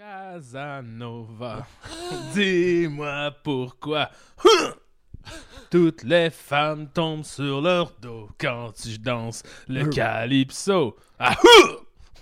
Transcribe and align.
Casanova, 0.00 1.66
dis-moi 2.34 3.32
pourquoi 3.44 4.08
toutes 5.70 6.04
les 6.04 6.30
femmes 6.30 6.88
tombent 6.88 7.22
sur 7.22 7.60
leur 7.60 7.92
dos 8.00 8.30
quand 8.40 8.72
je 8.82 8.96
danse 8.96 9.42
le 9.68 9.84
calypso. 9.90 10.96
Ah, 11.18 11.36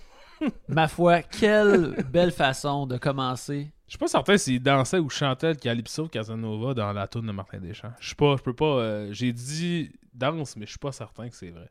Ma 0.69 0.89
foi, 0.89 1.23
quelle 1.23 2.05
belle 2.11 2.33
façon 2.33 2.85
de 2.85 2.99
commencer. 2.99 3.71
Je 3.87 3.93
suis 3.93 3.99
pas 3.99 4.09
certain 4.09 4.37
s'il 4.37 4.61
dansait 4.61 4.99
ou 4.99 5.09
chantait 5.09 5.51
le 5.51 5.55
calypso 5.55 6.09
Casanova 6.09 6.75
dans 6.75 6.93
la 6.93 7.07
tourne 7.07 7.29
de 7.29 7.33
Martin 7.33 7.59
Deschamps. 7.59 7.93
Je 8.01 8.09
suis 8.09 8.17
pas, 8.17 8.35
je 8.39 8.43
peux 8.43 8.55
pas. 8.57 8.65
euh, 8.81 9.13
J'ai 9.13 9.33
dit 9.33 9.93
danse, 10.13 10.57
mais 10.57 10.67
je 10.67 10.71
suis 10.71 10.79
pas 10.81 10.91
certain 10.91 11.29
que 11.29 11.37
c'est 11.37 11.51
vrai. 11.51 11.71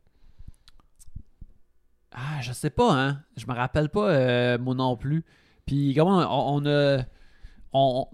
Ah, 2.13 2.39
je 2.41 2.53
sais 2.53 2.69
pas, 2.69 2.93
hein. 2.93 3.23
Je 3.35 3.45
me 3.45 3.53
rappelle 3.53 3.89
pas, 3.89 4.09
euh, 4.09 4.57
moi 4.57 4.73
non 4.73 4.95
plus. 4.95 5.25
Puis, 5.67 5.93
comment 5.95 6.17
on, 6.17 6.63
on 6.63 6.65
a. 6.65 6.99
On, 7.73 8.07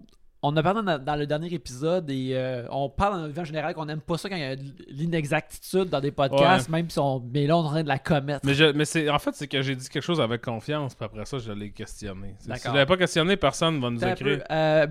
on 0.46 0.58
a 0.58 0.62
parlé 0.64 0.82
dans, 0.84 1.00
dans 1.02 1.16
le 1.16 1.26
dernier 1.26 1.54
épisode 1.54 2.10
et 2.10 2.32
euh, 2.34 2.66
on 2.70 2.90
parle 2.90 3.32
en 3.38 3.44
général 3.46 3.74
qu'on 3.74 3.88
aime 3.88 4.02
pas 4.02 4.18
ça 4.18 4.28
quand 4.28 4.36
il 4.36 4.42
y 4.42 4.46
a 4.46 4.58
de 4.58 4.64
l'inexactitude 4.90 5.86
dans 5.86 6.02
des 6.02 6.12
podcasts, 6.12 6.68
même 6.68 6.90
si 6.90 7.00
on. 7.00 7.24
Mais 7.34 7.48
là, 7.48 7.56
on 7.58 7.64
est 7.64 7.68
en 7.68 7.70
train 7.70 7.84
de 7.84 7.88
la 7.88 7.98
commettre. 8.00 8.46
Mais, 8.46 8.54
je, 8.54 8.66
mais 8.66 8.84
c'est, 8.84 9.10
en 9.10 9.20
fait, 9.20 9.34
c'est 9.36 9.48
que 9.48 9.62
j'ai 9.62 9.74
dit 9.78 9.88
quelque 9.88 10.04
chose 10.04 10.20
avec 10.20 10.42
confiance, 10.42 10.96
puis 10.96 11.06
après 11.06 11.24
ça, 11.24 11.38
je 11.38 11.52
l'ai 11.54 11.72
questionné. 11.72 12.36
Si 12.40 12.50
je 12.50 12.68
l'avais 12.68 12.86
pas 12.86 12.98
questionné, 12.98 13.38
personne 13.38 13.80
va 13.80 13.90
nous 13.90 14.04
écrire. 14.04 14.44
euh, 14.52 14.88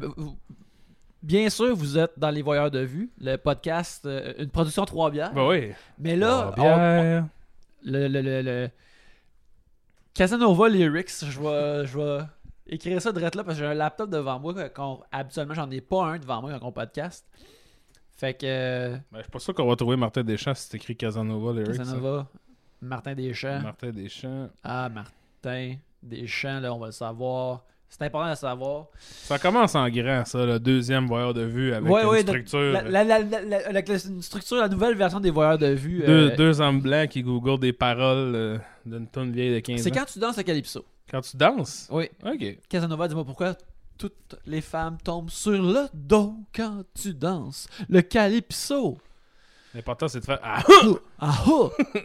bien 1.22 1.50
sûr, 1.50 1.76
vous 1.76 1.98
êtes 1.98 2.12
dans 2.16 2.30
Les 2.30 2.40
Voyeurs 2.40 2.70
de 2.70 2.80
Vue, 2.80 3.10
le 3.20 3.36
podcast, 3.36 4.06
euh, 4.06 4.32
une 4.38 4.48
production 4.48 4.86
trois 4.86 5.10
bières. 5.10 5.34
Ben 5.34 5.46
oui. 5.46 5.72
Mais 5.98 6.16
là, 6.16 6.54
on- 6.56 7.28
le, 7.84 8.08
le, 8.08 8.22
le, 8.22 8.40
le- 8.42 8.68
Casanova 10.14 10.68
Lyrics, 10.68 11.10
je 11.24 11.30
je 11.30 11.98
vais 11.98 12.24
écrire 12.66 13.00
ça 13.02 13.12
direct 13.12 13.34
là 13.34 13.44
parce 13.44 13.56
que 13.58 13.64
j'ai 13.64 13.70
un 13.70 13.74
laptop 13.74 14.10
devant 14.10 14.38
moi. 14.38 14.54
Quand, 14.70 15.00
habituellement, 15.10 15.54
j'en 15.54 15.70
ai 15.70 15.80
pas 15.80 16.04
un 16.06 16.18
devant 16.18 16.40
moi 16.42 16.58
quand 16.58 16.66
on 16.66 16.72
podcast. 16.72 17.26
Fait 18.14 18.34
que 18.34 18.46
euh, 18.46 18.90
Ben, 19.10 19.18
je 19.18 19.22
suis 19.22 19.30
pas 19.30 19.38
sûr 19.38 19.54
qu'on 19.54 19.66
va 19.66 19.74
trouver 19.76 19.96
Martin 19.96 20.22
Deschamps 20.22 20.54
si 20.54 20.68
c'est 20.68 20.76
écrit 20.76 20.96
Casanova 20.96 21.52
Lyrics. 21.52 21.74
hein. 21.74 21.78
Casanova, 21.78 22.26
Martin 22.80 23.14
Deschamps. 23.14 23.60
Martin 23.62 23.90
Deschamps. 23.90 24.48
Ah, 24.62 24.88
Martin 24.88 25.74
Deschamps, 26.02 26.60
là, 26.60 26.72
on 26.74 26.78
va 26.78 26.86
le 26.86 26.92
savoir. 26.92 27.64
C'est 27.88 28.02
important 28.02 28.26
de 28.26 28.30
le 28.30 28.36
savoir. 28.36 28.86
Ça 28.98 29.38
commence 29.38 29.74
en 29.74 29.86
grand, 29.90 30.24
ça, 30.24 30.46
le 30.46 30.58
deuxième 30.58 31.06
voyeur 31.06 31.34
de 31.34 31.42
vue 31.42 31.74
avec 31.74 31.90
Ouais, 31.92 32.02
une 32.02 32.08
ouais, 32.08 32.22
de- 32.24 32.28
structure. 32.28 32.72
La, 32.72 32.82
la- 33.04 33.18
la- 33.18 33.72
la- 33.72 33.98
structure, 34.22 34.56
la 34.56 34.68
nouvelle 34.68 34.94
version 34.96 35.20
des 35.20 35.30
voyeurs 35.30 35.58
de 35.58 35.66
vue. 35.66 36.02
deux, 36.06 36.30
euh, 36.32 36.36
deux 36.36 36.60
hommes 36.62 36.80
blancs 36.80 37.08
qui 37.10 37.22
googlent 37.22 37.58
des 37.58 37.74
paroles 37.74 38.34
euh, 38.34 38.58
d'une 38.86 39.06
tonne 39.08 39.30
vieille 39.32 39.52
de 39.54 39.60
15 39.60 39.80
ans. 39.80 39.82
c'est 39.84 39.90
quand 39.90 40.04
tu 40.06 40.18
danses 40.18 40.36
le 40.38 40.42
Calypso. 40.42 40.84
Quand 41.12 41.20
tu 41.20 41.36
danses? 41.36 41.88
Oui. 41.90 42.08
Ok. 42.24 42.58
Casanova, 42.70 43.06
dis-moi 43.06 43.26
pourquoi 43.26 43.54
toutes 43.98 44.34
les 44.46 44.62
femmes 44.62 44.96
tombent 44.96 45.28
sur 45.28 45.62
le 45.62 45.86
dos 45.92 46.34
quand 46.54 46.84
tu 46.94 47.12
danses. 47.12 47.68
Le 47.90 48.00
calypso. 48.00 48.98
L'important, 49.74 50.08
c'est 50.08 50.20
de 50.20 50.24
faire 50.24 50.40
Ah! 50.42 50.62
Ah! 51.20 51.44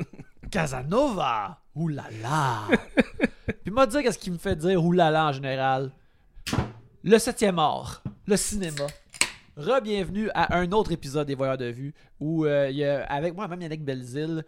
Casanova! 0.51 1.57
Oulala! 1.73 2.63
Puis 3.63 3.71
moi 3.71 3.87
dire 3.87 4.03
qu'est-ce 4.03 4.19
qui 4.19 4.29
me 4.29 4.37
fait 4.37 4.57
dire 4.57 4.83
oulala 4.83 5.27
en 5.27 5.31
général? 5.31 5.91
Le 7.01 7.17
septième 7.17 7.59
art, 7.59 8.03
le 8.27 8.35
cinéma. 8.35 8.87
Re-bienvenue 9.55 10.29
à 10.33 10.57
un 10.57 10.69
autre 10.73 10.91
épisode 10.91 11.27
des 11.27 11.35
Voyeurs 11.35 11.57
de 11.57 11.65
Vue 11.65 11.93
où 12.19 12.45
euh, 12.45 12.69
il 12.69 12.75
y 12.75 12.83
a, 12.83 13.05
avec 13.05 13.33
moi, 13.33 13.47
même 13.47 13.61
Yannick 13.61 13.85
Belzile, 13.85 14.43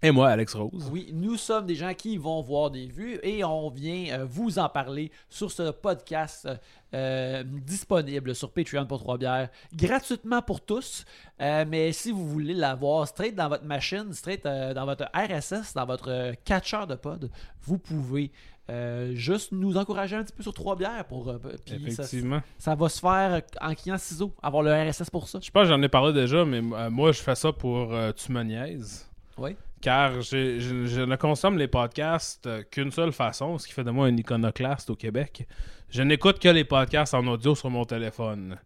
Et 0.00 0.12
moi, 0.12 0.28
Alex 0.28 0.54
Rose. 0.54 0.88
oui, 0.92 1.10
nous 1.12 1.36
sommes 1.36 1.66
des 1.66 1.74
gens 1.74 1.92
qui 1.92 2.18
vont 2.18 2.40
voir 2.40 2.70
des 2.70 2.86
vues 2.86 3.18
et 3.24 3.42
on 3.42 3.68
vient 3.68 4.20
euh, 4.20 4.24
vous 4.28 4.60
en 4.60 4.68
parler 4.68 5.10
sur 5.28 5.50
ce 5.50 5.72
podcast 5.72 6.48
euh, 6.94 7.42
disponible 7.44 8.32
sur 8.36 8.52
Patreon 8.52 8.86
pour 8.86 9.00
trois 9.00 9.18
bières, 9.18 9.48
gratuitement 9.74 10.40
pour 10.40 10.60
tous. 10.60 11.04
Euh, 11.40 11.64
mais 11.66 11.90
si 11.90 12.12
vous 12.12 12.28
voulez 12.28 12.54
l'avoir 12.54 13.08
straight 13.08 13.34
dans 13.34 13.48
votre 13.48 13.64
machine, 13.64 14.12
straight 14.12 14.46
euh, 14.46 14.72
dans 14.72 14.84
votre 14.86 15.04
RSS, 15.14 15.74
dans 15.74 15.84
votre 15.86 16.10
euh, 16.10 16.32
catcher 16.44 16.86
de 16.88 16.94
pod, 16.94 17.28
vous 17.62 17.78
pouvez 17.78 18.30
euh, 18.70 19.12
juste 19.16 19.50
nous 19.50 19.76
encourager 19.76 20.14
un 20.14 20.22
petit 20.22 20.32
peu 20.32 20.44
sur 20.44 20.54
trois 20.54 20.76
bières 20.76 21.06
pour 21.08 21.28
euh, 21.28 21.38
puis 21.66 21.90
ça, 21.92 22.02
Effectivement. 22.04 22.40
ça 22.56 22.76
va 22.76 22.88
se 22.88 23.00
faire 23.00 23.42
en 23.60 23.74
client 23.74 23.98
ciseaux, 23.98 24.32
avoir 24.44 24.62
le 24.62 24.70
RSS 24.72 25.10
pour 25.10 25.26
ça. 25.28 25.40
Je 25.42 25.50
pense 25.50 25.64
que 25.64 25.68
j'en 25.70 25.82
ai 25.82 25.88
parlé 25.88 26.12
déjà, 26.12 26.44
mais 26.44 26.58
euh, 26.58 26.88
moi, 26.88 27.10
je 27.10 27.18
fais 27.20 27.34
ça 27.34 27.52
pour 27.52 27.92
euh, 27.92 28.12
Tu 28.12 28.30
me 28.30 28.44
niaises. 28.44 29.08
Oui. 29.36 29.56
Car 29.80 30.20
je, 30.20 30.58
je 30.58 31.00
ne 31.00 31.16
consomme 31.16 31.56
les 31.56 31.68
podcasts 31.68 32.46
euh, 32.46 32.62
qu'une 32.68 32.90
seule 32.90 33.12
façon, 33.12 33.58
ce 33.58 33.66
qui 33.66 33.72
fait 33.72 33.84
de 33.84 33.90
moi 33.90 34.06
un 34.06 34.16
iconoclaste 34.16 34.90
au 34.90 34.96
Québec. 34.96 35.46
Je 35.90 36.02
n'écoute 36.02 36.40
que 36.40 36.48
les 36.48 36.64
podcasts 36.64 37.14
en 37.14 37.26
audio 37.26 37.54
sur 37.54 37.70
mon 37.70 37.84
téléphone. 37.84 38.58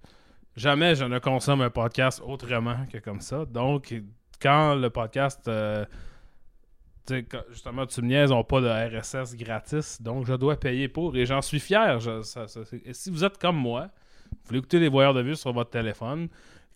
Jamais 0.57 0.95
je 0.95 1.05
ne 1.05 1.19
consomme 1.19 1.61
un 1.61 1.71
podcast 1.71 2.23
autrement 2.25 2.87
que 2.91 2.99
comme 2.99 3.21
ça. 3.21 3.45
Donc, 3.45 3.95
quand 4.41 4.75
le 4.75 4.91
podcast, 4.91 5.47
euh, 5.49 5.85
justement, 7.51 7.87
tu 7.87 8.03
me 8.03 8.09
niaises, 8.09 8.31
n'ont 8.31 8.45
pas 8.45 8.61
de 8.61 8.69
RSS 8.69 9.37
gratis, 9.37 10.03
donc 10.03 10.27
je 10.27 10.35
dois 10.35 10.57
payer 10.57 10.89
pour 10.89 11.17
et 11.17 11.27
j'en 11.27 11.43
suis 11.43 11.61
fier. 11.61 11.99
Et 12.85 12.93
si 12.93 13.11
vous 13.11 13.25
êtes 13.25 13.39
comme 13.39 13.57
moi, 13.57 13.91
vous 14.31 14.39
voulez 14.49 14.59
écouter 14.59 14.79
les 14.79 14.89
voyeurs 14.89 15.15
de 15.15 15.23
vue 15.23 15.37
sur 15.37 15.53
votre 15.53 15.71
téléphone, 15.71 16.29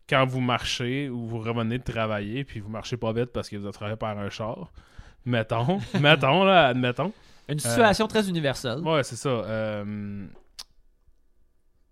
quand 0.08 0.24
vous 0.26 0.40
marchez 0.40 1.08
ou 1.08 1.26
vous 1.26 1.38
revenez 1.38 1.78
de 1.78 1.84
travailler, 1.84 2.44
puis 2.44 2.60
vous 2.60 2.68
marchez 2.68 2.96
pas 2.96 3.12
vite 3.12 3.26
parce 3.32 3.48
que 3.48 3.56
vous 3.56 3.66
êtes 3.66 3.74
travaillé 3.74 3.96
par 3.96 4.16
un 4.18 4.28
char, 4.30 4.70
mettons, 5.24 5.80
mettons, 6.00 6.44
là, 6.44 6.68
admettons. 6.68 7.12
Une 7.48 7.58
situation 7.60 8.06
très 8.08 8.28
universelle. 8.28 8.80
Ouais, 8.80 9.02
c'est 9.04 9.16
ça. 9.16 9.28
euh, 9.28 10.26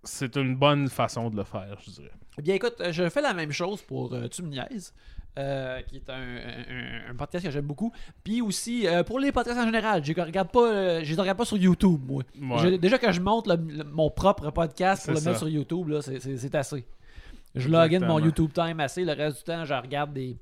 c'est 0.02 0.36
une 0.36 0.54
bonne 0.56 0.88
façon 0.88 1.30
de 1.30 1.36
le 1.36 1.44
faire, 1.44 1.78
je 1.84 1.90
dirais. 1.90 2.10
Eh 2.38 2.42
Bien 2.42 2.54
écoute, 2.56 2.74
euh, 2.80 2.92
je 2.92 3.08
fais 3.08 3.22
la 3.22 3.32
même 3.32 3.52
chose 3.52 3.80
pour 3.82 4.12
euh, 4.12 4.28
Tu 4.28 4.42
me 4.42 4.48
niaises, 4.48 4.92
euh, 5.38 5.80
qui 5.82 5.96
est 5.96 6.10
un, 6.10 6.14
un- 6.14 7.10
un 7.10 7.14
podcast 7.14 7.44
que 7.44 7.50
j'aime 7.50 7.64
beaucoup. 7.66 7.92
Puis 8.22 8.42
aussi 8.42 8.86
euh, 8.86 9.02
pour 9.04 9.18
les 9.20 9.32
podcasts 9.32 9.58
en 9.58 9.64
général, 9.64 10.04
je 10.04 10.12
les 10.12 10.22
regarde 10.22 10.50
pas, 10.50 10.68
euh, 10.68 11.00
je 11.04 11.14
les 11.14 11.20
regarde 11.20 11.38
pas 11.38 11.44
sur 11.44 11.56
YouTube, 11.56 12.00
moi. 12.06 12.22
Ouais. 12.40 12.58
Je- 12.72 12.76
déjà 12.76 12.98
que 12.98 13.10
je 13.12 13.20
monte 13.20 13.46
le- 13.46 13.54
le- 13.56 13.84
mon 13.84 14.10
propre 14.10 14.50
podcast 14.50 15.04
pour 15.06 15.14
le 15.14 15.20
mettre 15.20 15.38
sur 15.38 15.48
YouTube, 15.48 15.94
c'est 16.00 16.54
assez. 16.54 16.84
Je 17.54 17.68
login 17.68 18.00
mon 18.00 18.18
Exactement. 18.18 18.18
YouTube 18.18 18.50
time 18.52 18.80
assez. 18.80 19.04
Le 19.04 19.12
reste 19.12 19.38
du 19.38 19.44
temps, 19.44 19.64
je 19.64 19.74
regarde 19.74 20.12
des. 20.12 20.36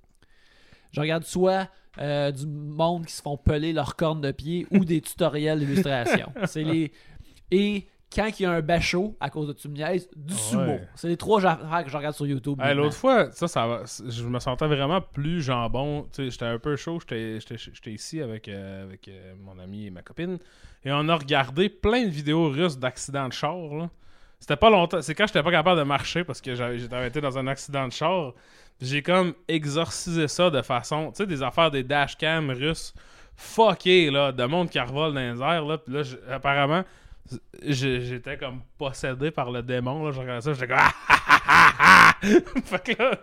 Je 0.92 1.00
regarde 1.00 1.24
soit 1.24 1.68
euh, 1.98 2.30
du 2.30 2.46
monde 2.46 3.06
qui 3.06 3.12
se 3.12 3.22
font 3.22 3.36
peler 3.36 3.72
leurs 3.72 3.96
cornes 3.96 4.20
de 4.20 4.30
pied 4.32 4.66
ou 4.70 4.84
des 4.84 5.00
tutoriels 5.00 5.58
d'illustration. 5.58 6.32
C'est 6.44 6.64
les. 6.64 6.92
Et 7.50 7.86
quand 8.14 8.28
il 8.38 8.42
y 8.42 8.46
a 8.46 8.50
un 8.52 8.60
bachot 8.60 9.16
à 9.20 9.30
cause 9.30 9.48
de 9.48 9.52
Tu 9.54 9.68
du 9.68 9.82
Ouais. 9.82 9.98
sumo. 10.36 10.78
C'est 10.94 11.08
les 11.08 11.16
trois 11.16 11.44
affaires 11.46 11.84
que 11.84 11.90
je 11.90 11.96
regarde 11.96 12.14
sur 12.14 12.26
YouTube. 12.26 12.60
Hey. 12.62 12.74
L'autre 12.74 12.94
fois, 12.94 13.30
ça, 13.32 13.48
ça 13.48 13.66
va- 13.66 13.82
je 14.06 14.24
me 14.26 14.38
sentais 14.38 14.66
vraiment 14.66 15.00
plus 15.00 15.40
jambon. 15.42 16.06
J'étais 16.16 16.44
un 16.44 16.58
peu 16.58 16.76
chaud. 16.76 16.98
J'étais 17.00 17.40
j'étais- 17.40 17.56
j'étais 17.58 17.92
ici 17.92 18.20
avec, 18.20 18.48
euh, 18.48 18.84
avec 18.84 19.08
euh, 19.08 19.34
mon 19.42 19.58
ami 19.58 19.86
et 19.86 19.90
ma 19.90 20.02
copine. 20.02 20.38
Et 20.84 20.92
on 20.92 21.08
a 21.08 21.16
regardé 21.16 21.70
plein 21.70 22.04
de 22.04 22.10
vidéos 22.10 22.48
russes 22.50 22.78
d'accidents 22.78 23.28
de 23.28 23.32
char. 23.32 23.56
là. 23.74 23.90
C'était 24.42 24.56
pas 24.56 24.70
longtemps. 24.70 25.00
C'est 25.02 25.14
quand 25.14 25.28
j'étais 25.28 25.40
pas 25.40 25.52
capable 25.52 25.78
de 25.78 25.84
marcher 25.84 26.24
parce 26.24 26.40
que 26.40 26.56
j'étais 26.56 26.96
arrêté 26.96 27.20
dans 27.20 27.38
un 27.38 27.46
accident 27.46 27.86
de 27.86 27.92
char. 27.92 28.32
J'ai 28.80 29.00
comme 29.00 29.34
exorcisé 29.46 30.26
ça 30.26 30.50
de 30.50 30.60
façon. 30.62 31.12
Tu 31.12 31.18
sais, 31.18 31.26
des 31.28 31.44
affaires 31.44 31.70
des 31.70 31.84
dashcams 31.84 32.50
russes 32.50 32.92
fuckées, 33.36 34.10
là, 34.10 34.32
de 34.32 34.44
monde 34.44 34.68
qui 34.68 34.80
revole 34.80 35.14
dans 35.14 35.20
les 35.20 35.40
airs. 35.40 35.64
Là, 35.64 35.78
Puis 35.78 35.94
là, 35.94 36.02
apparemment, 36.28 36.82
j'étais 37.62 38.36
comme 38.36 38.62
possédé 38.78 39.30
par 39.30 39.52
le 39.52 39.62
démon. 39.62 40.04
Là. 40.04 40.10
Je 40.10 40.18
regardais 40.18 40.40
ça, 40.40 40.52
j'étais 40.54 40.66
comme. 40.66 40.78
Ah, 41.08 41.20
ah, 41.28 41.42
ah, 41.46 41.72
ah, 41.78 42.14
ah! 42.20 42.28
fait 42.64 42.96
que 42.96 43.00
là. 43.00 43.18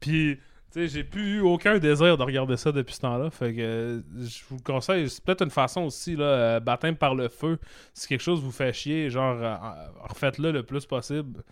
Puis, 0.00 0.40
sais, 0.72 0.88
j'ai 0.88 1.04
plus 1.04 1.36
eu 1.36 1.40
aucun 1.40 1.78
désir 1.78 2.16
de 2.16 2.22
regarder 2.22 2.56
ça 2.56 2.72
depuis 2.72 2.94
ce 2.94 3.00
temps-là. 3.00 3.30
Fait 3.30 3.54
que 3.54 3.60
euh, 3.60 4.00
je 4.18 4.40
vous 4.48 4.56
le 4.56 4.62
conseille. 4.62 5.08
C'est 5.08 5.22
peut-être 5.22 5.42
une 5.42 5.50
façon 5.50 5.82
aussi, 5.82 6.16
là, 6.16 6.24
euh, 6.24 6.60
baptême 6.60 6.96
par 6.96 7.14
le 7.14 7.28
feu. 7.28 7.58
Si 7.94 8.06
quelque 8.06 8.22
chose 8.22 8.40
vous 8.40 8.52
fait 8.52 8.72
chier, 8.72 9.10
genre, 9.10 9.36
euh, 9.40 9.56
refaites-le 10.08 10.52
le 10.52 10.62
plus 10.62 10.86
possible 10.86 11.42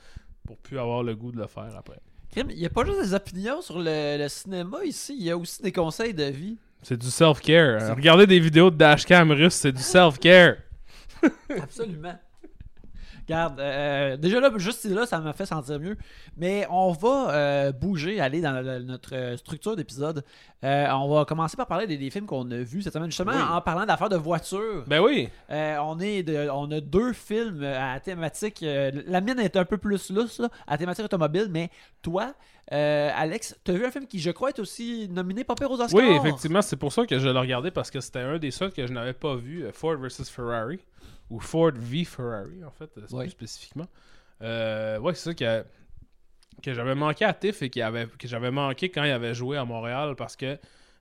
pour 0.46 0.56
plus 0.58 0.78
avoir 0.78 1.02
le 1.02 1.14
goût 1.14 1.32
de 1.32 1.38
le 1.38 1.46
faire 1.46 1.75
après. 1.76 2.00
Il 2.37 2.46
n'y 2.46 2.66
a 2.66 2.70
pas 2.70 2.84
juste 2.84 3.00
des 3.00 3.14
opinions 3.14 3.60
sur 3.62 3.78
le, 3.78 4.19
le 4.19 4.28
cinéma 4.28 4.84
ici, 4.84 5.16
il 5.19 5.25
y 5.25 5.31
a 5.31 5.37
aussi 5.37 5.62
des 5.62 5.72
conseils 5.72 6.14
de 6.14 6.25
vie. 6.25 6.58
C'est 6.82 6.98
du 6.98 7.10
self-care. 7.10 7.96
Regardez 7.96 8.26
des 8.26 8.38
vidéos 8.38 8.70
de 8.70 8.76
dashcam 8.76 9.32
russe, 9.32 9.54
c'est 9.54 9.72
du 9.72 9.82
self-care. 9.82 10.56
Absolument. 11.62 12.16
Regarde, 13.28 13.60
euh, 13.60 14.16
déjà 14.16 14.40
là, 14.40 14.50
juste 14.56 14.84
là, 14.86 15.04
ça 15.04 15.20
m'a 15.20 15.34
fait 15.34 15.44
sentir 15.44 15.78
mieux. 15.78 15.96
Mais 16.36 16.66
on 16.70 16.92
va 16.92 17.30
euh, 17.34 17.72
bouger, 17.72 18.20
aller 18.20 18.40
dans 18.40 18.62
notre 18.84 19.14
euh, 19.14 19.36
structure 19.36 19.76
d'épisode. 19.76 20.25
Euh, 20.64 20.86
on 20.92 21.08
va 21.14 21.25
commencer 21.26 21.56
par 21.56 21.66
parler 21.66 21.86
des, 21.86 21.98
des 21.98 22.08
films 22.10 22.25
qu'on 22.26 22.50
a 22.50 22.56
vus 22.56 22.82
cette 22.82 22.94
semaine. 22.94 23.10
Justement, 23.10 23.32
Oui. 23.32 23.42
en 23.50 23.60
parlant 23.60 23.84
d'affaires 23.84 24.08
de 24.08 24.16
voitures, 24.16 24.84
Ben 24.86 25.00
oui. 25.00 25.28
euh, 25.50 25.76
on, 25.82 26.00
est 26.00 26.22
de- 26.22 26.48
on 26.50 26.70
a 26.70 26.80
deux 26.80 27.12
films 27.12 27.62
à 27.62 28.00
thématique. 28.00 28.62
euh, 28.62 28.90
la 29.06 29.20
mienne 29.20 29.40
est 29.40 29.56
un 29.56 29.64
peu 29.64 29.76
plus 29.76 30.10
lousse, 30.10 30.38
là, 30.40 30.48
à 30.66 30.78
thématique 30.78 31.04
automobile, 31.04 31.48
mais 31.50 31.69
toi, 32.02 32.32
euh, 32.72 33.10
Alex, 33.14 33.56
tu 33.64 33.70
as 33.70 33.74
vu 33.74 33.84
un 33.86 33.90
film 33.90 34.06
qui, 34.06 34.19
je 34.20 34.31
crois, 34.31 34.48
est 34.50 34.58
aussi 34.58 35.08
nominé 35.10 35.44
pas 35.44 35.54
pire 35.54 35.70
aux 35.70 35.81
Oscars? 35.81 35.94
Oui, 35.94 36.08
effectivement, 36.16 36.62
c'est 36.62 36.76
pour 36.76 36.92
ça 36.92 37.04
que 37.06 37.19
je 37.19 37.28
l'ai 37.28 37.38
regardé 37.38 37.70
parce 37.70 37.90
que 37.90 38.00
c'était 38.00 38.20
un 38.20 38.38
des 38.38 38.50
seuls 38.50 38.72
que 38.72 38.86
je 38.86 38.92
n'avais 38.92 39.12
pas 39.12 39.36
vu, 39.36 39.64
euh, 39.64 39.70
Ford 39.72 39.96
vs 39.96 40.24
Ferrari. 40.31 40.78
Ou 41.30 41.40
Ford 41.40 41.72
v 41.75 42.04
Ferrari, 42.04 42.64
en 42.64 42.70
fait, 42.70 42.90
Ouais. 43.12 43.25
plus 43.25 43.30
spécifiquement. 43.30 43.86
Euh, 44.42 44.98
ouais, 44.98 45.14
c'est 45.14 45.30
ça 45.30 45.34
que, 45.34 45.64
que 46.62 46.75
j'avais 46.75 46.94
manqué 46.94 47.25
à 47.25 47.32
Tiff 47.34 47.62
et 47.62 47.82
avait, 47.82 48.06
que 48.19 48.28
j'avais 48.28 48.50
manqué 48.50 48.90
quand 48.90 49.04
il 49.04 49.10
avait 49.10 49.34
joué 49.34 49.56
à 49.56 49.64
Montréal 49.64 50.14
parce 50.16 50.36
que 50.36 50.58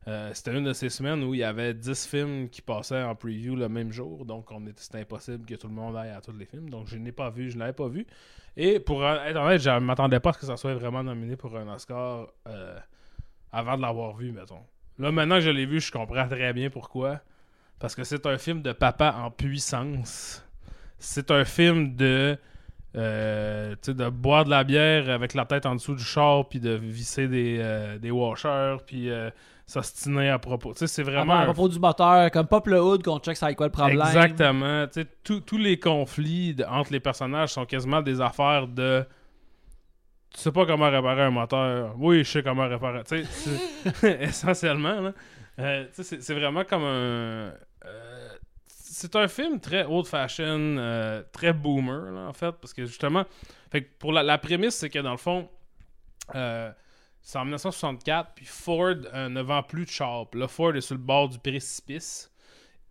euh, 0.07 0.31
c'était 0.33 0.57
une 0.57 0.63
de 0.63 0.74
ces 0.74 0.89
semaines 0.89 1.24
où 1.24 1.33
il 1.33 1.39
y 1.41 1.44
avait 1.44 1.74
10 1.74 2.07
films 2.07 2.50
qui 2.50 2.62
passaient 2.62 3.03
en 3.03 3.13
preview 3.15 3.56
le 3.56 3.68
même 3.68 3.91
jour. 3.91 4.25
Donc, 4.25 4.51
on 4.51 4.65
était, 4.65 4.81
c'était 4.81 5.00
impossible 5.00 5.45
que 5.45 5.56
tout 5.56 5.68
le 5.68 5.74
monde 5.74 5.97
aille 5.97 6.12
à 6.12 6.21
tous 6.21 6.31
les 6.31 6.45
films. 6.45 6.69
Donc, 6.69 6.88
je 6.88 6.97
n'ai 6.97 7.12
pas 7.12 7.30
vu, 7.30 7.50
je 7.50 7.56
ne 7.56 7.59
l'avais 7.59 7.73
pas 7.73 7.88
vu. 7.89 8.07
Et 8.56 8.80
pour 8.80 9.06
être 9.06 9.35
honnête, 9.38 9.62
je 9.62 9.69
ne 9.69 9.80
m'attendais 9.80 10.19
pas 10.19 10.30
à 10.30 10.33
ce 10.33 10.39
que 10.39 10.45
ça 10.45 10.57
soit 10.57 10.73
vraiment 10.75 11.03
nominé 11.03 11.35
pour 11.35 11.56
un 11.57 11.68
Oscar 11.73 12.27
euh, 12.47 12.80
avant 13.51 13.75
de 13.77 13.81
l'avoir 13.81 14.15
vu, 14.15 14.31
mettons. 14.31 14.62
Là, 14.97 15.12
maintenant 15.12 15.35
que 15.35 15.41
je 15.41 15.50
l'ai 15.51 15.65
vu, 15.65 15.80
je 15.80 15.91
comprends 15.91 16.27
très 16.27 16.53
bien 16.53 16.69
pourquoi. 16.69 17.19
Parce 17.79 17.95
que 17.95 18.03
c'est 18.03 18.25
un 18.25 18.38
film 18.38 18.62
de 18.62 18.71
papa 18.71 19.15
en 19.24 19.29
puissance. 19.31 20.44
C'est 20.97 21.29
un 21.31 21.45
film 21.45 21.95
de. 21.95 22.38
euh, 22.95 23.75
de 23.85 24.09
boire 24.09 24.45
de 24.45 24.50
la 24.50 24.63
bière 24.63 25.09
avec 25.09 25.33
la 25.35 25.45
tête 25.45 25.65
en 25.68 25.75
dessous 25.75 25.94
du 25.95 26.03
char, 26.03 26.47
puis 26.50 26.59
de 26.59 26.71
visser 26.71 27.27
des, 27.27 27.57
euh, 27.59 28.00
des 28.00 28.09
washers, 28.09 28.77
puis 28.88 29.12
euh, 29.12 29.29
s'ostiner 29.68 30.29
à 30.29 30.39
propos. 30.39 30.74
C'est 30.75 31.03
vraiment. 31.03 31.33
à 31.33 31.38
un 31.41 31.45
propos 31.45 31.68
du 31.69 31.77
moteur, 31.79 32.31
comme 32.31 32.47
Pop 32.47 32.65
le 32.65 32.81
Hood, 32.81 33.03
qu'on 33.03 33.19
check 33.19 33.38
ça 33.38 33.45
avec 33.47 33.57
quoi 33.57 33.68
le 33.68 33.71
problème. 33.71 34.00
Exactement. 34.00 34.85
Tous- 35.23 35.57
les 35.57 35.77
conflits 35.80 36.56
de- 36.56 36.63
entre 36.63 36.91
les 36.91 37.00
personnages 37.00 37.50
sont 37.50 37.65
quasiment 37.65 38.01
des 38.01 38.19
affaires 38.21 38.68
de. 38.68 39.06
Tu 40.33 40.41
sais 40.41 40.51
pas 40.51 40.65
comment 40.65 40.89
réparer 40.89 41.21
un 41.23 41.31
moteur. 41.31 41.94
Oui, 42.00 42.23
je 42.23 42.31
sais 42.31 42.44
comment 42.44 42.68
réparer. 42.68 43.03
Tu 43.03 43.23
sais, 43.23 43.59
c'est- 43.94 44.21
essentiellement. 44.23 45.12
Euh, 45.59 45.85
c'est 45.91 46.33
vraiment 46.33 46.63
comme 46.63 46.83
un. 46.83 47.51
Euh, 47.88 48.30
c'est 48.68 49.16
un 49.16 49.28
film 49.28 49.60
très 49.60 49.86
old-fashion, 49.86 50.78
euh, 50.78 51.24
très 51.31 51.54
boomer, 51.54 52.28
en 52.28 52.34
fait, 52.34 52.54
parce 52.54 52.74
que 52.74 52.86
justement. 52.86 53.25
Fait 53.72 53.84
que 53.84 53.89
pour 54.00 54.12
la, 54.12 54.38
prémisse, 54.38 54.75
c'est 54.75 54.89
que 54.89 55.00
dans 55.00 55.12
le 55.12 55.18
fond. 55.18 55.50
euh, 56.36 56.72
c'est 57.22 57.39
en 57.39 57.44
1964, 57.44 58.36
puis 58.36 58.45
Ford 58.45 58.95
ne 59.13 59.42
vend 59.42 59.62
plus 59.62 59.84
de 59.84 59.89
char. 59.89 60.28
Là, 60.34 60.48
Ford 60.48 60.74
est 60.78 60.81
sur 60.81 60.95
le 60.95 61.01
bord 61.01 61.28
du 61.28 61.38
précipice. 61.39 62.31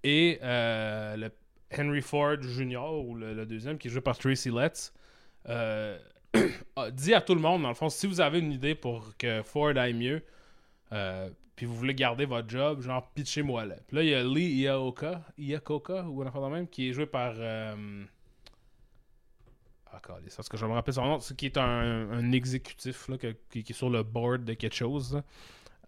Et 0.05 0.39
Henry 0.43 2.03
Ford 2.03 2.43
Jr., 2.43 2.93
ou 3.03 3.15
le, 3.15 3.33
le 3.33 3.47
deuxième, 3.47 3.79
qui 3.79 3.89
est 3.89 3.91
joué 3.91 4.03
par 4.03 4.19
Tracy 4.19 4.51
Letts, 4.51 4.93
dit 6.93 7.15
à 7.15 7.23
tout 7.23 7.35
le 7.35 7.41
monde, 7.41 7.63
dans 7.63 7.71
le 7.71 7.75
fond, 7.75 7.89
si 7.89 8.07
vous 8.07 8.21
avez 8.21 8.41
une 8.41 8.53
idée 8.53 8.75
pour 8.75 9.17
que 9.17 9.43
Ford 9.43 9.73
aille 9.75 9.95
mieux, 9.95 10.23
puis 11.57 11.67
vous 11.67 11.75
voulez 11.75 11.95
garder 11.95 12.27
votre 12.27 12.49
job, 12.49 12.83
genre, 12.83 13.11
pitchez-moi 13.15 13.65
là. 13.65 13.77
Puis 13.89 13.97
là, 13.97 14.03
il 14.03 14.09
y 14.11 14.15
a 14.15 14.23
Lee 14.23 14.61
Iacocca, 14.61 15.23
Iacocca 15.39 16.05
ou 16.05 16.23
un 16.23 16.27
enfant 16.27 16.49
de 16.49 16.55
même, 16.55 16.69
qui 16.69 16.91
est 16.91 16.93
joué 16.93 17.07
par... 17.07 17.33
euh, 17.39 18.05
Ah, 19.91 20.01
parce 20.37 20.49
que 20.49 20.57
je 20.57 20.67
me 20.67 20.73
rappelle 20.73 20.95
son 20.95 21.07
nom, 21.07 21.19
qui 21.19 21.47
est 21.47 21.57
un, 21.57 22.11
un 22.11 22.33
exécutif 22.33 23.09
là, 23.09 23.17
qui, 23.51 23.65
qui 23.65 23.73
est 23.73 23.75
sur 23.75 23.89
le 23.89 24.03
board 24.03 24.45
de 24.45 24.53
quelque 24.55 24.77
chose. 24.77 25.23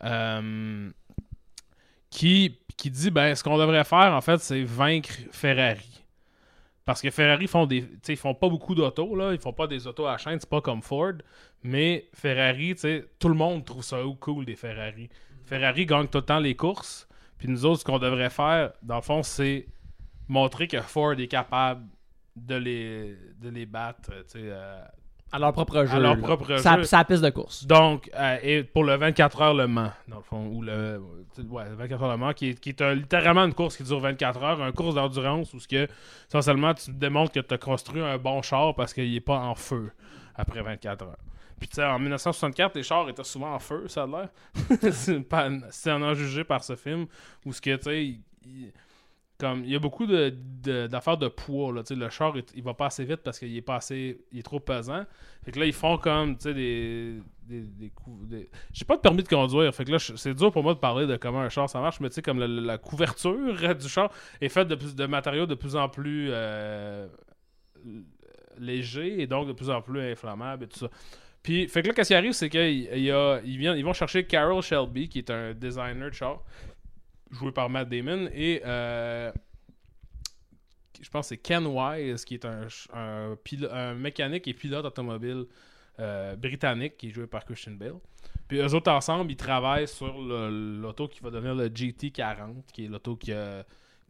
Euh, 0.04 0.90
qui, 2.10 2.58
qui 2.76 2.90
dit 2.90 3.10
ben 3.10 3.34
ce 3.34 3.42
qu'on 3.42 3.58
devrait 3.58 3.84
faire 3.84 4.14
en 4.14 4.20
fait 4.20 4.38
c'est 4.38 4.62
vaincre 4.62 5.10
Ferrari. 5.32 6.04
Parce 6.84 7.02
que 7.02 7.10
Ferrari 7.10 7.46
font 7.48 7.66
des. 7.66 7.84
Ils 8.08 8.16
font 8.16 8.34
pas 8.34 8.48
beaucoup 8.48 8.74
d'autos, 8.74 9.14
là. 9.14 9.34
Ils 9.34 9.38
font 9.38 9.52
pas 9.52 9.66
des 9.66 9.86
autos 9.86 10.06
à 10.06 10.16
chaîne, 10.16 10.40
c'est 10.40 10.48
pas 10.48 10.62
comme 10.62 10.80
Ford. 10.80 11.12
Mais 11.62 12.08
Ferrari, 12.14 12.74
tout 13.18 13.28
le 13.28 13.34
monde 13.34 13.62
trouve 13.66 13.84
ça 13.84 13.98
cool 14.18 14.46
des 14.46 14.56
Ferrari. 14.56 15.10
Ferrari 15.48 15.86
gagne 15.86 16.06
tout 16.08 16.18
le 16.18 16.24
temps 16.24 16.38
les 16.38 16.54
courses. 16.54 17.08
Puis 17.38 17.48
nous 17.48 17.64
autres, 17.64 17.80
ce 17.80 17.84
qu'on 17.84 17.98
devrait 17.98 18.30
faire, 18.30 18.72
dans 18.82 18.96
le 18.96 19.02
fond, 19.02 19.22
c'est 19.22 19.66
montrer 20.28 20.68
que 20.68 20.80
Ford 20.80 21.12
est 21.18 21.28
capable 21.28 21.86
de 22.36 22.54
les, 22.56 23.16
de 23.40 23.48
les 23.48 23.66
battre, 23.66 24.10
tu 24.10 24.14
sais, 24.26 24.38
euh, 24.42 24.80
À 25.32 25.38
leur 25.38 25.52
propre 25.52 25.84
jeu. 25.84 25.92
à 25.94 25.98
leur 25.98 26.18
propre 26.18 26.56
Ça- 26.58 26.76
jeu. 26.76 26.84
C'est 26.84 26.96
la 26.96 27.04
piste 27.04 27.22
de 27.22 27.30
course. 27.30 27.64
Donc, 27.66 28.10
euh, 28.14 28.36
et 28.42 28.62
pour 28.64 28.84
le 28.84 28.96
24 28.96 29.40
heures 29.42 29.54
Le 29.54 29.66
Mans, 29.66 29.90
dans 30.08 30.16
le 30.18 30.22
fond, 30.22 30.46
ou 30.46 30.62
le 30.62 31.00
ouais, 31.48 31.64
le 31.68 31.74
24 31.76 32.02
heures 32.02 32.10
Le 32.12 32.16
Mans, 32.16 32.32
qui 32.32 32.50
est, 32.50 32.60
qui 32.60 32.68
est 32.70 32.82
un- 32.82 32.94
littéralement 32.94 33.44
une 33.44 33.54
course 33.54 33.76
qui 33.76 33.82
dure 33.84 34.00
24 34.00 34.42
heures, 34.42 34.60
une 34.64 34.72
course 34.72 34.94
d'endurance 34.94 35.52
où 35.54 35.60
ce 35.60 35.68
que, 35.68 35.88
essentiellement, 36.28 36.74
tu 36.74 36.92
démontres 36.92 37.32
que 37.32 37.40
tu 37.40 37.54
as 37.54 37.58
construit 37.58 38.02
un 38.02 38.18
bon 38.18 38.42
char 38.42 38.74
parce 38.74 38.92
qu'il 38.92 39.12
n'est 39.12 39.20
pas 39.20 39.38
en 39.38 39.54
feu 39.54 39.90
après 40.34 40.62
24 40.62 41.04
heures. 41.04 41.16
Puis, 41.58 41.68
tu 41.68 41.76
sais, 41.76 41.84
en 41.84 41.98
1964, 41.98 42.76
les 42.76 42.82
chars 42.82 43.08
étaient 43.08 43.24
souvent 43.24 43.54
en 43.54 43.58
feu, 43.58 43.88
ça 43.88 44.04
a 44.04 44.06
l'air. 44.06 44.28
pas- 45.28 45.48
c'est 45.70 45.90
en 45.92 46.14
jugé 46.14 46.44
par 46.44 46.62
ce 46.64 46.76
film, 46.76 47.06
où 47.44 47.52
ce 47.52 47.60
que, 47.60 47.74
tu 47.76 47.82
sais, 47.82 48.04
il- 48.06 48.72
comme 49.38 49.62
il 49.64 49.70
y 49.70 49.76
a 49.76 49.78
beaucoup 49.78 50.04
de- 50.04 50.34
de- 50.64 50.88
d'affaires 50.88 51.16
de, 51.16 51.28
poids 51.28 51.72
là, 51.72 51.82
le 51.88 52.10
char 52.10 52.36
il, 52.36 52.42
il 52.56 52.62
va 52.64 52.74
pas 52.74 52.86
assez 52.86 53.04
vite 53.04 53.20
parce 53.22 53.38
qu'il 53.38 53.56
est 53.56 53.62
pas 53.62 53.76
assez 53.76 54.20
il 54.32 54.40
est 54.40 54.42
trop 54.42 54.58
pesant. 54.58 55.04
Fait 55.44 55.52
que 55.52 55.60
là 55.60 55.66
ils 55.66 55.72
font 55.72 55.96
comme 55.96 56.36
tu 56.36 56.42
sais 56.42 56.54
des 56.54 57.20
des, 57.44 57.60
des 57.60 57.92
des- 58.24 58.50
j'ai 58.72 58.84
pas 58.84 58.96
de 58.96 59.00
permis 59.00 59.22
de 59.22 59.28
conduire. 59.28 59.72
Fait 59.72 59.84
que 59.84 59.92
là 59.92 59.98
c'est 60.00 60.34
dur 60.34 60.50
pour 60.50 60.64
moi 60.64 60.74
de 60.74 60.80
parler 60.80 61.06
de 61.06 61.16
comment 61.16 61.40
un 61.40 61.50
char 61.50 61.70
ça 61.70 61.78
marche 61.80 62.00
mais 62.00 62.08
tu 62.08 62.16
sais 62.16 62.22
comme 62.22 62.40
la 62.40 62.78
couverture 62.78 63.74
du 63.76 63.88
char 63.88 64.10
est 64.40 64.48
faite 64.48 64.66
de 64.66 64.74
de 64.74 65.06
matériaux 65.06 65.46
de 65.46 65.54
plus 65.54 65.76
en 65.76 65.88
plus 65.88 66.30
euh, 66.32 67.06
légers 68.58 69.20
et 69.22 69.26
donc 69.26 69.46
de 69.46 69.52
plus 69.52 69.70
en 69.70 69.80
plus 69.82 70.00
inflammables 70.00 70.64
et 70.64 70.68
tout 70.68 70.80
ça 70.80 70.88
puis 71.42 71.68
fait 71.68 71.82
que 71.82 71.88
là 71.88 71.94
qu'est-ce 71.94 72.08
qui 72.08 72.14
arrive 72.14 72.32
c'est 72.32 72.48
qu'ils 72.48 73.84
vont 73.84 73.92
chercher 73.92 74.24
Carol 74.26 74.62
Shelby 74.62 75.08
qui 75.08 75.18
est 75.18 75.30
un 75.30 75.54
designer 75.54 76.10
de 76.10 76.14
char 76.14 76.42
joué 77.30 77.52
par 77.52 77.68
Matt 77.70 77.88
Damon 77.88 78.28
et 78.32 78.62
euh, 78.64 79.32
je 81.00 81.08
pense 81.10 81.26
que 81.26 81.28
c'est 81.36 81.38
Ken 81.38 81.66
Wise 81.66 82.24
qui 82.24 82.34
est 82.34 82.44
un, 82.44 82.66
un, 82.92 83.36
un 83.70 83.94
mécanique 83.94 84.48
et 84.48 84.54
pilote 84.54 84.84
automobile 84.84 85.46
euh, 86.00 86.36
britannique 86.36 86.96
qui 86.96 87.08
est 87.08 87.10
joué 87.10 87.26
par 87.26 87.44
Christian 87.44 87.72
Bale. 87.72 87.98
Puis 88.46 88.58
eux 88.58 88.74
autres 88.74 88.90
ensemble, 88.90 89.32
ils 89.32 89.36
travaillent 89.36 89.88
sur 89.88 90.16
l'auto 90.16 91.08
qui 91.08 91.20
va 91.20 91.30
devenir 91.30 91.56
le 91.56 91.68
GT40, 91.68 92.62
qui 92.72 92.84
est 92.84 92.88
l'auto 92.88 93.16
qui, 93.16 93.32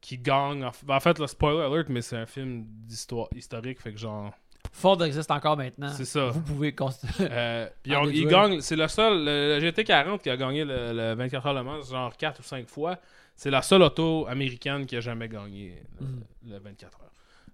qui 0.01 0.19
gagne. 0.19 0.65
En, 0.65 0.73
en 0.89 1.01
fait, 1.01 1.19
le 1.19 1.27
spoiler 1.27 1.63
alert, 1.63 1.89
mais 1.89 2.03
c'est 2.03 2.17
un 2.17 2.27
film 2.27 2.65
d'histoire 2.69 3.29
historique, 3.35 3.81
fait 3.81 3.93
que 3.93 3.99
genre. 3.99 4.33
Ford 4.73 5.03
existe 5.05 5.31
encore 5.31 5.57
maintenant. 5.57 5.89
C'est 5.91 6.05
ça. 6.05 6.27
Vous 6.31 6.41
pouvez 6.43 6.73
const- 6.73 7.05
Euh, 7.21 7.69
puis 7.83 7.95
En 7.97 8.03
on- 8.03 8.07
il 8.07 8.13
déduire. 8.13 8.29
gagne, 8.31 8.61
c'est 8.61 8.77
le 8.77 8.87
seul, 8.89 9.25
le, 9.25 9.59
le 9.59 9.61
GT40 9.71 10.19
qui 10.21 10.31
a 10.31 10.37
gagné 10.37 10.65
le, 10.65 10.93
le 10.93 11.15
24 11.15 11.47
heures 11.47 11.55
Le 11.55 11.63
Mans, 11.63 11.83
genre 11.83 12.17
4 12.17 12.41
ou 12.41 12.43
5 12.43 12.69
fois. 12.69 12.99
C'est 13.37 13.51
la 13.51 13.63
seule 13.63 13.83
auto 13.83 14.27
américaine 14.29 14.85
qui 14.87 14.97
a 14.97 15.01
jamais 15.01 15.29
gagné 15.29 15.75
le, 16.01 16.07
Mhm. 16.07 16.23
le 16.49 16.59
24 16.59 17.01
heures. 17.01 17.11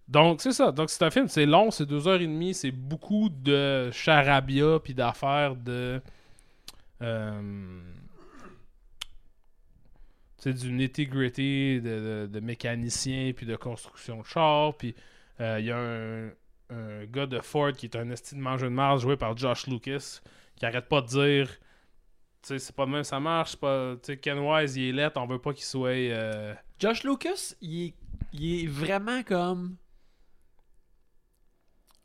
Donc, 0.08 0.42
c'est 0.42 0.52
ça. 0.52 0.70
Donc, 0.70 0.90
c'est 0.90 1.02
un 1.02 1.10
film, 1.10 1.28
c'est 1.28 1.46
long, 1.46 1.70
c'est 1.70 1.86
2h30, 1.86 2.52
c'est 2.52 2.70
beaucoup 2.70 3.30
de 3.30 3.90
charabia 3.90 4.78
puis 4.82 4.92
d'affaires 4.94 5.56
de. 5.56 6.00
Euh, 7.02 7.80
c'est 10.38 10.52
du 10.52 10.72
nitty-gritty 10.72 11.80
de, 11.80 12.26
de, 12.26 12.28
de 12.30 12.40
mécanicien 12.40 13.32
puis 13.34 13.46
de 13.46 13.56
construction 13.56 14.20
de 14.20 14.26
char. 14.26 14.74
Puis 14.76 14.94
euh, 15.40 15.56
il 15.60 15.66
y 15.66 15.70
a 15.70 15.78
un, 15.78 16.28
un 16.70 17.04
gars 17.04 17.26
de 17.26 17.40
Ford 17.40 17.72
qui 17.72 17.86
est 17.86 17.96
un 17.96 18.10
esti 18.10 18.34
de 18.34 18.40
mangeur 18.40 18.70
de 18.70 18.74
marge 18.74 19.02
joué 19.02 19.16
par 19.16 19.36
Josh 19.36 19.66
Lucas 19.66 20.20
qui 20.56 20.66
arrête 20.66 20.88
pas 20.88 21.00
de 21.00 21.06
dire 21.06 21.48
tu 22.42 22.48
sais 22.48 22.58
c'est 22.58 22.74
pas 22.74 22.86
de 22.86 22.90
même 22.90 23.04
ça 23.04 23.20
marche 23.20 23.56
pas 23.56 23.96
tu 23.96 24.12
sais 24.12 24.16
Ken 24.16 24.38
Wise 24.38 24.76
il 24.76 24.88
est 24.88 24.92
laid 24.92 25.12
on 25.16 25.26
veut 25.26 25.38
pas 25.38 25.52
qu'il 25.52 25.64
soit 25.64 25.90
euh, 25.90 26.54
Josh 26.78 27.04
Lucas, 27.04 27.54
il 27.60 27.86
est, 27.86 27.94
il 28.32 28.64
est 28.64 28.66
vraiment 28.66 29.22
comme. 29.22 29.76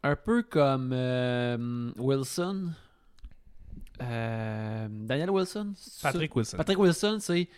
Un 0.04 0.16
peu 0.16 0.44
comme 0.44 0.92
euh, 0.94 1.92
Wilson. 1.98 2.72
Euh, 4.02 4.88
Daniel 4.90 5.30
Wilson 5.30 5.74
ça? 5.76 6.14
Patrick 6.14 6.34
Wilson 6.34 6.56
Patrick 6.56 6.80
Wilson, 6.80 7.18
c'est. 7.20 7.50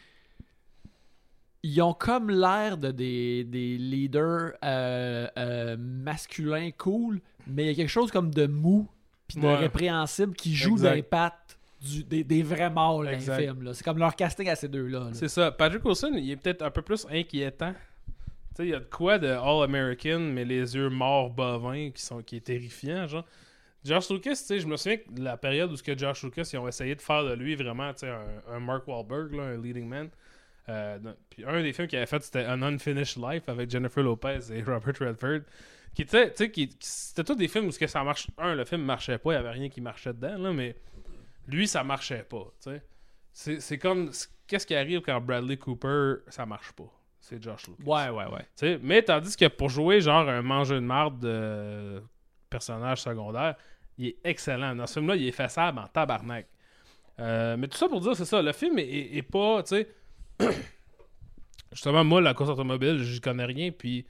Ils 1.63 1.81
ont 1.81 1.93
comme 1.93 2.29
l'air 2.31 2.77
de 2.77 2.89
des, 2.91 3.43
des 3.43 3.77
leaders 3.77 4.53
euh, 4.63 5.27
euh, 5.37 5.77
masculins 5.77 6.71
cool, 6.77 7.21
mais 7.47 7.63
il 7.63 7.67
y 7.67 7.71
a 7.71 7.75
quelque 7.75 7.89
chose 7.89 8.11
comme 8.11 8.33
de 8.33 8.47
mou 8.47 8.87
puis 9.27 9.39
de 9.39 9.45
Ouais. 9.45 9.55
répréhensible 9.55 10.33
qui 10.33 10.55
joue 10.55 10.73
Exact. 10.73 10.89
dans 10.89 10.95
les 10.95 11.03
pattes 11.03 11.57
du- 11.81 12.03
des, 12.03 12.23
des 12.23 12.43
vrais 12.43 12.69
morts 12.69 12.97
dans 13.03 13.09
les 13.09 13.15
Exact. 13.15 13.37
films. 13.41 13.63
là. 13.63 13.73
C'est 13.73 13.83
comme 13.83 13.97
leur 13.99 14.15
casting 14.15 14.47
à 14.49 14.55
ces 14.55 14.67
deux-là. 14.67 14.99
là. 14.99 15.09
c'est 15.13 15.27
ça 15.29 15.51
Patrick 15.51 15.83
Wilson 15.85 16.11
il 16.15 16.29
est 16.31 16.35
peut-être 16.35 16.61
un 16.63 16.69
peu 16.71 16.81
plus 16.81 17.05
inquiétant 17.09 17.73
tu 17.73 18.13
sais 18.57 18.63
il 18.65 18.69
y 18.69 18.73
a 18.75 18.79
de 18.79 18.85
quoi 18.85 19.17
de 19.17 19.27
All 19.29 19.63
American 19.63 20.19
mais 20.19 20.43
les 20.45 20.75
yeux 20.75 20.89
morts 20.89 21.29
bovins 21.29 21.89
qui 21.91 22.01
sont 22.01 22.21
qui 22.21 22.35
est 22.37 22.41
terrifiant 22.45 23.07
genre 23.07 23.25
Josh 23.83 24.11
Lucas, 24.11 24.31
tu 24.33 24.35
sais, 24.43 24.59
je 24.59 24.67
me 24.67 24.77
souviens 24.77 24.97
que 24.97 25.03
la 25.19 25.37
période 25.37 25.71
où 25.71 25.75
ce 25.75 25.81
que 25.81 25.97
Josh 25.97 26.21
Lucas, 26.23 26.47
ils 26.53 26.59
ont 26.59 26.67
essayé 26.67 26.93
de 26.93 27.01
faire 27.01 27.23
de 27.23 27.33
lui 27.33 27.55
vraiment, 27.55 27.91
tu 27.93 28.01
sais, 28.01 28.09
un, 28.09 28.53
un 28.55 28.59
Mark 28.59 28.87
Wahlberg, 28.87 29.33
là, 29.33 29.41
un 29.41 29.57
leading 29.59 29.87
man. 29.87 30.07
Euh, 30.69 30.99
puis 31.29 31.43
un 31.45 31.61
des 31.61 31.73
films 31.73 31.87
qu'il 31.87 31.97
avait 31.97 32.05
fait, 32.05 32.21
c'était 32.23 32.45
An 32.45 32.61
Unfinished 32.61 33.17
Life 33.17 33.49
avec 33.49 33.69
Jennifer 33.69 34.03
Lopez 34.03 34.39
et 34.53 34.61
Robert 34.63 34.93
Redford. 34.99 35.39
Qui 35.93 36.05
tu 36.05 36.11
sais, 36.11 36.51
qui, 36.51 36.69
qui- 36.69 36.77
c'était 36.79 37.23
tous 37.23 37.35
des 37.35 37.47
films 37.47 37.65
où 37.67 37.71
ce 37.71 37.79
que 37.79 37.87
ça 37.87 38.03
marche. 38.03 38.27
Un, 38.37 38.55
le 38.55 38.63
film 38.63 38.81
marchait 38.83 39.17
pas, 39.17 39.31
il 39.31 39.35
y 39.35 39.37
avait 39.39 39.49
rien 39.51 39.69
qui 39.69 39.81
marchait 39.81 40.13
dedans, 40.13 40.37
là, 40.37 40.53
mais 40.53 40.75
lui, 41.47 41.67
ça 41.67 41.83
marchait 41.83 42.23
pas. 42.29 42.45
C'est, 43.33 43.59
c'est 43.59 43.77
comme, 43.77 44.11
qu'est-ce 44.47 44.65
qui 44.67 44.75
arrive 44.75 45.01
quand 45.01 45.19
Bradley 45.19 45.57
Cooper, 45.57 46.15
ça 46.29 46.45
marche 46.45 46.71
pas? 46.73 46.89
c'est 47.23 47.41
Josh 47.41 47.67
Lucas. 47.67 47.83
Ouais, 47.85 48.09
ouais, 48.09 48.25
ouais. 48.33 48.79
Mais 48.81 49.03
tandis 49.03 49.35
que 49.37 49.47
pour 49.47 49.69
jouer 49.69 50.01
genre 50.01 50.27
un 50.27 50.41
mangeur 50.41 50.81
de 50.81 50.85
marde 50.85 51.19
de 51.19 52.01
personnage 52.49 53.01
secondaire, 53.01 53.55
il 53.97 54.07
est 54.07 54.17
excellent. 54.23 54.75
Dans 54.75 54.87
ce 54.87 54.93
film-là, 54.95 55.15
il 55.15 55.27
est 55.27 55.31
faisable 55.31 55.77
en 55.79 55.87
tabarnak. 55.87 56.47
Euh, 57.19 57.57
mais 57.57 57.67
tout 57.67 57.77
ça 57.77 57.87
pour 57.87 58.01
dire, 58.01 58.15
c'est 58.15 58.25
ça, 58.25 58.41
le 58.41 58.51
film 58.53 58.79
est, 58.79 58.87
est- 58.87 59.17
est 59.17 59.21
pas, 59.21 59.61
tu 59.63 59.75
sais... 59.75 59.87
Justement, 61.71 62.03
moi, 62.03 62.21
la 62.21 62.33
course 62.33 62.49
automobile, 62.49 62.99
j'y 63.03 63.21
connais 63.21 63.45
rien, 63.45 63.71
puis 63.71 64.05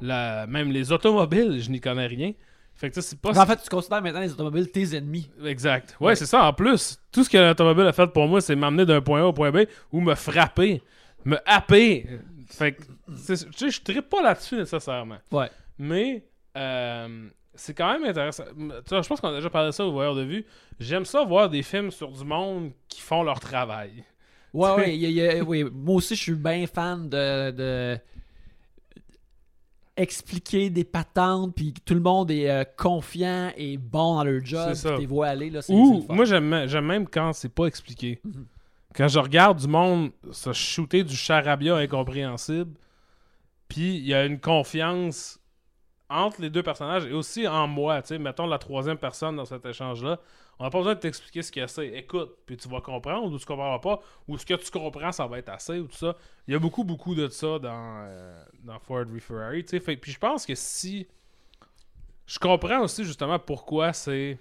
la... 0.00 0.46
même 0.46 0.72
les 0.72 0.90
automobiles, 0.92 1.60
je 1.62 1.70
n'y 1.70 1.80
connais 1.80 2.06
rien. 2.06 2.32
Fait 2.74 2.90
que 2.90 3.00
c'est 3.00 3.18
pas... 3.20 3.30
En 3.38 3.46
fait, 3.46 3.62
tu 3.62 3.70
considères 3.70 4.02
maintenant 4.02 4.20
les 4.20 4.32
automobiles 4.32 4.70
tes 4.70 4.96
ennemis. 4.96 5.30
Exact. 5.44 5.96
Ouais, 6.00 6.08
Ouais. 6.08 6.16
c'est 6.16 6.26
ça. 6.26 6.44
En 6.44 6.52
plus, 6.52 6.98
tout 7.10 7.24
ce 7.24 7.30
que 7.30 7.38
l'automobile 7.38 7.86
a 7.86 7.92
fait 7.92 8.06
pour 8.08 8.26
moi, 8.26 8.40
c'est 8.40 8.54
m'amener 8.56 8.84
d'un 8.84 9.00
point 9.00 9.22
A 9.22 9.24
au 9.26 9.32
point 9.32 9.50
B 9.50 9.60
ou 9.92 10.00
me 10.00 10.14
frapper, 10.14 10.82
me 11.24 11.38
happer. 11.46 12.06
Fait 12.48 12.72
que, 12.72 12.82
tu 12.82 13.36
sais, 13.36 13.70
je 13.70 13.80
trippe 13.82 14.08
pas 14.10 14.20
là-dessus 14.22 14.56
nécessairement. 14.56 15.18
Ouais. 15.30 15.48
Mais, 15.78 16.24
euh, 16.56 17.28
c'est 17.54 17.72
quand 17.72 17.90
même 17.94 18.04
intéressant. 18.04 18.44
Tu 18.54 18.94
je 18.94 19.08
pense 19.08 19.20
qu'on 19.20 19.28
a 19.28 19.36
déjà 19.36 19.48
parlé 19.48 19.68
de 19.68 19.72
ça 19.72 19.84
au 19.86 19.92
voyeur 19.92 20.14
de 20.14 20.22
vue. 20.22 20.44
J'aime 20.78 21.06
ça 21.06 21.24
voir 21.24 21.48
des 21.48 21.62
films 21.62 21.90
sur 21.90 22.10
du 22.10 22.24
monde 22.24 22.72
qui 22.88 23.00
font 23.00 23.22
leur 23.22 23.40
travail. 23.40 24.04
Ouais, 24.56 24.74
ouais, 24.76 24.94
il 24.96 25.00
y 25.02 25.06
a- 25.06 25.08
il 25.08 25.34
y 25.36 25.38
a- 25.40 25.44
oui. 25.44 25.64
Moi 25.64 25.96
aussi, 25.96 26.14
je 26.16 26.22
suis 26.22 26.34
bien 26.34 26.66
fan 26.66 27.08
de, 27.08 27.50
de 27.50 27.98
expliquer 29.96 30.68
des 30.68 30.84
patentes, 30.84 31.54
puis 31.54 31.72
tout 31.84 31.94
le 31.94 32.00
monde 32.00 32.30
est 32.30 32.50
euh, 32.50 32.64
confiant 32.76 33.50
et 33.56 33.78
bon 33.78 34.16
dans 34.16 34.24
leur 34.24 34.44
job, 34.44 34.72
puis 34.74 34.96
t'es 34.98 35.06
vois 35.06 35.28
aller, 35.28 35.48
là, 35.48 35.60
Ou, 35.70 36.04
moi, 36.10 36.24
j'aime 36.26 36.66
j'aime 36.66 36.84
même 36.84 37.08
quand 37.08 37.32
c'est 37.32 37.48
pas 37.48 37.64
expliqué. 37.66 38.20
Mhm. 38.24 38.46
Quand 38.94 39.08
je 39.08 39.18
regarde 39.18 39.58
du 39.58 39.68
monde 39.68 40.10
se 40.32 40.52
shooter 40.52 41.02
du 41.02 41.16
charabia 41.16 41.76
incompréhensible, 41.76 42.72
puis 43.68 43.96
il 43.96 44.06
y 44.06 44.14
a 44.14 44.24
une 44.26 44.38
confiance 44.38 45.38
entre 46.08 46.40
les 46.40 46.50
deux 46.50 46.62
personnages 46.62 47.04
et 47.06 47.12
aussi 47.12 47.46
en 47.48 47.66
moi, 47.66 48.00
tu 48.02 48.08
sais, 48.08 48.18
mettons 48.18 48.46
la 48.46 48.58
troisième 48.58 48.96
personne 48.98 49.36
dans 49.36 49.44
cet 49.44 49.64
échange-là, 49.66 50.18
on 50.58 50.64
n'a 50.64 50.70
pas 50.70 50.78
besoin 50.78 50.94
de 50.94 51.00
t'expliquer 51.00 51.42
ce 51.42 51.52
que 51.52 51.66
c'est. 51.66 51.88
Écoute, 51.88 52.38
puis 52.46 52.56
tu 52.56 52.68
vas 52.68 52.80
comprendre 52.80 53.30
ou 53.32 53.38
tu 53.38 53.44
comprendras 53.44 53.78
pas, 53.78 54.00
ou 54.26 54.38
ce 54.38 54.46
que 54.46 54.54
tu 54.54 54.70
comprends, 54.70 55.12
ça 55.12 55.26
va 55.26 55.38
être 55.38 55.50
assez, 55.50 55.78
ou 55.78 55.86
tout 55.86 55.96
ça. 55.96 56.16
Il 56.48 56.52
y 56.52 56.56
a 56.56 56.58
beaucoup, 56.58 56.84
beaucoup 56.84 57.14
de 57.14 57.28
ça 57.28 57.58
dans, 57.58 58.06
euh, 58.08 58.44
dans 58.62 58.78
Ford 58.78 59.04
v 59.04 59.20
Ferrari, 59.20 59.62
Puis 59.62 60.12
je 60.12 60.18
pense 60.18 60.46
que 60.46 60.54
si... 60.54 61.06
Je 62.26 62.38
comprends 62.40 62.80
aussi 62.80 63.04
justement 63.04 63.38
pourquoi 63.38 63.92
c'est 63.92 64.36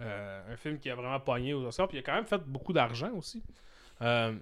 euh, 0.00 0.52
un 0.52 0.56
film 0.56 0.78
qui 0.78 0.90
a 0.90 0.94
vraiment 0.94 1.20
pogné 1.20 1.54
aux 1.54 1.64
Oscars, 1.64 1.88
puis 1.88 1.96
il 1.96 2.00
a 2.00 2.02
quand 2.02 2.14
même 2.14 2.26
fait 2.26 2.42
beaucoup 2.44 2.72
d'argent 2.74 3.12
aussi. 3.14 3.42
Euh, 4.02 4.34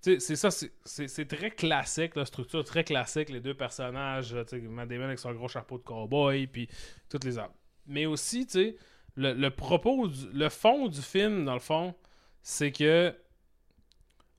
c'est 0.00 0.36
ça, 0.36 0.50
c'est- 0.50 1.24
très 1.28 1.50
classique, 1.50 2.14
la 2.16 2.24
structure 2.24 2.62
très 2.64 2.84
classique, 2.84 3.28
les 3.28 3.40
deux 3.40 3.54
personnages, 3.54 4.34
Matt 4.34 4.88
Damon 4.88 5.04
avec 5.04 5.18
son 5.18 5.32
gros 5.32 5.48
chapeau 5.48 5.78
de 5.78 5.82
cowboy, 5.82 6.46
puis 6.46 6.68
toutes 7.08 7.24
les 7.24 7.38
armes. 7.38 7.52
Mais 7.86 8.06
aussi, 8.06 8.46
tu 8.46 8.52
sais, 8.52 8.76
le, 9.16 9.32
le 9.32 9.50
propos, 9.50 10.08
du- 10.08 10.30
le 10.32 10.48
fond 10.48 10.88
du 10.88 11.00
film, 11.02 11.44
dans 11.44 11.54
le 11.54 11.60
fond, 11.60 11.94
c'est 12.42 12.70
que 12.72 13.14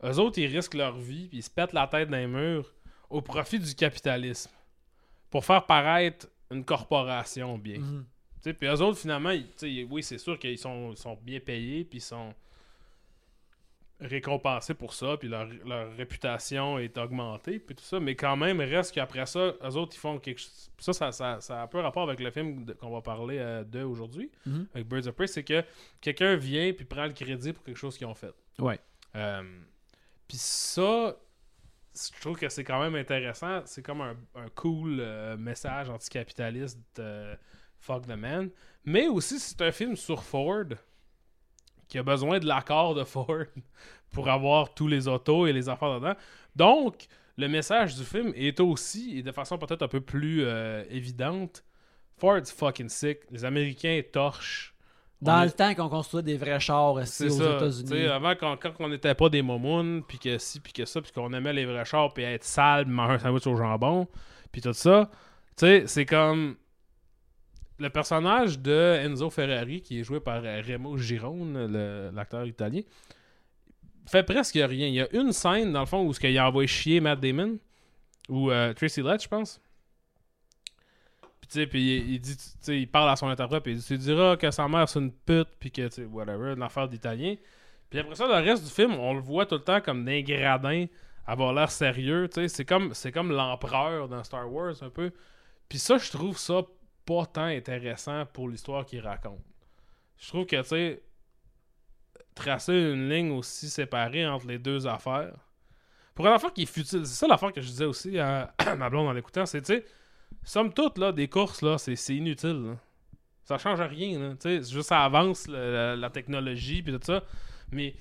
eux 0.04 0.20
autres, 0.20 0.38
ils 0.40 0.46
risquent 0.56 0.76
leur 0.76 0.98
vie, 0.98 1.28
puis 1.28 1.40
ils 1.40 1.44
se 1.44 1.50
pètent 1.50 1.74
la 1.74 1.88
tête 1.88 2.10
dans 2.10 2.18
les 2.18 2.28
murs 2.28 2.74
au 3.10 3.22
profit 3.22 3.60
du 3.60 3.74
capitalisme 3.74 4.52
pour 5.30 5.44
faire 5.46 5.66
paraître 5.66 6.28
une 6.52 6.64
corporation 6.64 7.58
bien. 7.58 7.80
Sais, 8.42 8.54
Puis 8.54 8.68
eux 8.68 8.82
autres, 8.82 9.00
finalement, 9.00 9.32
ils- 9.32 9.86
oui, 9.90 10.04
c'est 10.04 10.20
sûr 10.20 10.38
qu'ils 10.38 10.58
sont, 10.60 10.92
ils 10.92 10.98
sont 10.98 11.18
bien 11.22 11.40
payés, 11.40 11.84
puis 11.84 11.98
ils 11.98 12.02
sont 12.02 12.34
récompensés 14.00 14.74
pour 14.76 14.94
ça, 14.94 15.18
puis 15.18 15.28
leur, 15.28 15.48
leur 15.66 15.92
réputation 15.96 16.78
est 16.78 16.98
augmentée, 16.98 17.58
puis 17.60 17.76
tout 17.76 17.84
ça, 17.84 18.00
mais 18.00 18.16
quand 18.16 18.38
même, 18.38 18.60
reste 18.60 18.94
qu'après 18.94 19.26
ça, 19.26 19.54
eux 19.64 19.76
autres, 19.76 19.96
ils 19.96 20.00
font 20.00 20.20
quelque 20.20 20.40
chose. 20.40 20.70
Ça, 20.78 20.94
ça, 20.94 21.12
ça, 21.12 21.42
ça 21.42 21.60
a 21.62 21.64
un 21.64 21.68
peu 21.68 21.80
rapport 21.80 22.04
avec 22.04 22.20
le 22.20 22.30
film 22.30 22.66
qu'on 22.76 22.92
va 22.92 23.02
parler 23.02 23.38
euh, 23.40 23.64
de 23.64 23.82
aujourd'hui, 23.82 24.32
Mhm. 24.46 24.68
avec 24.76 24.88
Birds 24.88 25.08
of 25.08 25.16
Prey, 25.16 25.26
c'est 25.28 25.44
que 25.44 25.64
quelqu'un 26.02 26.36
vient 26.36 26.72
puis 26.74 26.86
prend 26.86 27.06
le 27.06 27.14
crédit 27.14 27.54
pour 27.54 27.64
quelque 27.64 27.78
chose 27.78 27.98
qu'ils 27.98 28.06
ont 28.08 28.14
fait. 28.14 28.34
Ouais. 28.60 28.80
Euh, 29.16 29.42
puis 30.28 30.38
ça, 30.38 31.16
je 31.96 32.20
trouve 32.22 32.38
que 32.38 32.50
c'est 32.50 32.64
quand 32.64 32.80
même 32.80 32.94
intéressant. 32.96 33.62
C'est 33.66 33.82
comme 33.82 34.02
un, 34.02 34.16
un 34.36 34.50
cool 34.54 34.98
euh, 35.00 35.36
message 35.38 35.90
anticapitaliste 35.90 36.80
de 36.98 37.36
Fuck 37.80 38.06
the 38.06 38.16
Man. 38.16 38.52
Mais 38.86 39.08
aussi, 39.08 39.40
c'est 39.40 39.60
un 39.64 39.72
film 39.72 39.96
sur 39.96 40.24
Ford 40.24 40.66
qui 41.88 41.98
a 41.98 42.04
besoin 42.04 42.40
de 42.40 42.46
l'accord 42.46 42.96
de 42.96 43.04
Ford 43.04 43.44
pour 44.12 44.30
avoir 44.30 44.74
tous 44.74 44.88
les 44.88 45.08
autos 45.08 45.48
et 45.48 45.54
les 45.54 45.70
affaires 45.70 46.00
dedans. 46.00 46.14
Donc, 46.56 47.08
le 47.38 47.48
message 47.48 47.96
du 47.96 48.04
film 48.04 48.32
est 48.36 48.60
aussi, 48.60 49.20
et 49.20 49.24
de 49.24 49.32
façon 49.32 49.58
peut-être 49.58 49.84
un 49.84 49.88
peu 49.88 50.02
plus 50.02 50.44
euh, 50.44 50.84
évidente, 50.90 51.64
Ford's 52.18 52.52
fucking 52.52 52.90
sick. 52.90 53.20
Les 53.30 53.46
Américains 53.46 54.02
torchent. 54.12 54.74
Dans 55.22 55.38
On 55.40 55.42
le 55.42 55.48
est- 55.48 55.52
temps 55.52 55.74
qu'on 55.76 55.90
construisait 55.90 56.24
des 56.24 56.38
vrais 56.38 56.60
chars 56.60 56.96
c'est 57.06 57.30
aux. 57.30 57.58
États-Unis. 57.58 57.90
Tu 57.90 57.96
sais, 57.96 58.08
Avant, 58.08 58.34
quand, 58.36 58.56
quand 58.58 58.74
on 58.80 58.90
n'était 58.90 59.16
pas 59.16 59.30
des 59.30 59.42
momounes, 59.42 60.04
puis 60.08 60.18
que 60.20 60.38
ci, 60.38 60.60
puis 60.60 60.74
que 60.74 60.86
ça, 60.86 61.02
puis 61.02 61.12
qu'on 61.12 61.32
aimait 61.34 61.54
les 61.54 61.66
vrais 61.66 61.86
chars, 61.86 62.14
puis 62.14 62.24
être 62.24 62.44
sale, 62.44 62.86
puis 62.86 62.94
manger 62.94 63.14
un 63.14 63.20
sandwich 63.20 63.48
au 63.48 63.56
jambon, 63.56 64.08
puis 64.52 64.62
tout 64.62 64.74
ça, 64.74 65.10
tu 65.56 65.66
sais, 65.66 65.84
c'est 65.88 66.06
comme 66.06 66.56
le 67.80 67.90
personnage 67.90 68.60
de 68.60 69.00
Enzo 69.04 69.30
Ferrari, 69.30 69.82
qui 69.82 70.00
est 70.00 70.04
joué 70.04 70.20
par 70.20 70.42
euh, 70.44 70.62
Remo 70.68 70.98
Girone, 70.98 72.12
l'acteur 72.14 72.46
italien, 72.46 72.82
fait 74.08 74.24
presque 74.24 74.56
rien. 74.56 74.88
Il 74.88 74.94
y 74.94 75.02
a 75.02 75.08
une 75.14 75.32
scène, 75.32 75.74
dans 75.74 75.82
le 75.82 75.86
fond, 75.86 76.06
où 76.06 76.14
ce 76.14 76.20
qu'il 76.20 76.38
a 76.38 76.48
envoyé 76.48 76.68
chier 76.68 77.00
Matt 77.00 77.20
Damon, 77.20 77.60
ou 78.30 78.52
euh, 78.52 78.74
Tracy 78.74 79.02
Letts, 79.02 79.24
je 79.24 79.28
pense. 79.28 79.62
Puis, 81.40 81.48
tu 81.50 81.60
sais, 81.60 81.68
puis 81.68 81.98
il, 81.98 82.14
il 82.14 82.20
dit, 82.20 82.38
il 82.68 82.90
parle 82.90 83.10
à 83.10 83.16
son 83.16 83.28
interprète, 83.28 83.64
puis 83.64 83.74
il 83.74 83.78
dit, 83.78 83.86
tu 83.86 83.98
diras 83.98 84.38
que 84.38 84.50
sa 84.50 84.68
mère 84.68 84.90
c'est 84.90 85.00
une 85.00 85.12
pute, 85.12 85.50
puis 85.60 85.72
que, 85.72 85.88
tu 85.88 86.06
whatever, 86.06 86.54
une 86.54 86.64
affaire 86.64 86.88
d'italien. 86.88 87.36
Puis 87.90 88.00
après 88.00 88.16
ça, 88.16 88.28
le 88.28 88.46
reste 88.46 88.64
du 88.64 88.70
film, 88.70 88.94
on 88.96 89.14
le 89.14 89.22
voit 89.22 89.46
tout 89.46 89.56
le 89.56 89.62
temps 89.62 89.80
comme 89.80 90.04
d'un 90.04 90.22
gradin, 90.22 90.88
avoir 91.26 91.54
l'air 91.54 91.72
sérieux, 91.72 92.28
tu 92.28 92.42
sais. 92.42 92.48
C'est 92.48 92.66
comme, 92.66 92.94
c'est 92.94 93.12
comme 93.12 93.32
l'empereur 93.32 94.08
dans 94.08 94.24
Star 94.24 94.52
Wars, 94.52 94.76
un 94.82 94.90
peu. 94.90 95.12
Puis 95.70 95.80
ça, 95.80 95.98
je 95.98 96.10
trouve 96.10 96.38
ça 96.38 96.62
pas 97.08 97.26
tant 97.26 97.46
intéressant 97.46 98.26
pour 98.26 98.50
l'histoire 98.50 98.86
qu'il 98.86 99.00
raconte. 99.00 99.42
Je 100.18 100.28
trouve 100.28 100.46
que, 100.46 100.62
tu 100.62 100.68
sais, 100.68 101.02
tracer 102.36 102.74
une 102.74 103.10
ligne 103.10 103.32
aussi 103.32 103.70
séparée 103.70 104.28
entre 104.28 104.46
les 104.48 104.60
deux 104.60 104.86
affaires. 104.86 105.34
Pour 106.14 106.28
une 106.28 106.34
affaire 106.34 106.52
qui 106.52 106.64
est 106.64 106.72
futile, 106.72 107.06
c'est 107.06 107.16
ça 107.16 107.28
l'affaire 107.28 107.54
que 107.54 107.62
je 107.62 107.68
disais 107.68 107.86
aussi 107.86 108.20
à, 108.20 108.54
ma 108.78 108.90
blonde 108.90 109.08
en 109.08 109.14
l'écoutant, 109.14 109.46
c'est, 109.46 109.62
tu 109.62 109.76
sais, 109.76 109.86
somme 110.44 110.74
toute, 110.74 110.98
là, 110.98 111.14
des 111.14 111.30
courses, 111.30 111.62
là, 111.62 111.78
c'est, 111.78 111.96
inutile, 112.16 112.62
là. 112.64 112.78
Ça 113.46 113.58
change 113.58 113.80
rien. 113.80 114.36
Tu 114.36 114.42
sais, 114.42 114.56
juste 114.58 114.90
ça 114.90 115.06
avance 115.06 115.48
la, 115.48 115.96
la 115.96 116.10
technologie, 116.10 116.84
puis 116.84 116.92
tout 116.92 117.00
ça. 117.02 117.24
Mais 117.72 117.96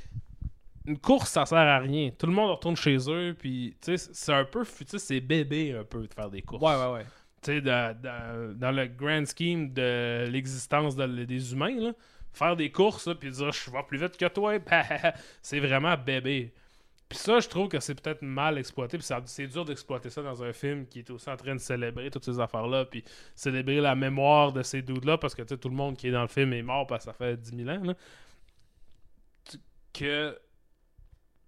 une 0.84 0.98
course, 0.98 1.30
ça 1.30 1.46
sert 1.46 1.58
à 1.58 1.78
rien. 1.78 2.10
Tout 2.10 2.26
le 2.26 2.32
monde 2.32 2.50
retourne 2.50 2.75
chez 2.75 2.96
eux, 3.08 3.36
puis, 3.38 3.76
tu 3.80 3.96
sais, 3.96 4.10
c'est 4.12 4.32
un 4.32 4.44
peu 4.44 4.64
futile, 4.64 4.98
c'est 4.98 5.20
bébé, 5.20 5.75
un 5.75 5.84
peu, 5.84 6.04
de 6.08 6.12
faire 6.12 6.28
des 6.28 6.42
courses 6.42 6.62
Ouais, 6.62 6.75
ouais, 6.75 6.92
ouais. 6.94 7.06
Dans, 7.60 8.74
le 8.74 8.86
grand 8.86 9.24
scheme 9.26 9.72
de 9.72 10.26
l'existence 10.28 10.96
de- 10.96 11.24
des 11.24 11.52
humains, 11.52 11.92
faire 12.32 12.56
des 12.56 12.70
courses, 12.70 13.08
puis 13.18 13.30
dire 13.30 13.52
je 13.52 13.70
vais 13.70 13.82
plus 13.86 13.98
vite 13.98 14.16
que 14.16 14.26
toi, 14.26 14.58
c'est 15.42 15.60
vraiment 15.60 15.96
bébé. 15.96 16.52
Puis 17.08 17.18
ça, 17.18 17.38
je 17.38 17.48
trouve 17.48 17.68
que 17.68 17.78
c'est 17.78 17.94
peut-être 18.00 18.22
mal 18.22 18.58
exploité, 18.58 18.98
puis 18.98 19.06
c'est 19.26 19.46
dur 19.46 19.64
d'exploiter 19.64 20.10
ça 20.10 20.22
dans 20.22 20.42
un 20.42 20.52
film 20.52 20.86
qui 20.86 21.00
est 21.00 21.10
aussi 21.10 21.30
en 21.30 21.36
train 21.36 21.54
de 21.54 21.60
célébrer 21.60 22.10
toutes 22.10 22.24
ces 22.24 22.40
affaires-là, 22.40 22.84
puis 22.84 23.04
célébrer 23.36 23.80
la 23.80 23.94
mémoire 23.94 24.52
de 24.52 24.62
ces 24.62 24.82
dudes-là, 24.82 25.16
parce 25.16 25.34
que 25.34 25.42
tout 25.42 25.68
le 25.68 25.74
monde 25.74 25.96
qui 25.96 26.08
est 26.08 26.12
dans 26.12 26.22
le 26.22 26.28
film 26.28 26.52
est 26.52 26.62
mort 26.62 26.86
parce 26.86 27.04
que 27.04 27.12
ça 27.12 27.16
fait 27.16 27.36
10 27.36 27.64
000 27.64 27.68
ans. 27.70 27.84
Là. 27.84 27.94
Que 29.92 30.38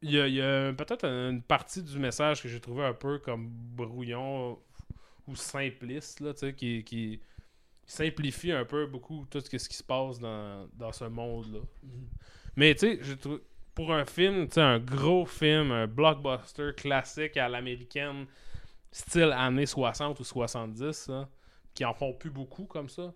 il 0.00 0.12
y 0.12 0.40
a, 0.40 0.68
a 0.68 0.72
peut-être 0.72 1.04
une 1.04 1.42
partie 1.42 1.82
du 1.82 1.98
message 1.98 2.40
que 2.40 2.48
j'ai 2.48 2.60
trouvé 2.60 2.84
un 2.84 2.94
peu 2.94 3.18
comme 3.18 3.48
brouillon 3.50 4.56
ou 5.28 5.36
simpliste, 5.36 6.20
là, 6.20 6.32
qui, 6.52 6.82
qui 6.84 7.20
simplifie 7.86 8.52
un 8.52 8.64
peu 8.64 8.86
beaucoup 8.86 9.26
tout 9.30 9.40
ce, 9.40 9.48
que- 9.48 9.58
ce 9.58 9.68
qui 9.68 9.76
se 9.76 9.82
passe 9.84 10.18
dans, 10.18 10.66
dans 10.74 10.92
ce 10.92 11.04
monde-là. 11.04 11.60
Mais 12.56 12.74
tu 12.74 13.00
sais, 13.02 13.18
pour 13.74 13.92
un 13.92 14.04
film, 14.04 14.48
tu 14.48 14.54
sais, 14.54 14.60
un 14.60 14.78
gros 14.80 15.24
film, 15.26 15.70
un 15.70 15.86
blockbuster 15.86 16.70
classique 16.76 17.36
à 17.36 17.48
l'américaine, 17.48 18.26
style 18.90 19.32
années 19.32 19.66
60 19.66 20.18
ou 20.20 20.24
70, 20.24 21.08
là, 21.08 21.28
qui 21.74 21.84
en 21.84 21.94
font 21.94 22.12
plus 22.12 22.30
beaucoup 22.30 22.64
comme 22.64 22.88
ça, 22.88 23.14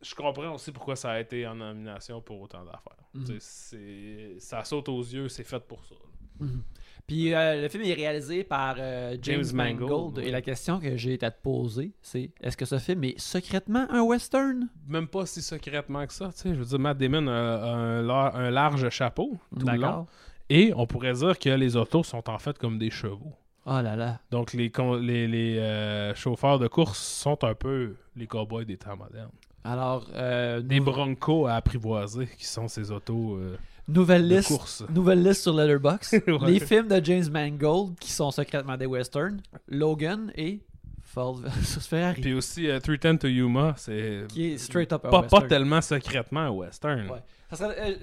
je 0.00 0.14
comprends 0.14 0.54
aussi 0.54 0.72
pourquoi 0.72 0.96
ça 0.96 1.10
a 1.10 1.20
été 1.20 1.46
en 1.46 1.56
nomination 1.56 2.22
pour 2.22 2.40
autant 2.40 2.64
d'affaires. 2.64 2.96
C'est- 3.40 4.38
Ça 4.38 4.64
saute 4.64 4.88
aux 4.88 5.02
yeux, 5.02 5.28
c'est 5.28 5.44
fait 5.44 5.60
pour 5.60 5.84
ça. 5.84 5.94
là. 5.94 6.00
Mhm. 6.40 6.62
Puis 7.06 7.34
euh, 7.34 7.62
le 7.62 7.68
film 7.68 7.82
est 7.84 7.94
réalisé 7.94 8.44
par 8.44 8.76
euh, 8.78 9.16
James, 9.20 9.42
James 9.42 9.56
Mangold. 9.56 9.80
Mangold, 9.90 10.18
Et 10.18 10.30
la 10.30 10.42
question 10.42 10.78
que 10.78 10.96
j'ai 10.96 11.18
à 11.22 11.30
te 11.32 11.42
poser, 11.42 11.92
c'est 12.02 12.30
est-ce 12.40 12.56
que 12.56 12.64
ce 12.64 12.78
film 12.78 13.02
est 13.02 13.18
secrètement 13.18 13.86
un 13.90 14.02
western? 14.02 14.68
Même 14.86 15.08
pas 15.08 15.26
si 15.26 15.42
secrètement 15.42 16.06
que 16.06 16.12
ça, 16.12 16.30
tu 16.32 16.38
sais. 16.38 16.48
Je 16.50 16.60
veux 16.60 16.64
dire, 16.64 16.78
Matt 16.78 16.98
Damon 16.98 17.26
a, 17.26 17.32
un, 17.32 18.02
lar- 18.02 18.36
un 18.36 18.50
large 18.50 18.88
chapeau 18.90 19.38
tout 19.58 19.66
le 19.66 19.76
long. 19.76 20.06
Et 20.48 20.72
on 20.76 20.86
pourrait 20.86 21.14
dire 21.14 21.36
que 21.38 21.48
les 21.50 21.74
autos 21.76 22.04
sont 22.04 22.28
en 22.30 22.38
fait 22.38 22.56
comme 22.58 22.78
des 22.78 22.90
chevaux. 22.90 23.32
Oh 23.66 23.80
là 23.82 23.94
là. 23.96 24.20
Donc, 24.30 24.52
les, 24.52 24.70
les, 25.00 25.26
les 25.28 25.58
euh, 25.58 26.14
chauffeurs 26.14 26.58
de 26.58 26.66
course 26.68 26.98
sont 26.98 27.42
un 27.44 27.54
peu 27.54 27.96
les 28.16 28.26
cowboys 28.26 28.64
des 28.64 28.76
temps 28.76 28.96
modernes. 28.96 29.30
Alors, 29.64 30.06
euh, 30.14 30.60
Des 30.60 30.80
broncos 30.80 31.46
à 31.46 31.54
apprivoiser, 31.56 32.26
qui 32.38 32.46
sont 32.46 32.66
ces 32.68 32.90
autos 32.90 33.36
euh, 33.36 33.56
nouvelle 33.92 34.28
de 34.28 34.36
liste. 34.36 34.48
course. 34.48 34.84
Nouvelle 34.94 35.22
liste 35.22 35.42
sur 35.42 35.52
Letterboxd. 35.54 36.22
Ouais. 36.28 36.50
Les 36.52 36.60
films 36.60 36.88
de 36.88 37.04
James 37.04 37.28
Mangold 37.30 37.98
qui 37.98 38.10
sont 38.12 38.30
secrètement 38.30 38.76
des 38.76 38.86
westerns. 38.86 39.40
Logan 39.68 40.32
et 40.36 40.60
Ford 41.02 41.34
versus 41.36 41.86
Ferrari. 41.88 42.20
Puis 42.20 42.34
aussi, 42.34 42.68
euh, 42.68 42.78
310 42.80 43.18
to 43.18 43.28
Yuma, 43.28 43.74
c'est 43.76 44.24
qui 44.28 44.52
est 44.52 44.58
straight 44.58 44.92
up 44.92 45.04
un 45.04 45.10
pas, 45.10 45.20
western. 45.22 45.42
pas 45.42 45.48
tellement 45.48 45.80
secrètement 45.80 46.40
un 46.40 46.50
western. 46.50 47.10
Ouais. 47.10 47.18
Euh, 47.62 47.94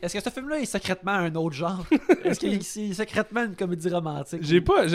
Est-ce 0.00 0.14
que 0.14 0.22
ce 0.22 0.30
film-là 0.30 0.60
est 0.60 0.64
secrètement 0.64 1.12
un 1.12 1.34
autre 1.34 1.54
genre? 1.54 1.84
Est-ce 2.24 2.40
qu'il 2.40 2.54
est 2.54 2.92
secrètement 2.94 3.44
une 3.44 3.54
comédie 3.54 3.90
romantique? 3.90 4.40
J'ai 4.42 4.62
pas. 4.62 4.86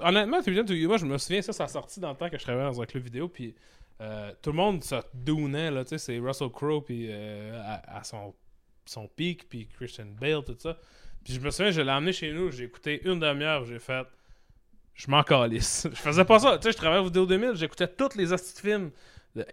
Honnêtement, 0.00 0.40
310 0.40 0.64
to 0.64 0.72
Yuma, 0.72 0.96
je 0.96 1.04
me 1.04 1.18
souviens, 1.18 1.42
ça, 1.42 1.52
ça 1.52 1.64
a 1.64 1.68
sorti 1.68 2.00
dans 2.00 2.08
le 2.10 2.16
temps 2.16 2.30
que 2.30 2.38
je 2.38 2.42
travaillais 2.42 2.70
dans 2.70 2.80
un 2.80 2.86
club 2.86 3.04
vidéo, 3.04 3.28
puis 3.28 3.54
euh, 4.00 4.32
tout 4.40 4.48
le 4.50 4.56
monde 4.56 4.82
se 4.82 4.94
dounait, 5.12 5.70
là, 5.70 5.84
tu 5.84 5.90
sais, 5.90 5.98
c'est 5.98 6.18
Russell 6.18 6.48
Crowe, 6.48 6.80
puis 6.82 7.08
euh, 7.10 7.60
à, 7.62 7.98
à 7.98 8.02
son, 8.02 8.32
son 8.90 9.06
pic, 9.08 9.48
puis 9.48 9.68
Christian 9.68 10.06
Bale, 10.20 10.42
tout 10.44 10.56
ça. 10.58 10.76
Puis 11.24 11.34
je 11.34 11.40
me 11.40 11.50
souviens, 11.50 11.70
je 11.70 11.80
l'ai 11.80 11.92
emmené 11.92 12.12
chez 12.12 12.32
nous, 12.32 12.50
j'ai 12.50 12.64
écouté 12.64 13.00
une 13.04 13.20
demi-heure, 13.20 13.64
j'ai 13.64 13.78
fait. 13.78 14.06
Je 14.94 15.10
m'en 15.10 15.22
calisse. 15.22 15.86
Je 15.94 15.98
faisais 15.98 16.24
pas 16.24 16.38
ça. 16.40 16.58
Tu 16.58 16.64
sais, 16.64 16.72
je 16.72 16.76
travaillais 16.76 17.00
au 17.00 17.06
Vidéo 17.06 17.24
2000, 17.24 17.54
j'écoutais 17.54 17.88
tous 17.88 18.16
les 18.16 18.32
hosties 18.32 18.54
de 18.54 18.58
films 18.58 18.90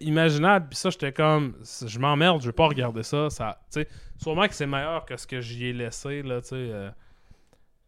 imaginables, 0.01 0.67
puis 0.67 0.77
ça, 0.77 0.89
j'étais 0.89 1.13
comme. 1.13 1.55
Je 1.85 1.99
m'emmerde, 1.99 2.41
je 2.41 2.47
vais 2.47 2.53
pas 2.53 2.67
regarder 2.67 3.03
ça. 3.03 3.29
ça 3.29 3.57
tu 3.71 3.81
sais, 3.81 3.87
sûrement 4.17 4.47
que 4.47 4.55
c'est 4.55 4.67
meilleur 4.67 5.05
que 5.05 5.15
ce 5.15 5.25
que 5.25 5.39
j'y 5.39 5.67
ai 5.67 5.73
laissé, 5.73 6.21
là, 6.23 6.41
tu 6.41 6.49
sais. 6.49 6.55
euh, 6.55 6.89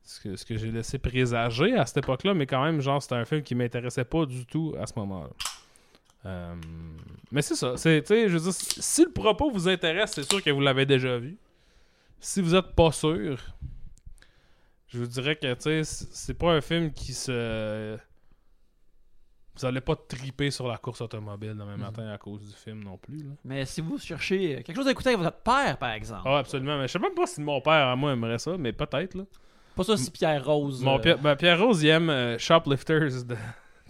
ce 0.04 0.20
que, 0.20 0.36
ce 0.36 0.46
que 0.46 0.58
j'ai 0.58 0.72
laissé 0.72 0.98
présager 0.98 1.76
à 1.76 1.86
cette 1.86 1.98
époque-là, 1.98 2.34
mais 2.34 2.48
quand 2.48 2.64
même, 2.64 2.82
genre, 2.82 3.02
c'était 3.02 3.16
un 3.16 3.26
film 3.26 3.44
qui 3.44 3.54
m'intéressait 3.56 4.06
pas 4.06 4.26
du 4.26 4.46
tout 4.46 4.74
à 4.80 4.88
ce 4.88 4.94
moment-là. 4.98 5.30
Euh, 6.26 6.56
mais 7.32 7.42
c'est 7.42 7.56
ça. 7.56 7.78
C'est, 7.78 8.04
je 8.08 8.28
veux 8.38 8.40
dire, 8.40 8.54
si 8.54 9.04
le 9.06 9.12
propos 9.12 9.52
vous 9.52 9.68
intéresse, 9.68 10.12
c'est 10.14 10.30
sûr 10.30 10.44
que 10.44 10.50
vous 10.50 10.60
l'avez 10.62 10.86
déjà 10.86 11.18
vu. 11.18 11.38
Si 12.20 12.42
vous 12.42 12.56
êtes 12.56 12.76
pas 12.76 12.92
sûr, 12.92 13.38
je 14.88 15.00
vous 15.00 15.08
dirais 15.08 15.36
que, 15.38 15.56
c'est 15.84 16.34
pas 16.34 16.52
un 16.52 16.62
film 16.62 16.92
qui 16.92 17.14
se. 17.14 17.98
Vous 19.56 19.66
allez 19.66 19.82
pas 19.82 19.96
triper 19.96 20.52
sur 20.52 20.68
la 20.68 20.78
course 20.78 21.02
automobile 21.02 21.50
demain 21.50 21.76
Mhm. 21.76 21.82
matin 21.82 22.08
à 22.10 22.18
cause 22.18 22.40
du 22.42 22.54
film 22.56 22.82
non 22.84 22.98
plus. 22.98 23.20
Là. 23.24 23.32
Mais 23.44 23.66
si 23.66 23.82
vous 23.82 23.98
cherchez 23.98 24.64
quelque 24.64 24.76
chose 24.76 24.88
à 24.88 24.92
écouter 24.92 25.10
avec 25.10 25.20
votre 25.22 25.40
père, 25.42 25.78
par 25.78 25.92
exemple. 25.92 26.22
Ah, 26.26 26.38
absolument. 26.40 26.78
Mais 26.78 26.88
je 26.88 26.94
sais 26.94 27.00
même 27.00 27.14
pas 27.14 27.28
si 27.28 27.42
mon 27.42 27.60
père 27.60 27.88
à 27.88 27.96
moi 27.96 28.14
aimerait 28.14 28.40
ça, 28.40 28.58
mais 28.58 28.72
peut-être. 28.72 29.16
là. 29.16 29.24
Pas 29.76 29.84
ça 29.84 29.98
si 29.98 30.12
Pierre 30.12 30.46
Rose. 30.46 30.82
Mon 30.82 30.98
euh, 30.98 31.02
Pierre, 31.02 31.18
ben, 31.20 31.36
Pierre 31.36 31.60
Rose, 31.62 31.84
il 31.84 31.90
aime 31.90 32.10
euh, 32.10 32.38
Shoplifters 32.38 33.24
de, 33.26 33.36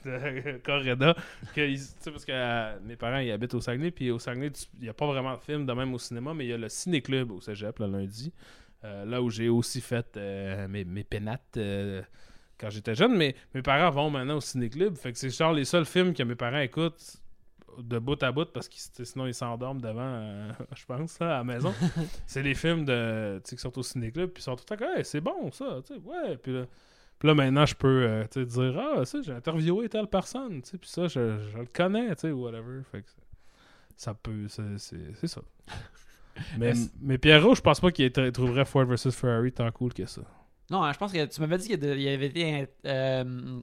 de 0.10 0.58
Correda. 0.64 1.16
Que, 1.56 2.10
parce 2.10 2.26
que 2.26 2.32
euh, 2.32 2.78
mes 2.84 2.96
parents 2.96 3.20
ils 3.20 3.32
habitent 3.32 3.54
au 3.54 3.62
Saguenay, 3.62 3.92
puis 3.92 4.12
au 4.12 4.20
Saguenay, 4.20 4.52
il 4.80 4.84
n'y 4.84 4.90
a 4.90 4.94
pas 4.94 5.08
vraiment 5.08 5.34
de 5.36 5.40
film 5.42 5.66
de 5.66 5.74
même 5.74 5.94
au 5.94 6.00
cinéma, 6.00 6.34
mais 6.34 6.46
il 6.46 6.50
y 6.50 6.54
a 6.54 6.58
le 6.58 6.70
Ciné-Club 6.70 7.32
au 7.32 7.42
cégep 7.42 7.80
le 7.80 7.88
lundi. 7.88 8.32
euh, 8.86 9.06
là 9.06 9.22
où 9.22 9.30
j'ai 9.30 9.50
aussi 9.50 9.82
fait 9.82 10.16
euh, 10.18 10.68
mes, 10.68 10.86
mes 10.86 11.04
pénates 11.04 11.58
euh, 11.58 12.02
quand 12.58 12.70
j'étais 12.70 12.96
jeune. 12.96 13.16
Mais 13.16 13.36
mes 13.54 13.62
parents 13.62 13.90
vont 13.90 14.10
maintenant 14.10 14.38
au 14.38 14.42
Ciné-Club. 14.42 14.96
Fait 14.96 15.12
que 15.12 15.18
c'est 15.18 15.30
genre 15.30 15.54
les 15.54 15.66
seuls 15.66 15.86
films 15.86 16.14
que 16.14 16.24
mes 16.24 16.36
parents 16.36 16.60
écoutent 16.60 17.18
de 17.78 18.00
bout 18.00 18.22
à 18.24 18.32
bout 18.32 18.46
parce 18.52 18.68
que 18.68 18.76
sinon 19.06 19.26
ils 19.28 19.34
s'endorment 19.34 19.80
devant, 19.82 20.02
euh, 20.02 20.52
je 20.76 20.86
pense, 20.86 21.20
là, 21.20 21.36
à 21.36 21.38
la 21.40 21.44
maison. 21.44 21.74
c'est 22.28 22.44
les 22.44 22.56
films 22.56 22.86
de, 22.86 23.42
qui 23.46 23.58
sont 23.58 23.78
au 23.78 23.84
ciné-club, 23.84 24.30
puis 24.32 24.42
ils 24.42 24.44
sont 24.44 24.56
tout 24.56 24.66
le 24.70 24.78
temps 24.78 24.86
Hey, 24.96 25.06
c'est 25.06 25.22
bon 25.22 25.52
ça, 25.52 25.80
tu 25.86 25.94
sais, 25.96 26.00
ouais. 26.02 26.38
Puis 26.38 26.54
là, 26.54 26.66
puis 27.20 27.28
là, 27.28 27.36
maintenant, 27.36 27.66
je 27.66 27.76
peux 27.76 28.04
euh, 28.04 28.46
dire, 28.46 28.80
ah, 28.80 29.06
ça, 29.06 29.22
j'ai 29.22 29.34
interviewé 29.34 29.90
telle 29.90 30.08
personne, 30.08 30.62
tu 30.62 30.70
sais, 30.70 30.78
puis 30.78 30.90
ça, 30.90 31.08
je, 31.08 31.38
je 31.52 31.58
le 31.58 31.66
connais, 31.66 32.16
tu 32.16 32.22
sais, 32.22 32.32
ou 32.32 32.44
whatever. 32.44 32.82
Fait 32.90 33.02
que 33.02 33.10
ça 33.98 34.14
peut, 34.14 34.48
c'est, 34.48 35.28
ça. 35.28 35.42
mais, 36.58 36.72
mais 37.02 37.18
Pierrot, 37.18 37.56
je 37.56 37.62
pense 37.62 37.82
pas 37.82 37.92
qu'il 37.92 38.12
trouverait 38.32 38.64
Ford 38.64 38.86
vs 38.86 39.12
Ferrari 39.12 39.52
tant 39.52 39.70
cool 39.72 39.94
que 39.94 40.06
ça. 40.06 40.22
Non, 40.72 40.84
hein, 40.84 40.94
je 40.94 40.98
pense 40.98 41.12
que 41.12 41.26
tu 41.26 41.42
m'avais 41.42 41.58
dit 41.58 41.68
qu'il 41.68 42.02
y 42.02 42.08
avait 42.08 42.28
été. 42.28 42.68
euh, 42.86 43.60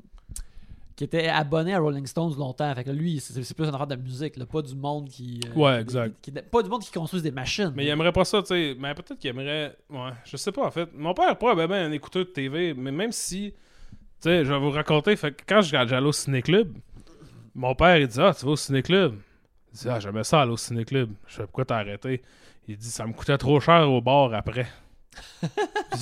qui 0.97 1.05
était 1.05 1.29
abonné 1.29 1.75
à 1.75 1.79
Rolling 1.79 2.07
Stones 2.07 2.35
longtemps. 2.39 2.75
Fait 2.75 2.83
que 2.85 2.91
lui, 2.91 3.21
c'est 3.21 3.55
plus 3.55 3.69
une 3.69 3.75
affaire 3.75 3.87
de 3.87 3.97
musique, 3.97 4.37
là, 4.39 4.47
pas 4.47 4.63
du 4.63 4.75
monde 4.75 5.09
qui. 5.11 5.41
euh, 5.47 5.55
Ouais, 5.61 5.81
exact. 5.81 6.15
qui- 6.23 6.33
pas 6.33 6.63
du 6.63 6.71
monde 6.71 6.81
qui 6.83 6.91
construise 6.91 7.23
des 7.23 7.31
machines. 7.31 7.71
Mais 7.77 7.85
il 7.85 7.89
aimerait 7.89 8.13
pas 8.13 8.25
ça, 8.25 8.41
tu 8.41 8.49
sais. 8.49 8.75
Mais 8.79 8.95
peut-être 8.95 9.19
qu'il 9.19 9.29
aimerait. 9.31 9.77
Ouais, 9.91 10.11
je 10.25 10.37
sais 10.39 10.53
pas, 10.53 10.67
en 10.67 10.71
fait. 10.71 10.89
Mon 10.95 11.13
père, 11.13 11.37
pas 11.37 11.55
ben, 11.55 11.67
ben, 11.67 11.91
un 11.91 11.93
écouteur 11.93 12.25
de 12.25 12.31
TV, 12.31 12.73
mais 12.75 12.91
même 12.91 13.13
si. 13.13 13.53
Tu 13.53 14.31
sais, 14.31 14.45
je 14.45 14.51
vais 14.53 14.59
vous 14.59 14.71
raconter. 14.71 15.15
Fait 15.17 15.33
que 15.33 15.43
quand 15.47 15.61
j'allais 15.61 16.01
au 16.07 16.13
ciné-club, 16.13 16.73
mon 17.55 17.75
père, 17.75 17.99
il 17.99 18.09
dit 18.09 18.19
Ah, 18.21 18.33
tu 18.37 18.47
vas 18.47 18.53
au 18.53 18.57
ciné-club? 18.57 19.15
Il 19.75 19.79
dit 19.79 19.89
Ah, 19.91 20.01
j'aimais 20.01 20.25
ça 20.25 20.41
aller 20.41 20.53
au 20.53 20.57
ciné-club. 20.57 21.11
Je 21.27 21.35
fais 21.35 21.43
Pourquoi 21.43 21.67
t'as 21.67 21.77
arrêté? 21.77 22.23
Il 22.67 22.79
dit 22.79 22.89
Ça 22.89 23.07
me 23.07 23.13
coûtait 23.13 23.37
trop 23.37 23.61
cher 23.61 23.91
au 23.91 24.01
bar 24.01 24.33
après. 24.33 24.67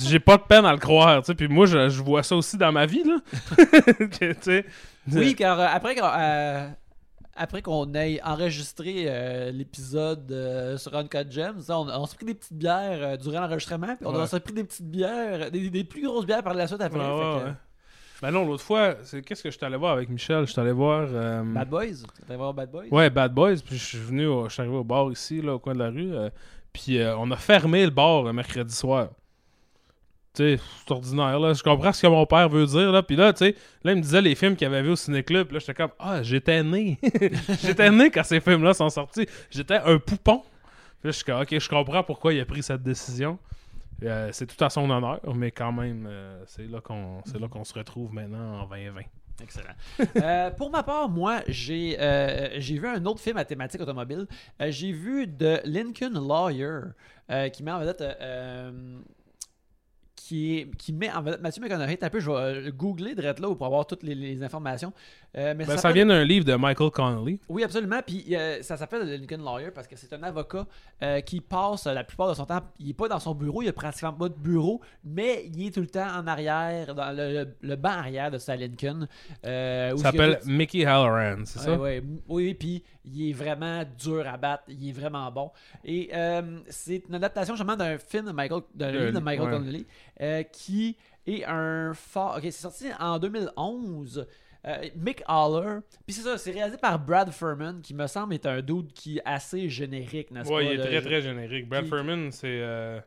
J'ai 0.03 0.19
pas 0.19 0.37
de 0.37 0.43
peine 0.43 0.65
à 0.65 0.71
le 0.71 0.79
croire, 0.79 1.21
tu 1.21 1.27
sais. 1.27 1.35
Puis 1.35 1.47
moi, 1.47 1.65
je, 1.65 1.89
je 1.89 2.01
vois 2.01 2.23
ça 2.23 2.35
aussi 2.35 2.57
dans 2.57 2.71
ma 2.71 2.85
vie, 2.85 3.03
là. 3.03 3.17
Que, 3.55 4.33
tu 4.33 4.37
sais, 4.41 4.65
Oui, 5.11 5.35
car 5.35 5.59
euh, 5.59 5.67
après, 5.71 5.95
qu'on- 5.95 6.05
euh, 6.05 6.67
après 7.35 7.61
qu'on 7.61 7.93
ait 7.93 8.21
enregistré 8.23 9.05
euh, 9.07 9.51
l'épisode 9.51 10.31
euh, 10.31 10.77
sur 10.77 10.95
Uncut 10.95 11.29
Gems, 11.29 11.61
on, 11.69 11.87
on 11.89 12.05
s'est 12.05 12.15
pris 12.15 12.25
des 12.25 12.33
petites 12.35 12.57
bières 12.57 12.99
euh, 13.01 13.17
durant 13.17 13.41
l'enregistrement, 13.41 13.95
puis 13.95 14.05
on 14.05 14.15
Ouais. 14.15 14.27
s'est 14.27 14.39
pris 14.39 14.53
des 14.53 14.63
petites 14.63 14.89
bières, 14.89 15.51
des, 15.51 15.69
des 15.69 15.83
plus 15.83 16.03
grosses 16.03 16.25
bières 16.25 16.43
par 16.43 16.53
la 16.53 16.67
suite 16.67 16.81
après. 16.81 16.97
Ouais, 16.99 17.05
ouais, 17.05 17.33
fait 17.33 17.39
que- 17.41 17.45
ouais. 17.47 17.53
Ben 18.21 18.31
non, 18.31 18.45
l'autre 18.45 18.63
fois, 18.63 18.95
c'est 19.03 19.21
qu'est-ce 19.21 19.43
que 19.43 19.51
je 19.51 19.57
suis 19.57 19.65
allé 19.65 19.75
voir 19.75 19.91
avec 19.91 20.07
Michel? 20.09 20.45
Je 20.47 20.51
suis 20.53 20.61
allé 20.61 20.71
voir. 20.71 21.05
euh, 21.11 21.43
Bad 21.43 21.67
Boys? 21.69 21.85
T'allais 22.25 22.37
voir 22.37 22.53
Bad 22.53 22.71
Boys? 22.71 22.85
Ouais, 22.89 23.09
Bad 23.09 23.33
Boys. 23.33 23.57
Puis 23.63 23.77
je 23.77 23.83
suis 23.83 23.97
venu, 23.97 24.25
au- 24.25 24.47
je 24.47 24.53
suis 24.53 24.61
arrivé 24.61 24.77
au 24.77 24.85
bar 24.85 25.11
ici, 25.11 25.41
là, 25.41 25.55
au 25.55 25.59
coin 25.59 25.73
de 25.73 25.79
la 25.79 25.89
rue. 25.89 26.15
euh, 26.15 26.29
puis 26.75 26.97
euh, 26.99 27.15
on 27.17 27.31
a 27.31 27.37
fermé 27.37 27.85
le 27.85 27.89
bar 27.89 28.23
le 28.23 28.33
mercredi 28.33 28.75
soir. 28.75 29.09
Tu 30.33 30.57
sais, 30.57 30.59
c'est 30.79 30.91
ordinaire, 30.91 31.39
là. 31.39 31.53
Je 31.53 31.63
comprends 31.63 31.93
ce 31.93 32.01
que 32.01 32.07
mon 32.07 32.25
père 32.25 32.49
veut 32.49 32.65
dire, 32.65 32.91
là. 32.91 33.01
Puis 33.01 33.15
là, 33.15 33.31
tu 33.31 33.45
sais, 33.45 33.55
là, 33.83 33.93
il 33.93 33.97
me 33.97 34.01
disait 34.01 34.21
les 34.21 34.35
films 34.35 34.57
qu'il 34.57 34.67
avait 34.67 34.81
vus 34.81 34.89
au 34.89 34.95
ciné-club. 34.97 35.53
Là, 35.53 35.59
j'étais 35.59 35.73
comme, 35.73 35.91
ah, 35.97 36.21
j'étais 36.21 36.61
né. 36.63 36.99
j'étais 37.61 37.89
né 37.89 38.11
quand 38.11 38.23
ces 38.23 38.41
films-là 38.41 38.73
sont 38.73 38.89
sortis. 38.89 39.25
J'étais 39.49 39.77
un 39.77 39.97
poupon. 39.97 40.39
Puis 40.39 41.07
là, 41.07 41.11
je 41.11 41.11
suis 41.11 41.23
comme, 41.23 41.41
ok, 41.41 41.57
je 41.57 41.69
comprends 41.69 42.03
pourquoi 42.03 42.33
il 42.33 42.41
a 42.41 42.45
pris 42.45 42.61
cette 42.61 42.83
décision. 42.83 43.39
Euh, 44.03 44.29
c'est 44.33 44.45
tout 44.45 44.61
à 44.61 44.69
son 44.69 44.89
honneur, 44.89 45.21
mais 45.33 45.51
quand 45.51 45.71
même, 45.71 46.05
euh, 46.09 46.43
c'est 46.47 46.69
là 46.69 46.81
qu'on 46.81 47.23
se 47.63 47.73
retrouve 47.73 48.13
maintenant 48.13 48.63
en 48.63 48.67
2020. 48.67 49.03
Excellent. 49.41 49.73
Euh, 50.17 50.49
pour 50.51 50.71
ma 50.71 50.83
part, 50.83 51.09
moi, 51.09 51.41
j'ai 51.47 51.99
euh, 51.99 52.59
j'ai 52.59 52.79
vu 52.79 52.87
un 52.87 53.05
autre 53.05 53.19
film 53.19 53.37
à 53.37 53.45
thématique 53.45 53.81
automobile. 53.81 54.27
Euh, 54.61 54.71
j'ai 54.71 54.91
vu 54.91 55.27
The 55.27 55.61
Lincoln 55.65 56.13
Lawyer, 56.13 57.49
qui 57.51 57.63
met 57.63 57.71
en 57.71 57.79
vedette. 57.79 58.03
qui, 60.15 60.71
qui 60.77 60.93
met 60.93 61.11
en 61.11 61.21
vedette 61.21 61.41
Mathieu 61.41 61.61
McConaughey. 61.61 61.97
Un 62.01 62.09
peu, 62.09 62.19
je 62.19 62.31
vais 62.31 62.71
googler 62.71 63.13
direct 63.13 63.39
là 63.39 63.53
pour 63.53 63.65
avoir 63.65 63.85
toutes 63.85 64.03
les 64.03 64.41
informations. 64.41 64.93
Euh, 65.37 65.53
mais 65.57 65.65
Ben, 65.65 65.77
ça 65.77 65.91
vient 65.91 66.05
d'un 66.05 66.23
livre 66.23 66.45
de 66.45 66.55
Michael 66.55 66.91
Connolly. 66.91 67.39
oui, 67.49 67.63
absolument. 67.63 67.99
Puis 68.05 68.35
euh, 68.35 68.61
ça 68.63 68.77
s'appelle 68.77 69.05
le 69.05 69.15
Lincoln 69.17 69.43
Lawyer 69.43 69.71
parce 69.71 69.85
que 69.87 69.95
c'est 69.97 70.13
un 70.13 70.23
avocat 70.23 70.65
euh, 71.03 71.19
qui 71.21 71.41
passe 71.41 71.85
la 71.87 72.03
plupart 72.05 72.29
de 72.29 72.33
son 72.35 72.45
temps. 72.45 72.61
Il 72.79 72.87
n'est 72.87 72.93
pas 72.93 73.07
dans 73.09 73.19
son 73.19 73.35
bureau, 73.35 73.61
il 73.61 73.67
a 73.67 73.73
pratiquement 73.73 74.13
pas 74.13 74.29
de 74.29 74.33
bureau, 74.35 74.79
mais 75.03 75.45
il 75.53 75.67
est 75.67 75.71
tout 75.71 75.81
le 75.81 75.87
temps 75.87 76.07
en 76.07 76.25
arrière, 76.27 76.95
dans 76.95 77.11
le, 77.15 77.33
le- 77.43 77.55
le 77.61 77.75
banc 77.75 77.89
arrière 77.89 78.31
de 78.31 78.37
sa 78.37 78.55
Lincoln. 78.55 79.07
Ça 79.43 79.87
a 79.89 79.97
s'appelle 79.97 80.39
Mickey 80.45 80.85
Halloran, 80.85 81.43
c'est 81.45 81.59
ça? 81.59 81.77
Ouais. 81.77 82.01
Oui, 82.29 82.53
puis 82.53 82.83
il 83.03 83.29
est 83.29 83.33
vraiment 83.33 83.83
dur 83.97 84.25
à 84.27 84.37
battre, 84.37 84.63
il 84.69 84.87
est 84.89 84.93
vraiment 84.93 85.29
bon. 85.31 85.51
Et 85.83 86.11
c'est 86.69 87.03
une 87.09 87.15
adaptation 87.15 87.55
justement 87.55 87.75
d'un 87.75 87.97
film 87.97 88.25
de 88.27 88.31
Michael, 88.31 88.61
d'un 88.73 88.91
Le- 88.91 88.99
livre 89.07 89.19
de 89.19 89.23
Michael 89.23 89.61
ouais. 89.63 89.85
Euh, 90.21 90.43
qui 90.43 90.95
est 91.27 91.43
un 91.45 91.93
fort. 91.93 92.35
Ok, 92.37 92.43
c'est 92.43 92.51
sorti 92.51 92.85
en 92.99 93.19
2011. 93.19 94.25
Euh, 94.67 94.89
Mick 94.95 95.21
Haller. 95.27 95.79
Puis 96.07 96.15
c'est 96.15 96.21
ça, 96.23 96.37
c'est 96.39 96.51
réalisé 96.51 96.77
par 96.77 96.97
Brad 96.99 97.29
Furman, 97.31 97.81
qui 97.81 97.93
me 97.93 98.07
semble 98.07 98.33
est 98.33 98.45
un 98.47 98.61
dude 98.61 98.91
qui 98.93 99.17
est 99.17 99.21
assez 99.23 99.69
générique, 99.69 100.31
n'est-ce 100.31 100.49
Ouais, 100.49 100.65
pas? 100.65 100.73
il 100.73 100.73
est 100.73 100.77
là? 100.77 100.85
très 100.85 101.01
Je- 101.01 101.05
très 101.05 101.21
générique. 101.21 101.69
Brad 101.69 101.83
qui- 101.83 101.89
Furman, 101.89 102.31
c'est. 102.31 102.47
euh, 102.47 102.99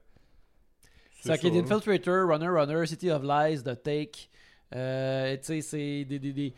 C'est 1.21 1.31
est 1.45 1.51
là. 1.51 1.61
Infiltrator, 1.61 2.29
Runner 2.29 2.49
Runner, 2.49 2.87
City 2.87 3.11
of 3.11 3.23
Lies, 3.25 3.63
The 3.65 3.83
Take. 3.83 4.29
Euh, 4.75 5.37
tu 5.39 5.43
sais, 5.45 5.61
c'est 5.63 6.05
des, 6.05 6.19
des, 6.21 6.33
des, 6.33 6.55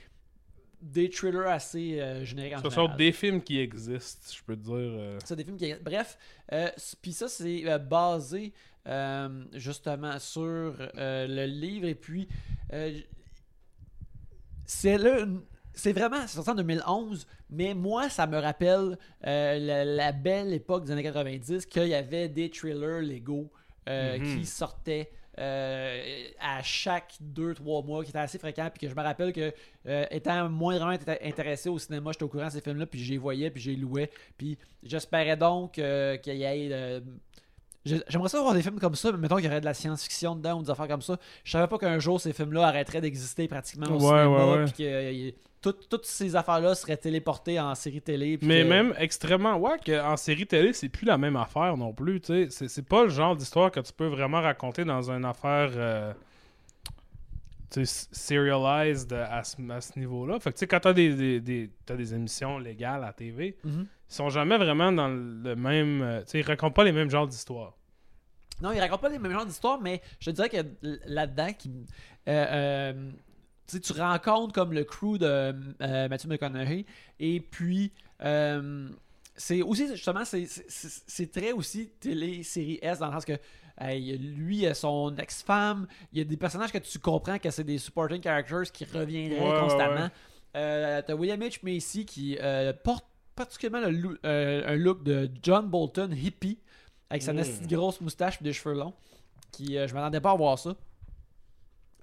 des 0.82 1.08
thrillers 1.08 1.46
assez 1.48 1.98
euh, 1.98 2.22
génériques 2.24 2.54
en 2.54 2.58
Ce 2.58 2.68
général. 2.68 2.90
sont 2.90 2.96
des 2.96 3.12
films 3.12 3.40
qui 3.42 3.58
existent, 3.58 4.26
je 4.36 4.42
peux 4.44 4.56
te 4.56 4.62
dire. 4.62 4.74
euh, 4.76 5.18
C'est 5.24 5.36
des 5.36 5.44
films 5.44 5.56
qui. 5.56 5.72
Bref, 5.82 6.18
euh, 6.52 6.68
puis 7.00 7.12
ça, 7.14 7.26
c'est 7.28 7.64
basé 7.78 8.52
justement 9.54 10.18
sur 10.18 10.74
le 10.94 11.46
livre. 11.46 11.86
Et 11.86 11.94
puis, 11.94 12.28
c'est 14.70 14.98
là. 14.98 15.26
C'est 15.72 15.92
vraiment, 15.92 16.22
c'est 16.26 16.34
sorti 16.34 16.50
en 16.50 16.54
2011, 16.56 17.26
mais 17.48 17.74
moi, 17.74 18.08
ça 18.08 18.26
me 18.26 18.38
rappelle 18.38 18.98
euh, 19.26 19.58
la, 19.58 19.84
la 19.84 20.12
belle 20.12 20.52
époque 20.52 20.84
des 20.84 20.90
années 20.92 21.02
90, 21.04 21.64
qu'il 21.66 21.86
y 21.86 21.94
avait 21.94 22.28
des 22.28 22.50
thrillers 22.50 23.00
légaux 23.00 23.50
euh, 23.88 24.18
Mhm. 24.18 24.24
qui 24.40 24.44
sortaient 24.46 25.10
euh, 25.38 26.24
à 26.40 26.60
chaque 26.62 27.14
2-3 27.34 27.86
mois, 27.86 28.02
qui 28.04 28.10
était 28.10 28.18
assez 28.18 28.38
fréquent, 28.38 28.68
puis 28.72 28.80
que 28.86 28.92
je 28.92 28.96
me 28.98 29.02
rappelle 29.02 29.32
que, 29.32 29.52
étant 30.10 30.48
moindrement 30.50 30.92
int- 30.92 31.18
intéressé 31.24 31.68
au 31.68 31.78
cinéma, 31.78 32.10
j'étais 32.12 32.24
au 32.24 32.28
courant 32.28 32.46
de 32.48 32.50
ces 32.52 32.60
films-là, 32.60 32.86
puis 32.86 33.02
je 33.02 33.12
les 33.12 33.18
voyais, 33.18 33.50
puis 33.50 33.62
je 33.62 33.70
les 33.70 33.76
louais, 33.76 34.10
puis 34.36 34.58
j'espérais 34.82 35.36
donc 35.36 35.72
qu'il 35.74 36.34
y 36.36 36.42
ait... 36.42 37.00
j'ai- 37.84 38.02
J'aimerais 38.08 38.28
ça 38.28 38.40
voir 38.40 38.54
des 38.54 38.62
films 38.62 38.78
comme 38.80 38.94
ça, 38.94 39.10
mais 39.12 39.18
mettons 39.18 39.36
qu'il 39.36 39.44
y 39.46 39.48
aurait 39.48 39.60
de 39.60 39.64
la 39.64 39.74
science-fiction 39.74 40.36
dedans 40.36 40.58
ou 40.58 40.62
des 40.62 40.70
affaires 40.70 40.88
comme 40.88 41.02
ça. 41.02 41.16
Je 41.44 41.50
savais 41.52 41.66
pas 41.66 41.78
qu'un 41.78 41.98
jour 41.98 42.20
ces 42.20 42.32
films-là 42.32 42.66
arrêteraient 42.66 43.00
d'exister 43.00 43.48
pratiquement 43.48 43.86
au 43.86 43.92
Ouais, 43.94 43.98
cinéma, 44.00 44.26
ouais, 44.28 44.52
ouais. 44.58 44.64
puis 44.64 44.72
que 44.72 44.82
euh, 44.82 45.30
tout- 45.62 45.72
toutes 45.90 46.06
ces 46.06 46.36
affaires-là 46.36 46.74
seraient 46.74 46.96
téléportées 46.96 47.60
en 47.60 47.74
série 47.74 48.00
télé. 48.00 48.38
puis 48.38 48.46
Mais 48.46 48.62
que- 48.62 48.68
même 48.68 48.94
extrêmement, 48.98 49.56
ouais, 49.56 49.76
qu'en 49.84 50.16
série 50.16 50.46
télé, 50.46 50.72
c'est 50.72 50.88
plus 50.88 51.04
la 51.06 51.18
même 51.18 51.36
affaire 51.36 51.76
non 51.76 51.92
plus, 51.92 52.20
tu 52.20 52.26
sais. 52.26 52.46
C'est- 52.50 52.68
C'est 52.68 52.86
pas 52.88 53.02
le 53.04 53.10
genre 53.10 53.36
d'histoire 53.36 53.70
que 53.70 53.80
tu 53.80 53.92
peux 53.92 54.06
vraiment 54.06 54.40
raconter 54.40 54.84
dans 54.84 55.10
une 55.10 55.24
affaire, 55.24 55.70
euh, 55.76 56.12
serialized 57.84 59.12
à 59.12 59.42
ce, 59.44 59.56
à 59.70 59.80
ce 59.80 59.98
niveau-là. 59.98 60.38
Fait 60.40 60.50
que, 60.50 60.56
tu 60.56 60.60
sais, 60.60 60.66
quand 60.66 60.80
t'as 60.80 60.92
des, 60.92 61.14
des, 61.40 61.40
des- 61.40 62.14
émissions 62.14 62.58
légales 62.58 63.04
à 63.04 63.12
TV, 63.12 63.56
Mhm. 63.64 63.86
ils 64.08 64.14
sont 64.14 64.28
jamais 64.28 64.56
vraiment 64.58 64.90
dans 64.92 65.08
le 65.08 65.54
même... 65.56 66.02
euh, 66.02 66.20
tu 66.22 66.30
sais, 66.30 66.38
ils 66.40 66.46
racontent 66.46 66.72
pas 66.72 66.84
les 66.84 66.92
mêmes 66.92 67.10
genres 67.10 67.26
d'histoires. 67.28 67.76
Non, 68.60 68.72
il 68.72 68.80
raconte 68.80 69.00
pas 69.00 69.08
les 69.08 69.18
mêmes 69.18 69.32
genres 69.32 69.46
d'histoires, 69.46 69.80
mais 69.80 70.02
je 70.18 70.30
te 70.30 70.34
dirais 70.36 70.48
que 70.50 70.56
là-dedans, 71.06 71.52
qui, 71.58 71.70
euh, 72.28 72.92
euh, 72.94 73.10
tu 73.80 73.92
rencontres 73.92 74.52
comme 74.52 74.72
le 74.72 74.84
crew 74.84 75.16
de 75.18 75.26
euh, 75.26 76.08
Matthew 76.08 76.26
McConaughey, 76.26 76.84
et 77.20 77.40
puis 77.40 77.92
c'est 79.36 79.62
aussi, 79.62 79.86
justement, 79.88 80.24
c'est- 80.26 81.32
très 81.32 81.52
aussi 81.52 81.88
télé-série 82.00 82.78
S, 82.82 82.98
dans 82.98 83.06
le 83.06 83.12
sens 83.12 83.24
que 83.24 83.38
hey, 83.80 84.16
lui, 84.18 84.66
son 84.74 85.14
ex-femme, 85.16 85.86
il 86.12 86.18
y 86.18 86.20
a 86.20 86.24
des 86.24 86.36
personnages 86.36 86.72
que 86.72 86.78
tu 86.78 86.98
comprends 86.98 87.38
que 87.38 87.50
c'est 87.50 87.64
des 87.64 87.78
supporting 87.78 88.20
characters 88.22 88.70
qui 88.72 88.84
reviendraient 88.84 89.40
Ouais, 89.52 89.60
constamment. 89.60 90.04
ouais. 90.04 90.10
Euh, 90.56 91.02
T'as 91.06 91.14
William 91.14 91.40
H. 91.40 91.58
Macy 91.62 92.04
qui 92.04 92.36
euh, 92.40 92.72
porte 92.72 93.04
particulièrement 93.36 93.86
le 93.88 93.92
loo- 93.96 94.18
euh, 94.26 94.62
un 94.66 94.76
look 94.76 95.02
de 95.04 95.30
John 95.42 95.68
Bolton 95.68 96.10
hippie 96.12 96.58
avec 97.08 97.22
sa 97.22 97.32
Mm. 97.32 97.44
grosse 97.66 98.00
moustache 98.00 98.38
et 98.40 98.44
des 98.44 98.52
cheveux 98.52 98.74
longs. 98.74 98.94
Qui, 99.52 99.78
euh, 99.78 99.86
je 99.88 99.94
m'attendais 99.94 100.20
pas 100.20 100.32
à 100.32 100.36
voir 100.36 100.58
ça. 100.58 100.74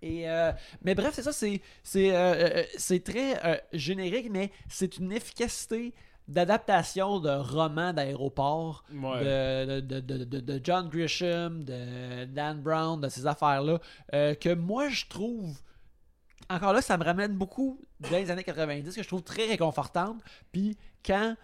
Et 0.01 0.29
euh, 0.29 0.51
mais 0.83 0.93
bref, 0.93 1.13
c'est 1.15 1.23
ça, 1.23 1.33
c'est 1.33 1.61
euh, 1.95 2.63
euh, 2.91 2.99
très 2.99 3.63
générique, 3.73 4.29
mais 4.29 4.51
c'est 4.69 4.97
une 4.97 5.11
efficacité 5.11 5.93
d'adaptation 6.27 7.19
de 7.19 7.29
romans 7.29 7.93
d'aéroport 7.93 8.83
Ouais. 8.93 9.23
de, 9.23 9.79
de, 9.79 9.99
de, 9.99 10.23
de- 10.25 10.39
de 10.39 10.61
John 10.63 10.89
Grisham, 10.89 11.63
de 11.63 12.25
Dan 12.25 12.61
Brown, 12.61 12.99
de 12.99 13.09
ces 13.09 13.25
affaires-là, 13.25 13.79
euh, 14.13 14.33
que 14.35 14.53
moi 14.53 14.89
je 14.89 15.05
trouve. 15.07 15.57
Encore 16.49 16.73
là, 16.73 16.81
ça 16.81 16.97
me 16.97 17.03
ramène 17.03 17.33
beaucoup 17.37 17.79
dans 17.99 18.09
les 18.17 18.29
années 18.31 18.43
90, 18.43 18.95
que 18.95 19.03
je 19.03 19.07
trouve 19.07 19.23
très 19.23 19.45
réconfortante. 19.47 20.21
Puis 20.51 20.77
quand 21.05 21.35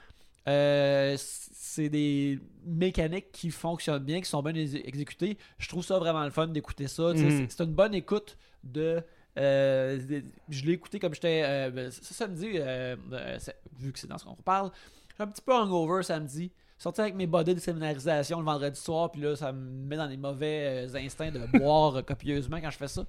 euh, 0.47 1.15
c'est 1.17 1.89
des 1.89 2.39
mécaniques 2.65 3.31
qui 3.31 3.49
fonctionnent 3.51 4.03
bien, 4.03 4.19
qui 4.21 4.29
sont 4.29 4.41
bien 4.43 4.53
exé- 4.53 4.81
exécutées, 4.85 5.37
je 5.57 5.67
trouve 5.69 5.83
ça 5.83 5.97
vraiment 5.97 6.23
le 6.23 6.29
fun 6.31 6.47
d'écouter 6.47 6.87
ça. 6.87 7.13
Mhm. 7.13 7.17
C'est 7.47 7.51
c'est 7.57 7.63
une 7.63 7.73
bonne 7.73 7.93
écoute 7.93 8.37
de. 8.63 9.01
Euh, 9.37 9.99
je 10.49 10.65
l'ai 10.65 10.73
écouté 10.73 10.99
comme 10.99 11.13
j'étais 11.13 11.41
euh, 11.45 11.71
ben, 11.71 11.91
ça 11.91 12.01
samedi, 12.13 12.51
euh, 12.55 12.95
euh, 13.11 13.37
vu 13.79 13.91
que 13.91 13.99
c'est 13.99 14.07
dans 14.07 14.17
ce 14.17 14.25
qu'on 14.25 14.35
parle. 14.35 14.71
J'étais 15.09 15.23
un 15.23 15.27
petit 15.27 15.41
peu 15.41 15.53
hungover 15.55 16.03
samedi. 16.03 16.51
Sorti 16.77 17.01
avec 17.01 17.15
mes 17.15 17.27
bodys 17.27 17.55
de 17.55 17.59
séminarisation 17.59 18.39
le 18.39 18.45
vendredi 18.45 18.79
soir, 18.79 19.09
puis 19.09 19.21
là, 19.21 19.35
ça 19.37 19.53
me 19.53 19.85
met 19.87 19.95
dans 19.95 20.07
les 20.07 20.17
mauvais 20.17 20.85
instincts 20.95 21.31
de 21.31 21.39
boire 21.57 22.03
copieusement 22.05 22.59
quand 22.59 22.71
je 22.71 22.77
fais 22.77 22.87
ça. 22.87 23.05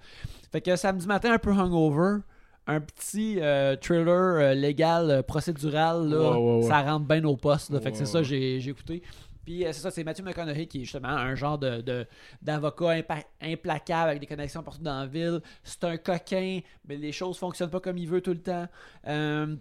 Fait 0.53 0.61
que 0.61 0.77
samedi 0.77 1.07
matin, 1.09 1.33
un 1.33 1.39
peu 1.39 1.51
hungover, 1.51 2.19
un 2.67 2.81
petit 2.81 3.41
euh, 3.41 3.75
thriller 3.77 4.09
euh, 4.41 4.55
légal, 4.55 5.11
euh, 5.11 5.23
procédural, 5.23 6.09
là, 6.09 6.17
Ouais, 6.19 6.37
ouais, 6.37 6.57
ouais. 6.59 6.63
ça 6.69 6.83
rentre 6.83 7.07
bien 7.07 7.25
au 7.25 7.37
poste. 7.37 7.71
là. 7.71 7.81
fait 7.81 7.91
que 7.91 7.99
c'est 7.99 8.07
ça 8.07 8.23
j'ai 8.23 8.61
j'ai 8.61 8.71
écouté. 8.71 9.03
Puis 9.44 9.64
euh, 9.64 9.72
c'est 9.72 9.80
ça, 9.80 9.90
c'est 9.90 10.04
Matthew 10.04 10.22
McConaughey 10.22 10.66
qui 10.66 10.80
est 10.80 10.85
justement 10.85 11.09
un 11.09 11.35
genre 11.35 11.59
de, 11.59 12.07
d'avocat 12.42 13.02
implacable 13.40 14.11
avec 14.11 14.20
des 14.20 14.26
connexions 14.26 14.62
partout 14.62 14.83
dans 14.83 15.00
la 15.00 15.07
ville. 15.07 15.40
C'est 15.62 15.85
un 15.85 15.96
coquin, 15.96 16.61
mais 16.87 16.96
les 16.96 17.12
choses 17.12 17.38
fonctionnent 17.38 17.70
pas 17.70 17.80
comme 17.80 17.98
il 17.98 18.09
veut 18.09 18.20
tout 18.20 18.33
le 18.33 18.42
temps. 18.42 18.66
Euh, 19.07 19.57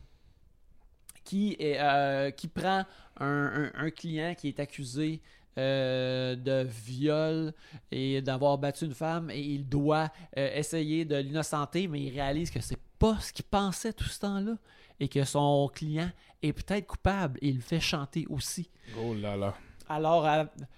qui, 1.24 1.56
est, 1.58 1.80
euh, 1.80 2.32
qui 2.32 2.50
prend 2.50 2.84
un, 3.18 3.90
client 3.92 4.36
qui 4.36 4.50
est 4.50 4.60
accusé 4.60 5.22
de 5.56 6.64
viol 6.64 7.54
et 7.92 8.22
d'avoir 8.22 8.58
battu 8.58 8.86
une 8.86 8.94
femme 8.94 9.30
et 9.30 9.40
il 9.40 9.70
doit 9.70 10.12
essayer 10.36 11.06
de 11.06 11.16
l'innocenter, 11.16 11.88
mais 11.88 12.02
il 12.02 12.10
réalise 12.10 12.52
que 12.52 12.60
c'est 12.60 12.80
pas 13.00 13.18
ce 13.22 13.32
qu'il 13.32 13.46
pensait 13.46 13.94
tout 13.94 14.10
ce 14.10 14.20
temps-là 14.20 14.58
et 15.00 15.08
que 15.08 15.24
son 15.24 15.70
client 15.74 16.10
est 16.42 16.54
peut-être 16.54 16.88
coupable 16.88 17.40
et 17.42 17.50
il 17.50 17.56
le 17.56 17.62
fait 17.62 17.80
chanter 17.80 18.26
aussi. 18.30 18.70
Oh 18.98 19.14
là 19.14 19.36
là. 19.36 19.56
Alors, 19.90 20.28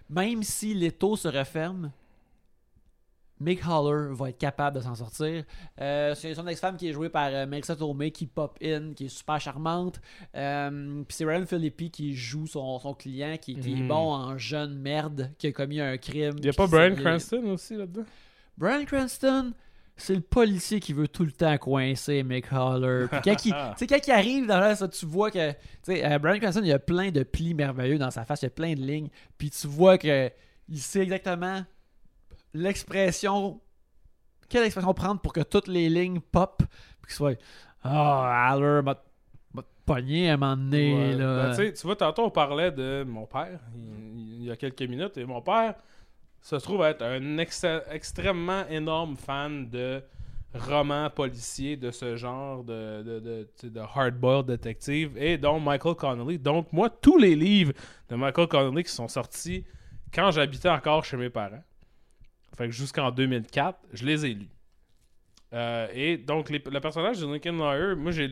même 0.10 0.44
si 0.44 0.74
l'étau 0.74 1.16
se 1.16 1.28
referme, 1.28 1.92
Mick 3.42 3.60
Haller 3.66 4.14
va 4.14 4.30
être 4.30 4.38
capable 4.38 4.78
de 4.78 4.82
s'en 4.82 4.96
sortir. 4.96 5.44
Euh, 5.82 6.16
c'est 6.16 6.34
son 6.36 6.48
ex-femme 6.48 6.78
qui 6.78 6.88
est 6.88 6.94
jouée 6.94 7.10
par 7.10 7.28
euh, 7.34 7.46
Melissa 7.46 7.76
Tomei 7.76 8.10
qui 8.10 8.28
pop 8.28 8.58
in, 8.64 8.94
qui 8.94 9.06
est 9.06 9.10
super 9.10 9.42
charmante. 9.42 10.00
Euh, 10.36 11.04
Puis 11.06 11.18
c'est 11.18 11.26
Ryan 11.26 11.46
Philippi 11.46 11.92
qui 11.92 12.16
joue 12.16 12.48
son, 12.48 12.80
son 12.80 12.94
client, 12.94 13.36
qui, 13.38 13.56
qui 13.60 13.74
est 13.74 13.76
Mhm. 13.76 13.88
bon 13.90 14.14
en 14.14 14.38
jeune 14.38 14.76
merde, 14.78 15.32
qui 15.38 15.48
a 15.48 15.52
commis 15.52 15.82
un 15.82 15.98
crime. 15.98 16.36
Il 16.38 16.46
y 16.46 16.50
a 16.50 16.54
pas 16.54 16.68
Brian 16.68 16.96
Cranston 16.96 17.44
aussi 17.48 17.76
là-dedans? 17.76 18.06
Brian 18.58 18.86
Cranston, 18.86 19.52
c'est 19.98 20.16
le 20.16 20.22
policier 20.22 20.80
qui 20.80 20.94
veut 20.94 21.08
tout 21.08 21.24
le 21.24 21.32
temps 21.32 21.58
coincer 21.58 22.24
Mick 22.24 22.52
Haller. 22.52 23.08
Puis 23.10 23.20
quand 23.24 23.46
il, 23.46 23.54
quand 23.88 24.10
arrive 24.14 24.46
dans 24.46 24.60
là, 24.60 24.76
ça, 24.76 24.88
tu 24.88 25.06
vois 25.06 25.32
que. 25.32 25.52
Tu 25.52 25.58
sais, 25.84 26.06
euh, 26.06 26.20
Brian 26.20 26.40
Cranston, 26.40 26.62
il 26.64 26.68
y 26.68 26.74
a 26.74 26.80
plein 26.80 27.12
de 27.12 27.24
plis 27.24 27.54
merveilleux 27.54 27.98
dans 27.98 28.12
sa 28.12 28.26
face, 28.26 28.42
il 28.42 28.46
y 28.46 28.48
a 28.48 28.52
plein 28.52 28.74
de 28.74 28.82
lignes. 28.82 29.10
Puis 29.38 29.50
tu 29.50 29.68
vois 29.68 29.98
que 29.98 30.30
il 30.68 30.80
sait 30.80 31.02
exactement 31.02 31.64
l'expression. 32.54 33.62
Quelle 34.50 34.64
expression 34.64 34.94
prendre 34.94 35.22
pour 35.22 35.34
que 35.34 35.42
toutes 35.42 35.68
les 35.68 35.90
lignes 35.90 36.20
pop. 36.20 36.62
Puis 37.02 37.08
qu'il 37.08 37.16
soit. 37.16 37.40
Ah, 37.82 38.50
Haller 38.50 38.82
m'a 38.84 38.96
pogné 39.86 40.30
à 40.30 40.34
un 40.34 40.38
moment 40.38 40.58
donné. 40.58 40.94
Ouais. 40.94 41.14
là. 41.14 41.56
Ben, 41.56 41.74
tu 41.74 41.82
vois, 41.84 41.96
tantôt, 41.96 42.24
on 42.26 42.30
parlait 42.32 42.72
de 42.72 43.06
mon 43.08 43.26
père, 43.28 43.60
il, 43.76 44.42
il 44.42 44.44
y 44.46 44.52
a 44.52 44.56
quelques 44.56 44.82
minutes, 44.82 45.18
et 45.18 45.26
mon 45.26 45.42
père 45.42 45.76
se 46.46 46.56
trouve 46.58 46.84
être 46.84 47.02
un 47.02 47.40
ex- 47.40 47.66
extrêmement 47.90 48.68
énorme 48.68 49.18
fan 49.18 49.68
de 49.68 50.04
romans 50.54 51.10
policiers 51.10 51.76
de 51.76 51.90
ce 51.90 52.16
genre, 52.16 52.64
de, 52.64 53.02
de, 53.02 53.68
de, 53.68 53.80
hard-boiled 53.80 54.46
detective, 54.46 55.18
et 55.18 55.40
dont 55.40 55.60
Michael 55.60 55.96
Connelly. 55.96 56.38
Donc, 56.38 56.72
moi, 56.72 56.90
tous 56.90 57.18
les 57.18 57.36
livres 57.36 57.74
de 58.10 58.16
Michael 58.16 58.48
Connelly 58.48 58.84
qui 58.84 58.92
sont 58.92 59.08
sortis 59.08 59.66
quand 60.14 60.30
j'habitais 60.30 60.70
encore 60.70 61.04
chez 61.04 61.18
mes 61.18 61.32
parents, 61.32 61.64
fait 62.56 62.68
que 62.68 62.74
jusqu'en 62.74 63.10
2004, 63.10 63.80
je 63.94 64.06
les 64.06 64.26
ai 64.28 64.34
lus. 64.36 64.50
Euh, 65.52 65.88
et 65.94 66.18
donc, 66.18 66.52
le 66.52 66.80
personnage 66.80 67.20
de 67.20 67.26
Lincoln 67.26 67.58
Lawyer, 67.58 67.96
moi, 67.96 68.12
j'ai. 68.12 68.30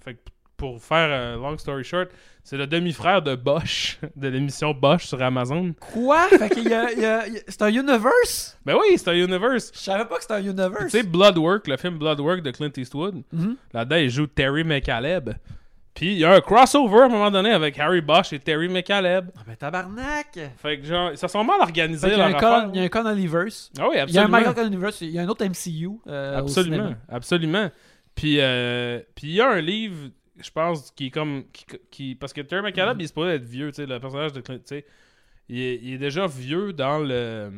Fait 0.00 0.14
que 0.14 0.20
pour 0.56 0.82
faire 0.82 1.10
un 1.12 1.36
long 1.36 1.58
story 1.58 1.84
short, 1.84 2.10
c'est 2.44 2.56
le 2.56 2.66
demi-frère 2.66 3.22
de 3.22 3.34
Bosch, 3.34 3.98
de 4.16 4.28
l'émission 4.28 4.72
Bosch 4.74 5.04
sur 5.06 5.22
Amazon. 5.22 5.74
Quoi? 5.80 6.28
Fait 6.28 6.50
qu'il 6.50 6.68
y 6.68 6.74
a- 6.74 6.92
il 6.92 6.98
y 7.00 7.04
a- 7.04 7.26
il 7.28 7.34
y 7.34 7.38
a- 7.38 7.40
C'est 7.48 7.62
un 7.62 7.68
universe? 7.68 8.58
Ben 8.66 8.74
oui, 8.76 8.96
c'est 8.98 9.08
un 9.08 9.14
universe. 9.14 9.70
Je 9.74 9.78
savais 9.78 10.04
pas 10.04 10.16
que 10.16 10.22
c'était 10.22 10.34
un 10.34 10.42
Tu 10.42 10.48
universe. 10.50 10.88
sais, 10.90 11.02
Bloodwork, 11.02 11.66
le 11.68 11.76
film 11.76 11.98
Bloodwork 11.98 12.42
de 12.42 12.50
Clint 12.50 12.72
Eastwood, 12.76 13.22
Mhm. 13.32 13.56
là-dedans, 13.72 13.96
il 13.96 14.10
joue 14.10 14.26
Terry 14.26 14.64
McCaleb. 14.64 15.30
Puis 15.94 16.12
il 16.12 16.18
y 16.20 16.24
a 16.24 16.32
un 16.32 16.40
crossover 16.40 17.02
à 17.02 17.04
un 17.04 17.08
moment 17.10 17.30
donné 17.30 17.50
avec 17.50 17.78
Harry 17.78 18.00
Bosch 18.00 18.32
et 18.32 18.38
Terry 18.38 18.66
McCaleb. 18.66 19.28
Ah 19.36 19.40
ben 19.46 19.54
tabarnak 19.56 20.38
Fait 20.56 20.78
que 20.80 20.86
genre, 20.86 21.10
ça 21.16 21.28
sont 21.28 21.44
mal 21.44 21.60
organisés 21.60 22.08
il 22.10 22.16
y 22.16 22.20
a 22.20 22.26
un 22.28 22.88
Connollyverse. 22.88 23.70
Ah 23.78 23.88
oui, 23.90 23.90
Il 23.92 23.96
y 23.96 23.98
a 23.98 24.00
un 24.00 24.04
absolument. 24.04 24.28
Michael 24.30 24.54
Connollyverse. 24.54 25.00
Il 25.02 25.10
y 25.10 25.18
a 25.18 25.22
un 25.22 25.28
autre 25.28 25.44
MCU. 25.44 25.90
euh, 26.08 26.38
absolument, 26.38 26.94
absolument. 27.10 27.70
Puis 28.14 28.36
euh, 28.40 29.00
puis 29.14 29.26
il 29.28 29.34
y 29.34 29.40
a 29.42 29.50
un 29.50 29.60
livre, 29.60 30.08
je 30.42 30.50
pense, 30.50 30.90
qui 30.90 31.06
est 31.06 31.10
comme 31.10 31.44
qui, 31.90 32.14
parce 32.14 32.32
que 32.32 32.40
Terry 32.40 32.62
McCaleb, 32.62 33.00
il 33.00 33.04
est 33.04 33.08
supposé 33.08 33.32
être 33.34 33.44
vieux, 33.44 33.70
tu 33.70 33.76
sais, 33.76 33.86
le 33.86 33.98
personnage 34.00 34.32
de 34.32 34.40
Clint, 34.40 34.58
il 35.48 35.58
est, 35.60 35.76
il 35.82 35.94
est 35.94 35.98
déjà 35.98 36.26
vieux 36.26 36.72
dans 36.72 36.98
le 36.98 37.52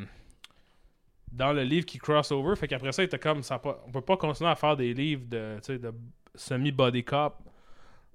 dans 1.33 1.53
le 1.53 1.62
livre 1.64 1.85
qui 1.85 1.99
crossover, 1.99 2.55
fait 2.57 2.68
qu'après 2.68 2.92
ça, 2.92 3.03
il 3.03 3.07
était 3.07 3.18
comme 3.18 3.42
ça, 3.42 3.61
on 3.87 3.90
peut 3.90 4.01
pas 4.01 4.16
continuer 4.16 4.51
à 4.51 4.55
faire 4.55 4.77
des 4.77 4.94
livres 4.94 5.25
de, 5.29 5.57
de 5.68 5.92
semi 6.35 6.70
body 6.70 7.03
cop. 7.05 7.35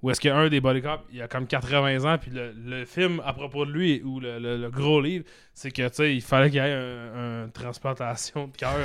Ou 0.01 0.10
est-ce 0.12 0.21
qu'un 0.21 0.47
des 0.47 0.62
body 0.62 0.82
cop, 0.82 1.01
il 1.12 1.21
a 1.21 1.27
comme 1.27 1.45
80 1.45 2.05
ans, 2.13 2.17
puis 2.17 2.32
le, 2.32 2.53
le 2.53 2.86
film 2.86 3.21
à 3.25 3.34
propos 3.34 3.65
de 3.65 3.71
lui, 3.73 4.01
ou 4.01 4.21
le, 4.21 4.39
le- 4.39 4.69
gros 4.69 5.01
livre, 5.01 5.25
c'est 5.53 5.71
que, 5.71 5.86
tu 5.89 5.95
sais, 5.95 6.15
il 6.15 6.21
fallait 6.21 6.49
qu'il 6.49 6.62
y 6.62 6.65
ait 6.65 6.71
un- 6.73 7.43
une 7.47 7.51
transplantation 7.51 8.47
de 8.47 8.55
cœur, 8.55 8.77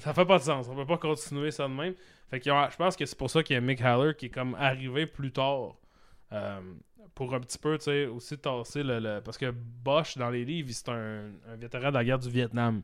ça 0.00 0.14
fait 0.14 0.24
pas 0.24 0.38
de 0.38 0.42
sens. 0.44 0.66
On 0.70 0.74
peut 0.74 0.86
pas 0.86 0.96
continuer 0.96 1.50
ça 1.50 1.64
de 1.68 1.74
même. 1.74 1.92
Fait 2.30 2.40
que 2.40 2.44
je 2.46 2.76
pense 2.76 2.96
que 2.96 3.06
c'est 3.06 3.16
pour 3.18 3.30
ça 3.30 3.42
qu'il 3.42 3.54
y 3.54 3.56
a 3.56 3.60
Mick 3.60 3.80
Haller 3.80 4.14
qui 4.16 4.26
est 4.26 4.30
comme 4.30 4.54
arrivé 4.56 5.06
plus 5.06 5.32
tard. 5.32 5.76
euh, 6.32 6.60
pour 7.14 7.32
un 7.34 7.40
petit 7.40 7.56
peu, 7.56 7.78
tu 7.78 7.84
sais, 7.84 8.06
aussi 8.06 8.36
tasser 8.36 8.82
le, 8.82 8.98
le- 8.98 9.20
Parce 9.24 9.38
que 9.38 9.50
Bosch, 9.50 10.18
dans 10.18 10.28
les 10.28 10.44
livres, 10.44 10.68
c'est 10.72 10.88
un, 10.90 11.30
un 11.48 11.56
vétéran 11.56 11.88
de 11.88 11.94
la 11.94 12.04
guerre 12.04 12.18
du 12.18 12.28
Vietnam. 12.28 12.82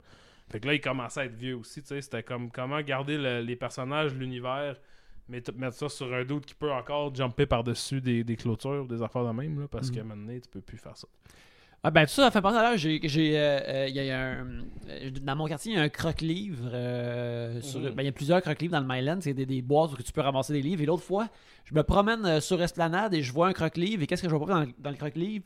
Fait 0.48 0.58
que 0.58 0.66
là, 0.68 0.74
il 0.74 0.80
commençait 0.80 1.20
à 1.20 1.24
être 1.26 1.34
vieux 1.34 1.56
aussi, 1.56 1.82
tu 1.82 1.88
sais. 1.88 2.00
C'était 2.00 2.22
comme 2.22 2.50
comment 2.50 2.80
garder 2.80 3.18
le- 3.18 3.40
les 3.42 3.56
personnages, 3.56 4.14
l'univers, 4.14 4.76
mais 5.28 5.42
mettre 5.56 5.76
ça 5.76 5.88
sur 5.90 6.14
un 6.14 6.24
doute 6.24 6.46
qui 6.46 6.54
peut 6.54 6.72
encore 6.72 7.14
jumper 7.14 7.44
par-dessus 7.44 8.00
des, 8.00 8.24
des 8.24 8.36
clôtures, 8.36 8.86
des 8.86 9.02
affaires 9.02 9.24
de 9.26 9.32
même, 9.32 9.60
là, 9.60 9.68
parce 9.68 9.90
un 9.90 10.02
moment 10.04 10.16
donné, 10.16 10.40
tu 10.40 10.48
peux 10.48 10.60
plus 10.62 10.78
faire 10.78 10.96
ça. 10.96 11.08
Ah 11.84 11.90
ben 11.90 12.04
tout 12.06 12.12
ça, 12.12 12.22
ça 12.24 12.30
fait 12.30 12.40
penser 12.40 12.58
à 12.58 12.62
l'heure, 12.62 12.76
j'ai, 12.78 13.00
j'ai, 13.02 13.36
euh, 13.36 13.58
euh, 13.66 13.88
y 13.88 14.08
a 14.10 14.20
un, 14.20 14.46
euh, 14.88 15.10
dans 15.20 15.34
mon 15.34 15.46
quartier, 15.48 15.72
il 15.72 15.76
y 15.76 15.80
a 15.80 15.82
un 15.82 15.88
croque-livre, 15.88 16.68
euh, 16.72 17.60
Mhm. 17.60 17.90
ben, 17.90 18.02
il 18.02 18.04
y 18.04 18.08
a 18.08 18.12
plusieurs 18.12 18.40
croque-livres 18.40 18.72
dans 18.72 18.80
le 18.80 18.86
Myland, 18.86 19.18
c'est 19.20 19.34
des, 19.34 19.46
des 19.46 19.62
boîtes 19.62 19.92
où 19.92 20.00
tu 20.00 20.12
peux 20.12 20.20
ramasser 20.20 20.52
des 20.52 20.62
livres, 20.62 20.80
et 20.82 20.86
l'autre 20.86 21.02
fois, 21.02 21.28
je 21.64 21.74
me 21.74 21.82
promène 21.82 22.40
sur 22.40 22.62
Esplanade 22.62 23.14
et 23.14 23.22
je 23.22 23.32
vois 23.32 23.48
un 23.48 23.52
croque-livre, 23.52 24.00
et 24.02 24.06
qu'est-ce 24.06 24.22
que 24.22 24.28
je 24.28 24.34
vois 24.36 24.46
pas 24.46 24.52
dans, 24.54 24.60
le- 24.60 24.72
dans 24.78 24.90
le 24.90 24.96
croque-livre? 24.96 25.44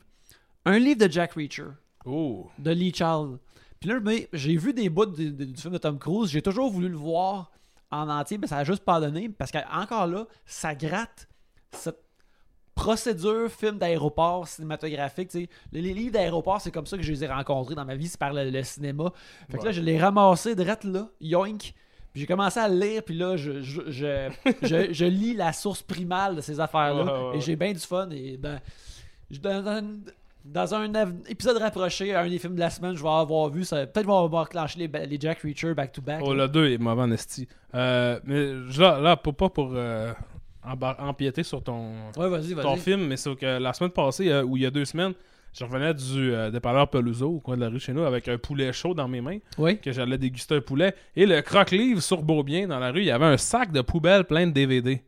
Un 0.65 0.77
livre 0.77 1.07
de 1.07 1.11
Jack 1.11 1.33
Reacher, 1.33 1.69
Oh! 2.05 2.47
de 2.59 2.69
Lee 2.71 2.93
Child. 2.93 3.39
Puis 3.79 3.89
là, 3.89 3.99
mais 3.99 4.29
j'ai 4.31 4.57
vu 4.57 4.73
des 4.73 4.89
bouts 4.89 5.07
du 5.07 5.33
film 5.55 5.73
de 5.73 5.77
Tom 5.79 5.97
Cruise, 5.97 6.29
j'ai 6.29 6.43
toujours 6.43 6.69
voulu 6.71 6.89
le 6.89 6.97
voir 6.97 7.51
en 7.89 8.07
entier, 8.09 8.37
mais 8.37 8.45
ça 8.45 8.57
a 8.57 8.63
juste 8.63 8.83
pas 8.85 8.99
donné, 8.99 9.27
parce 9.29 9.51
qu'encore 9.51 10.05
là, 10.05 10.27
ça 10.45 10.75
gratte 10.75 11.27
cette 11.71 11.97
procédure 12.77 13.49
film 13.51 13.77
d'aéroport 13.77 14.47
cinématographique. 14.47 15.33
Les, 15.33 15.49
les 15.73 15.93
livres 15.93 16.13
d'aéroport, 16.13 16.61
c'est 16.61 16.71
comme 16.71 16.85
ça 16.85 16.95
que 16.95 17.03
je 17.03 17.11
les 17.11 17.23
ai 17.23 17.27
rencontrés 17.27 17.75
dans 17.75 17.83
ma 17.83 17.95
vie, 17.95 18.07
c'est 18.07 18.19
par 18.19 18.31
le, 18.33 18.49
le 18.49 18.63
cinéma. 18.63 19.11
Fait 19.49 19.57
que 19.57 19.61
Ouais. 19.63 19.65
là, 19.65 19.71
je 19.73 19.81
l'ai 19.81 19.99
ramassé 19.99 20.55
direct 20.55 20.83
là, 20.85 21.09
yoink. 21.19 21.73
Puis 22.13 22.21
j'ai 22.21 22.25
commencé 22.27 22.59
à 22.59 22.69
le 22.69 22.79
lire, 22.79 23.03
puis 23.03 23.15
là, 23.15 23.35
je, 23.35 23.61
je, 23.61 23.81
je, 23.87 24.29
je- 24.61 24.93
je 24.93 25.05
lis 25.05 25.33
la 25.33 25.51
source 25.53 25.81
primale 25.81 26.35
de 26.37 26.41
ces 26.41 26.59
affaires-là. 26.59 27.03
Ouais, 27.03 27.11
ouais, 27.11 27.29
ouais. 27.31 27.37
Et 27.37 27.41
j'ai 27.41 27.55
bien 27.55 27.73
du 27.73 27.79
fun. 27.79 28.09
Et 28.11 28.37
dans, 28.37 28.59
je- 29.29 29.39
dans, 29.39 29.61
dans- 29.63 29.99
dans 30.45 30.73
un 30.75 30.89
épisode 31.27 31.57
rapproché, 31.57 32.15
un 32.15 32.25
des 32.29 32.39
films 32.39 32.55
de 32.55 32.61
la 32.61 32.69
semaine, 32.69 32.95
je 32.95 33.03
vais 33.03 33.09
avoir 33.09 33.49
vu 33.49 33.65
ça. 33.65 33.85
Peut-être 33.85 34.09
avoir 34.09 34.47
clenché 34.47 34.79
les, 34.87 35.05
les 35.05 35.19
Jack 35.19 35.39
Reacher 35.41 35.73
back-to-back. 35.73 36.21
Oh, 36.23 36.33
là. 36.33 36.43
le 36.45 36.49
2 36.49 36.69
est 36.71 36.77
mauvais 36.77 37.01
en 37.01 37.11
esti. 37.11 37.47
Euh, 37.75 38.17
mais 38.23 38.53
là, 38.79 38.97
là 38.99 39.17
pour, 39.17 39.35
pas 39.35 39.49
pour 39.49 39.71
euh, 39.73 40.13
empiéter 40.99 41.43
sur 41.43 41.63
ton, 41.63 41.91
Ouais, 42.17 42.29
ton 42.61 42.75
film, 42.75 43.07
mais 43.07 43.17
c'est 43.17 43.35
que 43.35 43.59
la 43.59 43.73
semaine 43.73 43.91
passée, 43.91 44.29
euh, 44.29 44.43
ou 44.43 44.57
il 44.57 44.63
y 44.63 44.65
a 44.65 44.71
deux 44.71 44.85
semaines, 44.85 45.13
je 45.53 45.63
revenais 45.63 45.93
du 45.93 46.33
euh, 46.33 46.51
dépanneur 46.51 46.87
Peluso 46.89 47.27
au 47.29 47.39
coin 47.39 47.55
de 47.55 47.61
la 47.61 47.69
rue 47.69 47.79
chez 47.79 47.93
nous 47.93 48.03
avec 48.03 48.27
un 48.27 48.37
poulet 48.37 48.71
chaud 48.73 48.93
dans 48.93 49.07
mes 49.07 49.21
mains, 49.21 49.39
Oui. 49.57 49.79
que 49.79 49.91
j'allais 49.91 50.17
déguster 50.17 50.55
un 50.55 50.61
poulet. 50.61 50.93
Et 51.15 51.25
le 51.25 51.41
croque-livre 51.41 52.01
sur 52.01 52.21
Beaubien, 52.21 52.67
dans 52.67 52.79
la 52.79 52.91
rue, 52.91 52.99
il 53.01 53.05
y 53.07 53.11
avait 53.11 53.25
un 53.25 53.37
sac 53.37 53.71
de 53.71 53.81
poubelle 53.81 54.25
plein 54.25 54.45
de 54.47 54.51
DVD. 54.51 55.01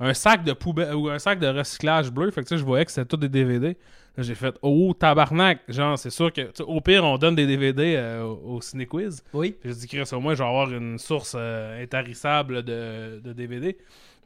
Un 0.00 0.14
sac 0.14 0.42
de 0.44 0.52
poubelle 0.52 0.94
ou 0.94 1.08
un 1.08 1.18
sac 1.18 1.38
de 1.38 1.46
recyclage 1.46 2.10
bleu. 2.10 2.30
Fait 2.30 2.42
que 2.42 2.48
tu 2.48 2.54
sais, 2.54 2.58
je 2.58 2.64
voyais 2.64 2.84
que 2.84 2.90
c'était 2.90 3.06
tout 3.06 3.16
des 3.16 3.28
DVD. 3.28 3.76
J'ai 4.16 4.34
fait 4.36 4.54
Oh 4.62 4.92
tabarnak! 4.98 5.60
Genre, 5.68 5.98
c'est 5.98 6.10
sûr 6.10 6.32
que 6.32 6.50
au 6.62 6.80
pire, 6.80 7.04
on 7.04 7.18
donne 7.18 7.34
des 7.34 7.46
DVD 7.46 7.94
euh, 7.96 8.22
au, 8.22 8.56
au 8.56 8.60
Ciné 8.60 8.86
Quiz. 8.86 9.22
Oui. 9.32 9.56
J'ai 9.64 9.72
dit, 9.74 9.86
Chris, 9.88 10.08
au 10.12 10.20
moins, 10.20 10.34
je 10.34 10.42
vais 10.42 10.48
avoir 10.48 10.72
une 10.72 10.98
source 10.98 11.34
euh, 11.36 11.82
intarissable 11.82 12.62
de, 12.62 13.20
de 13.24 13.32
DVD. 13.32 13.76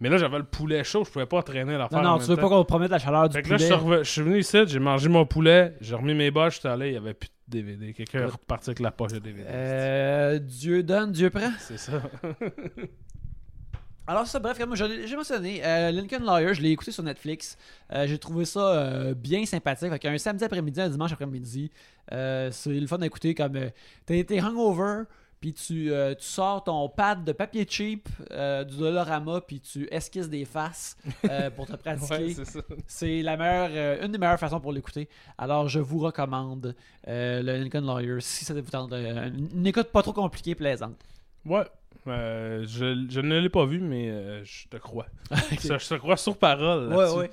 Mais 0.00 0.08
là, 0.08 0.16
j'avais 0.18 0.38
le 0.38 0.44
poulet 0.44 0.84
chaud, 0.84 1.04
je 1.04 1.10
pouvais 1.10 1.26
pas 1.26 1.42
traîner 1.42 1.76
l'affaire. 1.76 2.00
Non, 2.02 2.08
en 2.08 2.12
non, 2.12 2.16
même 2.18 2.24
tu 2.24 2.30
veux 2.30 2.36
temps. 2.36 2.42
pas 2.42 2.48
qu'on 2.48 2.64
promette 2.64 2.90
la 2.90 2.98
chaleur 2.98 3.28
du 3.28 3.34
Fait 3.36 3.42
que 3.42 3.50
là, 3.50 3.56
je 3.56 3.64
poulet. 3.66 3.76
suis, 3.78 3.86
reve- 3.86 4.04
je 4.04 4.10
suis 4.10 4.22
venu 4.22 4.38
ici, 4.38 4.58
j'ai 4.66 4.78
mangé 4.78 5.08
mon 5.08 5.26
poulet, 5.26 5.74
j'ai 5.80 5.94
remis 5.94 6.14
mes 6.14 6.30
bas, 6.30 6.48
j'étais 6.50 6.68
allé, 6.68 6.88
il 6.88 6.94
y 6.94 6.96
avait 6.96 7.14
plus 7.14 7.28
de 7.48 7.52
DVD. 7.52 7.92
Quelqu'un 7.94 8.20
est 8.20 8.24
reparti 8.26 8.70
avec 8.70 8.80
la 8.80 8.90
poche 8.90 9.12
de 9.12 9.18
DVD. 9.18 9.44
Euh, 9.48 10.38
Dieu 10.38 10.82
donne, 10.82 11.12
Dieu 11.12 11.30
prend. 11.30 11.50
C'est 11.58 11.78
ça. 11.78 12.00
Alors 14.06 14.26
ça, 14.26 14.38
bref, 14.38 14.56
comme 14.58 14.74
je 14.74 14.84
j'ai 15.06 15.16
mentionné, 15.16 15.60
euh, 15.62 15.90
Lincoln 15.90 16.24
Lawyer, 16.24 16.54
je 16.54 16.62
l'ai 16.62 16.70
écouté 16.70 16.90
sur 16.92 17.02
Netflix. 17.02 17.58
Euh, 17.92 18.06
j'ai 18.06 18.16
trouvé 18.16 18.46
ça 18.46 18.60
euh, 18.60 19.14
bien 19.14 19.44
sympathique. 19.44 19.90
Fait 19.90 19.98
qu'un 19.98 20.16
samedi 20.16 20.44
après-midi, 20.44 20.80
un 20.80 20.88
dimanche 20.88 21.12
après-midi, 21.12 21.70
euh, 22.12 22.48
c'est 22.50 22.70
le 22.80 22.86
fun 22.86 22.96
d'écouter 22.96 23.34
comme 23.34 23.56
euh, 23.56 23.68
t'es 24.06 24.24
t'es 24.24 24.38
hungover, 24.40 25.02
puis 25.40 25.52
tu, 25.52 25.92
euh, 25.92 26.14
tu 26.14 26.24
sors 26.24 26.64
ton 26.64 26.88
pad 26.88 27.24
de 27.24 27.32
papier 27.32 27.66
cheap 27.68 28.08
euh, 28.30 28.64
du 28.64 28.76
Dolorama, 28.76 29.40
puis 29.40 29.60
tu 29.60 29.86
esquisses 29.90 30.28
des 30.28 30.44
faces 30.44 30.96
euh, 31.28 31.50
pour 31.50 31.66
te 31.66 31.76
pratiquer. 31.76 32.34
ouais, 32.36 32.44
c'est 32.86 33.22
la 33.22 33.36
meilleure, 33.36 34.02
une 34.04 34.12
des 34.12 34.18
meilleures 34.18 34.38
façons 34.38 34.60
pour 34.60 34.72
l'écouter. 34.72 35.08
Alors, 35.36 35.68
je 35.68 35.80
vous 35.80 35.98
recommande 35.98 36.74
le 37.06 37.40
Lincoln 37.42 37.82
Lawyer 37.86 38.20
si 38.20 38.44
ça 38.44 38.54
vous 38.54 38.62
tente. 38.62 38.92
une 38.92 39.66
écoute 39.66 39.88
pas 39.88 40.02
trop 40.02 40.12
compliquée, 40.12 40.54
plaisante. 40.54 40.96
Ouais. 41.44 41.64
Euh, 42.06 42.64
je, 42.66 43.06
je 43.10 43.20
ne 43.20 43.38
l'ai 43.38 43.48
pas 43.48 43.66
vu, 43.66 43.80
mais 43.80 44.44
je 44.44 44.66
te 44.68 44.76
crois. 44.76 45.06
Je, 45.52 45.78
je 45.78 45.88
te 45.88 45.94
crois 45.94 46.16
sur 46.16 46.36
parole. 46.36 46.92
Ouais, 46.94 47.10
ouais. 47.12 47.30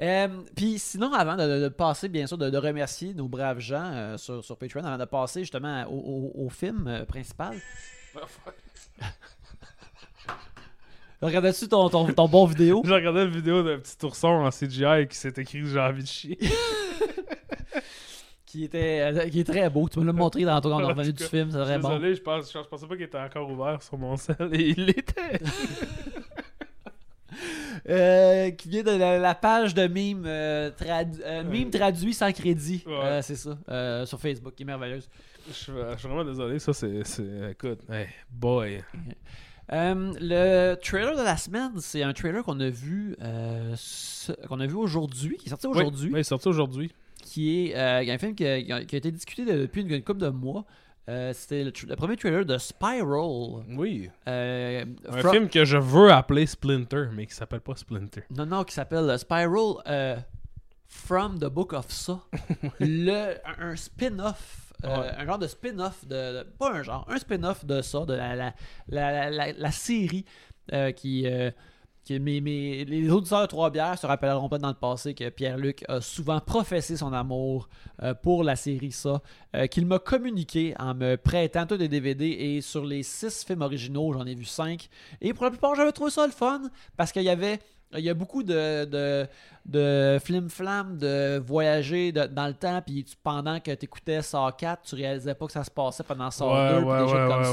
Euh, 0.00 0.28
Puis 0.56 0.78
sinon, 0.78 1.12
avant 1.12 1.36
de, 1.36 1.68
passer, 1.68 2.08
bien 2.08 2.26
sûr, 2.26 2.38
de, 2.38 2.50
de 2.50 2.58
remercier 2.58 3.14
nos 3.14 3.28
braves 3.28 3.60
gens 3.60 3.90
euh, 3.92 4.16
sur, 4.16 4.44
sur 4.44 4.56
Patreon, 4.56 4.84
avant 4.84 4.98
de 4.98 5.04
passer 5.04 5.40
justement 5.40 5.84
au, 5.88 6.32
au- 6.34 6.46
au 6.46 6.48
film 6.48 6.86
euh, 6.88 7.04
principal. 7.04 7.56
Regardes-tu 11.22 11.68
ton, 11.68 11.88
ton, 11.88 12.12
ton 12.12 12.28
bon 12.28 12.44
vidéo? 12.46 12.82
J'ai 12.84 12.92
regardé 12.92 13.22
une 13.22 13.30
vidéo 13.30 13.62
d'un 13.62 13.78
petit 13.78 13.96
ourson 14.04 14.28
en 14.28 14.50
CGI 14.50 15.08
qui 15.08 15.16
s'est 15.16 15.32
écrit 15.36 15.66
J'ai 15.66 15.80
envie 15.80 16.02
de 16.02 16.08
chier. 16.08 16.38
qui 18.44 18.64
était 18.64 19.00
euh, 19.00 19.28
qui 19.28 19.40
est 19.40 19.44
très 19.44 19.68
beau. 19.70 19.88
Tu 19.88 19.98
me 19.98 20.04
l'as 20.04 20.12
montré 20.12 20.44
dans 20.44 20.60
ton 20.60 20.68
quand 20.70 20.76
on 20.76 20.80
est 20.80 20.84
En 20.84 20.88
revenu 20.88 21.12
du 21.14 21.24
film, 21.24 21.50
c'est 21.50 21.62
très 21.62 21.78
bon. 21.78 21.88
Désolé, 21.88 22.14
je, 22.14 22.20
pense, 22.22 22.52
je, 22.52 22.58
je 22.58 22.64
pensais 22.68 22.86
pas 22.86 22.94
qu'il 22.96 23.04
était 23.04 23.18
encore 23.18 23.50
ouvert 23.50 23.82
sur 23.82 23.96
mon 23.98 24.16
sel 24.16 24.36
et 24.52 24.70
il 24.70 24.84
l'était. 24.84 25.40
Euh, 27.88 28.50
qui 28.50 28.68
vient 28.68 28.82
de 28.82 28.90
la, 28.90 29.18
la 29.18 29.34
page 29.36 29.72
de 29.74 29.86
mime, 29.86 30.24
euh, 30.26 30.70
tradu- 30.70 31.20
euh, 31.24 31.44
mime 31.44 31.70
traduit 31.70 32.14
sans 32.14 32.32
crédit. 32.32 32.82
Ouais. 32.86 33.20
C'est 33.22 33.36
ça, 33.36 33.56
sur 34.06 34.18
Facebook, 34.20 34.54
qui 34.56 34.64
est 34.64 34.66
merveilleuse. 34.66 35.08
Je, 35.48 35.52
suis- 35.52 35.72
vraiment 35.72 36.24
désolé, 36.24 36.58
ça 36.58 36.72
c'est. 36.72 37.02
Écoute, 37.52 37.78
hey, 37.88 38.06
boy. 38.30 38.82
Le 39.70 40.74
trailer 40.76 41.16
de 41.16 41.22
la 41.22 41.36
semaine, 41.36 41.72
c'est 41.78 42.02
un 42.02 42.12
trailer 42.12 42.42
qu'on 42.42 42.58
a 42.60 42.70
vu 42.70 43.16
qu'on 44.48 44.60
a 44.60 44.66
vu 44.66 44.74
aujourd'hui, 44.74 45.36
qui 45.36 45.46
est 45.46 45.50
sorti 45.50 45.66
aujourd'hui, 45.66 46.06
Oui, 46.08 46.16
il 46.16 46.20
est 46.20 46.24
sorti 46.24 46.48
aujourd'hui. 46.48 46.90
qui 47.22 47.70
est 47.70 47.74
un 47.76 48.18
film 48.18 48.34
qui 48.34 48.46
a, 48.46 48.84
qui 48.84 48.96
été 48.96 49.10
discuté 49.10 49.44
de- 49.44 49.60
depuis 49.62 49.82
une, 49.82 49.90
une 49.92 50.02
couple 50.02 50.20
de 50.20 50.28
mois. 50.28 50.64
Euh, 51.08 51.32
C'était 51.32 51.62
le, 51.62 51.70
premier 51.96 52.16
trailer 52.16 52.44
de 52.44 52.58
Spiral. 52.58 53.62
Oui. 53.68 54.10
Euh, 54.26 54.84
Un 55.08 55.18
from- 55.20 55.30
film 55.32 55.48
que 55.48 55.64
je 55.64 55.76
veux 55.76 56.10
appeler 56.12 56.46
Splinter, 56.46 57.06
mais 57.12 57.26
qui 57.26 57.34
s'appelle 57.34 57.60
pas 57.60 57.76
Splinter. 57.76 58.24
Non, 58.36 58.44
non, 58.46 58.64
qui 58.64 58.74
s'appelle 58.74 59.08
euh, 59.08 59.16
Spiral 59.16 59.74
euh, 59.86 60.16
From 60.88 61.38
the 61.38 61.44
Book 61.46 61.72
of 61.74 61.90
Saw. 61.90 62.20
le, 62.80 63.34
un, 63.60 63.76
spin-off. 63.76 64.72
Ouais. 64.82 64.90
Un 65.16 65.24
genre 65.26 65.38
de 65.38 65.46
spin-off 65.46 66.04
de, 66.06 66.38
de- 66.42 66.46
Pas 66.58 66.72
un 66.72 66.82
genre, 66.82 67.06
un 67.08 67.18
spin-off 67.18 67.64
de 67.64 67.82
ça, 67.82 68.04
de 68.04 68.14
la, 68.14 68.34
la, 68.36 68.52
la, 68.88 69.52
la- 69.52 69.70
série 69.70 70.24
qui. 70.96 71.26
Mes, 72.14 72.40
mes- 72.40 72.84
les 72.84 73.10
auditeurs 73.10 73.42
de 73.42 73.46
Trois-Bières 73.46 73.98
se 73.98 74.06
rappelleront 74.06 74.48
pas 74.48 74.58
dans 74.58 74.68
le 74.68 74.74
passé 74.74 75.14
que 75.14 75.28
Pierre-Luc 75.28 75.84
a 75.88 76.00
souvent 76.00 76.40
professé 76.40 76.96
son 76.96 77.12
amour 77.12 77.68
euh, 78.02 78.14
pour 78.14 78.44
la 78.44 78.56
série 78.56 78.92
ça, 78.92 79.20
euh, 79.54 79.66
qu'il 79.66 79.86
m'a 79.86 79.98
communiqué 79.98 80.74
en 80.78 80.94
me 80.94 81.16
prêtant 81.16 81.66
tous 81.66 81.76
les 81.76 81.88
DVD 81.88 82.26
et 82.26 82.60
sur 82.60 82.84
les 82.84 83.02
six 83.02 83.44
films 83.44 83.62
originaux, 83.62 84.12
j'en 84.12 84.24
ai 84.26 84.34
vu 84.34 84.44
cinq. 84.44 84.88
Et 85.20 85.34
pour 85.34 85.44
la 85.44 85.50
plupart, 85.50 85.74
j'avais 85.74 85.92
trouvé 85.92 86.10
ça 86.10 86.26
le 86.26 86.32
fun 86.32 86.62
parce 86.96 87.12
qu'il 87.12 87.22
y 87.22 87.28
avait 87.30 87.58
il 87.96 88.04
y 88.04 88.10
a 88.10 88.14
beaucoup 88.14 88.42
de, 88.42 88.84
de, 88.84 89.26
de 89.64 90.18
flim-flam, 90.22 90.98
de 90.98 91.38
voyager 91.38 92.10
de- 92.12 92.26
dans 92.26 92.48
le 92.48 92.52
temps, 92.54 92.82
puis 92.84 93.04
tu- 93.04 93.14
pendant 93.22 93.60
que 93.60 93.70
tu 93.70 93.84
écoutais 93.84 94.22
Saw 94.22 94.50
4, 94.58 94.82
tu 94.82 94.96
réalisais 94.96 95.34
pas 95.34 95.46
que 95.46 95.52
ça 95.52 95.62
se 95.64 95.70
passait 95.70 96.02
pendant 96.02 96.30
Saw 96.30 96.44
2, 96.80 96.80
puis 96.80 96.84
des 97.04 97.08
choses 97.08 97.28
comme 97.32 97.44
ça. 97.44 97.50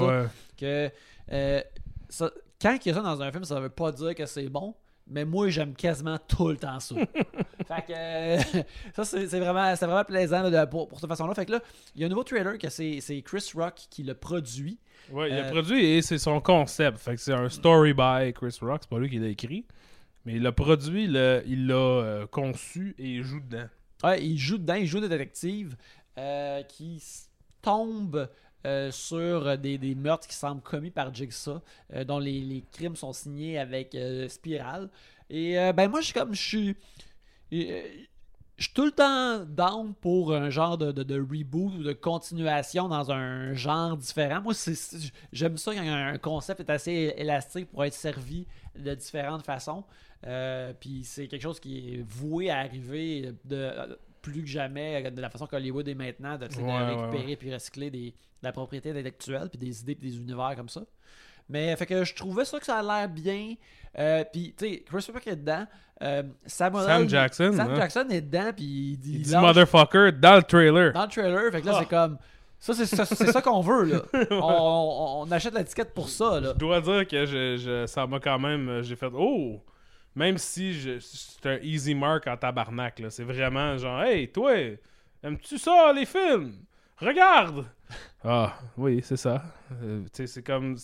Que, 0.58 0.92
euh, 1.32 1.62
ça- 2.10 2.32
Quand 2.64 2.78
il 2.84 2.88
y 2.88 2.92
a 2.92 2.96
ça 2.96 3.02
dans 3.02 3.22
un 3.22 3.32
film, 3.32 3.44
ça 3.44 3.60
veut 3.60 3.70
pas 3.70 3.92
dire 3.92 4.16
que 4.16 4.26
c'est 4.26 4.48
bon, 4.48 4.74
mais 5.06 5.26
moi, 5.26 5.50
j'aime 5.50 5.76
quasiment 5.76 6.18
tout 6.18 6.48
le 6.48 6.56
temps 6.58 6.80
ça. 6.80 6.96
fait 7.68 7.86
que 7.88 7.94
euh, 7.94 8.64
ça, 8.96 9.04
c'est 9.04 9.26
vraiment, 9.40 9.74
vraiment 9.76 10.04
plaisant 10.06 10.50
de- 10.50 10.66
pour, 10.66 10.88
pour 10.88 11.00
cette 11.00 11.10
façon-là. 11.10 11.34
Fait 11.36 11.46
que 11.46 11.52
là, 11.52 11.60
il 11.94 12.02
y 12.02 12.04
a 12.04 12.08
un 12.08 12.10
nouveau 12.10 12.24
trailer 12.24 12.58
que 12.58 12.70
c'est 12.70 13.22
Chris 13.26 13.52
Rock 13.54 13.76
qui 13.90 14.04
le 14.04 14.14
produit. 14.14 14.80
Ouais, 15.12 15.30
il 15.30 15.34
a 15.38 15.44
Euh, 15.48 15.52
produit 15.52 15.84
et 15.84 16.02
c'est 16.02 16.18
son 16.18 16.40
concept. 16.40 16.98
Fait 17.00 17.16
que 17.16 17.22
c'est 17.22 17.34
un 17.34 17.50
story 17.50 17.94
by 17.94 18.32
Chris 18.34 18.58
Rock, 18.62 18.80
c'est 18.84 18.90
pas 18.90 18.98
lui 19.00 19.10
qui 19.10 19.20
l'a 19.20 19.28
écrit. 19.28 19.66
Mais 20.26 20.36
il 20.36 20.42
l'a 20.42 20.54
produit, 20.54 21.04
il 21.04 21.12
l'a 21.68 21.74
euh, 21.76 22.26
conçu 22.28 22.96
et 22.98 23.16
il 23.16 23.24
joue 23.24 23.42
dedans. 23.42 23.68
Ouais, 24.06 24.24
il 24.24 24.38
joue 24.38 24.58
dedans, 24.58 24.76
il 24.76 24.88
joue 24.88 25.02
des 25.02 25.10
détectives 25.10 25.76
euh, 26.18 26.62
qui 26.64 27.04
tombent 27.62 28.30
euh, 28.66 28.92
sur 28.92 29.58
des, 29.58 29.78
des 29.78 29.96
meurtres 29.96 30.28
qui 30.28 30.36
semblent 30.36 30.62
commis 30.62 30.92
par 30.92 31.14
Jigsaw, 31.14 31.60
euh, 31.94 32.04
dont 32.04 32.20
les, 32.20 32.42
les 32.42 32.64
crimes 32.72 32.96
sont 32.96 33.14
signés 33.14 33.58
avec 33.60 33.96
euh, 33.96 34.28
Spiral. 34.30 34.90
Et 35.30 35.60
euh, 35.60 35.74
ben 35.74 35.90
moi, 35.90 36.02
je 36.02 36.06
suis 36.06 36.14
comme, 36.14 36.34
je 36.34 36.42
suis. 36.42 36.76
euh, 37.54 37.82
Je 38.58 38.66
suis 38.66 38.74
tout 38.74 38.86
le 38.86 38.92
temps 38.92 39.40
down 39.46 39.94
pour 39.96 40.34
un 40.36 40.50
genre 40.52 40.78
de, 40.78 40.92
de- 40.92 41.20
reboot 41.20 41.74
ou 41.76 41.84
de 41.84 41.94
continuation 41.94 42.88
dans 42.88 43.12
un 43.12 43.54
genre 43.56 43.98
différent. 43.98 44.42
Moi, 44.42 44.54
j'aime 45.34 45.58
ça 45.58 45.74
quand 45.76 45.82
un 45.82 46.18
concept 46.20 46.60
est 46.62 46.70
assez 46.70 47.14
élastique 47.18 47.70
pour 47.72 47.84
être 47.84 47.94
servi 47.96 48.46
de 48.78 48.94
différentes 48.96 49.44
façons. 49.46 49.84
Euh, 50.26 50.72
Puis 50.80 51.04
c'est 51.04 51.28
quelque 51.28 51.42
chose 51.42 51.60
qui 51.60 51.96
est 51.96 52.04
voué 52.08 52.50
à 52.52 52.60
arriver 52.60 53.34
de, 53.44 53.98
plus 54.24 54.42
que 54.42 54.48
jamais, 54.48 55.12
de 55.12 55.22
la 55.22 55.30
façon 55.30 55.46
qu'Hollywood 55.46 55.88
est 55.88 55.94
maintenant, 55.94 56.38
de, 56.40 56.48
de 56.48 56.56
Ouais, 56.56 56.64
ouais, 56.64 56.96
récupérer 56.96 57.36
puis 57.36 57.54
recycler 57.54 57.92
des, 57.92 58.08
de 58.10 58.14
la 58.42 58.52
propriété 58.52 58.90
intellectuelle, 58.90 59.50
puis 59.50 59.60
des 59.60 59.82
idées, 59.82 59.94
puis 59.94 60.10
des 60.10 60.18
univers 60.18 60.54
comme 60.56 60.70
ça. 60.70 60.82
Mais 61.50 61.76
fait 61.76 61.86
que 61.86 62.04
je 62.04 62.16
trouvais 62.16 62.46
ça 62.46 62.58
que 62.58 62.66
ça 62.66 62.80
a 62.80 62.82
l'air 62.82 63.10
bien. 63.10 63.54
Euh, 64.00 64.24
puis, 64.32 64.56
tu 64.58 64.66
sais, 64.66 64.84
Chris 64.88 65.06
Rock 65.14 65.28
est 65.28 65.36
dedans. 65.36 65.68
Euh, 66.02 66.24
Samuel 66.46 66.86
Sam 66.86 67.02
L- 67.04 67.10
Jackson, 67.10 67.52
Sam 67.56 67.70
hein. 67.72 67.76
Jackson 67.76 68.06
est 68.10 68.22
dedans, 68.22 68.52
puis 68.56 68.66
il, 68.66 68.92
Il 68.94 69.22
dit 69.24 69.32
lâche 69.32 69.42
motherfucker 69.44 70.12
dans 70.14 70.38
le 70.38 70.44
trailer. 70.44 70.94
dans 70.94 71.04
le 71.04 71.08
trailer. 71.10 71.52
Fait 71.52 71.62
que 71.62 71.66
là, 71.68 71.74
Ah. 71.76 71.80
c'est 71.82 71.90
comme. 71.90 72.18
Ça, 72.60 72.74
c'est 72.74 72.86
ça, 72.86 73.06
c'est 73.06 73.30
ça 73.30 73.42
qu'on 73.42 73.60
veut, 73.60 73.84
là. 73.84 74.02
On, 74.32 74.38
on- 74.42 75.22
on 75.28 75.32
achète 75.34 75.54
l'étiquette 75.54 75.94
pour 75.94 76.08
ça, 76.08 76.40
là. 76.40 76.54
Je 76.54 76.60
dois 76.60 76.80
dire 76.80 77.06
que 77.06 77.26
je, 77.26 77.58
je- 77.58 77.86
ça 77.88 78.08
m'a 78.08 78.22
quand 78.22 78.40
même. 78.40 78.70
euh, 78.70 78.82
J'ai 78.84 78.96
fait 78.96 79.10
Oh! 79.14 79.62
Même 80.16 80.38
si 80.38 80.74
je- 80.74 81.00
c'est 81.00 81.46
un 81.46 81.58
easy 81.62 81.96
mark 81.96 82.28
en 82.28 82.38
tabarnak, 82.38 83.00
là. 83.00 83.10
C'est 83.10 83.24
vraiment 83.24 83.78
genre 83.78 84.02
Hey, 84.04 84.32
toi, 84.32 84.54
aimes-tu 85.24 85.58
ça, 85.58 85.92
les 85.94 86.06
films? 86.06 86.54
Regarde! 86.98 87.66
Ah, 88.26 88.54
oui, 88.78 89.02
c'est 89.04 89.18
ça. 89.18 89.44
Euh, 89.84 90.02
tu 90.06 90.10
sais, 90.14 90.28
c'est 90.28 90.44
comme. 90.44 90.78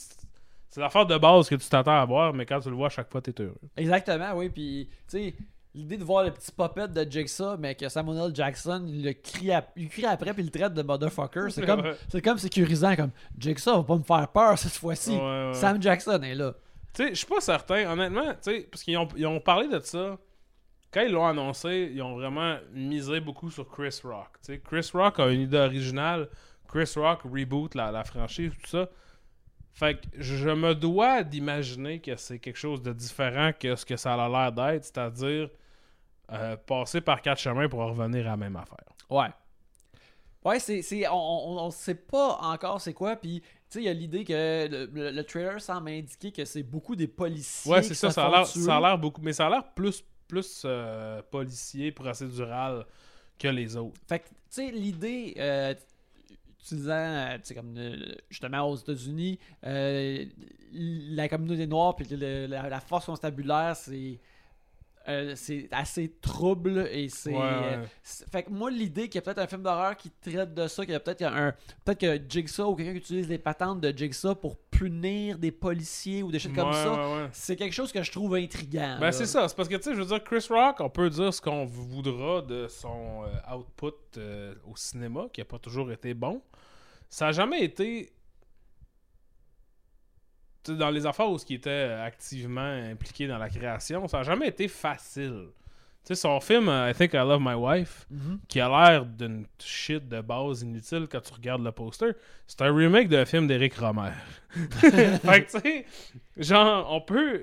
C'est 0.67 0.81
l'affaire 0.81 1.05
de 1.05 1.17
base 1.17 1.47
que 1.47 1.55
tu 1.55 1.67
t'attends 1.69 1.99
à 2.01 2.05
voir, 2.05 2.33
mais 2.33 2.45
quand 2.45 2.59
tu 2.59 2.69
le 2.69 2.75
vois 2.75 2.87
à 2.87 2.89
chaque 2.89 3.09
fois, 3.09 3.21
t'es 3.21 3.33
heureux. 3.41 3.55
Exactement, 3.77 4.33
oui. 4.35 4.49
Puis, 4.49 4.89
tu 4.91 5.17
sais, 5.17 5.35
l'idée 5.73 5.95
de 5.97 6.03
voir 6.03 6.25
le 6.25 6.31
petit 6.31 6.51
puppet 6.51 6.89
de 6.89 7.09
Jigsaw, 7.09 7.57
mais 7.57 7.75
que 7.75 7.87
Samuel 7.87 8.25
L. 8.27 8.35
Jackson 8.35 8.83
il 8.87 9.03
le 9.05 9.13
crie, 9.13 9.53
ap- 9.53 9.71
il 9.77 9.87
crie 9.87 10.05
après 10.05 10.33
puis 10.33 10.43
il 10.43 10.47
le 10.47 10.51
traite 10.51 10.73
de 10.73 10.81
motherfucker, 10.83 11.49
c'est 11.49 11.61
comme, 11.65 11.79
Ouais. 11.79 11.95
c'est 12.09 12.21
comme 12.21 12.37
sécurisant. 12.37 12.95
Comme 12.97 13.11
Jigsaw 13.37 13.77
va 13.77 13.83
pas 13.83 13.97
me 13.97 14.03
faire 14.03 14.27
peur 14.27 14.57
cette 14.59 14.73
fois-ci. 14.73 15.11
Ouais, 15.11 15.47
ouais. 15.47 15.53
Sam 15.53 15.81
Jackson 15.81 16.21
est 16.21 16.35
là. 16.35 16.53
Tu 16.93 17.03
sais, 17.03 17.09
je 17.09 17.15
suis 17.15 17.27
pas 17.27 17.41
certain, 17.41 17.91
honnêtement, 17.91 18.33
tu 18.33 18.51
sais, 18.51 18.67
parce 18.69 18.83
qu'ils 18.83 18.97
ont, 18.97 19.07
ils 19.15 19.27
ont 19.27 19.39
parlé 19.39 19.67
de 19.67 19.79
ça. 19.79 20.17
Quand 20.91 21.01
ils 21.01 21.11
l'ont 21.11 21.27
annoncé, 21.27 21.91
ils 21.93 22.01
ont 22.01 22.15
vraiment 22.15 22.57
misé 22.71 23.19
beaucoup 23.19 23.51
sur 23.51 23.67
Chris 23.69 23.99
Rock. 24.03 24.39
Chris 24.63 24.89
Rock 24.93 25.19
a 25.19 25.27
une 25.27 25.41
idée 25.41 25.57
originale. 25.57 26.29
Chris 26.67 26.91
Rock 26.95 27.21
reboot 27.23 27.75
la, 27.75 27.91
la 27.91 28.03
franchise, 28.03 28.51
tout 28.63 28.69
ça. 28.69 28.89
Fait 29.73 29.95
que 29.95 30.07
je 30.17 30.49
me 30.49 30.73
dois 30.73 31.23
d'imaginer 31.23 32.01
que 32.01 32.15
c'est 32.15 32.39
quelque 32.39 32.57
chose 32.57 32.81
de 32.81 32.91
différent 32.91 33.51
que 33.57 33.75
ce 33.75 33.85
que 33.85 33.95
ça 33.95 34.13
a 34.15 34.27
l'air 34.27 34.51
d'être, 34.51 34.83
c'est-à-dire 34.83 35.49
euh, 36.31 36.57
passer 36.57 37.01
par 37.01 37.21
quatre 37.21 37.39
chemins 37.39 37.69
pour 37.69 37.79
en 37.79 37.87
revenir 37.87 38.27
à 38.27 38.31
la 38.31 38.37
même 38.37 38.55
affaire. 38.55 38.77
Ouais. 39.09 39.29
Ouais, 40.43 40.59
c'est. 40.59 41.07
on, 41.09 41.59
on, 41.59 41.71
sait 41.71 41.95
pas 41.95 42.37
encore 42.41 42.81
c'est 42.81 42.93
quoi. 42.93 43.15
Puis, 43.15 43.41
sais, 43.69 43.79
il 43.81 43.85
y 43.85 43.89
a 43.89 43.93
l'idée 43.93 44.23
que 44.23 44.67
le, 44.69 44.85
le- 44.93 45.11
le 45.11 45.23
trailer 45.23 45.59
semble 45.61 45.89
indiquer 45.89 46.31
que 46.31 46.45
c'est 46.45 46.63
beaucoup 46.63 46.95
des 46.95 47.07
policiers. 47.07 47.71
Ouais, 47.71 47.83
c'est 47.83 47.93
ça, 47.93 48.11
ça 48.11 48.25
a 48.27 48.29
l'air- 48.31 48.47
tuer. 48.49 48.61
ça 48.61 48.77
a 48.77 48.79
l'air 48.81 48.97
beaucoup, 48.97 49.21
mais 49.21 49.33
ça 49.33 49.47
a 49.47 49.49
l'air 49.49 49.63
plus, 49.73 50.03
plus 50.27 50.63
euh, 50.65 51.21
policier, 51.29 51.91
procédural 51.91 52.85
que 53.37 53.47
les 53.47 53.75
autres. 53.77 53.99
Fait 54.07 54.19
que, 54.19 54.27
tu 54.27 54.33
sais, 54.49 54.71
l'idée, 54.71 55.33
euh, 55.37 55.73
utilisant, 56.61 56.91
euh, 56.93 57.35
tu 57.37 57.45
sais, 57.45 57.55
comme 57.55 57.75
justement 58.29 58.69
aux 58.69 58.75
États-Unis, 58.75 59.39
euh, 59.65 60.25
la 60.73 61.27
communauté 61.29 61.65
noire 61.67 61.95
puis 61.95 62.05
la 62.09 62.79
force 62.79 63.05
constabulaire, 63.05 63.75
c'est. 63.75 64.19
Euh, 65.07 65.33
c'est 65.35 65.67
assez 65.71 66.11
trouble 66.21 66.87
et 66.91 67.09
c'est. 67.09 67.31
Ouais, 67.33 67.39
euh, 67.41 67.81
ouais. 67.81 67.87
c'est- 68.03 68.29
fait 68.29 68.43
que 68.43 68.51
moi, 68.51 68.69
l'idée 68.69 69.03
qu'il 69.09 69.15
y 69.15 69.17
a 69.19 69.21
peut-être 69.21 69.39
un 69.39 69.47
film 69.47 69.63
d'horreur 69.63 69.95
qui 69.97 70.11
traite 70.11 70.53
de 70.53 70.67
ça, 70.67 70.83
qu'il 70.83 70.91
y 70.93 70.95
a 70.95 70.99
peut-être 70.99 71.23
un. 71.23 71.53
Peut-être 71.85 71.99
que 71.99 72.21
Jigsaw 72.29 72.71
ou 72.71 72.75
quelqu'un 72.75 72.91
qui 72.93 72.97
utilise 72.99 73.27
les 73.29 73.37
patentes 73.39 73.81
de 73.81 73.95
Jigsaw 73.97 74.35
pour 74.35 74.57
punir 74.57 75.37
des 75.39 75.51
policiers 75.51 76.21
ou 76.23 76.31
des 76.31 76.39
choses 76.39 76.53
comme 76.53 76.71
ça, 76.73 77.29
c'est 77.31 77.55
quelque 77.55 77.73
chose 77.73 77.91
que 77.91 78.03
je 78.03 78.11
trouve 78.11 78.35
intriguant. 78.35 78.97
Ben 78.99 79.11
c'est 79.11 79.25
ça, 79.25 79.47
c'est 79.47 79.55
parce 79.55 79.69
que 79.69 79.75
tu 79.75 79.83
sais, 79.83 79.93
je 79.95 79.99
veux 79.99 80.05
dire, 80.05 80.23
Chris 80.23 80.45
Rock, 80.49 80.77
on 80.79 80.89
peut 80.89 81.09
dire 81.09 81.33
ce 81.33 81.41
qu'on 81.41 81.65
voudra 81.65 82.41
de 82.41 82.67
son 82.67 83.23
euh, 83.23 83.55
output 83.55 83.93
euh, 84.17 84.53
au 84.69 84.75
cinéma, 84.75 85.27
qui 85.33 85.41
a 85.41 85.45
pas 85.45 85.59
toujours 85.59 85.91
été 85.91 86.13
bon. 86.13 86.41
Ça 87.09 87.27
a 87.27 87.31
jamais 87.31 87.63
été. 87.63 88.11
Dans 90.67 90.89
les 90.89 91.05
affaires 91.05 91.29
où 91.29 91.37
ce 91.37 91.45
qui 91.45 91.55
était 91.55 91.69
euh, 91.69 92.03
activement 92.05 92.61
impliqué 92.91 93.27
dans 93.27 93.37
la 93.37 93.49
création, 93.49 94.07
ça 94.07 94.19
a 94.19 94.23
jamais 94.23 94.47
été 94.49 94.67
facile. 94.67 95.47
Tu 96.05 96.15
sais, 96.15 96.15
son 96.15 96.39
film 96.39 96.69
euh, 96.69 96.89
I 96.91 96.93
Think 96.93 97.13
I 97.13 97.17
Love 97.17 97.41
My 97.41 97.53
Wife, 97.55 98.05
Mhm. 98.09 98.39
qui 98.47 98.59
a 98.59 98.67
l'air 98.69 99.05
d'une 99.05 99.45
shit 99.59 100.07
de 100.07 100.21
base 100.21 100.61
inutile 100.61 101.07
quand 101.11 101.21
tu 101.21 101.33
regardes 101.33 101.63
le 101.63 101.71
poster, 101.71 102.11
c'est 102.47 102.61
un 102.61 102.73
remake 102.75 103.07
d'un 103.09 103.25
film 103.25 103.47
d'Éric 103.47 103.75
Romer. 103.75 104.11
fait 104.49 105.45
que, 105.45 105.51
tu 105.51 105.59
sais, 105.59 105.85
genre, 106.37 106.87
on 106.91 107.01
peut. 107.01 107.41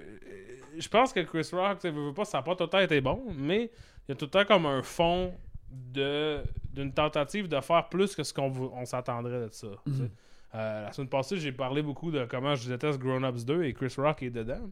Je 0.78 0.88
pense 0.88 1.12
que 1.12 1.20
Chris 1.20 1.48
Rock, 1.52 1.78
tu 1.80 1.88
sais, 1.90 1.94
pas, 2.14 2.24
ça 2.26 2.38
n'a 2.38 2.42
pas 2.42 2.54
tout 2.54 2.64
le 2.64 2.68
temps 2.70 2.80
été 2.80 3.00
bon, 3.00 3.22
mais 3.34 3.70
il 4.06 4.10
y 4.10 4.12
a 4.12 4.14
tout 4.14 4.26
le 4.26 4.30
temps 4.30 4.44
comme 4.44 4.66
un 4.66 4.82
fond 4.82 5.32
de 5.70 6.42
d'une 6.72 6.92
tentative 6.92 7.48
de 7.48 7.58
faire 7.62 7.88
plus 7.88 8.14
que 8.14 8.22
ce 8.22 8.34
qu'on 8.34 8.52
on 8.74 8.84
s'attendrait 8.84 9.46
de 9.46 9.48
ça. 9.52 9.68
sais. 9.86 10.10
Euh, 10.54 10.84
la 10.84 10.92
semaine 10.92 11.08
passée, 11.08 11.36
j'ai 11.38 11.52
parlé 11.52 11.82
beaucoup 11.82 12.10
de 12.10 12.24
comment 12.24 12.54
je 12.54 12.68
déteste 12.68 12.98
Grown 12.98 13.24
Ups 13.24 13.44
2 13.44 13.64
et 13.64 13.72
Chris 13.74 13.92
Rock 13.98 14.22
est 14.22 14.30
dedans. 14.30 14.70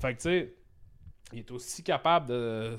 Fait 0.00 0.14
que, 0.14 0.18
tu 0.18 0.22
sais, 0.28 0.54
il 1.32 1.40
est 1.40 1.50
aussi 1.50 1.82
capable 1.82 2.28
de 2.28 2.76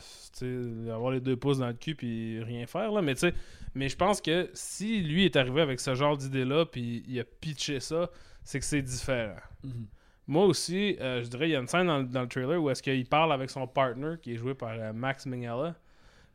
d'avoir 0.86 1.12
les 1.12 1.20
deux 1.20 1.36
pouces 1.36 1.60
dans 1.60 1.68
le 1.68 1.74
cul 1.74 1.94
puis 1.94 2.42
rien 2.44 2.65
faire 2.65 2.92
là 2.92 3.00
mais 3.04 3.13
tu 3.13 3.20
sais 3.22 3.34
mais 3.76 3.89
je 3.89 3.96
pense 3.96 4.22
que 4.22 4.50
si 4.56 5.02
lui 5.04 5.26
est 5.26 5.36
arrivé 5.36 5.62
avec 5.62 5.80
ce 5.80 5.94
genre 5.94 6.18
d'idée 6.18 6.46
là 6.46 6.65
puis 6.65 7.04
il 7.08 7.20
a 7.20 7.24
pitché 7.24 7.80
ça 7.80 8.10
c'est 8.44 8.60
que 8.60 8.65
c'est 8.65 8.82
différent 8.82 9.36
Mhm. 9.63 9.86
moi 10.26 10.46
aussi 10.46 10.98
euh, 11.00 11.22
je 11.22 11.28
dirais 11.28 11.50
il 11.50 11.52
y 11.52 11.56
a 11.56 11.60
une 11.60 11.68
scène 11.68 11.86
dans, 11.86 12.00
le- 12.00 12.06
dans 12.06 12.22
le 12.24 12.28
trailer 12.28 12.60
où 12.60 12.72
est-ce 12.72 12.82
qu'il 12.82 13.06
parle 13.06 13.32
avec 13.34 13.52
son 13.52 13.68
partner 13.68 14.15
qui 14.20 14.34
est 14.34 14.38
joué 14.38 14.56
par 14.56 14.72
euh, 14.72 14.94
Max 14.94 15.28
Minghella 15.28 15.76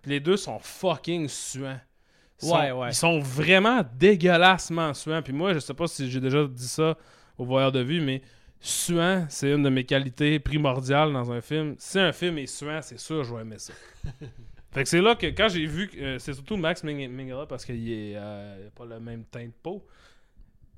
puis 0.01 0.13
les 0.13 0.21
deux 0.21 0.37
sont 0.37 0.61
fucking 0.61 1.27
suants 1.27 1.81
sont- 2.39 2.55
Ouais, 2.57 2.73
ouais. 2.73 2.89
ils 2.91 2.95
sont 2.95 3.19
vraiment 3.21 3.83
dégueulassement 3.99 4.93
suants 4.95 5.23
puis 5.23 5.33
moi 5.33 5.55
je 5.55 5.59
sais 5.61 5.75
pas 5.75 5.87
si 5.87 6.11
j'ai 6.11 6.21
déjà 6.21 6.47
dit 6.47 6.69
ça 6.69 6.97
au 7.39 7.45
voyeur 7.45 7.73
de 7.73 7.81
vue 7.81 8.01
mais 8.01 8.23
suant, 8.61 9.27
c'est 9.29 9.53
une 9.53 9.63
de 9.63 9.69
mes 9.69 9.85
qualités 9.85 10.39
primordiales 10.39 11.13
dans 11.13 11.31
un 11.31 11.43
film. 11.43 11.75
Si 11.79 11.99
un 11.99 12.13
film 12.13 12.39
est 12.39 12.47
suant, 12.47 12.81
c'est 12.81 12.99
sûr 12.99 13.19
que 13.19 13.25
je 13.29 13.35
vais 13.35 13.43
aimer 13.43 13.59
ça. 13.59 13.75
fait 14.73 14.83
que 14.85 14.89
c'est 14.89 15.03
là 15.03 15.15
que 15.15 15.27
quand 15.27 15.49
j'ai 15.51 15.67
vu, 15.67 15.91
euh, 15.99 16.19
c'est 16.19 16.33
surtout 16.33 16.57
Max 16.57 16.83
Ming- 16.83 17.11
Minghella 17.11 17.45
parce 17.45 17.65
qu'il 17.67 17.91
est 17.93 18.15
euh, 18.17 18.71
pas 18.75 18.87
le 18.87 18.99
même 19.01 19.25
teint 19.27 19.45
de 19.45 19.53
peau. 19.63 19.87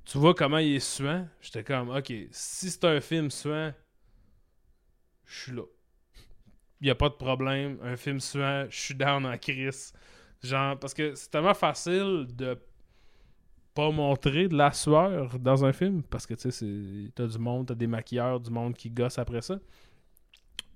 Tu 0.04 0.18
vois 0.18 0.34
comment 0.34 0.58
il 0.58 0.74
est 0.74 0.80
suant, 0.80 1.28
j'étais 1.40 1.62
comme 1.62 1.90
OK, 1.90 2.12
si 2.32 2.70
c'est 2.70 2.84
un 2.84 3.00
film 3.00 3.30
suant, 3.30 3.72
je 5.24 5.40
suis 5.42 5.52
là. 5.52 5.62
Il 6.80 6.88
y 6.88 6.90
a 6.90 6.94
pas 6.96 7.08
de 7.08 7.14
problème, 7.14 7.78
un 7.82 7.96
film 7.96 8.18
suant, 8.20 8.66
je 8.68 8.76
suis 8.76 8.94
down 8.94 9.24
en 9.26 9.38
crise. 9.38 9.92
Genre 10.42 10.78
parce 10.78 10.94
que 10.94 11.14
c'est 11.14 11.30
tellement 11.30 11.54
facile 11.54 12.26
de 12.34 12.58
pas 13.74 13.90
montrer 13.90 14.48
de 14.48 14.56
la 14.56 14.72
sueur 14.72 15.38
dans 15.38 15.64
un 15.64 15.72
film 15.72 16.02
parce 16.02 16.26
que 16.26 16.34
tu 16.34 16.50
sais 16.50 17.10
t'as 17.14 17.26
du 17.26 17.38
monde 17.38 17.66
t'as 17.66 17.74
des 17.74 17.86
maquilleurs 17.86 18.40
du 18.40 18.50
monde 18.50 18.74
qui 18.74 18.88
gosse 18.90 19.18
après 19.18 19.42
ça 19.42 19.58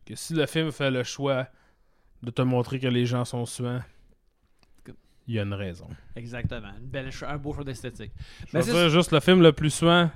que 0.04 0.14
si 0.14 0.34
le 0.34 0.44
film 0.46 0.70
fait 0.70 0.90
le 0.90 1.02
choix 1.02 1.46
de 2.22 2.30
te 2.30 2.42
montrer 2.42 2.78
que 2.78 2.88
les 2.88 3.06
gens 3.06 3.24
sont 3.24 3.46
suants 3.46 3.80
il 5.26 5.34
y 5.34 5.38
a 5.38 5.42
une 5.44 5.54
raison 5.54 5.86
Exactement. 6.16 6.72
Une 6.78 6.86
belle, 6.88 7.12
cho- 7.12 7.26
un 7.26 7.36
beau 7.38 7.52
choix 7.54 7.62
d'esthétique. 7.64 8.12
je 8.52 8.58
dire 8.58 8.88
juste 8.88 9.12
le 9.12 9.20
film 9.20 9.40
le 9.42 9.52
plus 9.52 9.70
suant 9.70 10.10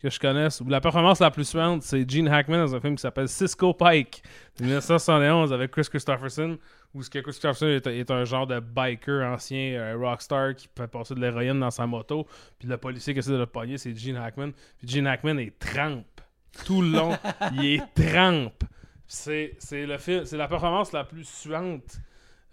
que 0.00 0.10
je 0.10 0.18
connaisse 0.18 0.60
ou 0.60 0.68
la 0.68 0.80
performance 0.80 1.20
la 1.20 1.30
plus 1.30 1.48
suante 1.48 1.82
c'est 1.82 2.08
Gene 2.08 2.28
Hackman 2.28 2.58
dans 2.58 2.74
un 2.74 2.80
film 2.80 2.96
qui 2.96 3.02
s'appelle 3.02 3.28
Cisco 3.28 3.72
Pike 3.72 4.22
de 4.58 4.64
1971 4.64 5.52
avec 5.52 5.70
Chris 5.70 5.86
Christopherson 5.88 6.58
où 6.98 7.02
ce 7.02 7.10
que 7.10 7.20
Chris 7.20 7.30
Christopherson 7.30 7.66
est, 7.66 7.86
est 7.86 8.10
un 8.10 8.24
genre 8.24 8.46
de 8.46 8.58
biker 8.58 9.24
ancien 9.24 9.74
euh, 9.74 9.96
rockstar 9.96 10.54
qui 10.54 10.68
fait 10.76 10.88
passer 10.88 11.14
de 11.14 11.20
l'héroïne 11.20 11.60
dans 11.60 11.70
sa 11.70 11.86
moto 11.86 12.26
puis 12.58 12.68
le 12.68 12.76
policier 12.76 13.12
qui 13.12 13.20
essaie 13.20 13.30
de 13.30 13.36
le 13.36 13.46
pogner 13.46 13.78
c'est 13.78 13.96
Gene 13.96 14.16
Hackman. 14.16 14.50
Puis 14.78 14.88
Gene 14.88 15.06
Hackman 15.06 15.38
est 15.38 15.58
trempe. 15.58 16.20
Tout 16.64 16.82
le 16.82 16.90
long 16.90 17.16
il 17.52 17.64
est 17.64 17.94
trempe. 17.94 18.64
C'est 19.06 19.56
le 19.72 19.96
film 19.98 20.24
c'est 20.24 20.36
la 20.36 20.48
performance 20.48 20.92
la 20.92 21.04
plus 21.04 21.24
suante 21.24 22.00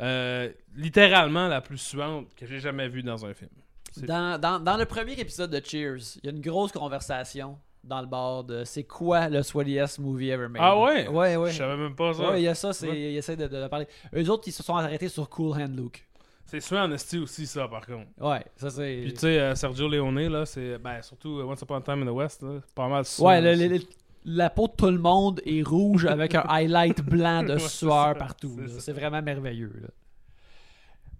euh, 0.01 0.51
littéralement 0.75 1.47
la 1.47 1.61
plus 1.61 1.77
suante 1.77 2.33
que 2.35 2.45
j'ai 2.45 2.59
jamais 2.59 2.87
vue 2.87 3.03
dans 3.03 3.25
un 3.25 3.33
film. 3.33 3.51
Dans, 3.97 4.61
dans 4.61 4.75
le 4.75 4.85
premier 4.85 5.13
épisode 5.13 5.51
de 5.51 5.61
Cheers, 5.65 6.17
il 6.17 6.25
y 6.25 6.27
a 6.27 6.31
une 6.31 6.41
grosse 6.41 6.73
conversation 6.73 7.57
dans 7.85 8.01
le 8.01 8.07
bar 8.07 8.43
de 8.43 8.63
c'est 8.63 8.83
quoi 8.83 9.29
le 9.29 9.41
sweatiest 9.43 9.99
movie 9.99 10.29
ever 10.29 10.47
made? 10.49 10.61
Ah 10.63 10.77
ouais? 10.79 11.07
Ouais, 11.07 11.35
ouais. 11.37 11.51
je 11.51 11.57
savais 11.57 11.77
même 11.77 11.95
pas 11.95 12.13
ça 12.13 12.31
Ouais, 12.31 12.41
il 12.41 12.43
y 12.43 12.47
a 12.47 12.55
ça, 12.55 12.73
c'est, 12.73 12.87
ils 12.89 13.17
essaient 13.17 13.35
de, 13.37 13.67
parler. 13.67 13.87
Eux 14.15 14.29
autres, 14.29 14.43
ils 14.47 14.51
se 14.51 14.63
sont 14.63 14.75
arrêtés 14.75 15.07
sur 15.07 15.29
Cool 15.29 15.61
Hand 15.61 15.77
Luke. 15.77 16.05
C'est 16.47 16.59
suant 16.59 16.83
en 16.83 16.91
esti 16.91 17.17
aussi, 17.17 17.47
ça, 17.47 17.67
par 17.67 17.85
contre. 17.85 18.07
Ouais, 18.19 18.43
ça 18.55 18.69
c'est. 18.69 18.99
Puis, 19.03 19.13
tu 19.13 19.19
sais, 19.21 19.39
euh, 19.39 19.55
Sergio 19.55 19.87
Leone, 19.87 20.27
là, 20.27 20.45
c'est. 20.45 20.77
Ben, 20.77 21.01
surtout 21.01 21.39
euh, 21.39 21.43
Once 21.43 21.61
Upon 21.61 21.75
a 21.77 21.81
Time 21.81 22.03
in 22.03 22.05
the 22.05 22.15
West, 22.15 22.43
là, 22.43 22.59
pas 22.75 22.87
mal 22.87 23.03
ouais, 23.19 23.41
le- 23.41 23.51
aussi. 23.51 23.67
le- 23.67 23.77
le- 23.77 23.83
la 24.25 24.49
peau 24.49 24.67
de 24.67 24.73
tout 24.73 24.89
le 24.89 24.97
monde 24.97 25.41
est 25.45 25.61
rouge 25.63 26.05
avec 26.05 26.33
un 26.35 26.43
highlight 26.49 27.01
blanc 27.03 27.43
de 27.43 27.53
Ouais, 27.53 27.59
sueur 27.59 28.07
ça, 28.09 28.15
partout. 28.15 28.59
c'est 28.79 28.93
vraiment 28.93 29.21
merveilleux. 29.21 29.73
Là. 29.81 29.87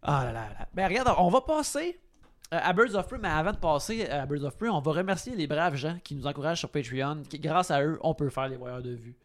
Ah 0.02 0.24
là 0.26 0.32
là 0.32 0.50
là. 0.60 0.68
Ben 0.74 0.88
regarde, 0.88 1.10
on 1.18 1.30
va 1.30 1.42
passer 1.42 2.00
à 2.52 2.74
Birds 2.74 2.96
of 2.96 3.08
Prey, 3.08 3.18
mais 3.20 3.28
avant 3.28 3.52
de 3.52 3.58
passer 3.58 4.08
à 4.08 4.26
Birds 4.26 4.44
of 4.44 4.58
Prey, 4.58 4.70
on 4.70 4.80
va 4.80 4.92
remercier 4.92 5.36
les 5.36 5.48
braves 5.48 5.76
gens 5.76 5.98
qui 6.04 6.16
nous 6.16 6.28
encouragent 6.28 6.60
sur 6.60 6.70
Patreon. 6.70 7.24
Qui, 7.30 7.40
grâce 7.40 7.72
à 7.72 7.84
eux, 7.84 7.98
on 8.02 8.14
peut 8.14 8.30
faire 8.30 8.48
les 8.48 8.58
voyeurs 8.58 8.82
de 8.82 8.92
vue. 8.92 9.16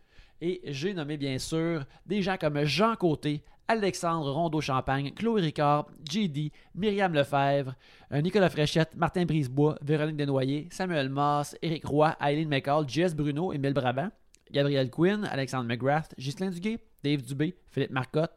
Et 0.41 0.61
j'ai 0.65 0.95
nommé 0.95 1.17
bien 1.17 1.39
sûr 1.39 1.85
des 2.07 2.23
gens 2.23 2.37
comme 2.39 2.65
Jean 2.65 2.97
Côté, 2.97 3.45
Alexandre 3.69 4.33
Rondeau-Champagne, 4.33 5.13
Chloé 5.15 5.43
Ricard, 5.43 5.87
JD, 6.11 6.51
Myriam 6.75 7.13
Lefebvre, 7.13 7.75
euh, 8.13 8.21
Nicolas 8.21 8.49
Fréchette, 8.49 8.97
Martin 8.97 9.27
Brisebois, 9.27 9.77
Véronique 9.83 10.17
Desnoyers, 10.17 10.69
Samuel 10.71 11.09
Mass, 11.11 11.57
Éric 11.63 11.85
Roy, 11.85 12.17
Eileen 12.21 12.49
McCall, 12.49 12.89
Jess 12.89 13.15
Bruno, 13.15 13.53
Emile 13.53 13.75
Brabant, 13.75 14.11
Gabriel 14.51 14.91
Quinn, 14.91 15.25
Alexandre 15.25 15.69
McGrath, 15.69 16.15
Ghislain 16.19 16.51
Duguay, 16.51 16.79
Dave 17.05 17.23
Dubé, 17.23 17.55
Philippe 17.69 17.93
Marcotte, 17.93 18.33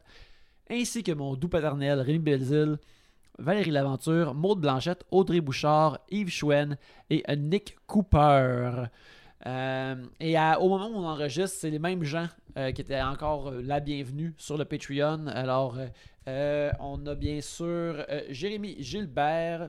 ainsi 0.70 1.02
que 1.02 1.12
mon 1.12 1.34
doux 1.34 1.48
paternel 1.48 2.00
Rémi 2.00 2.18
Belzile, 2.20 2.78
Valérie 3.38 3.70
Laventure, 3.70 4.34
Maude 4.34 4.60
Blanchette, 4.60 5.04
Audrey 5.10 5.40
Bouchard, 5.40 5.98
Yves 6.10 6.30
Chouen 6.30 6.76
et 7.10 7.22
Nick 7.36 7.76
Cooper. 7.86 8.84
Euh, 9.46 9.94
et 10.20 10.36
à- 10.36 10.60
au 10.60 10.68
moment 10.68 10.88
où 10.88 10.94
on 10.96 11.06
enregistre, 11.06 11.58
c'est 11.60 11.70
les 11.70 11.78
mêmes 11.78 12.04
gens 12.04 12.28
euh, 12.56 12.70
qui 12.72 12.80
étaient 12.80 13.02
encore 13.02 13.48
euh, 13.48 13.60
la 13.62 13.80
bienvenue 13.80 14.32
sur 14.38 14.56
le 14.56 14.64
Patreon. 14.64 15.26
Alors, 15.26 15.76
on 16.26 17.06
a 17.06 17.14
bien 17.14 17.40
sûr 17.42 18.04
Jérémy 18.30 18.76
Gilbert 18.78 19.68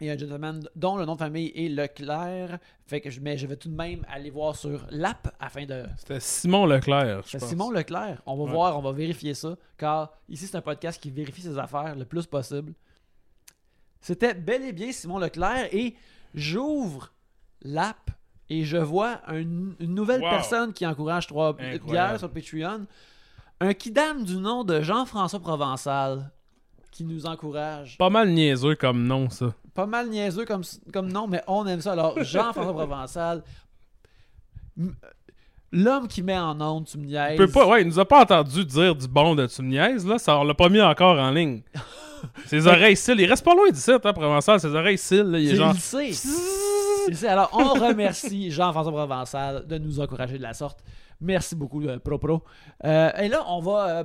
et 0.00 0.10
un 0.10 0.16
gentleman 0.16 0.60
dont 0.76 0.96
le 0.96 1.04
nom 1.04 1.14
de 1.14 1.18
famille 1.18 1.52
est 1.54 1.68
Leclerc. 1.68 2.58
Fait 2.86 3.00
que 3.00 3.10
je, 3.10 3.20
mais 3.20 3.36
je 3.36 3.46
vais 3.46 3.56
tout 3.56 3.68
de 3.68 3.74
même 3.76 4.04
aller 4.08 4.30
voir 4.30 4.56
sur 4.56 4.86
l'app 4.90 5.34
afin 5.38 5.64
de. 5.66 5.84
C'était 5.98 6.20
Simon 6.20 6.66
Leclerc, 6.66 7.22
pense. 7.30 7.44
Simon 7.44 7.70
Leclerc. 7.70 8.22
On 8.26 8.36
va 8.36 8.44
Ouais. 8.44 8.50
voir, 8.50 8.78
on 8.78 8.82
va 8.82 8.92
vérifier 8.92 9.34
ça. 9.34 9.56
Car 9.76 10.12
ici, 10.28 10.46
c'est 10.46 10.56
un 10.56 10.62
podcast 10.62 11.00
qui 11.02 11.10
vérifie 11.10 11.42
ses 11.42 11.58
affaires 11.58 11.94
le 11.96 12.04
plus 12.04 12.26
possible. 12.26 12.72
C'était 14.00 14.34
bel 14.34 14.62
et 14.62 14.72
bien 14.72 14.92
Simon 14.92 15.18
Leclerc 15.18 15.68
et 15.72 15.94
j'ouvre 16.34 17.12
l'app 17.62 18.10
et 18.48 18.64
je 18.64 18.78
vois 18.78 19.20
un- 19.26 19.36
une 19.38 19.76
nouvelle 19.94 20.22
Wow. 20.22 20.30
personne 20.30 20.72
qui 20.72 20.86
encourage 20.86 21.26
trois 21.26 21.52
bières 21.52 22.18
sur 22.18 22.30
Patreon. 22.30 22.86
Un 23.60 23.74
kidam 23.74 24.24
du 24.24 24.36
nom 24.36 24.64
de 24.64 24.80
Jean-François 24.80 25.38
Provençal 25.40 26.30
qui 26.90 27.04
nous 27.04 27.26
encourage. 27.26 27.98
Pas 27.98 28.08
mal 28.10 28.30
niaiseux 28.30 28.74
comme 28.74 29.06
nom, 29.06 29.28
ça. 29.28 29.54
Pas 29.74 29.86
mal 29.86 30.08
niaiseux 30.08 30.44
comme, 30.44 30.62
comme 30.92 31.10
nom, 31.12 31.26
mais 31.26 31.42
on 31.46 31.66
aime 31.66 31.80
ça. 31.80 31.92
Alors, 31.92 32.22
Jean-François 32.22 32.72
Provençal, 32.74 33.42
m- 34.78 34.94
l'homme 35.72 36.08
qui 36.08 36.22
met 36.22 36.36
en 36.38 36.60
onde, 36.60 36.86
tu 36.86 36.98
me 36.98 37.06
niaises. 37.06 37.32
Il 37.32 37.36
peut 37.36 37.48
pas, 37.50 37.66
ouais, 37.66 37.82
il 37.82 37.86
nous 37.88 37.98
a 37.98 38.04
pas 38.06 38.22
entendu 38.22 38.64
dire 38.64 38.94
du 38.96 39.06
bon 39.08 39.34
de 39.34 39.46
tu 39.46 39.62
me 39.62 39.68
niaises, 39.68 40.06
là. 40.06 40.18
Ça, 40.18 40.38
on 40.38 40.44
l'a 40.44 40.54
pas 40.54 40.68
mis 40.68 40.80
encore 40.80 41.18
en 41.18 41.30
ligne. 41.30 41.62
Ses 42.46 42.66
oreilles 42.66 42.96
cils. 42.96 43.18
Il 43.20 43.26
reste 43.26 43.44
pas 43.44 43.54
loin 43.54 43.70
d'ici, 43.70 43.90
hein, 43.92 43.98
Provençal. 43.98 44.60
Ses 44.60 44.74
oreilles 44.74 44.98
cils, 44.98 45.22
là. 45.22 45.38
Il 45.38 45.50
est 45.50 45.56
genre. 45.56 45.72
Il 45.74 45.80
sait. 45.80 46.08
Il 47.08 47.16
sait. 47.16 47.28
Alors, 47.28 47.48
on 47.52 47.72
remercie 47.74 48.50
Jean-François 48.50 48.92
Provençal 48.92 49.66
de 49.66 49.78
nous 49.78 50.00
encourager 50.00 50.36
de 50.36 50.42
la 50.42 50.52
sorte. 50.52 50.80
Merci 51.20 51.54
beaucoup, 51.54 51.82
euh, 51.82 51.98
Pro-Pro. 51.98 52.42
Euh, 52.84 53.10
et 53.18 53.28
là, 53.28 53.44
on 53.48 53.60
va 53.60 53.88
euh, 53.88 54.04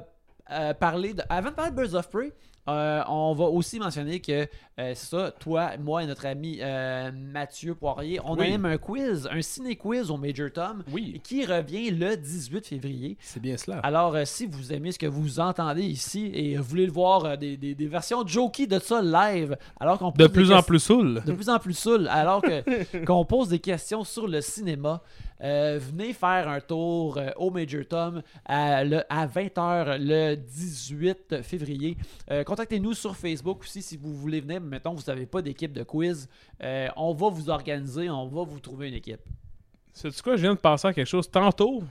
euh, 0.51 0.73
parler 0.73 1.13
de. 1.13 1.23
Avant 1.29 1.49
de 1.49 1.55
parler 1.55 1.71
de 1.71 1.75
Birds 1.75 1.95
of 1.95 2.09
Prey, 2.09 2.31
euh, 2.67 3.03
on 3.07 3.33
va 3.33 3.45
aussi 3.45 3.79
mentionner 3.79 4.19
que 4.19 4.31
euh, 4.31 4.47
c'est 4.77 4.95
ça, 4.95 5.31
toi, 5.39 5.71
moi 5.77 6.03
et 6.03 6.07
notre 6.07 6.25
ami 6.25 6.57
euh, 6.61 7.11
Mathieu 7.13 7.75
Poirier, 7.75 8.19
on 8.25 8.35
Oui. 8.37 8.47
anime 8.47 8.65
un 8.65 8.77
quiz, 8.77 9.29
un 9.31 9.41
ciné-quiz 9.41 10.09
au 10.11 10.17
Major 10.17 10.49
Tom, 10.51 10.83
Oui, 10.91 11.21
qui 11.23 11.45
revient 11.45 11.91
le 11.91 12.17
18 12.17 12.65
février. 12.67 13.17
c'est 13.21 13.41
bien 13.41 13.55
cela. 13.57 13.79
Alors, 13.83 14.15
si 14.25 14.45
vous 14.47 14.73
aimez 14.73 14.91
ce 14.91 14.99
que 14.99 15.05
vous 15.05 15.39
entendez 15.39 15.83
ici 15.83 16.31
et 16.33 16.57
voulez 16.57 16.85
le 16.87 16.91
voir 16.91 17.37
des, 17.37 17.55
des- 17.55 17.75
des 17.75 17.87
versions 17.87 18.25
jokey 18.25 18.67
de 18.67 18.79
ça 18.79 19.01
live, 19.01 19.55
alors 19.79 19.97
qu'on 19.99 20.11
De 20.11 20.27
plus 20.27 20.51
en 20.51 20.61
plus 20.63 20.79
saoul. 20.79 21.21
de 21.25 21.31
plus 21.33 21.49
en 21.49 21.59
plus 21.59 21.73
saoul, 21.73 22.07
alors 22.09 22.41
qu'on 23.05 23.25
pose 23.25 23.49
des 23.49 23.59
questions 23.59 24.03
sur 24.03 24.27
le 24.27 24.41
cinéma. 24.41 25.01
Euh, 25.41 25.79
venez 25.81 26.13
faire 26.13 26.47
un 26.47 26.61
tour 26.61 27.17
euh, 27.17 27.29
au 27.37 27.49
Major 27.51 27.83
Tom 27.87 28.21
à, 28.45 28.83
le- 28.83 29.03
à 29.09 29.27
20h 29.27 29.97
le 29.99 30.35
18 30.35 31.41
février. 31.43 31.97
Euh, 32.31 32.43
Contactez-nous 32.43 32.93
sur 32.93 33.15
Facebook 33.15 33.61
aussi 33.61 33.81
si 33.81 33.97
vous 33.97 34.13
voulez 34.15 34.41
venir. 34.41 34.61
Mettons, 34.61 34.93
vous 34.93 35.03
n'avez 35.07 35.25
pas 35.25 35.41
d'équipe 35.41 35.73
de 35.73 35.83
quiz. 35.83 36.29
On 36.61 37.13
va 37.13 37.29
vous 37.29 37.49
organiser, 37.49 38.09
on 38.09 38.27
va 38.27 38.43
vous 38.43 38.59
trouver 38.59 38.87
une 38.89 38.95
équipe. 38.95 39.21
Sais-tu 39.93 40.21
quoi? 40.21 40.35
Je 40.35 40.41
viens 40.41 40.53
de 40.55 40.59
penser 40.59 40.87
à 40.87 40.93
quelque 40.93 41.07
chose. 41.07 41.29
Tantôt, 41.29 41.83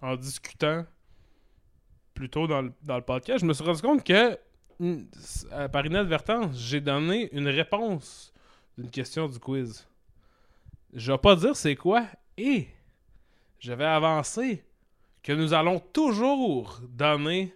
en 0.00 0.16
discutant 0.16 0.84
plus 2.14 2.28
tôt 2.30 2.46
dans 2.46 2.62
le, 2.62 2.72
dans 2.82 2.96
le 2.96 3.02
podcast, 3.02 3.40
je 3.40 3.46
me 3.46 3.52
suis 3.52 3.64
rendu 3.64 3.80
compte 3.80 4.02
que, 4.04 4.36
mm, 4.80 4.96
euh, 5.52 5.68
par 5.68 5.86
inadvertance, 5.86 6.56
j'ai 6.58 6.80
donné 6.80 7.28
une 7.32 7.48
réponse 7.48 8.32
d'une 8.76 8.90
question 8.90 9.28
du 9.28 9.38
quiz. 9.38 9.86
Je 10.92 11.12
vais 11.12 11.18
pas 11.18 11.36
dire 11.36 11.54
c'est 11.54 11.76
quoi, 11.76 12.06
et 12.38 12.68
je 13.58 13.72
vais 13.72 13.84
avancer 13.84 14.62
que 15.22 15.32
nous 15.32 15.52
allons 15.52 15.80
toujours 15.92 16.80
donner 16.88 17.52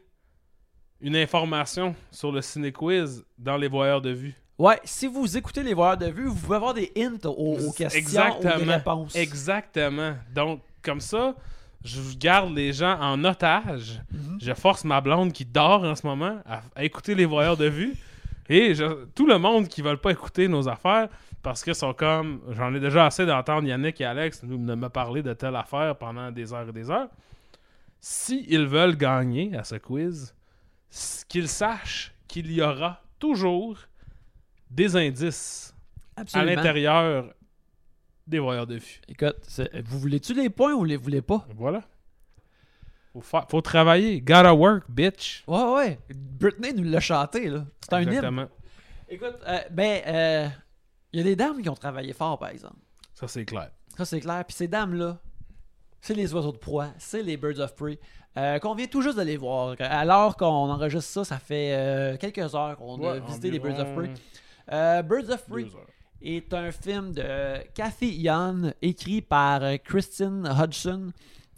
une 1.00 1.16
information 1.16 1.94
sur 2.10 2.30
le 2.32 2.42
ciné-quiz 2.42 3.24
dans 3.38 3.56
les 3.56 3.68
voyeurs 3.68 4.00
de 4.00 4.10
vue. 4.10 4.34
Ouais, 4.58 4.78
si 4.84 5.06
vous 5.06 5.36
écoutez 5.36 5.62
les 5.62 5.74
voyeurs 5.74 5.96
de 5.96 6.06
vue, 6.06 6.26
vous 6.26 6.34
pouvez 6.36 6.56
avoir 6.56 6.74
des 6.74 6.92
hints 6.96 7.24
aux, 7.24 7.56
aux 7.58 7.72
questions 7.72 7.84
ou 7.84 7.88
des 7.90 7.98
Exactement. 7.98 8.72
réponses. 8.72 9.16
Exactement. 9.16 10.14
Donc, 10.34 10.60
comme 10.82 11.00
ça, 11.00 11.34
je 11.84 12.00
garde 12.16 12.54
les 12.54 12.72
gens 12.72 12.96
en 13.00 13.24
otage. 13.24 14.00
Mhm. 14.12 14.38
Je 14.40 14.52
force 14.52 14.84
ma 14.84 15.00
blonde 15.00 15.32
qui 15.32 15.44
dort 15.44 15.82
en 15.82 15.96
ce 15.96 16.06
moment 16.06 16.40
à, 16.46 16.62
à 16.76 16.84
écouter 16.84 17.14
les 17.14 17.24
voyeurs 17.24 17.56
de 17.56 17.66
vue. 17.66 17.94
Et 18.48 18.74
je- 18.74 19.04
tout 19.14 19.26
le 19.26 19.38
monde 19.38 19.66
qui 19.66 19.82
ne 19.82 19.88
veulent 19.88 20.00
pas 20.00 20.10
écouter 20.12 20.46
nos 20.46 20.68
affaires 20.68 21.08
parce 21.42 21.62
qu'ils 21.64 21.74
sont 21.74 21.94
comme. 21.94 22.40
J'en 22.50 22.74
ai 22.74 22.80
déjà 22.80 23.06
assez 23.06 23.26
d'entendre 23.26 23.66
Yannick 23.66 24.00
et 24.00 24.04
Alex 24.04 24.42
nous 24.42 24.58
me 24.58 24.88
parler 24.88 25.22
de 25.22 25.32
telle 25.32 25.56
affaire 25.56 25.96
pendant 25.96 26.30
des 26.30 26.52
heures 26.52 26.68
et 26.68 26.72
des 26.72 26.90
heures. 26.90 27.08
S'ils 28.00 28.66
veulent 28.66 28.96
gagner 28.96 29.56
à 29.56 29.64
ce 29.64 29.76
quiz, 29.76 30.34
qu'ils 31.28 31.48
sachent 31.48 32.14
qu'il 32.26 32.50
y 32.50 32.62
aura 32.62 33.02
toujours 33.18 33.78
des 34.70 34.96
indices 34.96 35.74
à 36.34 36.44
l'intérieur 36.44 37.32
des 38.26 38.38
voyeurs 38.38 38.66
de 38.66 38.76
vue. 38.76 39.00
Écoute, 39.08 39.36
vous 39.84 39.98
voulez-tu 39.98 40.34
les 40.34 40.50
points 40.50 40.72
ou 40.72 40.78
vous 40.78 40.84
les 40.84 40.96
voulez 40.96 41.22
pas? 41.22 41.46
Voilà. 41.56 41.82
Faut, 43.12 43.40
faut 43.48 43.60
travailler. 43.60 44.20
Gotta 44.20 44.54
work, 44.54 44.84
bitch. 44.88 45.44
Ouais, 45.46 45.74
ouais. 45.74 45.98
Britney 46.14 46.72
nous 46.72 46.84
l'a 46.84 47.00
chanté, 47.00 47.48
là. 47.48 47.64
C'est 47.82 47.92
un 47.92 48.00
hymne. 48.00 48.08
Exactement. 48.08 48.48
Écoute, 49.08 49.36
euh, 49.46 49.60
ben, 49.70 50.02
euh, 50.06 50.48
il 51.12 51.18
y 51.18 51.20
a 51.20 51.24
des 51.24 51.36
dames 51.36 51.60
qui 51.60 51.68
ont 51.68 51.74
travaillé 51.74 52.12
fort, 52.12 52.38
par 52.38 52.50
exemple. 52.50 52.76
Ça, 53.14 53.28
c'est 53.28 53.44
clair. 53.44 53.70
Ça, 53.96 54.04
c'est 54.04 54.20
clair. 54.20 54.44
Puis 54.46 54.56
ces 54.56 54.68
dames-là, 54.68 55.18
c'est 56.00 56.14
les 56.14 56.34
oiseaux 56.34 56.52
de 56.52 56.58
proie, 56.58 56.88
c'est 56.98 57.22
les 57.22 57.36
Birds 57.36 57.60
of 57.60 57.74
Prey, 57.76 57.98
euh, 58.36 58.58
qu'on 58.58 58.74
vient 58.74 58.86
tout 58.86 59.02
juste 59.02 59.18
de 59.18 59.22
les 59.22 59.36
voir. 59.36 59.76
Alors 59.78 60.36
qu'on 60.36 60.46
enregistre 60.46 61.12
ça, 61.12 61.24
ça 61.24 61.38
fait 61.38 61.74
euh, 61.74 62.16
quelques 62.16 62.54
heures 62.54 62.76
qu'on 62.76 63.02
a 63.06 63.20
visité 63.20 63.50
les 63.50 63.58
Birds 63.58 63.78
of 63.78 63.94
Prey. 63.94 64.10
Euh, 64.72 65.02
Birds 65.02 65.30
of 65.30 65.46
Prey 65.46 65.66
est 66.22 66.52
un 66.54 66.72
film 66.72 67.12
de 67.12 67.58
Cathy 67.74 68.14
Yan, 68.20 68.72
écrit 68.80 69.22
par 69.22 69.60
Kristen 69.84 70.46
Hodgson, 70.46 71.12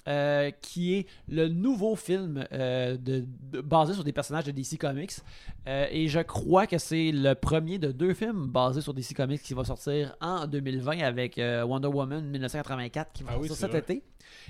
euh, 0.06 0.50
qui 0.60 0.94
est 0.96 1.06
le 1.28 1.48
nouveau 1.48 1.96
film 1.96 2.46
euh, 2.52 2.96
de- 2.96 3.24
de- 3.52 3.60
basé 3.60 3.94
sur 3.94 4.04
des 4.04 4.12
personnages 4.12 4.44
de 4.44 4.50
DC 4.50 4.76
Comics. 4.78 5.12
Euh, 5.66 5.86
et 5.90 6.08
je 6.08 6.20
crois 6.20 6.66
que 6.66 6.76
c'est 6.78 7.10
le 7.12 7.34
premier 7.34 7.78
de 7.78 7.90
deux 7.92 8.12
films 8.14 8.48
basés 8.48 8.80
sur 8.82 8.92
DC 8.94 9.14
Comics 9.14 9.42
qui 9.42 9.54
va 9.54 9.64
sortir 9.64 10.14
en 10.20 10.46
2020 10.46 10.98
avec 11.00 11.36
Wonder 11.38 11.88
Woman 11.88 12.24
1984 12.26 13.12
qui 13.12 13.22
va 13.22 13.30
Ah 13.32 13.36
sortir 13.36 13.56
cet 13.56 13.70
vrai. 13.70 13.78
été. 13.80 14.02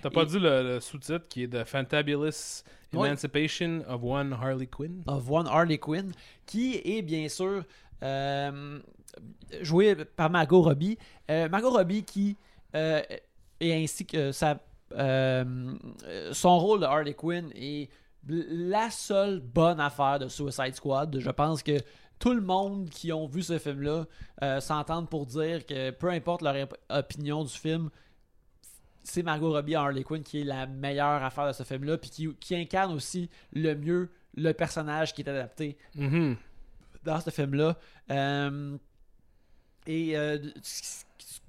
T'as 0.02 0.10
pas 0.10 0.24
dit 0.24 0.38
le, 0.38 0.62
le 0.62 0.80
sous-titre 0.80 1.28
qui 1.28 1.44
est 1.44 1.48
The 1.48 1.64
Fantabulous. 1.64 2.62
Emancipation 2.92 3.82
of 3.88 4.02
One 4.04 4.32
Harley 4.32 4.66
Quinn? 4.68 5.02
of 5.08 5.28
One 5.28 5.48
Harley 5.48 5.78
Quinn, 5.78 6.12
qui 6.46 6.80
est 6.84 7.02
bien 7.02 7.28
sûr 7.28 7.64
joué 9.62 9.94
par 10.16 10.30
Margot 10.30 10.62
Robbie. 10.62 10.98
Margot 11.28 11.70
Robbie 11.70 12.02
qui 12.04 12.36
et 12.74 13.72
ainsi 13.72 14.04
que 14.04 14.32
sa, 14.32 14.58
son 16.32 16.58
rôle 16.58 16.80
de 16.80 16.84
Harley 16.86 17.14
Quinn 17.14 17.50
est 17.54 17.90
la 18.26 18.90
seule 18.90 19.40
bonne 19.40 19.80
affaire 19.80 20.18
de 20.18 20.28
Suicide 20.28 20.74
Squad. 20.74 21.18
Je 21.18 21.30
pense 21.30 21.62
que 21.62 21.78
tout 22.18 22.32
le 22.32 22.40
monde 22.40 22.88
qui 22.88 23.12
ont 23.12 23.26
vu 23.26 23.42
ce 23.42 23.58
film-là 23.58 24.04
euh, 24.42 24.60
s'entendent 24.60 25.10
pour 25.10 25.26
dire 25.26 25.66
que 25.66 25.90
peu 25.90 26.08
importe 26.10 26.42
leur 26.42 26.54
op- 26.56 26.76
opinion 26.88 27.44
du 27.44 27.52
film, 27.52 27.90
c'est 29.02 29.22
Margot 29.22 29.52
Robbie 29.52 29.76
en 29.76 29.82
Harley 29.82 30.04
Quinn 30.04 30.22
qui 30.22 30.40
est 30.40 30.44
la 30.44 30.66
meilleure 30.66 31.22
affaire 31.22 31.48
de 31.48 31.52
ce 31.52 31.62
film-là, 31.64 31.98
puis 31.98 32.08
qui, 32.10 32.34
qui 32.36 32.56
incarne 32.56 32.92
aussi 32.94 33.28
le 33.52 33.74
mieux 33.74 34.10
le 34.36 34.52
personnage 34.52 35.12
qui 35.12 35.20
est 35.22 35.28
adapté 35.28 35.76
Mhm. 35.94 36.36
dans 37.04 37.20
ce 37.20 37.30
film-là. 37.30 37.76
Euh, 38.10 38.78
et 39.86 40.16
euh, 40.16 40.38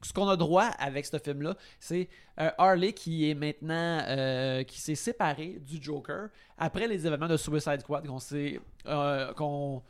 ce 0.07 0.13
qu'on 0.13 0.27
a 0.29 0.37
droit 0.37 0.65
avec 0.79 1.05
ce 1.05 1.17
film-là, 1.17 1.55
c'est 1.79 2.07
euh, 2.39 2.49
Harley 2.57 2.93
qui 2.93 3.29
est 3.29 3.33
maintenant 3.33 3.99
euh, 4.07 4.63
qui 4.63 4.79
s'est 4.79 4.95
séparé 4.95 5.57
du 5.61 5.81
Joker 5.81 6.29
après 6.57 6.87
les 6.87 7.05
événements 7.07 7.27
de 7.27 7.37
Suicide 7.37 7.79
Squad 7.81 8.05
qu'on 8.07 8.19
s'est 8.19 8.59
euh, 8.87 9.33
qu'on 9.33 9.81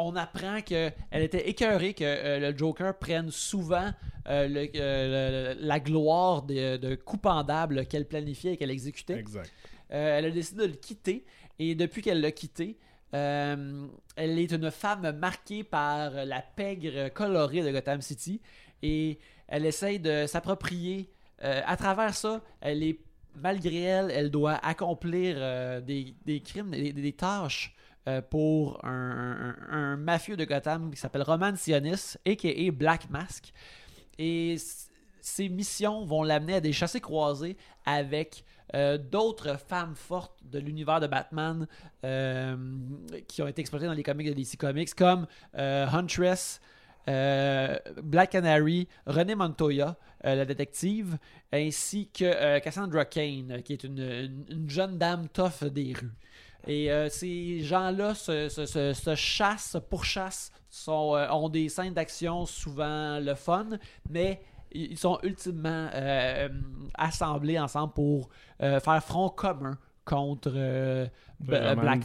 on 0.00 0.14
apprend 0.14 0.60
qu'elle 0.62 0.92
était 1.12 1.48
écœurée 1.48 1.92
que 1.94 2.04
euh, 2.04 2.38
le 2.52 2.56
Joker 2.56 2.96
prenne 2.98 3.30
souvent 3.32 3.90
euh, 4.28 4.46
le- 4.46 4.68
euh, 4.76 5.54
le- 5.54 5.60
la 5.66 5.80
gloire 5.80 6.42
de, 6.42 6.76
de 6.76 6.94
coups 6.94 7.22
pendables 7.22 7.84
qu'elle 7.86 8.06
planifiait 8.06 8.52
et 8.52 8.56
qu'elle 8.56 8.70
exécutait. 8.70 9.18
Exact. 9.18 9.52
Elle 9.90 10.26
a 10.26 10.30
décidé 10.30 10.62
de 10.62 10.66
le 10.72 10.76
quitter 10.76 11.24
Et 11.58 11.74
depuis 11.74 12.02
qu'elle 12.02 12.20
l'a 12.20 12.30
quitté, 12.30 12.76
elle 13.10 14.38
est 14.38 14.52
une 14.52 14.70
femme 14.70 15.10
marquée 15.18 15.64
par 15.64 16.10
la 16.12 16.42
pègre 16.42 17.08
colorée 17.08 17.62
de 17.62 17.70
Gotham 17.72 18.00
City. 18.00 18.40
Et 18.82 19.18
elle 19.48 19.66
essaye 19.66 19.98
de 19.98 20.26
s'approprier. 20.26 21.10
euh, 21.42 21.60
à 21.66 21.76
travers 21.76 22.14
ça, 22.14 22.42
elle 22.60 22.82
est, 22.82 23.00
malgré 23.34 23.82
elle, 23.82 24.10
elle 24.10 24.30
doit 24.30 24.54
accomplir 24.54 25.36
euh, 25.38 25.80
des, 25.80 26.14
des 26.24 26.40
crimes, 26.40 26.70
des, 26.70 27.12
tâches 27.12 27.74
euh, 28.08 28.20
pour 28.20 28.84
un, 28.84 29.96
mafieux 29.96 30.36
de 30.36 30.44
Gotham 30.44 30.90
qui 30.90 31.00
s'appelle 31.00 31.22
Roman 31.22 31.56
Sionis, 31.56 32.16
a.k.a. 32.26 32.70
Black 32.72 33.08
Mask. 33.10 33.52
Et 34.18 34.56
ces 35.20 35.48
missions 35.48 36.04
vont 36.04 36.22
l'amener 36.22 36.54
à 36.54 36.60
des 36.60 36.72
chassés 36.72 37.00
croisés 37.00 37.56
avec 37.84 38.44
d'autres 39.10 39.58
femmes 39.58 39.94
fortes 39.94 40.38
de 40.42 40.58
l'univers 40.58 41.00
de 41.00 41.06
Batman 41.06 41.66
qui 43.26 43.40
ont 43.42 43.46
été 43.46 43.60
exploitées 43.62 43.86
dans 43.86 43.94
les 43.94 44.02
comics 44.02 44.26
de 44.26 44.34
DC 44.34 44.58
Comics, 44.58 44.92
comme 44.94 45.26
Huntress, 45.54 46.60
Black 48.02 48.30
Canary, 48.30 48.86
René 49.06 49.34
Montoya, 49.34 49.96
euh, 50.24 50.34
la 50.34 50.44
détective, 50.44 51.16
ainsi 51.52 52.08
que 52.12 52.24
euh, 52.24 52.60
Cassandra 52.60 53.04
Kane, 53.04 53.52
euh, 53.52 53.60
qui 53.60 53.72
est 53.72 53.84
une, 53.84 53.98
une- 53.98 54.44
une 54.50 54.70
jeune 54.70 54.98
dame 54.98 55.28
tough 55.28 55.64
des 55.64 55.94
rues. 55.94 56.12
Et 56.66 56.90
euh, 56.92 57.08
ces 57.08 57.60
gens-là 57.62 58.14
se, 58.14 58.48
se, 58.48 58.66
se- 58.66 58.92
se 58.92 59.14
chassent, 59.14 59.70
se 59.70 59.78
pourchassent, 59.78 60.50
sont, 60.68 61.14
euh, 61.14 61.28
ont 61.30 61.48
des 61.48 61.68
scènes 61.68 61.94
d'action 61.94 62.44
souvent 62.46 63.18
le 63.20 63.34
fun, 63.34 63.68
mais 64.10 64.42
ils 64.72 64.98
sont 64.98 65.18
ultimement 65.22 65.88
euh, 65.94 66.48
assemblés 66.94 67.58
ensemble 67.58 67.94
pour 67.94 68.28
euh, 68.62 68.80
faire 68.80 69.02
front 69.02 69.30
commun 69.30 69.78
contre, 70.04 70.52
euh, 70.54 71.06
euh, 71.54 71.74
Black, 71.82 72.00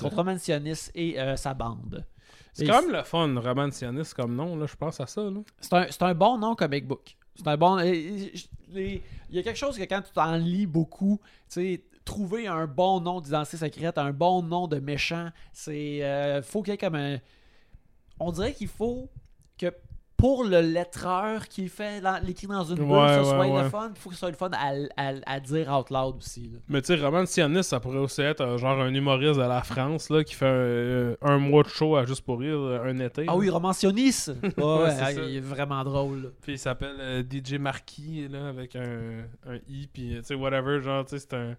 contre 0.00 0.14
Roman 0.16 0.38
Sionis 0.38 0.90
et 0.94 1.18
euh, 1.18 1.36
sa 1.36 1.54
bande. 1.54 2.04
C'est 2.52 2.66
quand 2.66 2.82
même 2.82 2.92
le 2.92 3.02
fun, 3.02 3.34
Roman 3.40 3.70
Sionis 3.70 4.10
comme 4.14 4.34
nom, 4.34 4.56
là, 4.56 4.66
je 4.66 4.74
pense 4.76 5.00
à 5.00 5.06
ça. 5.06 5.22
Là. 5.22 5.40
C'est 5.60 5.72
un, 5.74 5.86
c'est 5.90 6.02
un 6.02 6.14
bon 6.14 6.38
nom 6.38 6.54
comic 6.54 6.86
book. 6.86 7.16
C'est 7.36 7.46
un 7.46 7.56
bon. 7.56 7.78
Il 7.80 8.32
y 9.30 9.38
a 9.38 9.42
quelque 9.42 9.56
chose 9.56 9.78
que 9.78 9.84
quand 9.84 10.02
tu 10.02 10.12
t'en 10.12 10.36
lis 10.36 10.66
beaucoup, 10.66 11.20
tu 11.48 11.60
sais, 11.60 11.84
trouver 12.04 12.46
un 12.48 12.66
bon 12.66 13.00
nom 13.00 13.20
d'identité 13.20 13.56
secrète, 13.56 13.98
un 13.98 14.12
bon 14.12 14.42
nom 14.42 14.66
de 14.66 14.78
méchant, 14.78 15.28
c'est. 15.52 16.02
euh, 16.02 16.42
faut 16.42 16.62
qu'il 16.62 16.72
y 16.72 16.74
ait 16.74 16.78
comme 16.78 16.96
un. 16.96 17.18
On 18.18 18.32
dirait 18.32 18.52
qu'il 18.52 18.68
faut 18.68 19.08
que 19.56 19.72
pour 20.20 20.44
le 20.44 20.60
lettreur 20.60 21.48
qui 21.48 21.68
fait 21.68 22.02
l'écrit 22.24 22.46
dans 22.46 22.62
une 22.64 22.76
bulle, 22.76 22.84
Ouais, 22.84 23.08
ça 23.08 23.18
ouais, 23.20 23.24
soit 23.24 23.46
ouais. 23.48 23.62
le 23.64 23.68
fun, 23.70 23.90
il 23.94 23.98
faut 24.00 24.10
que 24.10 24.14
ce 24.14 24.20
soit 24.20 24.30
le 24.30 24.36
fun 24.36 24.50
à, 24.52 24.72
à- 24.96 25.14
à 25.26 25.40
dire 25.40 25.68
out 25.76 25.90
loud 25.90 26.16
aussi. 26.18 26.42
là. 26.52 26.58
Mais 26.68 26.80
tu 26.82 26.88
sais, 26.96 27.02
Roman 27.04 27.24
Sionis, 27.26 27.64
ça 27.64 27.80
pourrait 27.80 27.98
aussi 27.98 28.20
être 28.22 28.42
euh, 28.42 28.58
genre 28.58 28.78
un 28.80 28.92
humoriste 28.94 29.36
de 29.40 29.44
la 29.44 29.62
France 29.62 30.10
là, 30.10 30.22
qui 30.22 30.34
fait 30.34 30.46
un, 30.46 31.14
un 31.28 31.38
mois 31.38 31.62
de 31.62 31.68
show 31.68 31.96
à 31.96 32.04
Juste 32.04 32.22
pour 32.24 32.38
rire, 32.40 32.56
euh, 32.58 32.84
un 32.84 32.98
été. 33.00 33.22
Ah 33.22 33.32
là. 33.32 33.36
oui, 33.36 33.48
Romancionis! 33.50 34.26
Ouais, 34.56 34.64
ouais, 34.64 35.14
il 35.28 35.36
est 35.36 35.40
vraiment 35.40 35.82
drôle. 35.84 36.22
là. 36.24 36.28
Puis 36.42 36.52
il 36.52 36.58
s'appelle 36.58 36.96
euh, 37.00 37.22
DJ 37.22 37.54
Marquis, 37.54 38.28
là, 38.28 38.48
avec 38.48 38.76
un, 38.76 39.24
un 39.48 39.56
I, 39.68 39.88
puis 39.92 40.14
euh, 40.16 40.20
tu 40.20 40.26
sais, 40.26 40.34
whatever, 40.34 40.80
genre, 40.82 41.04
tu 41.04 41.18
sais, 41.18 41.26
c'est 41.28 41.34
un. 41.36 41.56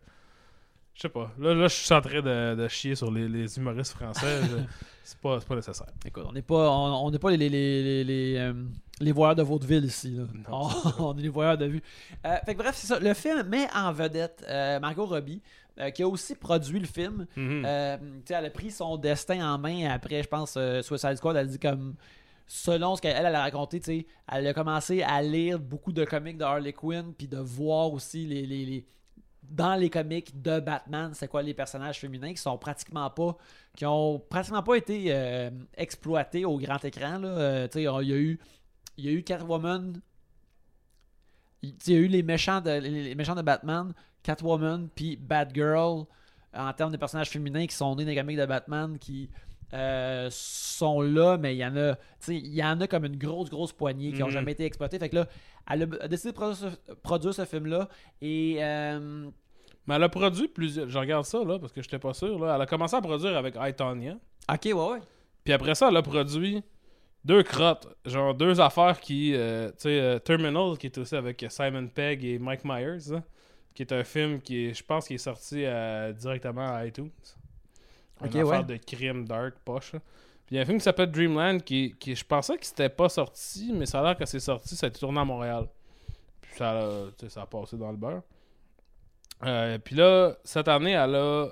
Je 0.94 1.02
sais 1.02 1.10
pas. 1.10 1.32
Là, 1.40 1.54
là 1.54 1.68
je 1.68 1.74
suis 1.74 1.94
en 1.94 2.02
train 2.02 2.22
de, 2.22 2.56
de 2.56 2.68
chier 2.68 2.96
sur 2.96 3.12
les, 3.12 3.28
les 3.28 3.58
humoristes 3.58 3.94
français. 3.94 4.42
c'est 5.04 5.18
pas, 5.20 5.40
pas 5.40 5.56
nécessaire. 5.56 5.88
Écoute, 6.06 6.24
on 6.28 6.32
n'est 6.34 6.42
pas, 6.42 6.70
on, 6.70 7.06
on 7.08 7.12
n'est 7.12 7.20
pas 7.20 7.32
les, 7.32 7.38
les, 7.38 7.50
les, 7.50 8.04
les, 8.04 8.36
euh, 8.38 8.54
les 9.00 9.12
voyeurs 9.12 9.36
de 9.36 9.42
vaudeville 9.44 9.86
ici. 9.86 10.12
Là. 10.12 10.24
Non, 10.50 10.68
on, 11.00 11.04
on 11.14 11.18
est 11.18 11.22
les 11.24 11.30
voyeurs 11.30 11.58
de 11.58 11.66
vue. 11.66 11.82
Euh, 12.26 12.36
fait 12.46 12.54
que 12.54 12.60
bref, 12.60 12.76
c'est 12.76 12.88
ça. 12.88 13.00
Le 13.00 13.14
film 13.14 13.44
met 13.48 13.68
en 13.74 13.92
vedette 13.94 14.46
euh, 14.48 14.80
Margot 14.80 15.06
Robbie, 15.06 15.42
qui 15.96 16.04
a 16.04 16.08
aussi 16.08 16.36
produit 16.36 16.80
le 16.80 16.86
film. 16.86 17.26
Mhm. 17.36 17.66
Elle 18.30 18.46
a 18.46 18.50
pris 18.52 18.70
son 18.70 18.98
destin 18.98 19.54
en 19.54 19.58
main 19.58 19.90
après, 19.90 20.22
je 20.22 20.28
pense, 20.28 20.54
euh, 20.58 20.82
Suicide 20.84 21.16
Squad. 21.16 21.36
Elle 21.38 21.48
a 21.48 21.50
dit 21.50 21.60
comme. 21.60 21.96
Selon 22.54 22.98
ce 22.98 23.02
qu'elle 23.02 23.16
elle 23.26 23.34
a 23.34 23.42
raconté, 23.44 23.80
tu 23.80 23.86
sais, 23.86 24.06
elle 24.30 24.46
a 24.46 24.54
commencé 24.54 25.02
à 25.04 25.22
lire 25.22 25.58
beaucoup 25.58 25.94
de 25.94 26.04
comics 26.04 26.38
de 26.38 26.44
Harley 26.44 26.74
Quinn, 26.74 27.14
puis 27.18 27.26
de 27.30 27.38
voir 27.38 27.94
aussi 27.94 28.26
les, 28.26 28.46
les, 28.46 28.66
les- 28.66 28.86
dans 29.52 29.76
les 29.76 29.90
comics 29.90 30.42
de 30.42 30.60
Batman, 30.60 31.12
c'est 31.14 31.28
quoi 31.28 31.42
les 31.44 31.54
personnages 31.54 32.00
féminins 32.00 32.32
qui 32.32 32.42
sont 32.42 32.58
pratiquement 32.58 33.10
pas, 33.10 33.38
qui 33.76 33.86
ont 33.86 34.20
pratiquement 34.20 34.64
pas 34.64 34.76
été 34.76 35.06
euh, 35.10 35.50
exploités 35.76 36.46
au 36.46 36.58
grand 36.58 36.84
écran. 36.86 37.20
Là. 37.20 37.28
Euh, 37.28 37.68
tu 37.68 37.74
sais, 37.74 37.82
il 37.84 38.10
y 38.10 38.14
a 38.14 38.18
eu, 38.18 38.40
il 38.98 39.06
y 39.06 39.10
a 39.10 39.12
eu 39.12 39.24
Catwoman, 39.24 40.00
il 41.62 41.76
y 41.86 41.94
a 41.94 41.98
eu 41.98 42.08
les 42.08 42.24
méchants 42.24 42.62
de, 42.62 42.72
les, 42.72 43.14
méchants 43.14 43.36
de 43.36 43.42
Batman, 43.42 43.94
Catwoman, 44.24 44.88
puis 44.96 45.18
Batgirl 45.18 46.06
en 46.54 46.74
termes 46.74 46.92
de 46.92 46.98
personnages 46.98 47.30
féminins 47.30 47.68
qui 47.68 47.76
sont 47.76 47.96
nés 47.96 48.04
dans 48.04 48.10
les 48.10 48.16
comics 48.16 48.38
de 48.38 48.46
Batman 48.46 48.98
qui 48.98 49.30
euh, 49.74 50.28
sont 50.32 51.02
là, 51.02 51.38
mais 51.38 51.56
il 51.56 51.60
y 51.60 51.66
en 51.66 51.76
a, 51.78 51.96
il 52.28 52.54
y 52.54 52.64
en 52.64 52.80
a 52.82 52.88
comme 52.88 53.06
une 53.06 53.18
grosse, 53.18 53.50
grosse 53.50 53.72
poignée 53.72 54.12
qui 54.12 54.20
n'ont 54.20 54.28
Mhm. 54.28 54.34
jamais 54.34 54.52
été 54.52 54.66
exploitées. 54.66 55.00
Fait 55.00 55.10
que 55.10 55.16
là, 55.16 55.28
elle 55.70 55.84
a, 56.02 56.08
décidé 56.08 56.34
de 56.34 56.96
produire 57.04 57.34
ce, 57.34 57.46
film-là 57.46 57.88
et 58.22 58.58
euh, 58.60 59.30
Mais 59.88 59.96
elle 59.96 60.04
a 60.04 60.10
produit 60.10 60.48
plusieurs. 60.48 60.90
Je 60.90 60.98
regarde 60.98 61.26
ça, 61.26 61.44
là, 61.44 61.58
parce 61.60 61.72
que 61.74 61.82
j'étais 61.82 62.00
pas 62.00 62.14
sûr. 62.14 62.38
Là. 62.40 62.56
Elle 62.56 62.62
a 62.62 62.66
commencé 62.66 62.96
à 62.96 63.02
produire 63.02 63.36
avec 63.38 63.56
I, 63.60 63.74
Tonya. 63.74 64.18
ok, 64.52 64.60
ouais, 64.66 64.74
ouais. 64.74 65.00
Puis 65.44 65.54
après 65.54 65.74
ça, 65.76 65.90
elle 65.90 65.98
a 65.98 66.02
produit 66.04 66.62
deux 67.26 67.42
crottes. 67.44 67.88
Genre 68.06 68.34
deux 68.36 68.60
affaires 68.62 69.00
qui. 69.00 69.34
euh, 69.36 69.70
tu 69.72 69.76
sais, 69.80 70.00
euh, 70.00 70.20
Terminal, 70.20 70.78
qui 70.78 70.86
est 70.88 70.98
aussi 70.98 71.16
avec 71.16 71.44
Simon 71.50 71.88
Pegg 71.88 72.24
et 72.24 72.38
Mike 72.40 72.64
Myers. 72.64 73.12
là, 73.12 73.24
qui 73.74 73.82
est 73.84 73.92
un 73.94 74.04
film 74.04 74.40
qui 74.42 74.74
je 74.74 74.84
pense, 74.84 75.08
qui 75.08 75.16
est 75.16 75.18
sorti 75.18 75.64
euh, 75.66 76.12
directement 76.14 76.76
à 76.76 76.86
iTunes. 76.86 77.10
Un 78.22 78.26
Ok, 78.28 78.36
affaire 78.36 78.46
ouais. 78.48 78.64
de 78.64 78.78
crime 78.78 79.26
dark, 79.26 79.56
poche. 79.66 79.94
là. 79.94 80.00
Puis 80.46 80.56
il 80.56 80.58
y 80.58 80.60
a 80.60 80.62
un 80.62 80.66
film 80.66 80.78
qui 80.78 80.84
s'appelle 80.84 81.10
Dreamland 81.10 81.60
qui, 81.64 81.96
qui 81.98 82.14
je 82.16 82.24
pensais 82.26 82.58
que 82.58 82.66
c'était 82.66 82.90
pas 82.90 83.10
sorti, 83.10 83.72
mais 83.74 83.86
ça 83.88 84.02
a 84.02 84.04
l'air 84.04 84.18
que 84.18 84.26
c'est 84.26 84.40
sorti, 84.40 84.76
ça 84.76 84.86
a 84.86 84.90
été 84.90 85.00
tourné 85.00 85.20
à 85.22 85.26
Montréal. 85.26 85.66
Puis 86.42 86.52
ça, 86.58 86.72
a- 86.72 87.06
tu 87.18 87.26
sais, 87.26 87.30
ça 87.30 87.42
a 87.44 87.46
passé 87.48 87.78
dans 87.78 87.90
le 87.90 87.98
beurre. 87.98 88.22
Euh, 89.46 89.78
puis 89.80 89.96
là, 89.96 90.36
cette 90.44 90.68
année, 90.68 90.92
elle 90.92 91.16
a 91.16 91.48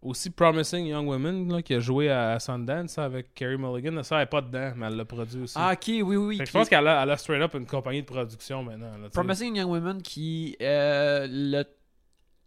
aussi 0.00 0.30
Promising 0.30 0.86
Young 0.86 1.08
Women 1.08 1.52
là, 1.52 1.60
qui 1.62 1.74
a 1.74 1.80
joué 1.80 2.08
à 2.10 2.38
Sundance 2.38 2.92
ça, 2.92 3.04
avec 3.04 3.34
Carrie 3.34 3.56
Mulligan. 3.58 4.02
Ça, 4.04 4.16
elle 4.16 4.22
n'est 4.22 4.26
pas 4.26 4.40
dedans, 4.40 4.72
mais 4.76 4.86
elle 4.86 4.96
l'a 4.96 5.04
produit 5.04 5.42
aussi. 5.42 5.54
Ah, 5.58 5.72
ok, 5.72 5.82
oui, 5.88 6.02
oui. 6.02 6.16
oui. 6.16 6.38
Qui- 6.38 6.46
je 6.46 6.52
pense 6.52 6.68
qu'elle 6.68 6.86
a, 6.86 7.02
elle 7.02 7.10
a 7.10 7.16
straight 7.16 7.42
up 7.42 7.54
une 7.54 7.66
compagnie 7.66 8.02
de 8.02 8.06
production 8.06 8.62
maintenant. 8.62 8.96
là. 8.96 9.08
Promising 9.12 9.56
Young 9.56 9.70
Women 9.70 10.02
qui. 10.02 10.56
euh, 10.62 11.26
le 11.28 11.64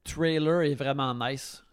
trailer 0.04 0.62
est 0.62 0.76
vraiment 0.76 1.14
nice. 1.14 1.64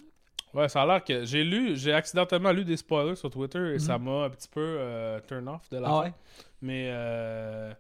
Ouais, 0.52 0.68
ça 0.68 0.82
a 0.82 0.86
l'air 0.86 1.04
que 1.04 1.24
j'ai 1.24 1.44
lu, 1.44 1.76
j'ai 1.76 1.92
accidentellement 1.92 2.50
lu 2.52 2.64
des 2.64 2.76
spoilers 2.76 3.14
sur 3.16 3.30
Twitter 3.30 3.74
et 3.74 3.78
ça 3.78 3.98
Mhm. 3.98 4.04
m'a 4.04 4.24
un 4.24 4.30
petit 4.30 4.48
peu 4.48 4.60
euh, 4.60 5.20
turn 5.28 5.46
off 5.48 5.68
de 5.70 5.76
la 5.78 5.88
Ah 5.88 5.90
fin. 5.90 6.00
ouais? 6.04 6.12
Mais 6.62 6.88
euh, 6.90 7.72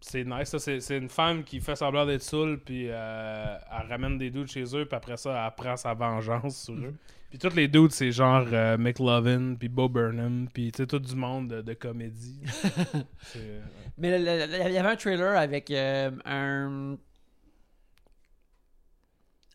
c'est 0.00 0.24
nice, 0.24 0.48
ça. 0.48 0.58
C'est, 0.58 0.80
c'est 0.80 0.96
une 0.98 1.08
femme 1.08 1.44
qui 1.44 1.60
fait 1.60 1.76
semblant 1.76 2.06
d'être 2.06 2.22
saoule, 2.22 2.60
puis 2.64 2.86
euh, 2.88 3.56
elle 3.80 3.86
ramène 3.88 4.18
des 4.18 4.30
dudes 4.30 4.48
chez 4.48 4.64
eux, 4.76 4.84
puis 4.86 4.96
après 4.96 5.16
ça, 5.16 5.44
elle 5.46 5.54
prend 5.62 5.76
sa 5.76 5.94
vengeance 5.94 6.64
sur 6.64 6.74
eux. 6.74 6.94
Puis 7.30 7.38
tous 7.38 7.54
les 7.54 7.68
dudes, 7.68 7.90
c'est 7.90 8.10
genre 8.10 8.46
euh, 8.52 8.78
McLovin, 8.78 9.54
puis 9.54 9.68
Bo 9.68 9.88
Burnham, 9.88 10.48
puis 10.52 10.72
tu 10.72 10.78
sais, 10.78 10.86
tout 10.86 10.98
du 10.98 11.14
monde 11.14 11.48
de, 11.48 11.60
de 11.60 11.74
comédie. 11.74 12.40
C'est, 13.20 13.38
euh, 13.38 13.60
Mais 13.98 14.18
il 14.18 14.72
y 14.72 14.78
avait 14.78 14.88
un 14.88 14.96
trailer 14.96 15.36
avec 15.36 15.70
euh, 15.70 16.10
un. 16.24 16.96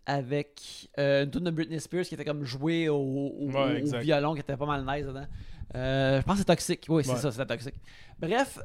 Avec 0.06 0.90
une 0.98 1.32
tune 1.32 1.46
de 1.46 1.50
Britney 1.52 1.80
Spears 1.80 2.04
qui 2.04 2.14
était 2.16 2.26
comme 2.26 2.44
jouée 2.44 2.90
au, 2.90 2.98
au- 2.98 3.48
Ouais, 3.50 3.56
au- 3.56 3.60
au 3.60 3.70
exact. 3.76 4.02
violon, 4.02 4.34
qui 4.34 4.42
était 4.42 4.58
pas 4.58 4.66
mal 4.66 4.86
nice 4.86 5.06
dedans. 5.08 5.26
Je 5.74 6.22
pense 6.24 6.34
que 6.34 6.40
c'est 6.40 6.46
toxique. 6.46 6.86
Oui, 6.90 7.04
c'est 7.06 7.12
Ouais. 7.14 7.18
ça, 7.18 7.32
c'était 7.32 7.46
toxique. 7.46 7.76
Bref, 8.20 8.60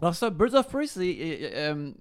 alors 0.00 0.14
ça, 0.14 0.30
Birds 0.30 0.54
of 0.54 0.68
Prey, 0.68 0.86
c'est. 0.86 1.16
euh, 1.18 1.74
euh, 1.74 1.92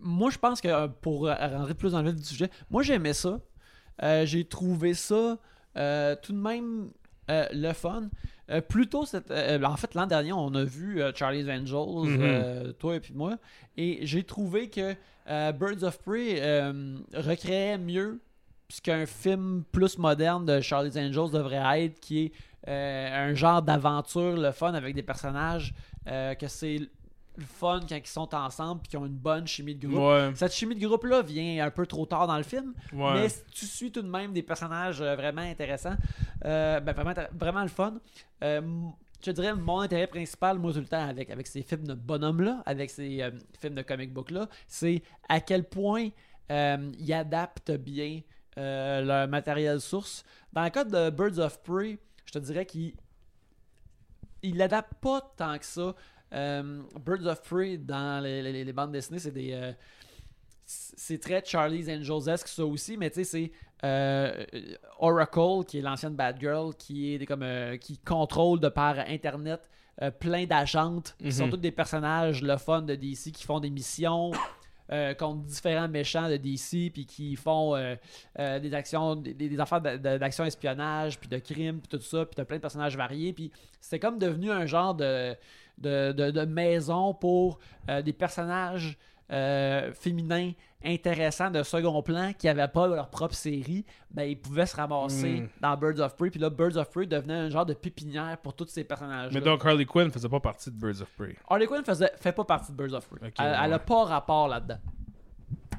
moi, 0.00 0.30
je 0.30 0.38
pense 0.38 0.60
que 0.60 0.68
euh, 0.68 0.88
pour 0.88 1.26
euh, 1.26 1.34
rentrer 1.34 1.74
plus 1.74 1.92
dans 1.92 2.02
le 2.02 2.10
vif 2.10 2.20
du 2.20 2.26
sujet, 2.26 2.50
moi 2.70 2.82
j'aimais 2.82 3.12
ça. 3.12 3.40
Euh, 4.02 4.24
J'ai 4.24 4.44
trouvé 4.44 4.94
ça 4.94 5.36
euh, 5.76 6.16
tout 6.22 6.32
de 6.32 6.38
même 6.38 6.90
euh, 7.30 7.46
le 7.52 7.72
fun. 7.72 8.08
Euh, 8.50 8.60
plutôt, 8.60 9.04
cette, 9.04 9.30
euh, 9.30 9.62
en 9.62 9.76
fait, 9.76 9.94
l'an 9.94 10.06
dernier, 10.06 10.32
on 10.32 10.54
a 10.54 10.64
vu 10.64 11.02
euh, 11.02 11.12
Charlie's 11.14 11.48
Angels, 11.48 12.08
Mhm. 12.08 12.18
euh, 12.22 12.72
toi 12.72 12.96
et 12.96 13.00
puis 13.00 13.14
moi, 13.14 13.36
et 13.76 14.00
j'ai 14.06 14.24
trouvé 14.24 14.68
que 14.70 14.94
euh, 15.28 15.52
Birds 15.52 15.82
of 15.84 15.98
Prey 15.98 16.36
euh, 16.40 16.98
recréait 17.14 17.78
mieux 17.78 18.20
ce 18.68 18.80
qu'un 18.80 19.04
film 19.06 19.64
plus 19.72 19.98
moderne 19.98 20.46
de 20.46 20.60
Charlie's 20.60 20.96
Angels 20.96 21.30
devrait 21.32 21.84
être, 21.84 22.00
qui 22.00 22.24
est 22.26 22.32
euh, 22.32 22.36
un 22.66 23.34
genre 23.34 23.62
d'aventure, 23.62 24.36
le 24.36 24.52
fun 24.52 24.74
avec 24.74 24.94
des 24.94 25.02
personnages, 25.02 25.74
euh, 26.06 26.34
que 26.34 26.48
c'est 26.48 26.78
le 27.36 27.44
fun 27.44 27.80
quand 27.88 27.96
ils 27.96 28.06
sont 28.06 28.34
ensemble 28.34 28.82
puis 28.82 28.90
qu'ils 28.90 28.98
ont 28.98 29.06
une 29.06 29.16
bonne 29.16 29.46
chimie 29.46 29.74
de 29.74 29.86
groupe. 29.88 30.00
ouais, 30.00 30.30
Cette 30.34 30.52
chimie 30.52 30.74
de 30.74 30.86
groupe-là 30.86 31.22
vient 31.22 31.64
un 31.64 31.70
peu 31.70 31.86
trop 31.86 32.04
tard 32.06 32.26
dans 32.26 32.36
le 32.36 32.42
film, 32.42 32.74
ouais. 32.92 33.14
mais 33.14 33.28
tu 33.52 33.66
suis 33.66 33.90
tout 33.90 34.02
de 34.02 34.08
même 34.08 34.32
des 34.32 34.42
personnages 34.42 35.00
euh, 35.00 35.16
vraiment 35.16 35.42
intéressants. 35.42 35.96
Euh, 36.44 36.80
ben, 36.80 36.92
vraiment, 36.92 37.14
vraiment 37.32 37.62
le 37.62 37.68
fun. 37.68 37.94
Euh, 38.44 38.60
je 39.24 39.30
dirais, 39.32 39.54
mon 39.54 39.80
intérêt 39.80 40.06
principal, 40.06 40.58
moi, 40.58 40.72
tout 40.72 40.78
le 40.80 40.86
temps, 40.86 41.06
avec, 41.06 41.30
avec 41.30 41.46
ces 41.46 41.62
films 41.62 41.86
de 41.86 41.94
bonhomme-là, 41.94 42.62
avec 42.66 42.90
ces 42.90 43.22
euh, 43.22 43.30
films 43.58 43.74
de 43.74 43.82
comic 43.82 44.12
book-là, 44.12 44.48
c'est 44.66 45.02
à 45.28 45.40
quel 45.40 45.64
point 45.64 46.08
euh, 46.50 46.90
ils 46.98 47.12
adaptent 47.12 47.72
bien 47.72 48.20
euh, 48.58 49.02
leur 49.02 49.28
matériel 49.28 49.80
source. 49.80 50.24
Dans 50.52 50.64
le 50.64 50.70
cas 50.70 50.84
de 50.84 51.10
Birds 51.10 51.38
of 51.38 51.62
Prey, 51.62 51.98
je 52.32 52.38
te 52.38 52.44
dirais 52.44 52.64
qu'ils 52.64 52.94
ils 54.42 54.56
l'adaptent 54.56 54.94
pas 55.00 55.20
tant 55.36 55.58
que 55.58 55.64
ça. 55.64 55.94
Euh, 56.32 56.82
Birds 57.04 57.26
of 57.26 57.42
Prey 57.42 57.76
dans 57.76 58.22
les, 58.22 58.40
les- 58.42 58.64
les 58.64 58.72
bandes 58.72 58.92
dessinées, 58.92 59.18
c'est 59.18 59.32
des. 59.32 59.52
euh, 59.52 59.72
c'est 60.64 61.18
très 61.20 61.42
Charlie's 61.44 61.88
Angels-esque 61.88 62.46
ça 62.46 62.64
aussi, 62.64 62.96
mais 62.96 63.10
tu 63.10 63.24
sais, 63.24 63.24
c'est 63.24 63.52
euh, 63.84 64.44
Oracle, 65.00 65.64
qui 65.66 65.78
est 65.78 65.82
l'ancienne 65.82 66.14
Bad 66.14 66.38
Girl, 66.38 66.72
qui 66.76 67.14
est 67.14 67.26
comme 67.26 67.42
euh, 67.42 67.76
qui 67.76 67.98
contrôle 67.98 68.60
de 68.60 68.68
par 68.68 68.98
Internet 69.00 69.68
plein 70.20 70.46
d'agentes, 70.46 71.14
qui 71.18 71.24
Mhm. 71.26 71.30
sont 71.32 71.50
tous 71.50 71.56
des 71.58 71.72
personnages 71.72 72.42
le 72.42 72.56
fun 72.56 72.80
de 72.82 72.94
DC, 72.94 73.32
qui 73.32 73.44
font 73.44 73.58
des 73.60 73.68
missions 73.70 74.30
euh, 74.92 75.14
contre 75.14 75.42
différents 75.44 75.86
méchants 75.86 76.28
de 76.28 76.36
DC, 76.36 76.90
puis 76.92 77.06
qui 77.06 77.36
font 77.36 77.76
euh, 77.76 77.94
euh, 78.40 78.58
des 78.58 78.74
actions, 78.74 79.14
des, 79.14 79.60
affaires 79.60 79.80
d'action 79.80 80.44
espionnage, 80.44 81.20
puis 81.20 81.28
de 81.28 81.38
crime, 81.38 81.78
puis 81.80 81.96
tout 81.96 82.04
ça, 82.04 82.24
puis 82.26 82.34
t'as 82.34 82.44
plein 82.44 82.56
de 82.56 82.62
personnages 82.62 82.96
variés, 82.96 83.32
puis 83.32 83.52
c'est 83.80 84.00
comme 84.00 84.18
devenu 84.18 84.50
un 84.50 84.66
genre 84.66 84.96
de, 84.96 85.36
de, 85.78 86.10
de- 86.12 86.44
maison 86.44 87.14
pour 87.14 87.60
des 88.02 88.12
personnages 88.12 88.98
féminins 89.28 90.52
intéressants 90.84 91.50
de 91.50 91.62
second 91.62 92.02
plan 92.02 92.32
qui 92.32 92.46
n'avaient 92.46 92.68
pas 92.68 92.86
leur 92.86 93.08
propre 93.10 93.34
série, 93.34 93.84
ben 94.10 94.22
ils 94.24 94.38
pouvaient 94.40 94.66
se 94.66 94.76
ramasser 94.76 95.40
Mm. 95.42 95.48
dans 95.60 95.76
Birds 95.76 96.00
of 96.00 96.16
Prey, 96.16 96.30
puis 96.30 96.40
là 96.40 96.48
Birds 96.50 96.76
of 96.76 96.90
Prey 96.90 97.06
devenait 97.06 97.34
un 97.34 97.50
genre 97.50 97.66
de 97.66 97.74
pépinière 97.74 98.38
pour 98.42 98.54
tous 98.54 98.68
ces 98.68 98.84
personnages. 98.84 99.32
Mais 99.32 99.40
donc 99.40 99.64
Harley 99.64 99.84
Quinn 99.84 100.10
faisait 100.10 100.28
pas 100.28 100.40
partie 100.40 100.70
de 100.70 100.76
Birds 100.76 101.02
of 101.02 101.10
Prey. 101.16 101.36
Harley 101.48 101.66
Quinn 101.66 101.84
faisait, 101.84 102.10
fait 102.16 102.32
pas 102.32 102.44
partie 102.44 102.72
de 102.72 102.76
Birds 102.76 102.94
of 102.96 103.06
Prey. 103.08 103.18
Elle, 103.22 103.32
elle 103.38 103.68
ouais. 103.70 103.74
a 103.74 103.78
pas 103.78 104.04
rapport 104.04 104.48
là-dedans. 104.48 104.78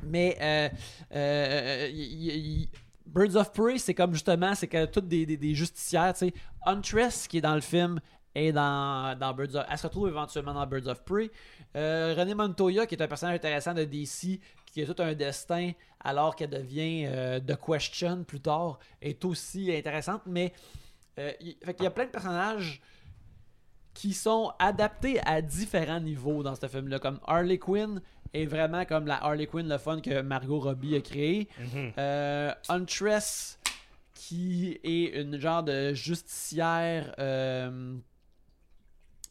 Mais 0.03 0.37
euh, 0.41 0.69
euh, 1.15 1.87
y- 1.91 1.95
y- 1.95 2.61
y- 2.63 2.69
Birds 3.05 3.35
of 3.35 3.51
Prey, 3.53 3.77
c'est 3.77 3.93
comme 3.93 4.13
justement, 4.13 4.55
c'est 4.55 4.67
que 4.67 4.85
toutes 4.85 5.07
des, 5.07 5.25
des, 5.25 5.37
des 5.37 5.53
justicières, 5.53 6.13
tu 6.13 6.27
sais. 6.27 6.33
Huntress, 6.65 7.27
qui 7.27 7.37
est 7.39 7.41
dans 7.41 7.55
le 7.55 7.61
film, 7.61 7.99
est 8.33 8.51
dans, 8.53 9.17
dans 9.19 9.33
Birds 9.33 9.55
of 9.55 9.65
Elle 9.69 9.77
se 9.77 9.87
retrouve 9.87 10.07
éventuellement 10.07 10.53
dans 10.53 10.65
Birds 10.65 10.87
of 10.87 11.03
Prey. 11.03 11.29
Euh, 11.75 12.15
René 12.17 12.33
Montoya, 12.33 12.85
qui 12.85 12.95
est 12.95 13.01
un 13.01 13.07
personnage 13.07 13.35
intéressant 13.35 13.73
de 13.73 13.83
DC, 13.83 14.39
qui 14.71 14.81
a 14.81 14.85
tout 14.85 15.01
un 15.01 15.13
destin 15.13 15.71
alors 15.99 16.35
qu'elle 16.35 16.49
devient 16.49 17.03
euh, 17.05 17.39
The 17.39 17.55
Question 17.63 18.23
plus 18.23 18.39
tard, 18.39 18.79
est 19.01 19.23
aussi 19.25 19.71
intéressante. 19.75 20.21
Mais 20.25 20.53
euh, 21.19 21.31
y- 21.41 21.57
fait 21.63 21.73
qu'il 21.75 21.83
y 21.83 21.87
a 21.87 21.91
plein 21.91 22.05
de 22.05 22.09
personnages 22.11 22.81
qui 23.93 24.13
sont 24.13 24.51
adaptés 24.57 25.19
à 25.27 25.41
différents 25.41 25.99
niveaux 25.99 26.41
dans 26.43 26.55
ce 26.55 26.65
film-là. 26.67 26.97
Comme 26.99 27.19
Harley 27.27 27.57
Quinn 27.57 28.01
est 28.33 28.45
vraiment 28.45 28.85
comme 28.85 29.05
la 29.05 29.21
Harley 29.21 29.45
Quinn, 29.47 29.67
le 29.67 29.77
fun 29.77 29.99
que 29.99 30.21
Margot 30.21 30.59
Robbie 30.61 30.95
a 30.95 31.01
créé. 31.01 31.49
Euh, 31.97 32.53
Huntress, 32.69 33.59
qui 34.13 34.79
est 34.83 35.19
une 35.21 35.37
genre 35.39 35.61
de 35.63 35.93
justicière. 35.93 37.13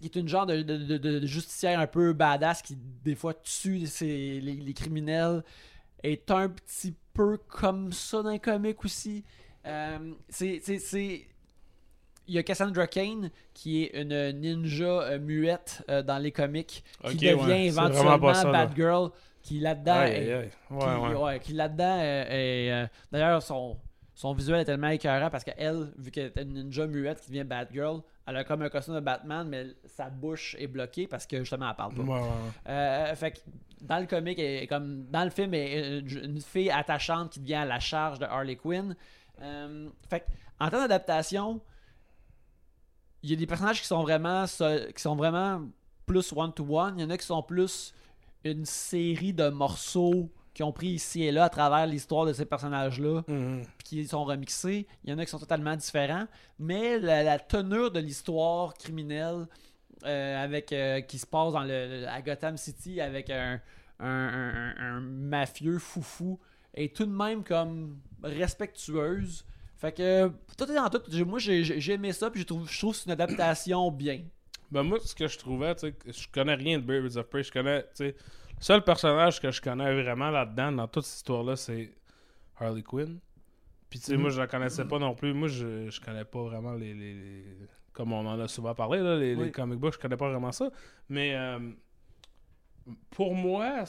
Qui 0.01 0.07
est 0.07 0.17
une 0.17 0.29
genre 0.29 0.47
de, 0.47 0.63
de- 0.63 0.99
de- 0.99 1.27
justicière 1.27 1.79
un 1.81 1.87
peu 1.87 2.13
badass 2.13 2.63
qui, 2.63 2.77
des 3.05 3.15
fois, 3.15 3.35
tue 3.35 3.87
ses- 3.87 4.41
les, 4.41 4.55
les 4.55 4.73
criminels. 4.75 5.43
Est 6.03 6.31
un 6.31 6.49
petit 6.49 6.95
peu 7.13 7.37
comme 7.37 7.93
ça 7.93 8.23
dans 8.23 8.31
les 8.31 8.39
comics 8.39 8.83
aussi. 8.85 9.23
Euh, 9.67 10.15
c'est. 10.31 10.63
il 12.27 12.35
y 12.35 12.39
a 12.39 12.43
Cassandra 12.43 12.87
Kane 12.87 13.31
qui 13.53 13.83
est 13.85 14.01
une 14.01 14.31
ninja 14.41 14.85
euh, 15.03 15.19
muette 15.19 15.83
euh, 15.91 16.03
dans 16.03 16.17
les 16.19 16.33
comics 16.33 16.83
qui 17.07 17.17
devient 17.17 17.45
ouais, 17.45 17.67
éventuellement 17.67 18.33
ça. 18.33 18.51
Bad 18.51 18.75
Girl 18.75 19.11
qui 19.43 19.59
là-dedans. 19.61 20.01
Ouais, 20.71 21.39
qui, 21.41 21.49
qui 21.49 21.53
là-dedans 21.53 21.99
est, 22.01 22.89
d'ailleurs 23.13 23.43
son 23.43 23.77
son 24.21 24.35
visuel 24.35 24.61
est 24.61 24.65
tellement 24.67 24.89
écœurant 24.89 25.31
parce 25.31 25.45
qu'elle, 25.45 25.95
vu 25.97 26.11
qu'elle 26.11 26.31
est 26.37 26.43
une 26.43 26.53
ninja 26.53 26.87
muette 26.87 27.23
qui 27.23 27.31
devient 27.31 27.45
Batgirl, 27.45 28.03
elle 28.27 28.37
a 28.37 28.45
comme 28.45 28.61
un 28.61 28.69
costume 28.69 28.97
de 28.97 29.01
Batman, 29.01 29.49
mais 29.49 29.69
sa 29.87 30.11
bouche 30.11 30.55
est 30.59 30.67
bloquée 30.67 31.07
parce 31.07 31.27
que 31.27 31.39
justement 31.39 31.71
elle 31.71 31.75
parle 31.75 31.95
pas. 31.95 32.03
Ouais, 32.03 32.11
ouais, 32.11 32.21
ouais. 32.21 32.69
Euh, 32.69 33.15
fait 33.15 33.31
que 33.31 33.39
dans 33.81 33.99
le 33.99 34.05
comic, 34.05 34.39
elle 34.39 34.69
comme 34.69 35.07
dans 35.07 35.25
le 35.25 35.31
film, 35.31 35.55
elle 35.55 35.71
est 35.71 35.99
une, 36.01 36.39
fille 36.39 36.71
attachante 36.71 37.31
qui 37.31 37.41
devient 37.41 37.55
à 37.55 37.65
la 37.65 37.81
charge 37.81 38.19
de 38.19 38.27
Harley 38.27 38.57
Quinn. 38.57 38.95
Euh, 39.41 39.89
fait 40.11 40.21
que, 40.21 40.27
en 40.61 40.69
termes 40.69 40.83
d'adaptation, 40.83 41.63
il 43.23 43.31
y 43.31 43.33
a 43.33 43.37
des 43.37 43.47
personnages 43.47 43.81
qui 43.81 43.87
sont 43.87 44.03
vraiment 44.03 44.45
qui 44.45 45.01
sont 45.03 45.17
vraiment 45.17 45.63
plus 46.05 46.31
one 46.37 46.53
to 46.53 46.67
one. 46.69 46.99
Il 46.99 47.01
y 47.01 47.05
en 47.07 47.11
a 47.11 47.17
qui 47.17 47.25
sont 47.25 47.43
plus 47.43 47.95
une 48.45 48.67
série 48.67 49.33
de 49.33 49.49
morceaux 49.49 50.31
qui 50.55 50.63
ont 50.63 50.73
pris 50.73 50.89
ici 50.89 51.23
et 51.23 51.33
là 51.33 51.45
à 51.45 51.49
travers 51.49 51.87
l'histoire 51.87 52.27
de 52.27 52.33
ces 52.33 52.45
personnages-là 52.45 53.23
Mhm. 53.29 53.63
puis 53.79 53.85
qui 53.85 54.07
sont 54.09 54.25
remixés. 54.25 54.87
Il 55.05 55.11
y 55.11 55.13
en 55.13 55.19
a 55.19 55.25
qui 55.25 55.31
sont 55.31 55.39
totalement 55.39 55.77
différents. 55.77 56.27
Mais 56.59 56.99
la, 56.99 57.23
la 57.23 57.39
teneur 57.39 57.91
de 57.91 58.01
l'histoire 58.01 58.75
criminelle 58.75 59.47
euh, 60.05 60.43
avec 60.45 60.73
euh, 60.73 61.01
qui 61.03 61.19
se 61.19 61.27
passe 61.27 61.53
dans 61.53 61.63
le, 61.63 62.05
à 62.09 62.21
Gotham 62.23 62.57
City 62.57 63.01
avec 63.01 63.31
un, 63.31 63.61
un, 64.01 64.07
un- 64.09 64.75
un- 64.79 64.97
un 64.97 65.01
mafieux 65.01 65.79
foufou 65.79 66.41
est 66.75 66.95
tout 66.97 67.05
de 67.07 67.13
même 67.13 67.45
comme 67.45 67.99
respectueuse. 68.23 69.45
Fait 69.77 69.93
que 69.93 70.31
tout 70.59 70.71
est 70.71 70.79
en 70.79 70.91
tout. 70.91 71.01
Moi 71.25 71.39
j'ai 71.39 71.65
j'ai 71.65 71.93
aimé 71.95 72.13
ça 72.13 72.31
puis 72.31 72.41
je 72.43 72.47
trouve, 72.47 72.69
je 72.71 72.79
trouve 72.79 72.93
que 72.93 72.99
c'est 72.99 73.07
une 73.07 73.13
adaptation 73.13 73.91
bien. 73.91 74.23
Ben 74.71 74.83
moi, 74.85 74.99
ce 75.05 75.15
que 75.17 75.27
je 75.27 75.37
trouvais, 75.37 75.75
tu 75.75 75.89
sais, 75.89 75.95
je 76.07 76.29
connais 76.33 76.55
rien 76.55 76.79
de 76.79 76.85
Birds 76.85 77.17
of 77.17 77.27
Prey. 77.29 77.43
Je 77.43 77.51
connais, 77.51 77.83
tu 77.83 77.89
sais, 77.95 78.17
seul 78.61 78.85
personnage 78.85 79.41
que 79.41 79.51
je 79.51 79.61
connais 79.61 80.01
vraiment 80.03 80.31
là-dedans, 80.31 80.71
dans 80.73 80.87
toute 80.89 81.05
cette 81.05 81.17
histoire-là, 81.17 81.57
c'est 81.57 81.91
Harley 82.59 82.83
Quinn. 82.83 83.19
Puis 83.89 83.99
tu 83.99 84.05
sais, 84.07 84.15
Mhm. 84.15 84.21
moi, 84.21 84.31
je 84.31 84.39
la 84.41 84.47
connaissais 84.47 84.85
pas 84.85 84.99
non 85.01 85.15
plus. 85.17 85.33
Moi, 85.35 85.49
je, 85.49 85.91
je 85.91 86.01
connais 86.01 86.25
pas 86.25 86.43
vraiment 86.45 86.75
les, 86.75 86.95
les- 86.95 87.15
les- 87.15 87.45
Comme 87.93 88.13
on 88.13 88.25
en 88.25 88.39
a 88.39 88.47
souvent 88.47 88.73
parlé, 88.75 89.01
là, 89.01 89.17
les, 89.17 89.35
les 89.35 89.51
comic 89.51 89.79
books, 89.81 89.95
je 89.95 89.99
connais 89.99 90.17
pas 90.17 90.29
vraiment 90.31 90.53
ça. 90.53 90.71
Mais 91.09 91.35
euh, 91.35 91.59
pour 93.11 93.35
moi, 93.35 93.85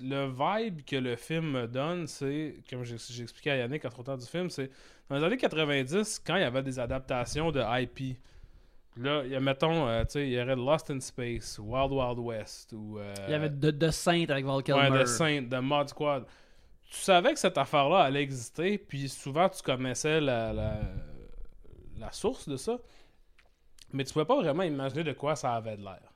le 0.00 0.26
vibe 0.28 0.84
que 0.84 0.96
le 0.96 1.16
film 1.16 1.52
me 1.52 1.66
donne, 1.66 2.06
c'est, 2.06 2.56
comme 2.68 2.82
expliqué 3.22 3.50
à 3.50 3.56
Yannick 3.56 3.84
entre 3.86 4.02
temps 4.02 4.16
du 4.16 4.26
film, 4.26 4.50
c'est 4.50 4.70
dans 5.08 5.16
les 5.16 5.24
années 5.24 5.36
90, 5.38 6.22
quand 6.26 6.36
il 6.36 6.42
y 6.42 6.44
avait 6.44 6.62
des 6.62 6.78
adaptations 6.78 7.50
de 7.50 7.62
IP, 7.82 8.18
là, 8.96 9.22
il 9.24 9.30
y 9.32 9.36
a, 9.36 9.40
mettons, 9.40 9.88
euh, 9.88 10.02
tu 10.04 10.10
sais, 10.12 10.26
il 10.28 10.32
y 10.32 10.40
aurait 10.40 10.56
Lost 10.56 10.90
in 10.90 11.00
Space, 11.00 11.58
Wild 11.58 11.92
Wild 11.92 12.18
West, 12.18 12.72
ou. 12.72 12.98
euh, 12.98 13.14
Il 13.26 13.30
y 13.32 13.34
avait 13.34 13.50
de, 13.50 13.70
de 13.70 13.90
Sainte 13.90 14.30
avec 14.30 14.44
Val 14.44 14.62
Kilmer. 14.62 14.90
Ouais, 14.90 14.98
de 15.00 15.04
Saint, 15.04 15.42
de 15.42 15.56
Mod 15.58 15.88
Squad. 15.88 16.24
Tu 16.90 16.96
savais 17.00 17.32
que 17.32 17.38
cette 17.38 17.58
affaire-là 17.58 18.00
allait 18.02 18.22
exister, 18.22 18.78
puis 18.78 19.08
souvent 19.08 19.48
tu 19.48 19.62
connaissais 19.62 20.20
la, 20.20 20.52
la, 20.52 20.80
la 21.98 22.12
source 22.12 22.48
de 22.48 22.56
ça, 22.56 22.78
mais 23.92 24.04
tu 24.04 24.12
pouvais 24.12 24.24
pas 24.24 24.36
vraiment 24.36 24.62
imaginer 24.62 25.02
de 25.04 25.12
quoi 25.12 25.34
ça 25.34 25.54
avait 25.54 25.76
de 25.76 25.82
l'air. 25.82 26.12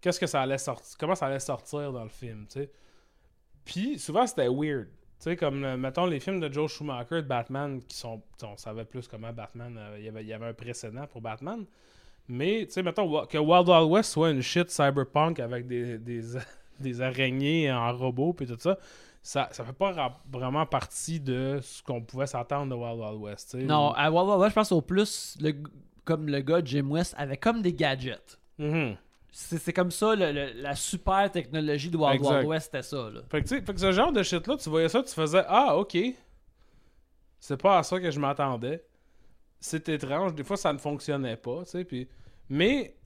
Qu'est-ce 0.00 0.18
que 0.20 0.26
ça 0.26 0.42
allait 0.42 0.58
sortir, 0.58 0.96
comment 0.98 1.14
ça 1.14 1.26
allait 1.26 1.38
sortir 1.40 1.92
dans 1.92 2.02
le 2.04 2.08
film, 2.10 2.46
tu 2.48 2.60
sais. 2.60 2.70
Puis 3.64 3.98
souvent 3.98 4.26
c'était 4.26 4.48
weird. 4.48 4.88
Tu 5.18 5.24
sais, 5.30 5.36
comme, 5.36 5.64
euh, 5.64 5.76
mettons, 5.78 6.04
les 6.06 6.20
films 6.20 6.40
de 6.40 6.52
Joe 6.52 6.70
Schumacher 6.70 7.16
de 7.22 7.26
Batman, 7.26 7.80
qui 7.82 7.96
sont, 7.96 8.22
on 8.42 8.56
savait 8.58 8.84
plus 8.84 9.08
comment 9.08 9.32
Batman, 9.32 9.76
euh, 9.78 9.96
il 9.98 10.04
y 10.04 10.08
avait- 10.08 10.22
il 10.22 10.26
y 10.28 10.32
avait 10.34 10.46
un 10.46 10.52
précédent 10.54 11.06
pour 11.06 11.22
Batman. 11.22 11.64
Mais, 12.28 12.64
tu 12.66 12.72
sais, 12.72 12.82
mettons, 12.82 13.24
que 13.26 13.38
Wild 13.38 13.68
Wild 13.68 13.90
West 13.90 14.10
soit 14.12 14.30
une 14.30 14.42
shit 14.42 14.68
cyberpunk 14.70 15.38
avec 15.40 15.66
des, 15.66 15.98
des, 15.98 16.22
des 16.80 17.00
araignées 17.00 17.70
en 17.72 17.96
robot 17.96 18.32
puis 18.32 18.46
tout 18.46 18.56
ça, 18.58 18.76
ça, 19.22 19.48
ça 19.52 19.64
fait 19.64 19.72
pas 19.72 19.92
ra- 19.92 20.20
vraiment 20.30 20.66
partie 20.66 21.20
de 21.20 21.58
ce 21.62 21.82
qu'on 21.82 22.00
pouvait 22.00 22.26
s'attendre 22.26 22.70
de 22.74 22.80
Wild 22.80 22.98
Wild 23.00 23.20
West. 23.22 23.54
Non, 23.54 23.92
à 23.92 24.10
Wild 24.10 24.28
Wild 24.28 24.40
West, 24.40 24.50
je 24.50 24.54
pense 24.54 24.72
au 24.72 24.80
plus, 24.82 25.36
le, 25.40 25.52
comme 26.04 26.28
le 26.28 26.40
gars 26.40 26.60
Jim 26.64 26.86
West 26.90 27.14
avait 27.16 27.36
comme 27.36 27.62
des 27.62 27.72
gadgets. 27.72 28.38
Mhm. 28.58 28.96
C'est 29.38 29.58
c'est 29.58 29.72
comme 29.72 29.90
ça, 29.90 30.14
le- 30.16 30.32
le- 30.32 30.62
la 30.62 30.74
super 30.74 31.30
technologie 31.30 31.90
de 31.90 31.96
Wild 31.96 32.14
Exact. 32.20 32.34
Wild 32.36 32.48
West, 32.48 32.66
c'était 32.72 32.82
ça. 32.82 33.10
Là. 33.10 33.20
Fait 33.30 33.42
que, 33.42 33.48
fait 33.48 33.62
que 33.74 33.80
ce 33.80 33.92
genre 33.92 34.10
de 34.12 34.22
shit-là, 34.22 34.56
tu 34.56 34.70
voyais 34.70 34.88
ça, 34.88 35.02
tu 35.02 35.12
faisais 35.12 35.42
Ah, 35.46 35.76
ok. 35.76 35.96
C'est 37.38 37.60
pas 37.60 37.78
à 37.78 37.82
ça 37.82 38.00
que 38.00 38.10
je 38.10 38.18
m'attendais. 38.18 38.82
C'est 39.60 39.88
étrange. 39.88 40.34
Des 40.34 40.44
fois, 40.44 40.56
ça 40.56 40.72
ne 40.72 40.78
fonctionnait 40.78 41.36
pas, 41.36 41.64
tu 41.64 41.70
sais. 41.70 41.84
Puis... 41.84 42.08
Mais 42.48 42.96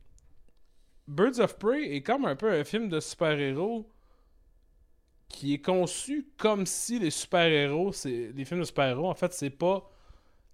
Birds 1.08 1.40
of 1.40 1.58
Prey 1.58 1.94
est 1.94 2.02
comme 2.02 2.24
un 2.24 2.36
peu 2.36 2.50
un 2.52 2.64
film 2.64 2.88
de 2.88 3.00
super-héros 3.00 3.90
qui 5.28 5.54
est 5.54 5.64
conçu 5.64 6.28
comme 6.36 6.66
si 6.66 6.98
les 6.98 7.10
super-héros, 7.10 7.92
c'est 7.92 8.32
les 8.34 8.44
films 8.44 8.60
de 8.60 8.64
super-héros, 8.64 9.08
en 9.08 9.14
fait, 9.14 9.32
c'est 9.32 9.50
pas 9.50 9.88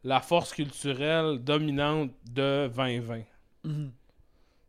la 0.05 0.21
force 0.21 0.53
culturelle 0.53 1.39
dominante 1.39 2.13
de 2.31 2.71
2020. 2.75 3.23
Mhm. 3.65 3.93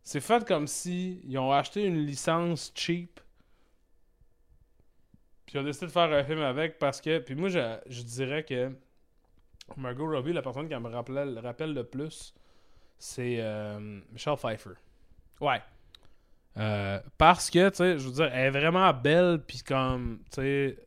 C'est 0.03 0.21
fait 0.21 0.45
comme 0.47 0.67
si 0.67 1.21
ils 1.25 1.37
ont 1.37 1.51
acheté 1.51 1.85
une 1.85 2.05
licence 2.05 2.71
cheap. 2.73 3.19
Puis 5.45 5.55
ils 5.55 5.59
ont 5.59 5.63
décidé 5.63 5.87
de 5.87 5.91
faire 5.91 6.11
un 6.11 6.23
film 6.23 6.41
avec 6.41 6.79
parce 6.79 7.01
que. 7.01 7.19
Puis 7.19 7.35
moi, 7.35 7.49
je, 7.49 7.77
je 7.87 8.01
dirais 8.01 8.43
que 8.43 8.71
Margot 9.75 10.09
Robbie, 10.09 10.33
la 10.33 10.41
personne 10.41 10.69
qui 10.69 10.75
me 10.75 10.89
rappelle, 10.89 11.39
rappelle 11.39 11.73
le 11.73 11.83
plus, 11.83 12.33
c'est 12.97 13.37
euh, 13.39 13.99
Michelle 14.11 14.37
Pfeiffer. 14.37 14.71
Ouais. 15.41 15.61
Euh, 16.57 16.99
parce 17.17 17.49
que, 17.49 17.69
tu 17.69 17.75
sais, 17.75 17.99
je 17.99 18.07
veux 18.07 18.13
dire, 18.13 18.29
elle 18.33 18.47
est 18.47 18.59
vraiment 18.59 18.91
belle, 18.93 19.43
puis 19.45 19.59
comme, 19.59 20.19
tu 20.31 20.41
sais, 20.41 20.77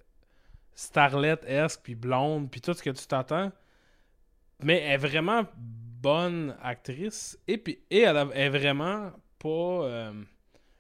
starlet-esque, 0.75 1.81
puis 1.83 1.95
blonde, 1.95 2.51
puis 2.51 2.61
tout 2.61 2.75
ce 2.75 2.83
que 2.83 2.91
tu 2.91 3.07
t'attends. 3.07 3.53
Mais 4.63 4.81
elle 4.81 4.93
est 4.93 4.97
vraiment 4.97 5.45
bonne 5.57 6.57
actrice. 6.63 7.39
Et, 7.47 7.59
puis, 7.59 7.79
et 7.91 8.01
elle, 8.01 8.17
est 8.35 8.49
vraiment 8.49 9.13
pas. 9.39 9.49
euh, 9.49 10.13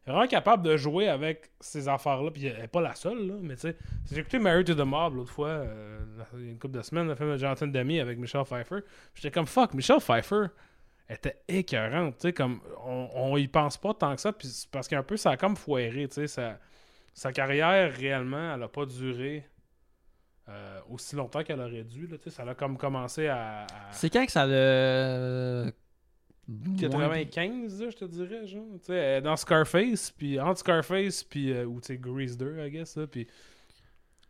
est 0.06 0.10
vraiment 0.10 0.26
capable 0.26 0.62
de 0.62 0.76
jouer 0.76 1.08
avec 1.08 1.50
ces 1.60 1.88
affaires-là. 1.88 2.30
Puis 2.30 2.46
elle 2.46 2.64
est 2.64 2.68
pas 2.68 2.80
la 2.80 2.94
seule, 2.94 3.26
là. 3.26 3.34
Mais 3.40 3.54
tu 3.54 3.62
sais, 3.62 3.76
j'ai 4.10 4.20
écouté 4.20 4.38
Married 4.38 4.66
to 4.66 4.74
the 4.74 4.86
Mob 4.86 5.16
l'autre 5.16 5.32
fois, 5.32 5.48
euh, 5.48 6.00
il 6.34 6.44
y 6.44 6.48
a 6.48 6.50
une 6.52 6.58
couple 6.58 6.76
de 6.78 6.82
semaines, 6.82 7.08
le 7.08 7.14
film 7.14 7.32
de 7.32 7.36
Jonathan 7.36 7.66
Demi 7.66 8.00
avec 8.00 8.18
Michelle 8.18 8.44
Pfeiffer. 8.44 8.80
J'étais 9.14 9.30
comme 9.30 9.46
fuck, 9.46 9.74
Michelle 9.74 10.00
Pfeiffer 10.00 10.46
était 11.08 11.42
écœurante. 11.48 12.16
Tu 12.16 12.28
sais, 12.28 12.32
comme 12.32 12.60
on, 12.84 13.08
on 13.14 13.36
y 13.36 13.48
pense 13.48 13.76
pas 13.76 13.92
tant 13.94 14.14
que 14.14 14.20
ça. 14.20 14.32
Puis 14.32 14.68
parce 14.70 14.88
qu'un 14.88 15.02
peu, 15.02 15.16
ça 15.16 15.30
a 15.32 15.36
comme 15.36 15.56
foiré. 15.56 16.08
Tu 16.08 16.26
sais, 16.26 16.56
sa, 17.12 17.32
carrière 17.32 17.92
réellement, 17.92 18.54
elle 18.54 18.62
a 18.62 18.68
pas 18.68 18.86
duré. 18.86 19.44
euh, 20.48 20.80
aussi 20.88 21.16
longtemps 21.16 21.42
qu'elle 21.44 21.60
aurait 21.60 21.84
dû. 21.84 22.06
Là, 22.06 22.16
ça 22.28 22.42
a 22.42 22.54
comme 22.54 22.76
commencé 22.78 23.28
à, 23.28 23.66
C'est 23.92 24.10
quand 24.10 24.24
que 24.24 24.32
ça 24.32 24.46
le. 24.46 25.72
95, 26.78 27.80
là, 27.82 27.90
je 27.90 27.96
te 27.96 28.04
dirais. 28.04 28.46
Genre, 28.46 28.64
tu 28.78 28.86
sais, 28.86 28.94
est 28.96 29.20
dans 29.22 29.36
Scarface, 29.36 30.10
puis 30.10 30.38
entre 30.40 30.58
Scarface, 30.60 31.22
puis 31.24 31.52
euh, 31.52 31.64
ou 31.64 31.80
tu 31.80 31.88
sais, 31.88 31.96
Grease 31.98 32.36
2, 32.36 32.64
I 32.66 32.70
guess, 32.70 32.96
là, 32.96 33.06
puis 33.06 33.26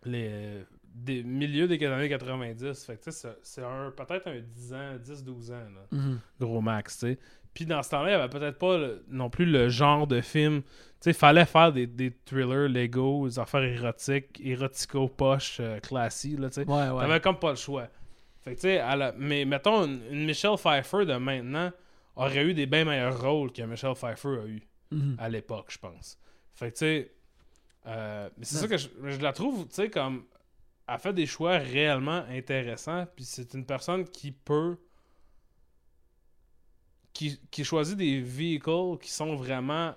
les 0.04 0.28
euh, 0.30 0.62
des 0.94 1.22
milieux 1.22 1.68
des 1.68 1.84
années 1.86 2.08
90. 2.08 2.84
Fait 2.84 2.96
que 2.96 3.04
tu 3.04 3.12
sais, 3.12 3.28
c'est- 3.42 3.62
un- 3.62 3.92
peut-être 3.92 4.26
un 4.28 4.40
10 4.40 4.74
ans, 4.74 4.96
10-12 5.02 5.50
ans, 5.52 5.54
là, 5.74 5.86
Mhm. 5.92 6.18
gros 6.40 6.60
max, 6.60 6.98
tu 6.98 7.06
sais. 7.12 7.18
Puis 7.54 7.64
dans 7.66 7.82
ce 7.82 7.90
temps-là, 7.90 8.10
il 8.12 8.16
n'y 8.16 8.20
avait 8.22 8.28
peut-être 8.38 8.58
pas 8.58 8.76
le- 8.78 9.04
non 9.08 9.28
plus 9.30 9.44
le 9.46 9.68
genre 9.68 10.06
de 10.06 10.20
film. 10.20 10.62
Tu 10.62 10.68
sais, 11.00 11.10
il 11.10 11.14
fallait 11.14 11.46
faire 11.46 11.72
des, 11.72 11.86
des 11.86 12.12
thrillers 12.24 12.68
Lego, 12.68 13.26
des 13.28 13.38
affaires 13.38 13.62
érotiques, 13.62 14.40
érotico 14.44 15.08
poche 15.08 15.58
euh, 15.60 15.78
classiques, 15.80 16.38
là, 16.38 16.48
tu 16.48 16.54
sais. 16.62 16.68
Ouais, 16.68 16.88
ouais. 16.90 17.00
T'avais 17.06 17.20
comme 17.20 17.38
pas 17.38 17.50
le 17.50 17.56
choix. 17.56 17.88
Fait 18.42 18.54
que, 18.54 18.60
tu 18.60 18.68
sais, 18.68 18.82
mais 19.16 19.44
mettons, 19.44 19.84
une, 19.84 20.00
une 20.10 20.26
Michelle 20.26 20.56
Pfeiffer 20.56 21.04
de 21.04 21.14
maintenant 21.14 21.70
aurait 22.24 22.44
eu 22.44 22.54
des 22.54 22.66
bien 22.66 22.84
meilleurs 22.84 23.20
rôles 23.20 23.52
que 23.52 23.62
Michelle 23.62 23.94
Pfeiffer 23.94 24.38
a 24.42 24.46
eu 24.46 24.62
Mhm. 24.92 25.16
à 25.18 25.28
l'époque, 25.28 25.66
je 25.70 25.78
pense. 25.78 26.18
Fait 26.54 26.66
que, 26.72 26.74
tu 26.76 26.78
sais, 26.78 27.12
euh, 27.86 28.28
mais 28.36 28.44
c'est 28.44 28.56
ça 28.56 28.66
que 28.68 28.76
je, 28.76 28.88
je 29.04 29.20
la 29.20 29.32
trouve, 29.32 29.66
tu 29.68 29.74
sais, 29.74 29.88
comme. 29.90 30.24
Elle 30.88 30.98
fait 30.98 31.12
des 31.12 31.26
choix 31.26 31.58
réellement 31.58 32.24
intéressants, 32.28 33.06
puis 33.14 33.24
c'est 33.24 33.54
une 33.54 33.64
personne 33.64 34.04
qui 34.08 34.32
peut. 34.32 34.76
Qui, 37.12 37.38
qui 37.50 37.64
choisit 37.64 37.96
des 37.96 38.20
vehicles 38.20 38.96
qui 39.00 39.10
sont 39.10 39.34
vraiment 39.36 39.94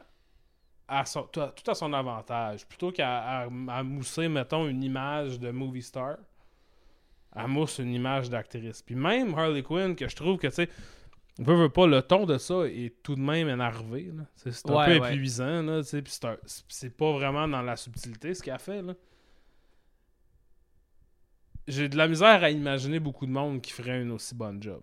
à 0.87 1.05
son, 1.05 1.23
tout, 1.23 1.41
à, 1.41 1.49
tout 1.51 1.69
à 1.69 1.75
son 1.75 1.93
avantage. 1.93 2.67
Plutôt 2.67 2.91
qu'à 2.91 3.19
à, 3.21 3.43
à 3.69 3.83
mousser, 3.83 4.27
mettons, 4.27 4.67
une 4.67 4.83
image 4.83 5.39
de 5.39 5.51
movie 5.51 5.81
star, 5.83 6.17
elle 7.35 7.47
mousse 7.47 7.77
une 7.79 7.91
image 7.93 8.29
d'actrice. 8.29 8.81
Puis 8.81 8.95
même 8.95 9.33
Harley 9.35 9.63
Quinn, 9.63 9.95
que 9.95 10.07
je 10.07 10.15
trouve 10.15 10.37
que, 10.37 10.47
tu 10.47 10.53
sais, 10.53 10.69
veut, 11.39 11.55
veut 11.55 11.69
pas, 11.69 11.87
le 11.87 12.01
ton 12.01 12.25
de 12.25 12.37
ça 12.37 12.65
est 12.65 12.93
tout 13.03 13.15
de 13.15 13.21
même 13.21 13.49
énervé. 13.49 14.11
C'est 14.35 14.69
un 14.69 14.73
Ouais, 14.75 14.85
peu 14.85 14.99
ouais. 15.03 15.13
épuisant, 15.13 15.81
c'est 15.83 16.95
pas 16.95 17.11
vraiment 17.13 17.47
dans 17.47 17.61
la 17.61 17.75
subtilité 17.75 18.33
ce 18.33 18.43
qu'elle 18.43 18.59
fait, 18.59 18.81
là. 18.81 18.93
J'ai 21.67 21.87
de 21.87 21.95
la 21.97 22.07
misère 22.07 22.43
à 22.43 22.49
imaginer 22.49 22.99
beaucoup 22.99 23.25
de 23.25 23.31
monde 23.31 23.61
qui 23.61 23.71
ferait 23.71 24.01
une 24.01 24.11
aussi 24.11 24.35
bonne 24.35 24.61
job 24.61 24.81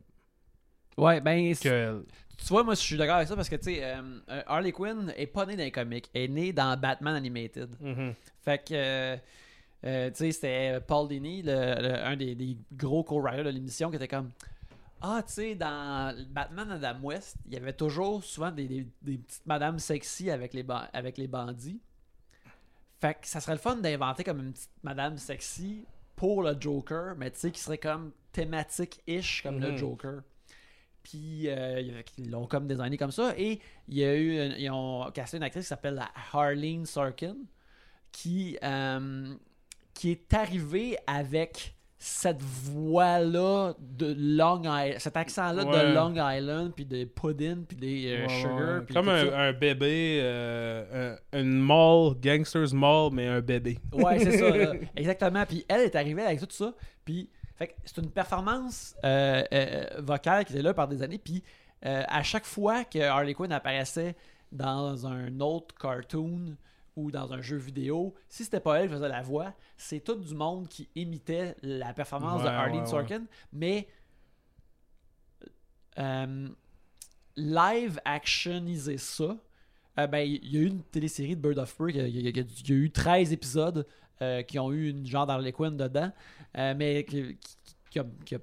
Ouais, 0.96 1.20
ben, 1.20 1.54
c'est- 1.54 1.62
qu'elle. 1.62 2.02
tu 2.38 2.44
vois, 2.48 2.64
moi, 2.64 2.74
je 2.74 2.80
suis 2.80 2.96
d'accord 2.96 3.16
avec 3.16 3.28
ça 3.28 3.36
parce 3.36 3.48
que, 3.50 3.56
tu 3.56 3.64
sais, 3.74 3.84
euh, 3.84 4.00
euh, 4.30 4.42
Harley 4.46 4.72
Quinn 4.72 5.12
est 5.16 5.26
pas 5.26 5.44
née 5.46 5.56
dans 5.56 5.62
les 5.62 5.70
comics, 5.70 6.08
elle 6.14 6.22
est 6.22 6.28
née 6.28 6.52
dans 6.52 6.78
Batman 6.78 7.14
Animated. 7.14 7.68
Mhm. 7.80 8.14
Fait 8.42 8.58
que, 8.66 8.72
euh, 8.74 9.16
euh, 9.84 10.08
tu 10.10 10.16
sais, 10.16 10.32
c'était 10.32 10.80
Paul 10.86 11.06
Dini, 11.08 11.42
le, 11.42 11.52
le- 11.82 11.98
un 12.04 12.16
des, 12.16 12.34
des 12.34 12.56
gros 12.72 13.04
co-writers 13.04 13.44
de 13.44 13.50
l'émission, 13.50 13.90
qui 13.90 13.96
était 13.96 14.08
comme 14.08 14.30
Ah, 15.02 15.22
tu 15.26 15.32
sais, 15.32 15.54
dans 15.54 16.14
Batman 16.28 16.70
Adam 16.72 16.98
West, 17.02 17.36
il 17.46 17.54
y 17.54 17.56
avait 17.56 17.72
toujours 17.72 18.22
souvent 18.22 18.50
des, 18.50 18.66
des- 18.68 18.86
des 19.02 19.18
petites 19.18 19.46
madames 19.46 19.78
sexy 19.78 20.30
avec 20.30 20.52
les, 20.52 20.62
ba- 20.62 20.90
avec 20.92 21.16
les 21.16 21.26
bandits. 21.26 21.80
Fait 23.00 23.14
que 23.14 23.26
ça 23.26 23.40
serait 23.40 23.54
le 23.54 23.58
fun 23.60 23.76
d'inventer 23.76 24.24
comme 24.24 24.40
une 24.40 24.52
petite 24.52 24.68
madame 24.82 25.16
sexy 25.16 25.86
pour 26.16 26.42
le 26.42 26.54
Joker, 26.60 27.14
mais 27.16 27.30
tu 27.30 27.38
sais, 27.38 27.50
qui 27.50 27.60
serait 27.60 27.78
comme 27.78 28.12
thématique-ish 28.32 29.42
comme 29.42 29.58
le 29.58 29.70
Mhm. 29.72 29.76
Joker. 29.78 30.22
Puis 31.02 31.48
euh, 31.48 31.80
ils 32.18 32.30
l'ont 32.30 32.46
comme 32.46 32.66
designé 32.66 32.98
comme 32.98 33.10
ça. 33.10 33.32
Et 33.38 33.58
il 33.88 33.96
y 33.96 34.04
a 34.04 34.14
eu, 34.14 34.32
une- 34.38 34.54
ils 34.58 34.70
ont 34.70 35.10
casté 35.12 35.38
une 35.38 35.42
actrice 35.44 35.64
qui 35.64 35.68
s'appelle 35.68 35.94
la 35.94 36.10
Harleen 36.32 36.84
Sorkin, 36.84 37.36
qui, 38.12 38.58
euh, 38.62 39.34
qui 39.94 40.10
est 40.10 40.34
arrivée 40.34 40.98
avec 41.06 41.74
cette 42.02 42.40
voix-là 42.42 43.74
de 43.78 44.14
Long 44.16 44.62
Island, 44.62 44.98
cet 44.98 45.16
accent-là 45.18 45.64
Ouais. 45.66 45.90
de 45.90 45.94
Long 45.94 46.14
Island, 46.16 46.72
puis 46.74 46.86
de 46.86 47.04
pudding, 47.04 47.64
puis 47.66 47.76
des 47.76 48.06
euh, 48.12 48.22
Ouais, 48.26 48.40
sugar. 48.40 48.82
puis 48.86 48.94
Comme 48.94 49.08
un, 49.10 49.52
bébé, 49.52 50.18
euh, 50.22 51.14
un- 51.32 51.38
une 51.40 51.58
mall, 51.60 52.14
gangster's 52.22 52.72
mall, 52.72 53.10
mais 53.12 53.26
un 53.26 53.40
bébé. 53.42 53.78
Ouais, 53.92 54.18
c'est 54.18 54.38
ça. 54.38 54.48
là. 54.56 54.72
Exactement. 54.96 55.44
Puis 55.46 55.64
elle 55.68 55.82
est 55.82 55.94
arrivée 55.94 56.22
avec 56.22 56.40
tout 56.40 56.46
ça. 56.48 56.72
Puis 57.04 57.28
c'est 57.84 57.98
une 57.98 58.10
performance 58.10 58.94
euh, 59.04 59.42
euh, 59.52 59.84
vocale 59.98 60.46
qui 60.46 60.54
était 60.54 60.62
là 60.62 60.72
par 60.72 60.88
des 60.88 61.02
années. 61.02 61.18
Puis 61.22 61.42
à 61.82 62.22
chaque 62.22 62.44
fois 62.46 62.84
que 62.84 62.98
Harley 62.98 63.34
Quinn 63.34 63.52
apparaissait 63.52 64.14
dans 64.52 65.06
un 65.06 65.38
autre 65.40 65.74
cartoon 65.78 66.56
ou 67.00 67.10
dans 67.10 67.32
un 67.32 67.40
jeu 67.42 67.56
vidéo, 67.56 68.14
si 68.28 68.44
c'était 68.44 68.60
pas 68.60 68.80
elle 68.80 68.88
qui 68.88 68.94
faisait 68.94 69.08
la 69.08 69.22
voix, 69.22 69.54
c'est 69.76 70.00
tout 70.00 70.14
du 70.16 70.34
monde 70.34 70.68
qui 70.68 70.88
imitait 70.94 71.56
la 71.62 71.92
performance 71.92 72.42
de 72.42 72.46
Ouais, 72.48 72.52
Harleen 72.54 72.82
ouais. 72.82 72.88
Mais 73.52 73.88
euh, 75.98 76.48
live 77.36 78.00
actioniser 78.04 78.98
ça, 78.98 79.36
euh, 79.98 80.06
ben, 80.06 80.18
il 80.20 80.46
y 80.52 80.58
a 80.58 80.60
eu 80.60 80.66
une 80.66 80.82
télésérie 80.82 81.36
de 81.36 81.40
Bird 81.40 81.58
of 81.58 81.74
Prey, 81.76 81.92
il 81.92 81.96
y 81.96 82.00
a- 82.00 82.06
y, 82.30 82.46
y 82.68 82.72
eu 82.72 82.90
13 82.90 83.32
épisodes 83.32 83.86
euh, 84.22 84.42
qui 84.42 84.58
ont 84.58 84.70
eu 84.72 84.90
une 84.90 85.06
genre 85.06 85.26
d'Harley 85.26 85.52
Quinn 85.52 85.76
dedans, 85.76 86.12
euh, 86.58 86.74
mais 86.76 87.04
qui, 87.04 87.98
a, 87.98 88.04
qui 88.24 88.34
a 88.34 88.38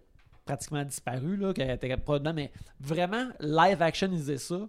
pratiquement 0.45 0.83
disparu, 0.83 1.37
là, 1.37 1.53
qui 1.53 1.61
était 1.61 1.89
dedans, 2.19 2.33
mais 2.33 2.51
vraiment, 2.79 3.29
live 3.39 3.81
actioniser 3.81 4.37
ça, 4.37 4.67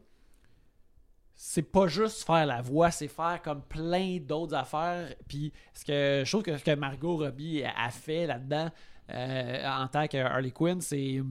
c'est 1.40 1.62
pas 1.62 1.86
juste 1.86 2.26
faire 2.26 2.46
la 2.46 2.60
voix, 2.60 2.90
c'est 2.90 3.06
faire 3.06 3.40
comme 3.44 3.62
plein 3.62 4.18
d'autres 4.20 4.54
affaires. 4.56 5.14
Puis 5.28 5.52
ce 5.72 5.84
que 5.84 6.22
je 6.24 6.30
trouve 6.30 6.42
que 6.42 6.56
ce 6.58 6.64
que 6.64 6.74
Margot 6.74 7.16
Robbie 7.16 7.62
a 7.62 7.90
fait 7.90 8.26
là-dedans 8.26 8.68
euh, 9.10 9.64
en 9.68 9.86
tant 9.86 10.08
que 10.08 10.16
Harley 10.18 10.50
Quinn, 10.50 10.80
c'est 10.80 11.22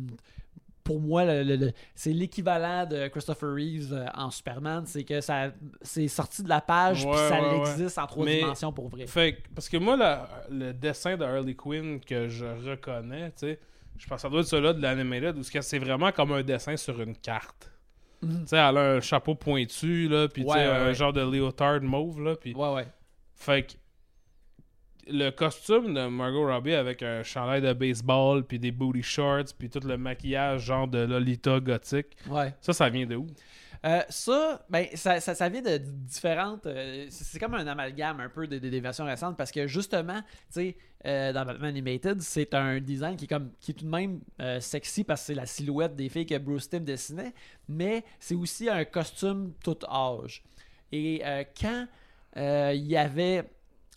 pour 0.82 1.02
moi 1.02 1.26
le- 1.26 1.44
le- 1.44 1.56
le- 1.58 1.72
c'est 1.94 2.14
l'équivalent 2.14 2.86
de 2.86 3.10
Christopher 3.10 3.54
Reeves 3.54 3.92
euh, 3.92 4.06
en 4.16 4.32
Superman, 4.32 4.86
c'est 4.86 5.04
que 5.04 5.20
ça 5.20 5.52
c'est 5.82 6.08
sorti 6.08 6.42
de 6.42 6.48
la 6.48 6.62
page 6.62 7.02
puis 7.02 7.10
Ouais, 7.10 7.30
ça 7.30 7.42
ouais, 7.42 7.60
ouais. 7.60 7.70
existe 7.72 7.98
en 7.98 8.08
trois 8.08 8.24
Mais- 8.26 8.38
dimensions 8.38 8.72
pour 8.72 8.88
vrai. 8.88 9.06
Fait 9.08 9.44
parce 9.54 9.68
que 9.68 9.76
moi, 9.76 9.98
la- 9.98 10.30
le 10.50 10.72
dessin 10.72 11.18
de 11.18 11.26
Harley 11.26 11.56
Quinn 11.56 12.00
que 12.00 12.30
je 12.30 12.46
reconnais, 12.46 13.32
tu 13.32 13.40
sais, 13.40 13.60
je 13.98 14.08
pense 14.08 14.16
que 14.16 14.22
ça 14.22 14.30
doit 14.30 14.40
être 14.40 14.48
celui-là 14.48 14.72
de 14.72 14.82
l'animated, 14.82 15.38
où 15.38 15.44
c'est 15.44 15.80
vraiment 15.80 16.14
comme 16.14 16.32
un 16.32 16.44
dessin 16.44 16.78
sur 16.78 17.02
une 17.02 17.18
carte. 17.18 17.70
Mhm. 18.22 18.42
Tu 18.42 18.48
sais, 18.48 18.58
elle 18.58 18.78
a 18.78 18.94
un 18.96 19.02
chapeau 19.02 19.36
pointu, 19.36 20.08
là, 20.08 20.28
puis 20.28 20.44
Ouais, 20.44 20.56
ouais, 20.56 20.64
un 20.66 20.86
ouais. 20.88 20.94
genre 20.96 21.14
de 21.14 21.22
léotard 21.22 21.82
mauve, 21.82 22.22
là, 22.22 22.36
puis... 22.36 22.54
Ouais 22.56 22.74
ouais. 22.74 22.88
Fait 23.36 23.64
que 23.64 23.74
le 25.10 25.30
costume 25.30 25.94
de 25.94 26.08
Margot 26.08 26.46
Robbie 26.48 26.74
avec 26.74 27.02
un 27.02 27.24
chandail 27.24 27.62
de 27.62 27.72
baseball, 27.74 28.44
puis 28.44 28.60
des 28.60 28.72
booty 28.72 29.02
shorts, 29.04 29.54
puis 29.58 29.70
tout 29.70 29.80
le 29.88 29.98
maquillage 29.98 30.66
genre 30.66 30.88
de 30.88 30.98
Lolita 31.00 31.60
gothique, 31.60 32.18
Ouais. 32.30 32.54
ça, 32.60 32.74
ça 32.74 32.90
vient 32.90 33.06
de 33.06 33.16
où? 33.16 33.28
Euh, 33.88 34.02
ça, 34.10 34.66
ben, 34.70 34.86
ça, 34.96 35.22
ça, 35.22 35.34
ça 35.34 35.48
vient 35.48 35.62
de 35.62 35.78
différentes. 35.78 36.66
euh, 36.66 37.08
c'est 37.10 37.40
comme 37.40 37.54
un 37.54 37.66
amalgame 37.68 38.20
un 38.20 38.28
peu 38.28 38.46
des, 38.46 38.80
versions 38.82 39.06
récentes 39.06 39.38
parce 39.38 39.52
que 39.52 39.66
justement, 39.66 40.22
tu 40.22 40.28
sais, 40.50 40.78
euh, 41.06 41.32
dans 41.32 41.46
Batman 41.46 41.70
Animated, 41.70 42.22
c'est 42.22 42.54
un 42.54 42.82
design 42.82 43.16
qui 43.16 43.26
est 43.26 43.30
comme 43.30 43.52
qui 43.62 43.72
est 43.72 43.74
tout 43.76 43.86
de 43.86 43.90
même 43.90 44.20
sexy 44.60 45.06
parce 45.06 45.22
que 45.22 45.28
c'est 45.28 45.36
la 45.36 45.46
silhouette 45.46 45.96
des 45.96 46.10
filles 46.10 46.26
que 46.26 46.38
Bruce 46.38 46.70
Timm 46.70 46.84
dessinait, 46.84 47.34
mais 47.70 48.04
c'est 48.20 48.36
aussi 48.36 48.70
un 48.70 48.84
costume 48.84 49.54
tout 49.64 49.78
âge. 49.90 50.44
Et 50.92 51.22
quand 51.60 51.88
il 52.36 52.88
y 52.88 52.98
avait. 52.98 53.50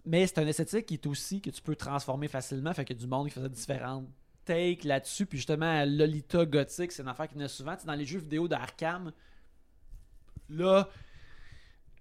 Mais 0.07 0.27
c'est 0.27 0.39
un 0.39 0.47
esthétique 0.47 0.87
qui 0.87 0.95
est 0.95 1.07
aussi 1.07 1.43
que 1.43 1.51
tu 1.51 1.61
peux 1.61 1.77
transformer 1.77 2.29
facilement, 2.29 2.73
fait 2.73 2.91
a 2.91 2.95
du 2.95 3.07
monde 3.07 3.29
qui 3.29 3.35
faisait 3.35 3.51
différentes 3.51 4.09
takes 4.45 4.85
là-dessus. 4.85 5.27
Puis 5.27 5.39
justement, 5.39 5.85
Lolita 5.85 6.47
Gothic, 6.47 6.93
c'est 6.93 7.03
une 7.03 7.09
affaire 7.09 7.29
qui 7.29 7.35
venait 7.35 7.49
souvent. 7.49 7.77
Dans 7.85 7.95
les 7.95 8.07
jeux 8.07 8.19
vidéo 8.19 8.49
d'Arkham, 8.49 9.13
Là, 10.51 10.89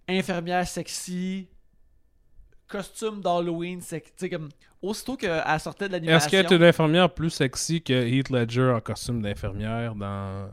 infirmière 0.07 0.67
sexy, 0.67 1.47
costume 2.67 3.21
d'Halloween, 3.21 3.81
comme 4.29 4.49
aussitôt 4.81 5.15
qu'elle 5.17 5.43
sortait 5.59 5.87
de 5.89 5.93
Est-ce 5.95 6.01
l'animation. 6.01 6.29
qu'elle 6.29 6.45
est 6.45 6.55
une 6.55 6.63
infirmière 6.63 7.13
plus 7.13 7.29
sexy 7.29 7.81
que 7.81 7.93
Heath 7.93 8.29
Ledger 8.29 8.71
en 8.75 8.81
costume 8.81 9.21
d'infirmière 9.21 9.95
dans 9.95 10.49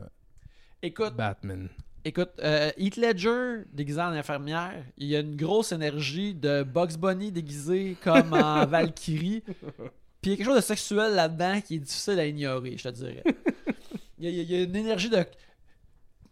Écoute, 0.81 1.15
Batman? 1.15 1.69
Écoute, 2.05 2.31
euh, 2.39 2.71
Heath 2.77 2.97
Ledger 2.97 3.63
déguisé 3.73 3.99
en 3.99 4.11
infirmière, 4.11 4.83
il 4.97 5.07
y 5.07 5.15
a 5.15 5.19
une 5.19 5.35
grosse 5.35 5.71
énergie 5.71 6.33
de 6.33 6.63
Bugs 6.63 6.97
Bunny 6.97 7.31
déguisé 7.31 7.97
comme 8.03 8.33
en 8.33 8.65
Valkyrie. 8.67 9.41
Puis 10.21 10.23
il 10.23 10.29
y 10.31 10.33
a 10.33 10.37
quelque 10.37 10.45
chose 10.45 10.55
de 10.55 10.61
sexuel 10.61 11.15
là-dedans 11.15 11.59
qui 11.61 11.75
est 11.75 11.79
difficile 11.79 12.19
à 12.19 12.25
ignorer, 12.25 12.77
je 12.77 12.83
te 12.83 12.89
dirais. 12.89 13.23
Il 14.19 14.25
y 14.25 14.39
a, 14.39 14.41
il 14.41 14.51
y 14.51 14.55
a 14.55 14.63
une 14.63 14.75
énergie 14.75 15.11
de. 15.11 15.23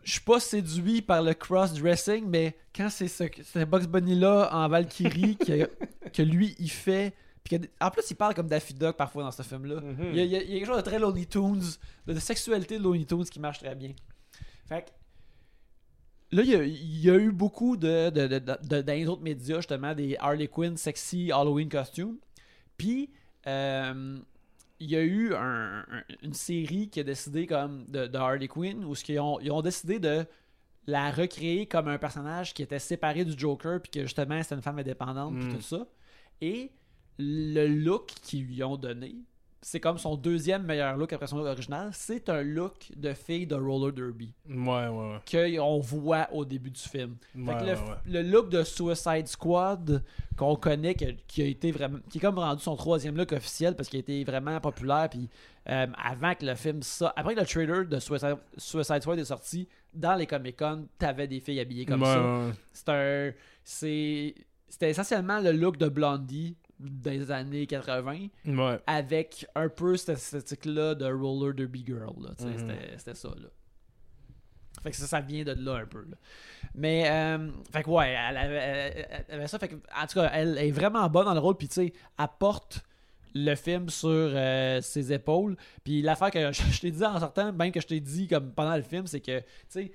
Je 0.06 0.12
suis 0.12 0.22
pas 0.22 0.40
séduit 0.40 1.02
par 1.02 1.22
le 1.22 1.34
cross-dressing, 1.34 2.26
mais 2.26 2.56
quand 2.74 2.90
c'est 2.90 3.08
ce, 3.10 3.24
ce 3.44 3.66
Bugs 3.66 3.88
Bunny-là 3.88 4.50
en 4.54 4.68
Valkyrie 4.70 5.36
que, 5.46 5.70
que 6.14 6.22
lui 6.22 6.56
il 6.60 6.70
fait. 6.72 7.14
Puis 7.44 7.60
que- 7.60 7.66
en 7.82 7.92
plus, 7.92 8.04
il 8.10 8.16
parle 8.16 8.34
comme 8.34 8.48
Daffy 8.48 8.74
Duck 8.74 8.96
parfois 8.96 9.24
dans 9.24 9.32
ce 9.32 9.42
film-là. 9.44 9.82
Mhm. 9.82 10.10
Il 10.14 10.16
y, 10.18 10.20
a, 10.22 10.24
il 10.24 10.32
y 10.32 10.36
a- 10.38 10.42
il 10.44 10.50
y 10.52 10.56
a 10.56 10.60
quelque 10.60 10.68
chose 10.68 10.78
de 10.78 10.82
très 10.90 11.00
Looney 11.00 11.26
Tunes, 11.26 11.62
de, 12.08 12.14
de 12.14 12.20
sexualité 12.20 12.78
de 12.78 12.84
Looney 12.84 13.06
Tunes 13.06 13.26
qui 13.26 13.40
marche 13.40 13.60
très 13.60 13.76
bien. 13.76 13.92
Fait 14.68 14.84
que, 14.86 16.36
là, 16.36 16.44
il 16.44 16.50
y 16.50 16.56
a, 16.56 16.64
il 16.64 17.00
y 17.02 17.10
a 17.10 17.16
eu 17.16 17.32
beaucoup 17.32 17.78
de, 17.78 18.10
de, 18.10 18.28
de- 18.28 18.40
de- 18.40 18.82
dans 18.82 18.94
les 18.94 19.08
autres 19.08 19.22
médias, 19.24 19.58
justement, 19.58 19.94
des 19.94 20.16
Harley 20.20 20.48
Quinn 20.48 20.78
sexy 20.78 21.32
Halloween 21.32 21.70
costumes. 21.70 22.18
Puis, 22.78 23.10
euh, 23.48 24.18
il 24.80 24.90
y 24.92 24.96
a 24.96 25.02
eu 25.04 25.34
un- 25.34 25.80
un- 25.90 26.04
une 26.22 26.34
série 26.34 26.90
qui 26.90 27.00
a 27.00 27.04
décidé 27.04 27.48
comme 27.48 27.86
de, 27.88 28.08
de 28.08 28.18
Harley 28.18 28.48
Quinn, 28.48 28.84
où 28.86 28.94
ce 28.96 29.04
qu'ils 29.04 29.20
ont, 29.20 29.40
ils 29.40 29.52
ont 29.52 29.62
décidé 29.62 30.00
de 30.00 30.26
la 30.88 31.12
recréer 31.12 31.66
comme 31.66 31.88
un 31.88 31.98
personnage 31.98 32.54
qui 32.54 32.62
était 32.62 32.80
séparé 32.80 33.26
du 33.26 33.34
Joker, 33.38 33.82
puis 33.82 33.90
que 33.92 34.02
justement 34.02 34.42
c'était 34.44 34.56
une 34.56 34.62
femme 34.62 34.78
indépendante, 34.80 35.34
puis 35.36 35.46
Mm. 35.48 35.56
tout 35.56 35.62
ça. 35.62 35.88
Et 36.42 36.72
le 37.18 37.68
look 37.68 38.08
qu'ils 38.22 38.46
lui 38.46 38.62
ont 38.64 38.76
donné, 38.78 39.16
c'est 39.62 39.80
comme 39.80 39.98
son 39.98 40.16
deuxième 40.16 40.64
meilleur 40.64 40.96
look 40.96 41.12
après 41.14 41.28
son 41.28 41.38
look 41.38 41.48
original. 41.48 41.90
C'est 41.92 42.30
un 42.30 42.44
look 42.44 42.92
de 42.96 43.14
fille 43.14 43.48
de 43.48 43.56
roller 43.56 43.92
derby 43.92 44.32
Ouais, 44.48 44.88
ouais, 44.88 45.58
qu'on 45.58 45.80
voit 45.80 46.28
au 46.32 46.46
début 46.46 46.70
du 46.72 46.80
film. 46.82 47.16
ouais. 47.36 47.46
Fait 47.46 47.60
que 47.60 47.66
le, 47.66 47.72
ouais, 47.72 47.80
ouais. 47.80 47.96
le 48.06 48.22
look 48.22 48.50
de 48.50 48.64
Suicide 48.64 49.28
Squad 49.28 50.04
qu'on 50.38 50.56
connaît, 50.56 50.94
qui 50.94 51.42
a, 51.42 51.46
été 51.46 51.72
vraiment, 51.72 52.00
qui 52.10 52.20
est 52.20 52.22
comme 52.22 52.38
rendu 52.38 52.62
son 52.62 52.76
troisième 52.76 53.18
look 53.18 53.32
officiel 53.32 53.76
parce 53.76 53.90
qu'il 53.90 53.98
a 53.98 54.02
été 54.02 54.24
vraiment 54.24 54.60
populaire. 54.60 55.10
Puis 55.10 55.30
euh, 55.70 55.88
avant 56.04 56.36
que 56.36 56.46
le 56.46 56.54
film 56.56 56.84
ça, 56.84 57.12
après 57.16 57.34
que 57.34 57.40
le 57.40 57.46
trailer 57.46 57.86
de 57.86 58.00
Suicide, 58.00 58.38
Suicide 58.58 59.02
Squad 59.02 59.18
est 59.18 59.26
sorti 59.26 59.68
dans 59.94 60.16
les 60.16 60.28
Comic 60.28 60.58
Con, 60.58 60.86
t'avais 61.00 61.28
des 61.28 61.40
filles 61.40 61.60
habillées 61.60 61.86
comme 61.86 62.02
Ouais, 62.04 62.08
ça. 62.14 62.52
C'est 62.72 62.90
un, 62.90 63.32
c'est, 63.64 64.36
c'était 64.70 64.90
essentiellement 64.92 65.40
le 65.40 65.52
look 65.54 65.78
de 65.78 65.88
Blondie 65.90 66.56
des 66.90 67.32
années 67.32 67.68
80 67.68 68.28
Ouais. 68.48 68.80
avec 68.88 69.46
un 69.56 69.70
peu 69.70 69.96
cette 69.98 70.18
esthétique-là 70.18 70.96
de 70.96 71.06
roller 71.12 71.54
derby 71.54 71.84
girl. 71.86 72.14
Mhm. 72.18 72.36
c'était, 72.58 72.98
c'était 72.98 73.14
ça. 73.16 73.30
Là. 73.30 73.48
Fait 74.84 74.92
que 74.92 74.98
ça, 74.98 75.08
ça 75.08 75.22
vient 75.22 75.44
de 75.44 75.54
là 75.54 75.76
un 75.78 75.86
peu. 75.86 76.02
là. 76.10 76.18
Mais, 76.76 77.10
euh, 77.10 77.50
fait 77.72 77.84
que 77.84 77.90
ouais, 77.90 78.10
elle 78.12 78.38
avait, 78.38 78.56
elle- 78.56 79.26
elle 79.30 79.36
avait 79.36 79.48
ça. 79.48 79.58
Fait 79.58 79.70
que, 79.70 79.76
en 79.76 80.06
tout 80.08 80.16
cas, 80.20 80.30
elle 80.34 80.58
est 80.58 80.72
vraiment 80.72 81.08
bonne 81.10 81.26
dans 81.26 81.34
le 81.34 81.40
rôle. 81.40 81.56
Puis, 81.58 81.68
tu 81.70 81.74
sais, 81.76 81.94
elle 82.20 82.26
porte 82.38 82.84
le 83.34 83.56
film 83.56 83.90
sur 83.90 84.10
euh, 84.10 84.82
ses 84.82 85.12
épaules. 85.14 85.56
Puis, 85.84 86.02
l'affaire 86.02 86.30
que 86.32 86.52
je, 86.52 86.62
je 86.72 86.82
t'ai 86.82 86.92
dit 86.92 87.04
en 87.06 87.20
sortant, 87.20 87.52
même 87.54 87.72
que 87.72 87.82
je 87.82 87.88
t'ai 87.88 88.00
dit 88.00 88.28
comme 88.28 88.52
pendant 88.52 88.76
le 88.76 88.82
film, 88.84 89.08
c'est 89.08 89.22
que, 89.22 89.40
tu 89.40 89.46
sais, 89.70 89.92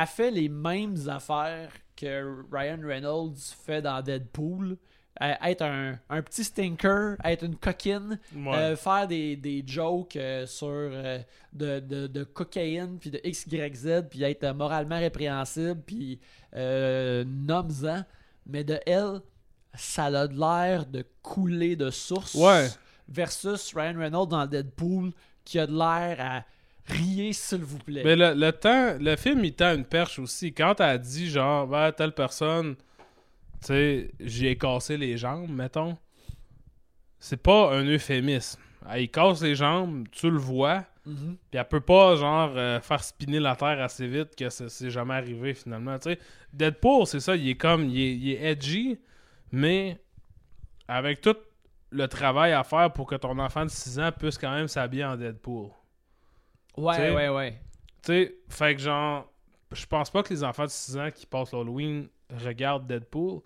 elle 0.00 0.06
fait 0.06 0.30
les 0.30 0.48
mêmes 0.48 0.96
affaires 1.08 1.70
que 1.96 2.42
Ryan 2.52 2.78
Reynolds 2.82 3.36
fait 3.64 3.82
dans 3.82 4.02
Deadpool. 4.02 4.76
Euh, 5.22 5.32
être 5.44 5.62
un, 5.62 5.98
un 6.10 6.20
petit 6.20 6.44
stinker, 6.44 7.16
être 7.24 7.42
une 7.44 7.56
coquine, 7.56 8.18
Ouais. 8.34 8.54
euh, 8.54 8.76
faire 8.76 9.08
des, 9.08 9.34
des 9.34 9.64
jokes 9.66 10.14
euh, 10.16 10.44
sur 10.46 10.90
de, 11.54 11.80
de, 11.80 12.06
de 12.06 12.24
cocaïne, 12.24 12.98
puis 12.98 13.10
de 13.10 13.18
XYZ, 13.24 14.02
puis 14.10 14.22
être 14.24 14.46
moralement 14.52 14.98
répréhensible, 14.98 15.80
puis 15.86 16.20
nomme-en. 17.24 18.02
Mais 18.46 18.62
de 18.64 18.78
elle, 18.86 19.20
ça 19.74 20.04
a 20.06 20.26
de 20.28 20.38
l'air 20.38 20.86
de 20.86 21.04
couler 21.22 21.76
de 21.76 21.90
source. 21.90 22.34
Ouais. 22.34 22.68
Versus 23.08 23.72
Ryan 23.74 23.98
Reynolds 23.98 24.28
dans 24.28 24.46
Deadpool, 24.46 25.12
qui 25.44 25.58
a 25.58 25.66
de 25.66 25.72
l'air 25.72 26.16
à 26.20 26.44
rier, 26.88 27.32
s'il 27.32 27.62
vous 27.62 27.78
plaît. 27.78 28.02
Mais 28.04 28.16
le, 28.16 28.34
le 28.34 28.52
temps, 28.52 28.96
le 28.98 29.16
film, 29.16 29.44
il 29.44 29.54
tend 29.54 29.74
une 29.74 29.84
perche 29.84 30.18
aussi. 30.18 30.52
Quand 30.52 30.80
elle 30.80 30.98
dit, 31.00 31.28
genre, 31.28 31.66
ben, 31.66 31.92
telle 31.92 32.12
personne, 32.12 32.76
tu 33.60 33.66
sais, 33.68 34.10
j'ai 34.20 34.56
cassé 34.56 34.96
les 34.96 35.16
jambes, 35.16 35.50
mettons, 35.50 35.96
c'est 37.18 37.42
pas 37.42 37.72
un 37.74 37.84
euphémisme. 37.84 38.60
Elle 38.90 39.02
il 39.02 39.08
casse 39.10 39.42
les 39.42 39.54
jambes, 39.56 40.06
tu 40.12 40.30
le 40.30 40.38
vois, 40.38 40.84
Mhm. 41.06 41.36
puis 41.50 41.58
elle 41.58 41.68
peut 41.68 41.80
pas, 41.80 42.16
genre, 42.16 42.52
euh, 42.56 42.80
faire 42.80 43.02
spinner 43.02 43.40
la 43.40 43.56
terre 43.56 43.80
assez 43.82 44.06
vite 44.06 44.34
que 44.36 44.48
ça- 44.48 44.68
c'est 44.68 44.90
jamais 44.90 45.14
arrivé, 45.14 45.54
finalement. 45.54 45.96
Tu 45.98 46.10
sais, 46.10 46.18
Deadpool, 46.52 47.06
c'est 47.06 47.20
ça, 47.20 47.34
il 47.36 47.48
est 47.48 47.54
comme, 47.56 47.84
il 47.88 48.00
est, 48.00 48.14
il 48.16 48.30
est 48.32 48.50
edgy, 48.50 48.98
mais 49.52 49.98
avec 50.88 51.20
tout 51.20 51.36
le 51.90 52.06
travail 52.08 52.52
à 52.52 52.62
faire 52.64 52.92
pour 52.92 53.06
que 53.06 53.14
ton 53.16 53.38
enfant 53.38 53.64
de 53.64 53.70
6 53.70 53.98
ans 53.98 54.10
puisse 54.12 54.36
quand 54.38 54.52
même 54.52 54.68
s'habiller 54.68 55.04
en 55.04 55.16
Deadpool. 55.16 55.70
Ouais, 56.76 56.92
T'sais, 56.94 57.14
ouais, 57.14 57.28
ouais. 57.28 57.60
Tu 58.02 58.12
sais, 58.12 58.34
fait 58.48 58.74
que 58.76 58.80
genre, 58.82 59.30
je 59.72 59.86
pense 59.86 60.10
pas 60.10 60.22
que 60.22 60.32
les 60.32 60.44
enfants 60.44 60.64
de 60.64 60.70
6 60.70 60.96
ans 60.96 61.10
qui 61.14 61.26
passent 61.26 61.52
l'Halloween 61.52 62.08
regardent 62.44 62.86
Deadpool. 62.86 63.40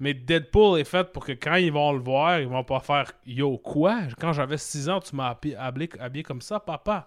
Mais 0.00 0.12
Deadpool 0.12 0.80
est 0.80 0.84
fait 0.84 1.04
pour 1.12 1.24
que 1.24 1.32
quand 1.32 1.54
ils 1.54 1.72
vont 1.72 1.92
le 1.92 2.00
voir, 2.00 2.40
ils 2.40 2.48
vont 2.48 2.64
pas 2.64 2.80
faire 2.80 3.12
Yo, 3.24 3.56
quoi? 3.58 4.00
Quand 4.18 4.32
j'avais 4.32 4.58
6 4.58 4.88
ans, 4.88 5.00
tu 5.00 5.14
m'as 5.14 5.32
habi- 5.32 5.54
habillé, 5.56 5.88
habillé 6.00 6.22
comme 6.24 6.40
ça, 6.40 6.58
papa 6.60 7.06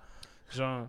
Genre, 0.55 0.87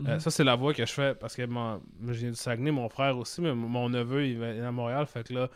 euh, 0.00 0.14
Mhm. 0.14 0.20
ça, 0.20 0.30
c'est 0.30 0.44
la 0.44 0.56
voix 0.56 0.74
que 0.74 0.84
je 0.84 0.92
fais 0.92 1.14
parce 1.14 1.36
que 1.36 1.46
mon, 1.46 1.80
je 2.06 2.12
viens 2.12 2.30
du 2.30 2.36
Saguenay, 2.36 2.72
mon 2.72 2.88
frère 2.88 3.16
aussi, 3.16 3.40
mais 3.40 3.54
mon 3.54 3.88
neveu, 3.88 4.26
il 4.26 4.42
est 4.42 4.60
à 4.60 4.72
Montréal. 4.72 5.06
Fait 5.06 5.26
que 5.26 5.32
là, 5.32 5.48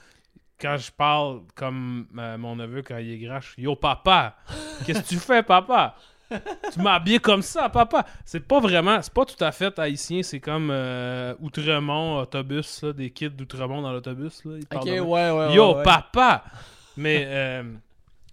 quand 0.60 0.76
je 0.76 0.92
parle 0.92 1.42
comme 1.56 2.06
euh, 2.16 2.38
mon 2.38 2.54
neveu 2.54 2.82
quand 2.82 2.98
il 2.98 3.10
est 3.10 3.18
grand, 3.18 3.40
je 3.40 3.50
suis 3.50 3.62
Yo, 3.62 3.74
papa 3.74 4.36
Qu'est-ce 4.86 5.02
que 5.02 5.08
tu 5.08 5.18
fais, 5.18 5.42
papa? 5.42 5.96
Tu 6.72 6.80
m'as 6.80 6.94
habillé 6.94 7.18
comme 7.18 7.42
ça, 7.42 7.68
papa. 7.68 8.04
C'est 8.24 8.40
pas 8.46 8.60
vraiment, 8.60 9.00
c'est 9.02 9.12
pas 9.12 9.24
tout 9.24 9.42
à 9.44 9.52
fait 9.52 9.78
haïtien, 9.78 10.22
c'est 10.22 10.40
comme 10.40 10.70
euh, 10.70 11.34
Outremont, 11.40 12.18
autobus, 12.20 12.82
là, 12.82 12.92
des 12.92 13.10
kids 13.10 13.30
d'Outremont 13.30 13.82
dans 13.82 13.92
l'autobus. 13.92 14.44
Là, 14.44 14.58
Ok, 14.74 14.84
ouais, 14.86 15.00
ouais. 15.02 15.54
Yo, 15.54 15.76
ouais. 15.76 15.82
papa! 15.82 16.44
Mais, 16.96 17.24
euh, 17.26 17.62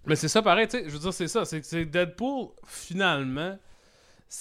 mais 0.06 0.16
c'est 0.16 0.28
ça 0.28 0.41
pareil, 0.41 0.68
tu 0.68 0.78
sais, 0.78 0.84
je 0.86 0.89
veux 0.91 1.00
dire, 1.00 1.14
c'est 1.14 1.28
ça. 1.28 1.45
C'est 1.45 1.86
Deadpool, 1.86 2.47
finalement, 2.66 3.58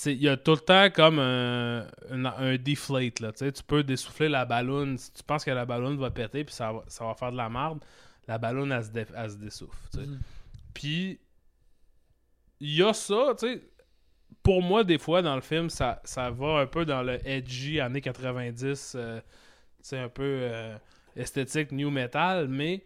il 0.06 0.22
y 0.22 0.28
a 0.28 0.36
tout 0.36 0.50
le 0.52 0.58
temps 0.58 0.88
comme 0.94 1.18
un, 1.18 1.80
un, 2.10 2.24
un 2.24 2.56
deflate, 2.56 3.20
là, 3.20 3.32
tu 3.32 3.38
sais. 3.38 3.52
Tu 3.52 3.62
peux 3.62 3.82
dessouffler 3.82 4.28
la 4.28 4.44
ballonne. 4.44 4.98
Si 4.98 5.12
tu 5.12 5.22
penses 5.22 5.44
que 5.44 5.50
la 5.50 5.64
ballonne 5.64 5.96
va 5.98 6.10
péter 6.10 6.44
puis 6.44 6.54
ça 6.54 6.72
va, 6.72 6.82
ça 6.88 7.04
va 7.06 7.14
faire 7.14 7.32
de 7.32 7.36
la 7.36 7.48
merde, 7.48 7.78
la 8.26 8.36
ballonne, 8.38 8.70
elle 8.72 8.84
se, 8.84 8.90
dé- 8.90 9.06
elle 9.16 9.30
se 9.30 9.36
dessouffle, 9.36 9.76
tu 9.92 10.00
sais. 10.00 10.06
Mhm. 10.06 10.18
Puis, 10.74 11.18
il 12.60 12.74
y 12.76 12.82
a 12.82 12.92
ça, 12.92 13.34
tu 13.38 13.46
sais. 13.46 13.62
Pour 14.42 14.62
moi, 14.62 14.82
des 14.84 14.98
fois, 14.98 15.20
dans 15.20 15.34
le 15.34 15.40
film, 15.42 15.68
ça, 15.68 16.00
ça 16.04 16.30
va 16.30 16.58
un 16.60 16.66
peu 16.66 16.84
dans 16.84 17.02
le 17.02 17.18
edgy 17.28 17.80
années 17.80 18.00
90, 18.00 18.94
euh, 18.96 19.20
un 19.92 20.08
peu 20.08 20.22
euh, 20.42 20.76
esthétique 21.16 21.72
new 21.72 21.90
metal, 21.90 22.48
mais 22.48 22.84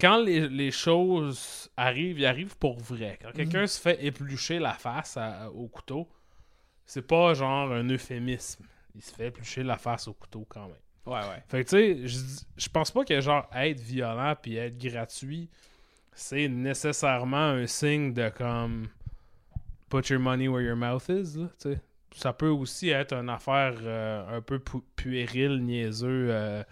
quand 0.00 0.18
les, 0.22 0.48
les 0.48 0.70
choses 0.70 1.70
arrivent, 1.76 2.18
ils 2.20 2.26
arrivent 2.26 2.56
pour 2.56 2.78
vrai. 2.78 3.18
Quand 3.22 3.32
quelqu'un 3.32 3.66
se 3.66 3.80
fait 3.80 4.04
éplucher 4.04 4.58
la 4.58 4.74
face 4.74 5.16
à- 5.16 5.50
au 5.50 5.66
couteau, 5.68 6.08
c'est 6.84 7.06
pas 7.06 7.34
genre 7.34 7.72
un 7.72 7.88
euphémisme. 7.88 8.64
Il 8.94 9.02
se 9.02 9.12
fait 9.14 9.28
éplucher 9.28 9.62
la 9.62 9.78
face 9.78 10.06
au 10.08 10.12
couteau 10.14 10.46
quand 10.48 10.66
même. 10.68 10.76
Ouais, 11.06 11.20
ouais. 11.28 11.42
Fait 11.48 11.64
que 11.64 11.68
tu 12.04 12.08
sais, 12.08 12.38
je 12.56 12.68
pense 12.68 12.90
pas 12.90 13.04
que 13.04 13.20
genre 13.20 13.48
être 13.54 13.80
violent 13.80 14.34
puis 14.40 14.56
être 14.56 14.76
gratuit, 14.78 15.48
c'est 16.16 16.48
nécessairement 16.48 17.36
un 17.36 17.66
signe 17.68 18.12
de 18.12 18.28
comme 18.30 18.88
put 19.88 20.10
your 20.10 20.18
money 20.20 20.48
where 20.48 20.62
your 20.62 20.76
mouth 20.76 21.08
is, 21.08 21.36
là. 21.38 21.76
Ça 22.14 22.32
peut 22.32 22.48
aussi 22.48 22.88
être 22.88 23.12
une 23.12 23.28
affaire 23.28 23.74
euh, 23.82 24.38
un 24.38 24.40
peu 24.40 24.58
pu- 24.58 24.78
puérile, 24.96 25.62
niaiseux, 25.62 26.28
euh, 26.30 26.62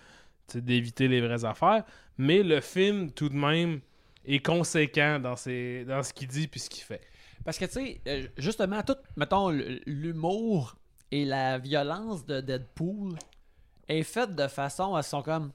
d'éviter 0.55 1.07
les 1.07 1.21
vraies 1.21 1.45
affaires. 1.45 1.85
Mais 2.17 2.43
le 2.43 2.61
film, 2.61 3.11
tout 3.11 3.29
de 3.29 3.35
même, 3.37 3.81
est 4.25 4.45
conséquent 4.45 5.19
dans, 5.21 5.37
ses, 5.37 5.85
dans 5.85 6.03
ce 6.03 6.15
qu'il 6.15 6.29
dit 6.29 6.49
puis 6.49 6.61
ce 6.61 6.71
qu'il 6.71 6.83
fait. 6.83 7.03
Parce 7.45 7.59
que, 7.59 7.67
tu 7.67 7.73
sais, 7.73 8.01
euh, 8.09 8.27
justement, 8.39 8.83
tout, 8.83 8.97
mettons, 9.17 9.51
l'humour 9.51 10.77
et 11.11 11.25
la 11.27 11.59
violence 11.59 12.25
de 12.25 12.41
Deadpool 12.41 13.15
est 13.89 14.03
faite 14.03 14.35
de 14.35 14.47
façon 14.49 14.95
à 14.95 15.03
ce 15.03 15.11
sont 15.11 15.23
comme 15.23 15.53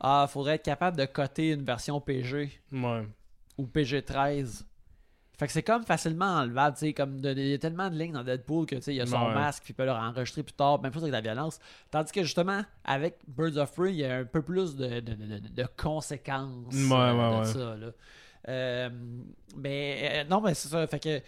Ah, 0.00 0.26
faudrait 0.28 0.56
être 0.56 0.64
capable 0.64 0.98
de 0.98 1.06
coter 1.06 1.52
une 1.52 1.64
version 1.64 1.98
PG 2.00 2.50
Ouais. 2.72 3.06
Ou 3.60 3.66
PG-13. 3.66 4.64
Fait 5.38 5.46
que 5.46 5.52
c'est 5.52 5.62
comme 5.62 5.84
facilement 5.84 6.26
enlevable, 6.40 6.76
tu 6.76 6.86
sais, 6.86 6.92
comme 6.92 7.16
il 7.24 7.38
y 7.48 7.54
a 7.54 7.58
tellement 7.58 7.88
de 7.88 7.96
lignes 7.96 8.12
dans 8.12 8.22
Deadpool 8.22 8.66
que, 8.66 8.74
tu 8.76 8.82
sais, 8.82 8.92
il 8.92 8.98
y 8.98 9.00
a 9.00 9.06
son 9.06 9.16
Ouais. 9.28 9.32
masque, 9.34 9.62
puis 9.64 9.72
il 9.72 9.74
peut 9.74 9.86
le 9.86 9.90
enregistrer 9.92 10.42
plus 10.42 10.52
tard, 10.52 10.82
même 10.82 10.92
chose 10.92 11.02
avec 11.02 11.14
la 11.14 11.22
violence. 11.22 11.58
Tandis 11.90 12.12
que, 12.12 12.22
justement, 12.22 12.62
avec 12.84 13.18
Birds 13.26 13.56
of 13.56 13.72
Prey, 13.74 13.92
il 13.92 13.96
y 14.00 14.04
a 14.04 14.18
un 14.18 14.24
peu 14.26 14.42
plus 14.42 14.76
de, 14.76 15.00
de, 15.00 15.14
de- 15.14 15.38
de 15.48 15.66
conséquences 15.78 16.74
Ouais, 16.74 16.92
euh, 16.92 17.30
ouais, 17.32 17.40
de 17.40 17.44
ça, 17.44 17.76
là. 17.76 17.90
Euh, 18.48 18.90
mais, 19.56 20.10
euh, 20.12 20.24
non, 20.28 20.42
mais 20.42 20.52
c'est 20.52 20.68
ça, 20.68 20.86
fait 20.86 21.00
que, 21.00 21.22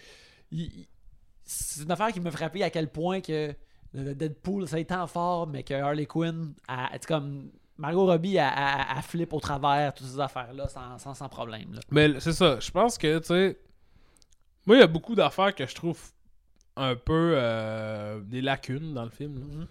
c'est 1.45 1.83
une 1.83 1.91
affaire 1.91 2.13
qui 2.13 2.21
m'a 2.21 2.31
frappé 2.31 2.63
à 2.63 2.71
quel 2.71 2.89
point 2.89 3.21
que 3.23 3.55
de 3.95 4.13
Deadpool, 4.13 4.69
ça 4.69 4.79
étant 4.79 5.07
fort, 5.07 5.47
mais 5.47 5.63
que 5.63 5.75
Harley 5.75 6.07
Quinn, 6.07 6.55
c'est 6.93 7.07
comme. 7.07 7.51
Margot 7.79 8.07
Robbie, 8.07 8.37
elle 8.37 9.03
flippe 9.03 9.33
au 9.33 9.41
travers 9.41 9.93
toutes 9.95 10.07
ces 10.07 10.21
affaires-là 10.21 10.69
sans, 10.69 10.99
sans, 10.99 11.15
sans 11.15 11.29
problème. 11.29 11.75
là. 11.75 11.81
Mais 11.91 12.21
c'est 12.21 12.33
ça. 12.33 12.61
Je 12.61 12.71
pense 12.71 12.99
que, 12.99 13.19
tu 13.19 13.27
sais. 13.27 13.59
Moi, 14.67 14.77
il 14.77 14.81
y 14.81 14.83
a 14.83 14.87
beaucoup 14.87 15.15
d'affaires 15.15 15.55
que 15.55 15.67
je 15.67 15.75
trouve 15.75 16.01
un 16.77 16.95
peu 16.95 17.35
euh, 17.37 18.21
des 18.21 18.41
lacunes 18.41 18.95
dans 18.95 19.05
le 19.05 19.11
film. 19.11 19.39
là. 19.41 19.45
Mhm. 19.57 19.67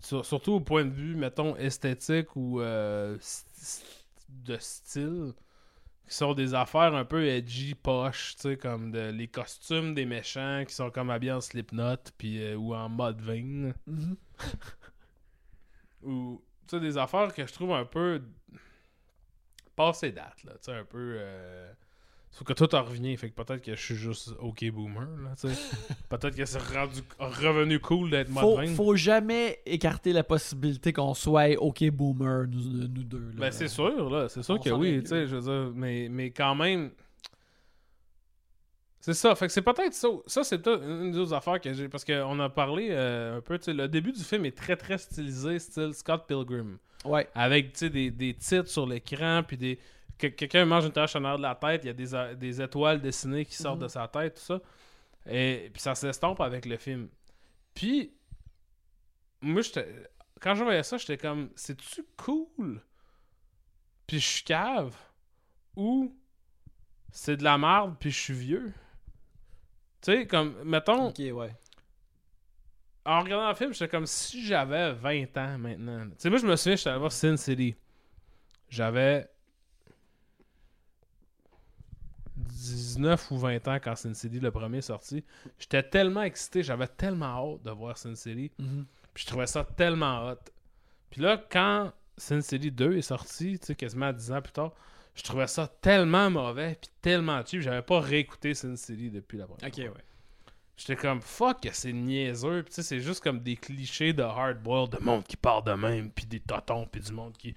Sur- 0.00 0.26
surtout 0.26 0.52
au 0.52 0.60
point 0.60 0.84
de 0.84 0.90
vue, 0.92 1.16
mettons, 1.16 1.56
esthétique 1.56 2.36
ou 2.36 2.60
euh, 2.60 3.16
st- 3.18 3.82
de 4.28 4.56
style. 4.58 5.32
Qui 6.06 6.14
sont 6.14 6.34
des 6.34 6.52
affaires 6.52 6.94
un 6.94 7.06
peu 7.06 7.26
edgy, 7.26 7.74
poche, 7.74 8.34
tu 8.36 8.42
sais, 8.42 8.56
comme 8.58 8.90
de, 8.92 9.08
les 9.10 9.26
costumes 9.26 9.94
des 9.94 10.04
méchants 10.04 10.62
qui 10.68 10.74
sont 10.74 10.90
comme 10.90 11.08
habillés 11.08 11.32
en 11.32 11.40
slipknot 11.40 11.96
puis, 12.18 12.42
euh, 12.44 12.56
ou 12.56 12.74
en 12.74 12.90
mode 12.90 13.22
vein. 13.22 13.72
Mhm. 13.86 14.16
Ou, 16.02 16.42
sais, 16.68 16.80
des 16.80 16.98
affaires 16.98 17.32
que 17.34 17.46
je 17.46 17.52
trouve 17.52 17.72
un 17.72 17.84
peu 17.84 18.22
passé 19.76 20.12
date, 20.12 20.44
là, 20.44 20.52
tu 20.52 20.58
sais, 20.62 20.72
un 20.72 20.84
peu... 20.84 21.16
Euh... 21.18 21.72
Sauf 22.30 22.48
que 22.48 22.52
toi, 22.52 22.66
t'en 22.66 22.82
reviens, 22.82 23.16
fait 23.16 23.30
que 23.30 23.40
peut-être 23.40 23.62
que 23.62 23.76
je 23.76 23.80
suis 23.80 23.94
juste 23.94 24.32
OK 24.40 24.68
boomer, 24.72 25.06
là, 25.22 25.34
tu 25.40 25.48
sais. 25.48 25.76
peut-être 26.08 26.34
que 26.34 26.44
c'est 26.44 26.58
rendu, 26.58 27.00
revenu 27.20 27.78
cool 27.78 28.10
d'être 28.10 28.28
mode 28.28 28.42
Faut, 28.42 28.56
vein. 28.56 28.74
faut 28.74 28.96
jamais 28.96 29.60
écarter 29.66 30.12
la 30.12 30.24
possibilité 30.24 30.92
qu'on 30.92 31.14
soit 31.14 31.56
OK 31.58 31.88
boomer, 31.90 32.46
nous, 32.48 32.88
nous 32.88 32.88
deux. 32.88 33.18
là. 33.18 33.34
Ben, 33.38 33.50
c'est 33.52 33.68
sûr, 33.68 34.10
là. 34.10 34.28
C'est 34.28 34.42
sûr 34.42 34.56
On 34.56 34.58
que 34.58 34.70
oui, 34.70 35.00
tu 35.02 35.10
sais, 35.10 35.28
je 35.28 35.36
veux 35.36 35.42
dire, 35.42 35.72
mais, 35.76 36.08
mais 36.10 36.30
quand 36.30 36.56
même. 36.56 36.90
C'est 39.04 39.12
ça. 39.12 39.34
Fait 39.34 39.46
que 39.48 39.52
c'est 39.52 39.60
peut-être 39.60 39.92
ça. 39.92 40.08
Ça, 40.26 40.44
c'est 40.44 40.56
peut-être 40.62 40.82
une 40.82 41.10
des 41.10 41.18
autres 41.18 41.34
affaires 41.34 41.60
que 41.60 41.70
j'ai. 41.74 41.90
Parce 41.90 42.06
qu'on 42.06 42.40
a 42.40 42.48
parlé 42.48 42.88
euh, 42.90 43.36
un 43.36 43.40
peu, 43.42 43.58
tu 43.58 43.64
sais, 43.66 43.74
le 43.74 43.86
début 43.86 44.12
du 44.12 44.24
film 44.24 44.46
est 44.46 44.56
très, 44.56 44.76
très 44.76 44.96
stylisé, 44.96 45.58
style 45.58 45.92
Scott 45.92 46.26
Pilgrim. 46.26 46.78
Ouais. 47.04 47.28
Avec, 47.34 47.76
des, 47.84 48.10
des 48.10 48.32
titres 48.32 48.68
sur 48.70 48.86
l'écran, 48.86 49.42
puis 49.46 49.58
des. 49.58 49.78
que- 50.16 50.28
quelqu'un 50.28 50.64
mange 50.64 50.86
une 50.86 50.92
tâche 50.92 51.14
en 51.16 51.24
arrière 51.24 51.36
de 51.36 51.42
la 51.42 51.54
tête, 51.54 51.82
il 51.84 51.88
y 51.88 51.90
a 51.90 51.92
des, 51.92 52.14
a- 52.14 52.34
des 52.34 52.62
étoiles 52.62 53.02
dessinées 53.02 53.44
qui 53.44 53.56
sortent 53.56 53.76
Mhm. 53.80 53.82
de 53.84 53.88
sa 53.88 54.08
tête, 54.08 54.36
tout 54.36 54.40
ça. 54.42 54.60
Et 55.30 55.68
puis 55.70 55.82
ça 55.82 55.94
s'estompe 55.94 56.40
avec 56.40 56.64
le 56.64 56.78
film. 56.78 57.08
Puis, 57.74 58.10
moi, 59.42 59.60
j'étais. 59.60 59.86
Quand 60.40 60.54
je 60.54 60.64
voyais 60.64 60.82
ça, 60.82 60.96
j'étais 60.96 61.18
comme, 61.18 61.50
c'est-tu 61.56 62.06
cool? 62.16 62.80
Puis 64.06 64.18
je 64.18 64.26
suis 64.26 64.44
cave? 64.44 64.96
Ou 65.76 66.16
c'est 67.12 67.36
de 67.36 67.44
la 67.44 67.58
merde, 67.58 67.96
puis 68.00 68.10
je 68.10 68.18
suis 68.18 68.32
vieux? 68.34 68.72
Tu 70.04 70.12
sais, 70.12 70.26
comme, 70.26 70.54
mettons, 70.64 71.08
OK, 71.08 71.18
ouais. 71.18 71.56
en 73.06 73.20
regardant 73.22 73.48
le 73.48 73.54
film, 73.54 73.72
j'étais 73.72 73.88
comme 73.88 74.04
si 74.04 74.44
j'avais 74.44 74.92
20 74.92 75.34
ans 75.38 75.56
maintenant. 75.56 76.04
Tu 76.10 76.12
sais, 76.18 76.28
moi, 76.28 76.38
je 76.38 76.46
me 76.46 76.56
souviens, 76.56 76.76
j'étais 76.76 76.90
allé 76.90 76.98
voir 76.98 77.10
Sin 77.10 77.38
City. 77.38 77.74
J'avais 78.68 79.26
19 82.36 83.30
ou 83.30 83.38
20 83.38 83.66
ans 83.68 83.78
quand 83.82 83.96
Sin 83.96 84.12
City, 84.12 84.40
le 84.40 84.50
premier, 84.50 84.78
est 84.78 84.82
sorti. 84.82 85.24
J'étais 85.58 85.82
tellement 85.82 86.22
excité, 86.22 86.62
j'avais 86.62 86.88
tellement 86.88 87.54
hâte 87.54 87.62
de 87.62 87.70
voir 87.70 87.96
Sin 87.96 88.14
City. 88.14 88.50
Mhm. 88.58 88.84
Puis 89.14 89.22
je 89.22 89.28
trouvais 89.30 89.46
ça 89.46 89.64
tellement 89.64 90.28
hot. 90.28 90.36
Puis 91.08 91.22
là, 91.22 91.42
quand 91.50 91.92
Sin 92.18 92.42
City 92.42 92.70
2 92.70 92.98
est 92.98 93.02
sorti, 93.02 93.58
tu 93.58 93.68
sais, 93.68 93.74
quasiment 93.74 94.12
10 94.12 94.32
ans 94.32 94.42
plus 94.42 94.52
tard, 94.52 94.72
je 95.14 95.22
trouvais 95.22 95.46
ça 95.46 95.68
tellement 95.80 96.30
mauvais, 96.30 96.76
puis 96.80 96.90
tellement 97.00 97.44
cheap. 97.44 97.60
J'avais 97.60 97.82
pas 97.82 98.00
réécouté 98.00 98.54
Sin 98.54 98.76
City 98.76 99.10
depuis 99.10 99.38
la 99.38 99.46
première 99.46 99.68
OK, 99.68 99.74
fois. 99.74 99.84
ouais. 99.84 100.04
J'étais 100.76 100.96
comme 100.96 101.20
fuck 101.20 101.60
que 101.60 101.72
c'est 101.72 101.92
niaiseux. 101.92 102.62
Puis 102.64 102.70
tu 102.70 102.74
sais, 102.76 102.82
c'est 102.82 103.00
juste 103.00 103.22
comme 103.22 103.40
des 103.40 103.56
clichés 103.56 104.12
de 104.12 104.22
hardboiled, 104.22 104.90
de 104.90 104.98
monde 104.98 105.24
qui 105.24 105.36
parle 105.36 105.64
de 105.64 105.72
même, 105.72 106.10
puis 106.10 106.26
des 106.26 106.40
totons, 106.40 106.86
puis 106.86 107.00
du 107.00 107.12
monde 107.12 107.36
qui, 107.36 107.54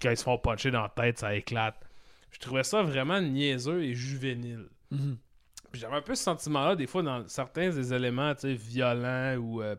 quand 0.00 0.10
ils 0.10 0.16
se 0.16 0.22
font 0.22 0.38
puncher 0.38 0.70
dans 0.70 0.82
la 0.82 0.88
tête, 0.88 1.18
ça 1.18 1.34
éclate. 1.34 1.76
Je 2.30 2.38
trouvais 2.38 2.62
ça 2.62 2.82
vraiment 2.82 3.20
niaiseux 3.20 3.82
et 3.82 3.94
juvénile. 3.94 4.68
Mhm. 4.90 5.18
J'avais 5.74 5.96
un 5.96 6.02
peu 6.02 6.14
ce 6.14 6.22
sentiment-là, 6.22 6.76
des 6.76 6.86
fois, 6.86 7.02
dans 7.02 7.26
certains 7.28 7.70
des 7.70 7.92
éléments 7.92 8.34
tu 8.34 8.42
sais, 8.42 8.54
violents 8.54 9.36
ou 9.36 9.62
euh, 9.62 9.74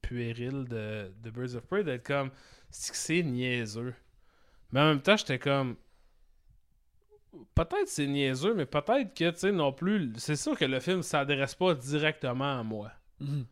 puérils 0.00 0.64
de, 0.64 1.12
de 1.22 1.30
Birds 1.30 1.54
of 1.54 1.66
Prey, 1.66 1.84
d'être 1.84 2.06
comme, 2.06 2.30
c'est 2.70 2.92
que 2.92 2.98
c'est 2.98 3.22
niaiseux. 3.22 3.94
Mais 4.72 4.80
en 4.80 4.86
même 4.86 5.02
temps, 5.02 5.16
j'étais 5.16 5.38
comme, 5.38 5.76
peut-être 7.54 7.88
c'est 7.88 8.06
niaiseux, 8.06 8.54
mais 8.54 8.66
peut-être 8.66 9.14
que, 9.14 9.30
tu 9.30 9.38
sais, 9.38 9.52
non 9.52 9.72
plus, 9.72 10.12
c'est 10.16 10.36
sûr 10.36 10.56
que 10.58 10.64
le 10.64 10.80
film 10.80 11.02
s'adresse 11.02 11.54
pas 11.54 11.74
directement 11.74 12.60
à 12.60 12.62
moi. 12.62 12.90
Mhm. 13.20 13.46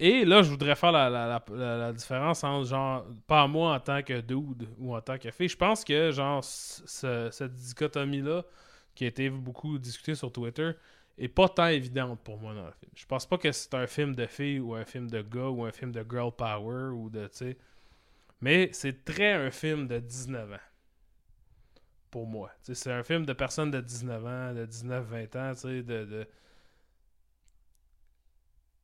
Et 0.00 0.24
là, 0.24 0.42
je 0.42 0.50
voudrais 0.50 0.74
faire 0.74 0.90
la, 0.90 1.08
la- 1.08 1.42
la- 1.50 1.92
différence 1.92 2.42
entre, 2.42 2.66
genre, 2.68 3.06
pas 3.28 3.46
moi 3.46 3.74
en 3.74 3.80
tant 3.80 4.02
que 4.02 4.20
dude 4.20 4.68
ou 4.78 4.96
en 4.96 5.00
tant 5.00 5.16
que 5.18 5.30
fille. 5.30 5.48
Je 5.48 5.56
pense 5.56 5.84
que, 5.84 6.10
genre, 6.10 6.42
ce- 6.42 7.28
cette 7.30 7.54
dichotomie-là, 7.54 8.42
qui 8.94 9.04
a 9.04 9.08
été 9.08 9.30
beaucoup 9.30 9.78
discutée 9.78 10.14
sur 10.16 10.32
Twitter, 10.32 10.72
est 11.18 11.28
pas 11.28 11.48
tant 11.48 11.68
évidente 11.68 12.20
pour 12.24 12.38
moi 12.38 12.52
dans 12.54 12.66
le 12.66 12.72
film. 12.72 12.90
Je 12.96 13.06
pense 13.06 13.26
pas 13.26 13.38
que 13.38 13.52
c'est 13.52 13.74
un 13.74 13.86
film 13.86 14.14
de 14.14 14.26
fille 14.26 14.58
ou 14.60 14.74
un 14.74 14.84
film 14.84 15.08
de 15.08 15.22
gars 15.22 15.48
ou 15.50 15.64
un 15.64 15.70
film 15.72 15.92
de 15.92 16.04
girl 16.10 16.32
power 16.32 16.90
ou 16.94 17.08
de, 17.10 17.26
tu 17.28 17.36
sais. 17.36 17.58
Mais 18.40 18.70
c'est 18.72 19.04
très 19.04 19.32
un 19.34 19.50
film 19.50 19.86
de 19.86 19.98
19 20.00 20.52
ans. 20.52 20.56
Pour 22.12 22.26
moi. 22.28 22.50
C'est 22.62 22.92
un 22.92 23.02
film 23.02 23.24
de 23.26 23.32
personnes 23.32 23.70
de 23.72 23.80
19 23.80 24.24
ans, 24.26 24.54
de 24.54 24.66
19-20 24.66 25.36
ans, 25.38 25.54
tu 25.54 25.60
sais, 25.60 25.82
de... 25.82 26.04
de- 26.04 26.28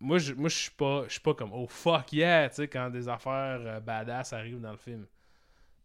moi 0.01 0.19
je 0.19 0.33
moi 0.35 0.49
suis 0.49 0.71
pas 0.71 1.05
je 1.09 1.13
suis 1.13 1.21
pas 1.21 1.35
comme 1.35 1.51
oh 1.53 1.67
fuck 1.69 2.13
yeah 2.13 2.49
tu 2.49 2.55
sais 2.57 2.69
quand 2.69 2.89
des 2.89 3.09
affaires 3.09 3.59
euh, 3.61 3.81
badass 3.81 4.33
arrivent 4.33 4.61
dans 4.61 4.71
le 4.71 4.77
film 4.77 5.07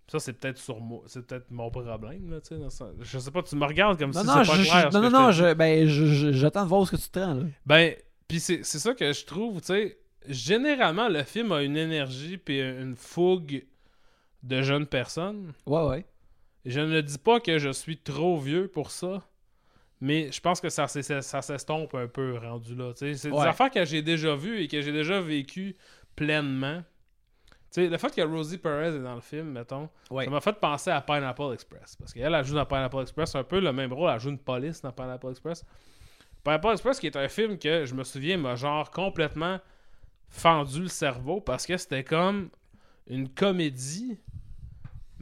ça 0.07 0.19
c'est 0.19 0.33
peut-être 0.33 0.59
sur 0.59 0.79
moi 0.79 1.01
c'est 1.07 1.25
peut-être 1.25 1.49
mon 1.49 1.71
problème 1.71 2.29
là 2.29 2.39
tu 2.39 2.55
sais 2.55 2.85
je 3.01 3.17
sais 3.17 3.31
pas 3.31 3.41
tu 3.41 3.55
me 3.55 3.65
regardes 3.65 3.97
comme 3.97 4.11
Non, 4.11 4.21
si 4.21 4.27
c'est 4.27 4.33
pas 4.33 4.43
je- 4.43 4.69
clair 4.69 4.91
je- 4.91 4.97
non, 4.97 5.03
non, 5.03 5.09
non, 5.09 5.31
je 5.31 5.53
ben, 5.55 5.87
j'attends 6.31 6.63
de 6.63 6.69
voir 6.69 6.85
ce 6.85 6.91
que 6.95 7.01
tu 7.01 7.09
te 7.09 7.17
rends, 7.19 7.33
là. 7.33 7.43
ben 7.65 7.95
c'est 8.37 8.63
c'est 8.63 8.77
ça 8.79 8.93
que 8.93 9.11
je 9.11 9.25
trouve 9.25 9.59
tu 9.61 9.67
sais 9.67 9.97
généralement 10.27 11.09
le 11.09 11.23
film 11.23 11.51
a 11.51 11.63
une 11.63 11.75
énergie 11.75 12.37
puis 12.37 12.61
une 12.61 12.95
fougue 12.95 13.65
de 14.43 14.61
jeunes 14.61 14.85
personnes 14.85 15.53
Ouais, 15.65 15.83
ouais. 15.87 16.05
Je 16.65 16.79
ne 16.79 17.01
dis 17.01 17.17
pas 17.17 17.39
que 17.39 17.57
je 17.59 17.69
suis 17.69 17.97
trop 17.97 18.37
vieux 18.39 18.67
pour 18.67 18.91
ça, 18.91 19.21
mais 20.01 20.31
je 20.31 20.39
pense 20.41 20.59
que 20.61 20.69
ça, 20.69 20.87
ça, 20.87 21.21
ça 21.21 21.41
s'estompe 21.41 21.95
un 21.95 22.07
peu 22.07 22.37
rendu 22.37 22.75
là. 22.75 22.91
C'est 22.95 23.07
Ouais. 23.31 23.41
des 23.41 23.47
affaires 23.47 23.71
que 23.71 23.83
j'ai 23.85 24.01
déjà 24.01 24.35
vues 24.35 24.61
et 24.61 24.67
que 24.67 24.81
j'ai 24.81 24.91
déjà 24.91 25.19
vécues 25.21 25.75
pleinement. 26.15 26.83
Tu 27.71 27.81
sais, 27.81 27.87
le 27.89 27.97
fait 27.97 28.13
que 28.13 28.21
Rosie 28.21 28.59
Perez 28.59 28.95
est 28.95 28.99
dans 28.99 29.15
le 29.15 29.21
film, 29.21 29.49
mettons, 29.51 29.89
Ouais. 30.11 30.25
ça 30.25 30.29
m'a 30.31 30.41
fait 30.41 30.53
penser 30.53 30.91
à 30.91 31.01
Pineapple 31.01 31.53
Express. 31.53 31.95
Parce 31.95 32.13
qu'elle, 32.13 32.33
elle 32.33 32.45
joue 32.45 32.53
dans 32.53 32.65
Pineapple 32.65 33.01
Express 33.01 33.33
un 33.35 33.43
peu 33.43 33.59
le 33.59 33.73
même 33.73 33.91
rôle. 33.93 34.11
Elle 34.13 34.19
joue 34.19 34.29
une 34.29 34.37
police 34.37 34.81
dans 34.81 34.91
Pineapple 34.91 35.29
Express. 35.31 35.65
Pineapple 36.43 36.67
Express, 36.73 36.99
qui 36.99 37.07
est 37.07 37.15
un 37.17 37.27
film 37.29 37.57
que 37.57 37.85
je 37.85 37.95
me 37.95 38.03
souviens, 38.03 38.37
m'a 38.37 38.55
genre 38.55 38.91
complètement 38.91 39.59
fendu 40.29 40.81
le 40.83 40.87
cerveau 40.87 41.41
parce 41.41 41.65
que 41.65 41.75
c'était 41.77 42.03
comme 42.03 42.49
une 43.07 43.29
comédie, 43.29 44.19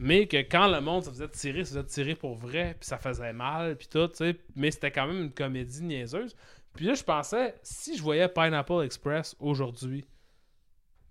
mais 0.02 0.26
que 0.26 0.36
quand 0.38 0.68
le 0.68 0.80
monde 0.80 1.04
se 1.04 1.10
faisait 1.10 1.28
tirer, 1.28 1.64
se 1.64 1.70
faisait 1.70 1.84
tirer 1.84 2.14
pour 2.14 2.34
vrai, 2.34 2.76
puis 2.78 2.86
ça 2.88 2.98
faisait 2.98 3.32
mal, 3.32 3.76
puis 3.76 3.88
tout, 3.88 4.08
tu 4.08 4.16
sais. 4.16 4.36
Mais 4.56 4.70
c'était 4.70 4.90
quand 4.90 5.06
même 5.06 5.22
une 5.22 5.32
comédie 5.32 5.82
niaiseuse. 5.82 6.34
Puis 6.74 6.86
là, 6.86 6.94
je 6.94 7.02
pensais, 7.02 7.54
si 7.62 7.96
je 7.96 8.02
voyais 8.02 8.28
Pineapple 8.28 8.82
Express 8.84 9.36
aujourd'hui, 9.40 10.02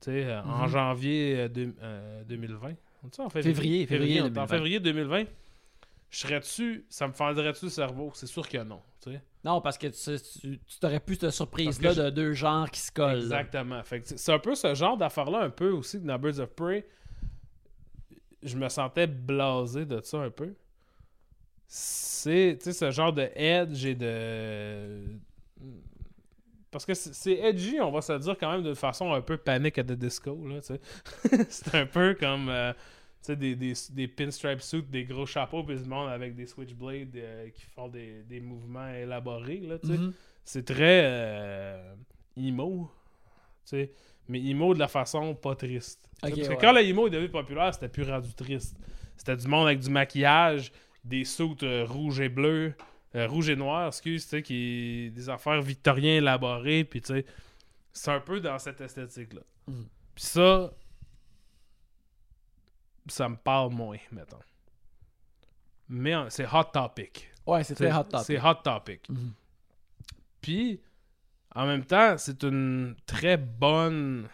tu 0.02 0.12
sais, 0.12 0.26
euh, 0.26 0.42
en 0.44 0.64
Mhm. 0.64 0.68
janvier 0.70 1.36
euh, 1.42 1.48
deux- 1.48 1.76
euh, 1.82 2.24
2020, 2.24 2.74
on 3.04 3.08
dit 3.08 3.16
ça 3.16 3.24
en 3.24 3.30
Février, 3.30 3.86
février 3.86 4.22
on 4.22 4.26
est 4.26 4.28
en 4.28 4.32
2020. 4.32 4.48
février 4.48 4.80
2020, 4.80 5.24
je 6.10 6.18
serais-tu, 6.18 6.86
ça 6.90 7.08
me 7.08 7.14
fendrait-tu 7.14 7.66
le 7.66 7.72
cerveau? 7.72 8.12
C'est 8.16 8.28
sûr 8.28 8.48
que 8.50 8.58
non, 8.58 8.82
tu 9.04 9.12
sais. 9.12 9.22
Non, 9.44 9.62
parce 9.62 9.78
que 9.78 9.88
tu 9.88 10.60
t'aurais 10.80 11.00
plus 11.00 11.16
cette 11.16 11.32
surprise-là 11.32 11.94
de 11.96 12.10
deux 12.10 12.34
genres 12.34 12.70
qui 12.70 12.80
se 12.80 12.92
collent. 12.92 13.18
Exactement. 13.22 13.82
C'est- 13.86 14.18
c'est 14.18 14.34
un 14.34 14.38
peu 14.40 14.54
ce 14.56 14.74
genre 14.76 14.98
d'affaire-là, 14.98 15.40
un 15.44 15.50
peu 15.50 15.72
aussi, 15.72 16.00
que 16.02 16.06
dans 16.06 16.20
Birds 16.20 16.40
of 16.40 16.50
Prey. 16.56 16.86
Je 18.44 18.58
me 18.58 18.70
sentais 18.70 19.08
blasé 19.08 19.86
de 19.86 20.02
ça 20.02 20.18
un 20.20 20.30
peu. 20.30 20.54
C'est, 21.68 22.58
tu 22.60 22.66
sais, 22.66 22.74
ce 22.74 22.92
genre 22.92 23.14
de 23.14 23.30
edge 23.36 23.86
et 23.86 23.96
de. 23.96 25.06
Parce 26.70 26.86
que 26.86 26.94
c'est 26.94 27.34
edgy, 27.34 27.80
on 27.82 27.92
va 27.92 28.02
se 28.02 28.14
dire 28.14 28.38
quand 28.38 28.52
même 28.52 28.64
de 28.64 28.74
façon 28.74 29.12
un 29.14 29.22
peu 29.22 29.38
panic 29.38 29.78
at 29.78 29.84
the 29.84 29.92
disco, 29.92 30.38
là, 30.48 30.62
tu 30.62 30.68
sais. 30.68 31.46
c'est 31.50 31.76
un 31.76 31.86
peu 31.86 32.16
comme, 32.18 32.48
euh, 32.48 32.72
tu 32.74 32.80
sais, 33.24 33.36
des, 33.36 33.56
des, 33.58 33.74
des 33.92 34.08
pinstripe 34.08 34.62
suits, 34.62 34.84
des 34.84 35.04
gros 35.04 35.26
chapeaux, 35.26 35.64
puis 35.64 35.76
du 35.78 35.84
monde 35.88 36.10
avec 36.10 36.34
des 36.34 36.46
switchblades 36.48 37.16
euh, 37.18 37.50
qui 37.50 37.64
font 37.76 37.90
des, 37.90 38.24
des 38.24 38.40
mouvements 38.40 38.88
élaborés, 38.88 39.60
là, 39.60 39.80
tu 39.80 39.88
sais 39.88 39.98
Mhm. 39.98 40.14
c'est 40.46 40.66
très 40.66 41.02
euh, 41.04 41.94
emo, 42.38 42.90
tu 43.66 43.70
sais, 43.70 43.92
mais 44.28 44.40
emo 44.44 44.74
de 44.74 44.80
la 44.80 44.88
façon 44.88 45.36
pas 45.36 45.56
triste. 45.56 46.08
Parce 46.22 46.34
que 46.34 46.40
ouais. 46.48 46.58
quand 46.60 46.72
le 46.72 46.82
emo 46.82 47.08
est 47.08 47.12
devenu 47.12 47.30
populaire, 47.30 47.74
c'était 47.74 47.90
plus 47.90 48.04
rendu 48.10 48.34
triste. 48.34 48.78
C'était 49.18 49.36
du 49.36 49.48
monde 49.48 49.68
avec 49.68 49.80
du 49.80 49.90
maquillage, 49.90 50.72
des 51.04 51.26
soutes 51.26 51.64
euh, 51.64 51.86
rouges 51.86 52.20
et 52.22 52.30
bleus, 52.30 52.74
euh, 53.16 53.28
rouge 53.28 53.50
et 53.50 53.56
noir, 53.56 53.88
excuse, 53.88 54.24
tu 54.24 54.30
sais, 54.30 54.42
qui 54.42 55.12
des 55.12 55.30
affaires 55.30 55.62
victoriens 55.62 56.18
élaborées, 56.18 56.84
puis 56.84 57.02
tu 57.02 57.14
sais, 57.14 57.26
c'est 57.92 58.12
un 58.12 58.20
peu 58.20 58.40
dans 58.40 58.58
cette 58.60 58.80
esthétique-là. 58.82 59.42
Mhm. 59.68 59.86
Puis 60.16 60.24
ça, 60.26 60.72
ça 63.08 63.28
me 63.30 63.36
parle 63.36 63.74
moins, 63.74 63.98
mettons. 64.12 64.38
Mais 65.90 66.16
en- 66.16 66.30
c'est 66.30 66.46
hot 66.46 66.66
topic. 66.72 67.30
Ouais, 67.46 67.64
c'est 67.64 67.76
très 67.76 67.92
hot 67.92 68.04
topic. 68.04 68.26
C'est 68.26 68.40
hot 68.40 68.56
topic. 68.64 69.10
Mhm. 69.10 69.34
Puis, 70.40 70.80
en 71.56 71.66
même 71.66 71.86
temps, 71.86 72.18
c'est 72.18 72.44
une 72.44 72.96
très 73.06 73.38
bonne 73.38 74.28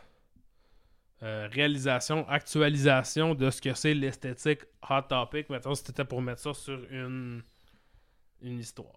euh, 1.24 1.47
réalisation, 1.51 2.28
actualisation 2.30 3.34
de 3.34 3.49
ce 3.49 3.59
que 3.61 3.74
c'est 3.74 3.93
l'esthétique 3.93 4.61
hot 4.89 5.01
topic. 5.09 5.47
Si 5.49 5.76
c'était 5.84 6.05
pour 6.05 6.22
mettre 6.22 6.41
ça 6.41 6.53
sur 6.53 6.80
une, 6.91 7.41
une 8.41 8.59
histoire. 8.59 8.93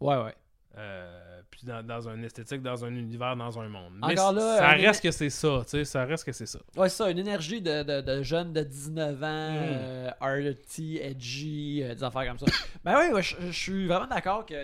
Ouais, 0.00 0.16
ouais. 0.16 0.34
Euh, 0.78 1.42
puis 1.50 1.62
dans, 1.66 1.84
dans 1.84 2.08
un 2.08 2.22
esthétique, 2.22 2.62
dans 2.62 2.84
un 2.84 2.94
univers, 2.94 3.34
dans 3.36 3.58
un 3.58 3.68
monde. 3.68 3.92
Mais 4.00 4.12
Encore 4.18 4.32
là, 4.32 4.56
ça 4.58 4.68
reste 4.68 5.02
que 5.02 5.10
c'est 5.10 5.28
ça, 5.28 5.62
tu 5.64 5.70
sais, 5.70 5.84
ça 5.84 6.04
reste 6.04 6.24
que 6.24 6.30
c'est 6.32 6.46
ça. 6.46 6.60
Ouais, 6.76 6.88
c'est 6.88 6.96
ça, 7.02 7.10
une 7.10 7.18
énergie 7.18 7.60
de, 7.60 7.82
de, 7.82 8.00
de 8.00 8.22
jeunes 8.22 8.52
de 8.52 8.62
19 8.62 9.20
ans, 9.22 9.50
Mm. 9.52 9.58
euh, 9.60 10.10
arty, 10.20 10.98
edgy, 11.02 11.82
euh, 11.82 11.94
des 11.96 12.04
affaires 12.04 12.24
comme 12.28 12.38
ça. 12.38 12.46
ben 12.84 13.00
oui, 13.00 13.12
ouais, 13.14 13.22
je 13.22 13.50
suis 13.50 13.88
vraiment 13.88 14.06
d'accord 14.06 14.46
que. 14.46 14.54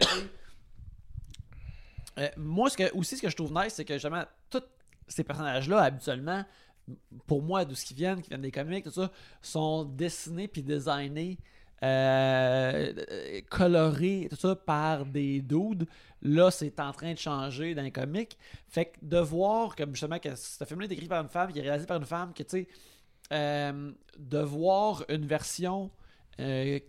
Euh, 2.18 2.28
moi, 2.36 2.70
ce 2.70 2.76
que, 2.76 2.94
aussi, 2.94 3.16
ce 3.16 3.22
que 3.22 3.28
je 3.28 3.36
trouve 3.36 3.52
nice, 3.52 3.74
c'est 3.74 3.84
que 3.84 3.94
justement, 3.94 4.24
tous 4.50 4.62
ces 5.06 5.24
personnages-là, 5.24 5.82
habituellement, 5.82 6.44
pour 7.26 7.42
moi, 7.42 7.64
d'où 7.64 7.74
ce 7.74 7.84
qu'ils 7.84 7.96
viennent, 7.96 8.22
qui 8.22 8.28
viennent 8.28 8.42
des 8.42 8.52
comics, 8.52 8.84
tout 8.84 8.90
ça, 8.90 9.10
sont 9.42 9.84
dessinés 9.84 10.48
puis 10.48 10.62
designés, 10.62 11.38
euh, 11.82 12.92
colorés, 13.50 14.28
tout 14.30 14.36
ça, 14.36 14.56
par 14.56 15.04
des 15.04 15.42
dudes. 15.42 15.86
Là, 16.22 16.50
c'est 16.50 16.80
en 16.80 16.92
train 16.92 17.12
de 17.12 17.18
changer 17.18 17.74
dans 17.74 17.82
les 17.82 17.92
comics. 17.92 18.38
Fait 18.68 18.86
que 18.86 18.98
de 19.02 19.18
voir, 19.18 19.76
comme 19.76 19.90
justement, 19.90 20.18
que 20.18 20.34
ce 20.34 20.64
film-là 20.64 20.86
est 20.86 20.92
écrit 20.92 21.08
par 21.08 21.22
une 21.22 21.28
femme, 21.28 21.52
qui 21.52 21.58
est 21.58 21.62
réalisé 21.62 21.86
par 21.86 21.98
une 21.98 22.06
femme, 22.06 22.32
que 22.32 22.42
tu 22.42 22.60
sais, 22.60 22.68
euh, 23.32 23.92
de 24.18 24.38
voir 24.38 25.04
une 25.08 25.26
version 25.26 25.90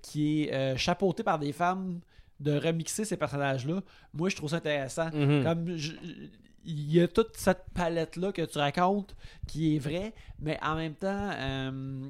qui 0.01 0.43
est 0.43 0.75
chapeautée 0.75 1.23
par 1.23 1.39
des 1.39 1.53
femmes, 1.53 2.01
de 2.39 2.57
remixer 2.57 3.05
ces 3.05 3.17
personnages-là, 3.17 3.81
moi, 4.13 4.29
je 4.29 4.35
trouve 4.35 4.49
ça 4.49 4.57
intéressant. 4.57 5.09
Mhm. 5.13 5.43
Comme 5.43 5.75
je- 5.77 5.93
il 6.65 6.91
y 6.93 6.99
a 7.01 7.07
toute 7.07 7.35
cette 7.38 7.63
palette-là 7.73 8.31
que 8.31 8.41
tu 8.43 8.57
racontes 8.57 9.15
qui 9.47 9.75
est 9.75 9.79
vraie, 9.79 10.13
mais 10.39 10.59
en 10.61 10.75
même 10.75 10.95
temps, 10.95 11.31
euh, 11.33 12.09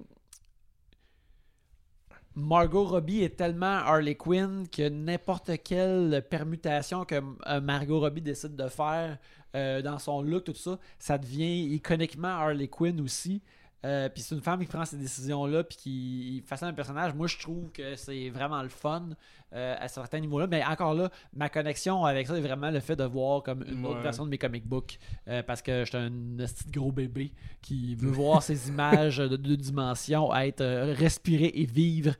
Margot 2.36 2.84
Robbie 2.86 3.24
est 3.24 3.36
tellement 3.36 3.66
Harley 3.66 4.16
Quinn 4.16 4.68
que 4.70 4.88
n'importe 4.90 5.52
quelle 5.64 6.24
permutation 6.30 7.04
que 7.04 7.16
euh, 7.48 7.62
Margot 7.62 8.00
Robbie 8.00 8.22
décide 8.22 8.56
de 8.56 8.68
faire 8.68 9.18
euh, 9.56 9.82
dans 9.82 9.98
son 9.98 10.22
look, 10.22 10.44
tout 10.44 10.54
ça, 10.54 10.78
ça 11.00 11.18
devient 11.18 11.74
iconiquement 11.74 12.28
Harley 12.28 12.68
Quinn 12.68 13.00
aussi. 13.02 13.42
Euh, 13.86 14.10
puis 14.10 14.24
c'est 14.24 14.34
une 14.34 14.42
femme 14.42 14.60
qui 14.60 14.66
prend 14.66 14.84
ces 14.86 14.98
décisions-là 14.98 15.64
puis 15.64 15.78
qui 15.78 16.44
façonne 16.48 16.70
un 16.70 16.74
personnage. 16.74 17.14
Moi, 17.14 17.28
je 17.28 17.38
trouve 17.38 17.72
que 17.72 17.96
c'est 17.96 18.30
vraiment 18.30 18.62
le 18.64 18.70
fun 18.70 19.10
euh, 19.54 19.76
à 19.80 19.88
certains 19.88 20.20
niveaux-là. 20.20 20.48
Mais 20.48 20.66
encore 20.66 20.96
là, 20.96 21.10
ma 21.36 21.48
connexion 21.48 22.04
avec 22.04 22.26
ça 22.28 22.36
est 22.38 22.42
vraiment 22.42 22.72
le 22.72 22.80
fait 22.80 22.96
de 22.96 23.04
voir 23.04 23.44
comme 23.44 23.64
une 23.68 23.86
autre 23.86 24.00
version 24.02 24.26
de 24.26 24.32
mes 24.32 24.40
comic 24.40 24.66
books 24.68 24.98
euh, 25.28 25.44
parce 25.44 25.62
que 25.62 25.86
j'étais 25.86 25.98
un 26.00 26.10
petit 26.38 26.72
gros 26.72 26.92
bébé 26.92 27.32
qui 27.62 27.96
veut 27.96 28.10
voir 28.10 28.42
ces 28.42 28.68
images 28.70 29.18
de 29.18 29.36
deux 29.38 29.58
dimensions 29.58 30.34
être 30.36 30.62
euh, 30.62 30.94
respirer 30.98 31.52
et 31.54 31.66
vivre. 31.66 32.14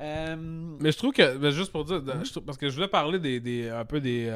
Euh, 0.00 0.36
Mais 0.80 0.92
je 0.92 0.96
trouve 0.96 1.12
que, 1.12 1.50
juste 1.50 1.72
pour 1.72 1.84
dire, 1.84 2.02
je 2.24 2.30
trouve- 2.30 2.44
parce 2.44 2.56
que 2.56 2.70
je 2.70 2.74
voulais 2.76 2.88
parler 2.88 3.18
des, 3.18 3.40
des- 3.40 3.68
un 3.68 3.84
peu 3.84 4.00
des 4.00 4.26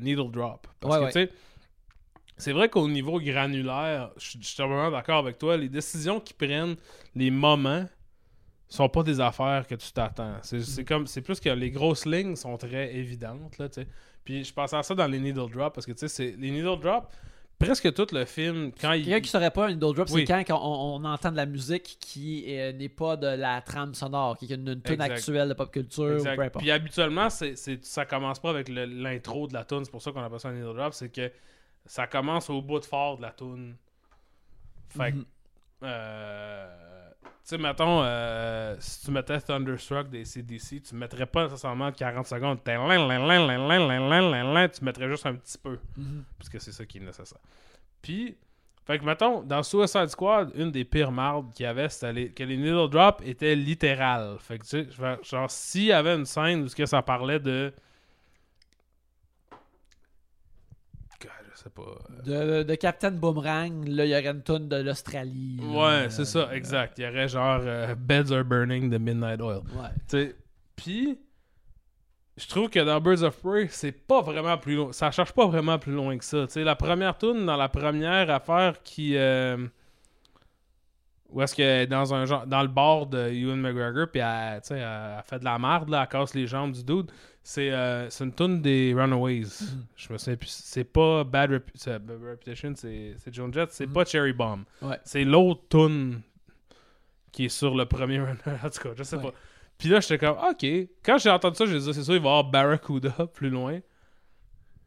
needle 0.00 0.30
drop. 0.30 0.66
Parce 0.80 0.94
Ouais, 0.94 1.00
que, 1.00 1.04
ouais. 1.18 1.26
tu 1.28 1.32
sais, 1.32 1.38
c'est 2.36 2.52
vrai 2.52 2.68
qu'au 2.68 2.88
niveau 2.88 3.20
granulaire, 3.20 4.10
je 4.16 4.30
suis- 4.30 4.38
vraiment 4.58 4.90
d'accord 4.90 5.18
avec 5.18 5.38
toi, 5.38 5.56
les 5.56 5.68
décisions 5.68 6.20
qu'ils 6.20 6.36
prennent, 6.36 6.76
les 7.14 7.30
moments, 7.30 7.86
sont 8.68 8.88
pas 8.88 9.02
des 9.02 9.20
affaires 9.20 9.66
que 9.68 9.74
tu 9.76 9.92
t'attends. 9.92 10.36
C'est 10.42 10.58
Mhm. 10.78 10.84
comme, 10.84 11.06
c'est 11.06 11.20
plus 11.22 11.38
que 11.38 11.50
les 11.50 11.70
grosses 11.70 12.06
lignes 12.06 12.34
sont 12.34 12.56
très 12.56 12.94
évidentes, 12.94 13.58
là. 13.58 13.68
Puis 14.24 14.42
je 14.42 14.52
pensais 14.52 14.76
à 14.76 14.82
ça 14.82 14.94
dans 14.94 15.06
les 15.06 15.20
needle 15.20 15.50
drop, 15.50 15.74
parce 15.74 15.86
que, 15.86 15.92
tu 15.92 16.08
sais, 16.08 16.34
les 16.38 16.50
needle 16.50 16.80
drop, 16.80 17.06
presque 17.58 17.92
tout 17.94 18.06
le 18.12 18.24
film, 18.24 18.72
quand 18.80 18.92
il... 18.94 19.04
Quelqu'un 19.04 19.20
qui 19.20 19.28
saurait 19.28 19.50
pas 19.52 19.66
un 19.66 19.74
needle 19.74 19.94
drop, 19.94 20.08
Oui. 20.10 20.24
c'est 20.26 20.44
quand 20.44 20.58
on, 20.60 20.96
on 21.00 21.04
entend 21.04 21.30
de 21.30 21.36
la 21.36 21.46
musique 21.46 21.98
qui 22.00 22.46
euh, 22.48 22.72
n'est 22.72 22.88
pas 22.88 23.16
de 23.16 23.26
la 23.28 23.60
trame 23.60 23.94
sonore, 23.94 24.36
qui 24.38 24.46
est 24.50 24.54
une, 24.56 24.66
une 24.68 24.82
tune 24.82 25.00
actuelle 25.00 25.50
de 25.50 25.54
pop 25.54 25.70
culture 25.70 26.20
ou 26.20 26.24
peu 26.24 26.30
importe. 26.30 26.58
Puis 26.58 26.70
habituellement, 26.72 27.30
c'est, 27.30 27.54
ça 27.84 28.06
commence 28.06 28.40
pas 28.40 28.50
avec 28.50 28.68
l'intro 28.70 29.46
de 29.46 29.52
la 29.54 29.64
tune. 29.64 29.84
C'est 29.84 29.90
pour 29.90 30.02
ça 30.02 30.10
qu'on 30.10 30.22
appelle 30.22 30.40
ça 30.40 30.48
un 30.48 30.52
needle 30.54 30.74
drop. 30.74 30.94
C'est 30.94 31.10
que 31.10 31.30
ça 31.86 32.06
commence 32.06 32.48
au 32.50 32.62
bout 32.62 32.80
de 32.80 32.84
fort 32.84 33.16
de 33.18 33.22
la 33.22 33.30
tune. 33.30 33.76
Fait 34.88 35.12
que, 35.12 35.16
Mhm. 35.16 35.24
euh, 35.82 37.10
tu 37.22 37.28
sais, 37.44 37.58
mettons, 37.58 38.02
euh, 38.02 38.76
si 38.78 39.04
tu 39.04 39.10
mettais 39.10 39.40
Thunderstruck 39.40 40.08
des 40.08 40.24
CDC, 40.24 40.80
tu 40.80 40.94
mettrais 40.94 41.26
pas 41.26 41.44
nécessairement 41.44 41.92
40 41.92 42.26
secondes. 42.26 42.58
Tu 42.64 42.70
mettrais 44.84 45.08
juste 45.08 45.26
un 45.26 45.34
petit 45.34 45.58
peu. 45.58 45.78
Mhm. 45.96 46.24
Parce 46.38 46.48
que 46.48 46.58
c'est 46.58 46.72
ça 46.72 46.86
qui 46.86 46.98
est 46.98 47.02
nécessaire. 47.02 47.38
Puis, 48.00 48.36
fait 48.86 48.98
que 48.98 49.04
mettons, 49.04 49.42
dans 49.42 49.62
Suicide 49.62 50.08
Squad, 50.08 50.52
une 50.54 50.70
des 50.70 50.84
pires 50.84 51.12
mardes 51.12 51.52
qu'il 51.54 51.64
y 51.64 51.66
avait, 51.66 51.88
c'était 51.88 52.30
que 52.30 52.44
les 52.44 52.56
needle 52.56 52.88
drop 52.88 53.20
étaient 53.24 53.56
littérales. 53.56 54.36
Fait 54.38 54.58
que 54.58 54.64
tu 54.64 54.90
sais, 54.90 55.18
genre, 55.22 55.50
s'il 55.50 55.84
y 55.84 55.92
avait 55.92 56.14
une 56.14 56.26
scène 56.26 56.62
où 56.64 56.68
que 56.68 56.86
ça 56.86 57.02
parlait 57.02 57.40
de. 57.40 57.72
God, 61.20 61.30
je 61.50 61.53
sais 61.64 61.70
pas. 61.70 61.82
euh, 62.28 62.62
De, 62.62 62.62
de 62.64 62.74
Captain 62.76 63.10
Boomerang, 63.10 63.86
là, 63.88 64.04
il 64.04 64.10
y 64.10 64.14
aurait 64.14 64.28
une 64.28 64.42
tune 64.42 64.68
de 64.68 64.76
l'Australie. 64.76 65.60
Ouais, 65.62 66.06
c'est 66.10 66.24
ça, 66.24 66.48
exact. 66.54 66.98
Il 66.98 67.04
y 67.04 67.08
aurait 67.08 67.28
genre 67.28 67.60
euh, 67.64 67.94
Beds 67.94 68.32
Are 68.32 68.44
Burning 68.44 68.90
de 68.90 68.98
Midnight 68.98 69.40
Oil. 69.40 69.60
Ouais. 69.74 70.34
Puis, 70.76 71.18
je 72.36 72.46
trouve 72.48 72.68
que 72.68 72.80
dans 72.80 73.00
Birds 73.00 73.22
of 73.22 73.40
Prey, 73.40 73.68
c'est 73.70 73.92
pas 73.92 74.20
vraiment 74.20 74.58
plus 74.58 74.74
loin. 74.76 74.92
Ça 74.92 75.10
cherche 75.10 75.32
pas 75.32 75.46
vraiment 75.46 75.78
plus 75.78 75.92
loin 75.92 76.16
que 76.18 76.24
ça. 76.24 76.46
Tu 76.46 76.52
sais, 76.54 76.64
la 76.64 76.74
première 76.76 77.16
tune 77.16 77.46
dans 77.46 77.56
la 77.56 77.68
première 77.68 78.28
affaire 78.30 78.82
qui. 78.82 79.16
euh, 79.16 79.66
où 81.30 81.42
est-ce 81.42 81.54
que 81.54 81.84
dans 81.86 82.14
un 82.14 82.26
genre 82.26 82.46
dans 82.46 82.62
le 82.62 82.68
bar 82.68 83.06
de 83.06 83.18
Ewan 83.28 83.60
McGregor 83.60 84.06
puis 84.08 84.20
elle, 84.20 84.60
elle, 84.70 84.76
elle 84.78 85.22
fait 85.24 85.38
de 85.40 85.44
la 85.44 85.58
merde 85.58 85.88
là, 85.88 86.02
elle 86.02 86.08
casse 86.08 86.32
les 86.34 86.46
jambes 86.46 86.72
du 86.72 86.84
dude. 86.84 87.10
C'est 87.46 87.70
euh, 87.70 88.08
c'est 88.08 88.24
une 88.24 88.32
tune 88.32 88.62
des 88.62 88.94
Runaways. 88.96 89.44
Je 89.96 90.10
me 90.12 90.16
souviens 90.16 90.36
plus. 90.36 90.48
C'est 90.48 90.84
pas 90.84 91.24
Bad, 91.24 91.62
c'est 91.74 91.98
Bad 91.98 92.18
Reputation, 92.22 92.72
c'est 92.74 93.14
Joan 93.30 93.52
Jett. 93.52 93.70
C'est 93.70 93.86
Mhm. 93.86 93.92
pas 93.92 94.04
Cherry 94.06 94.32
Bomb. 94.32 94.64
Ouais. 94.80 94.98
C'est 95.04 95.24
l'autre 95.24 95.60
tune 95.68 96.22
qui 97.32 97.44
est 97.44 97.48
sur 97.50 97.74
le 97.74 97.84
premier 97.84 98.18
Runner. 98.20 98.38
En 98.64 98.70
tout 98.70 98.80
cas, 98.82 98.90
je 98.96 99.02
sais 99.02 99.16
Ouais. 99.16 99.22
pas. 99.24 99.32
Puis 99.76 99.90
là, 99.90 100.00
j'étais 100.00 100.16
comme, 100.18 100.38
ok. 100.38 100.64
Quand 101.04 101.18
j'ai 101.18 101.28
entendu 101.28 101.56
ça, 101.56 101.66
j'ai 101.66 101.78
dit, 101.78 101.92
c'est 101.92 102.02
sûr, 102.02 102.14
il 102.14 102.22
va 102.22 102.28
y 102.28 102.32
avoir 102.32 102.44
Barracuda 102.44 103.10
plus 103.34 103.50
loin. 103.50 103.78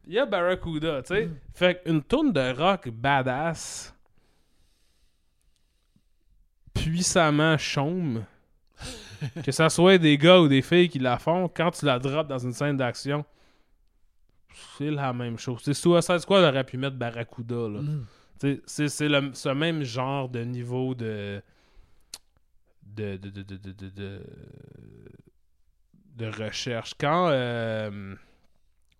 Il 0.06 0.14
y 0.14 0.18
a 0.18 0.26
Barracuda, 0.26 1.02
tu 1.02 1.14
sais. 1.14 1.26
Mhm. 1.26 1.36
Fait 1.54 1.80
qu'une 1.84 2.02
tune 2.02 2.32
de 2.32 2.52
rock 2.60 2.88
badass, 2.88 3.94
puissamment 6.74 7.56
chaume, 7.58 8.24
que 9.44 9.52
ça 9.52 9.68
soit 9.68 9.98
des 9.98 10.16
gars 10.18 10.40
ou 10.40 10.48
des 10.48 10.62
filles 10.62 10.88
qui 10.88 10.98
la 10.98 11.18
font, 11.18 11.48
quand 11.48 11.70
tu 11.72 11.84
la 11.86 11.98
drops 11.98 12.28
dans 12.28 12.38
une 12.38 12.52
scène 12.52 12.76
d'action, 12.76 13.24
c'est 14.76 14.90
la 14.90 15.12
même 15.12 15.38
chose. 15.38 15.60
C'est 15.62 15.74
Suicide 15.74 16.18
Squad 16.18 16.44
aurait 16.44 16.64
pu 16.64 16.76
mettre 16.76 16.96
Barracuda, 16.96 17.68
là. 17.68 17.80
T'sais, 18.38 18.60
C'est 18.66 18.88
c'est 18.88 19.08
le- 19.08 19.30
ce 19.34 19.48
même 19.48 19.82
genre 19.82 20.28
de 20.28 20.40
niveau 20.44 20.94
de. 20.94 21.42
de. 22.82 23.16
de. 23.16 23.30
de. 23.30 23.42
de. 23.42 23.56
de. 23.56 23.72
de, 23.72 23.88
de- 23.90 24.22
de 26.16 26.26
recherche. 26.26 26.94
Quand 26.98 27.28
euh, 27.30 28.14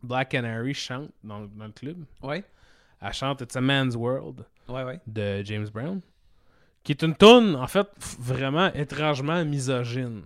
Black 0.05 0.29
Canary 0.29 0.73
chante 0.75 1.11
dans, 1.25 1.47
dans 1.47 1.67
le 1.67 1.73
club, 1.73 2.05
Ouais. 2.23 2.45
elle 3.01 3.13
chante 3.13 3.41
It's 3.41 3.57
a 3.57 3.61
Man's 3.61 3.97
World 3.97 4.45
Ouais, 4.69 4.85
ouais. 4.85 5.01
de 5.05 5.43
James 5.45 5.67
Brown, 5.69 6.01
qui 6.89 6.93
est 6.93 7.03
une 7.03 7.15
tune 7.15 7.55
en 7.55 7.67
fait 7.67 7.87
vraiment 8.19 8.73
étrangement 8.73 9.45
misogyne. 9.45 10.23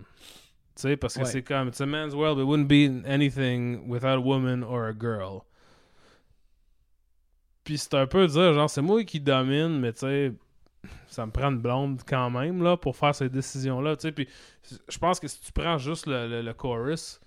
Tu 0.77 0.83
sais, 0.83 0.95
parce 0.95 1.15
que 1.15 1.19
Ouais. 1.23 1.25
c'est 1.25 1.41
comme 1.43 1.67
It's 1.67 1.81
a 1.81 1.85
man's 1.85 2.13
world, 2.13 2.39
it 2.39 2.45
wouldn't 2.45 2.67
be 2.69 3.05
anything 3.05 3.85
without 3.89 4.15
a 4.15 4.19
woman 4.21 4.63
or 4.63 4.85
a 4.85 4.93
girl. 4.97 5.41
Puis 7.65 7.77
c'est 7.77 7.93
un 7.95 8.07
peu 8.07 8.27
dire, 8.27 8.53
genre, 8.53 8.69
c'est 8.69 8.81
moi 8.81 9.03
qui 9.03 9.19
domine, 9.19 9.77
mais 9.81 9.91
tu 9.91 9.99
sais, 9.99 10.33
ça 11.07 11.25
me 11.25 11.31
prend 11.33 11.49
une 11.49 11.59
blonde 11.59 12.01
quand 12.07 12.29
même, 12.29 12.63
là, 12.63 12.77
pour 12.77 12.95
faire 12.95 13.13
ces 13.13 13.27
décisions-là, 13.27 13.97
tu 13.97 14.03
sais. 14.03 14.11
Puis 14.13 14.29
je 14.87 14.97
pense 14.97 15.19
que 15.19 15.27
si 15.27 15.41
tu 15.41 15.51
prends 15.51 15.77
juste 15.77 16.05
le, 16.07 16.29
le- 16.29 16.41
le 16.41 16.53
chorus, 16.53 17.19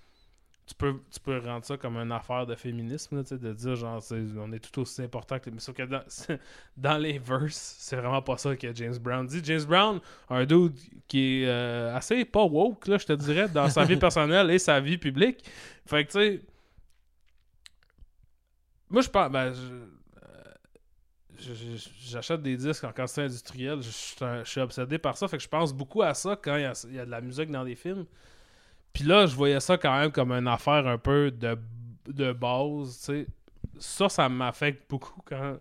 tu 0.67 0.75
peux, 0.75 0.99
tu 1.09 1.19
peux 1.21 1.39
rendre 1.39 1.63
ça 1.63 1.77
comme 1.77 1.95
une 1.95 2.11
affaire 2.11 2.45
de 2.45 2.53
féminisme, 2.53 3.15
là, 3.15 3.23
de 3.23 3.53
dire, 3.53 3.75
genre, 3.75 4.03
on 4.37 4.51
est 4.51 4.59
tout 4.59 4.81
aussi 4.81 5.01
important 5.01 5.39
que 5.39 5.45
les... 5.45 5.51
Mais 5.51 5.61
sauf 5.61 5.73
que 5.73 5.83
dans, 5.83 6.03
dans 6.77 6.97
les 6.97 7.17
verses, 7.19 7.77
c'est 7.79 7.95
vraiment 7.95 8.21
pas 8.21 8.37
ça 8.37 8.53
que 8.55 8.75
James 8.75 8.97
Brown 8.97 9.25
dit. 9.25 9.39
James 9.43 9.63
Brown, 9.63 10.01
un 10.29 10.45
dude 10.45 10.75
qui 11.07 11.43
est 11.43 11.47
euh, 11.47 11.95
assez 11.95 12.25
pas 12.25 12.43
woke, 12.43 12.85
là, 12.87 12.97
je 12.97 13.05
te 13.05 13.13
dirais, 13.13 13.47
dans 13.47 13.69
sa 13.69 13.85
vie 13.85 13.95
personnelle 13.97 14.51
et 14.51 14.59
sa 14.59 14.81
vie 14.81 14.97
publique. 14.97 15.41
Fait 15.85 16.03
que, 16.03 16.11
tu 16.11 16.19
sais, 16.19 16.41
moi, 18.89 19.01
je 19.01 19.09
pense, 19.09 19.31
ben, 19.31 19.53
euh, 19.53 19.85
j'achète 22.09 22.41
des 22.41 22.57
disques 22.57 22.83
en 22.83 22.91
quantité 22.91 23.21
industrielle. 23.21 23.79
Je, 23.81 24.43
suis 24.43 24.59
obsédé 24.59 24.97
par 24.97 25.15
ça. 25.15 25.29
Fait 25.29 25.37
que 25.37 25.43
je 25.43 25.47
pense 25.49 25.73
beaucoup 25.73 26.01
à 26.01 26.13
ça 26.13 26.37
quand 26.41 26.57
il 26.57 26.69
y 26.91 26.93
y 26.95 26.99
a 26.99 27.05
de 27.05 27.11
la 27.11 27.21
musique 27.21 27.51
dans 27.51 27.63
des 27.63 27.75
films. 27.75 28.05
Puis 28.93 29.03
là, 29.03 29.25
je 29.27 29.35
voyais 29.35 29.59
ça 29.59 29.77
quand 29.77 29.97
même 29.99 30.11
comme 30.11 30.31
une 30.31 30.47
affaire 30.47 30.87
un 30.87 30.97
peu 30.97 31.31
de, 31.31 31.57
de 32.07 32.31
base. 32.33 32.97
tu 32.99 33.05
sais. 33.05 33.27
Ça, 33.79 34.09
ça 34.09 34.27
m'affecte 34.29 34.89
beaucoup 34.89 35.21
quand 35.25 35.57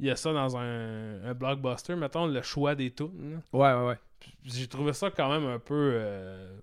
il 0.00 0.06
y 0.06 0.10
a 0.10 0.16
ça 0.16 0.32
dans 0.32 0.56
un, 0.56 1.22
un 1.24 1.34
blockbuster. 1.34 1.94
Mettons 1.96 2.26
le 2.26 2.42
choix 2.42 2.74
des 2.74 2.92
tunes. 2.92 3.40
Ouais, 3.52 3.72
ouais, 3.74 3.86
ouais. 3.86 3.98
J'ai 4.44 4.66
trouvé 4.66 4.92
ça 4.92 5.10
quand 5.10 5.30
même 5.30 5.46
un 5.46 5.58
peu. 5.60 5.92
euh, 5.94 6.58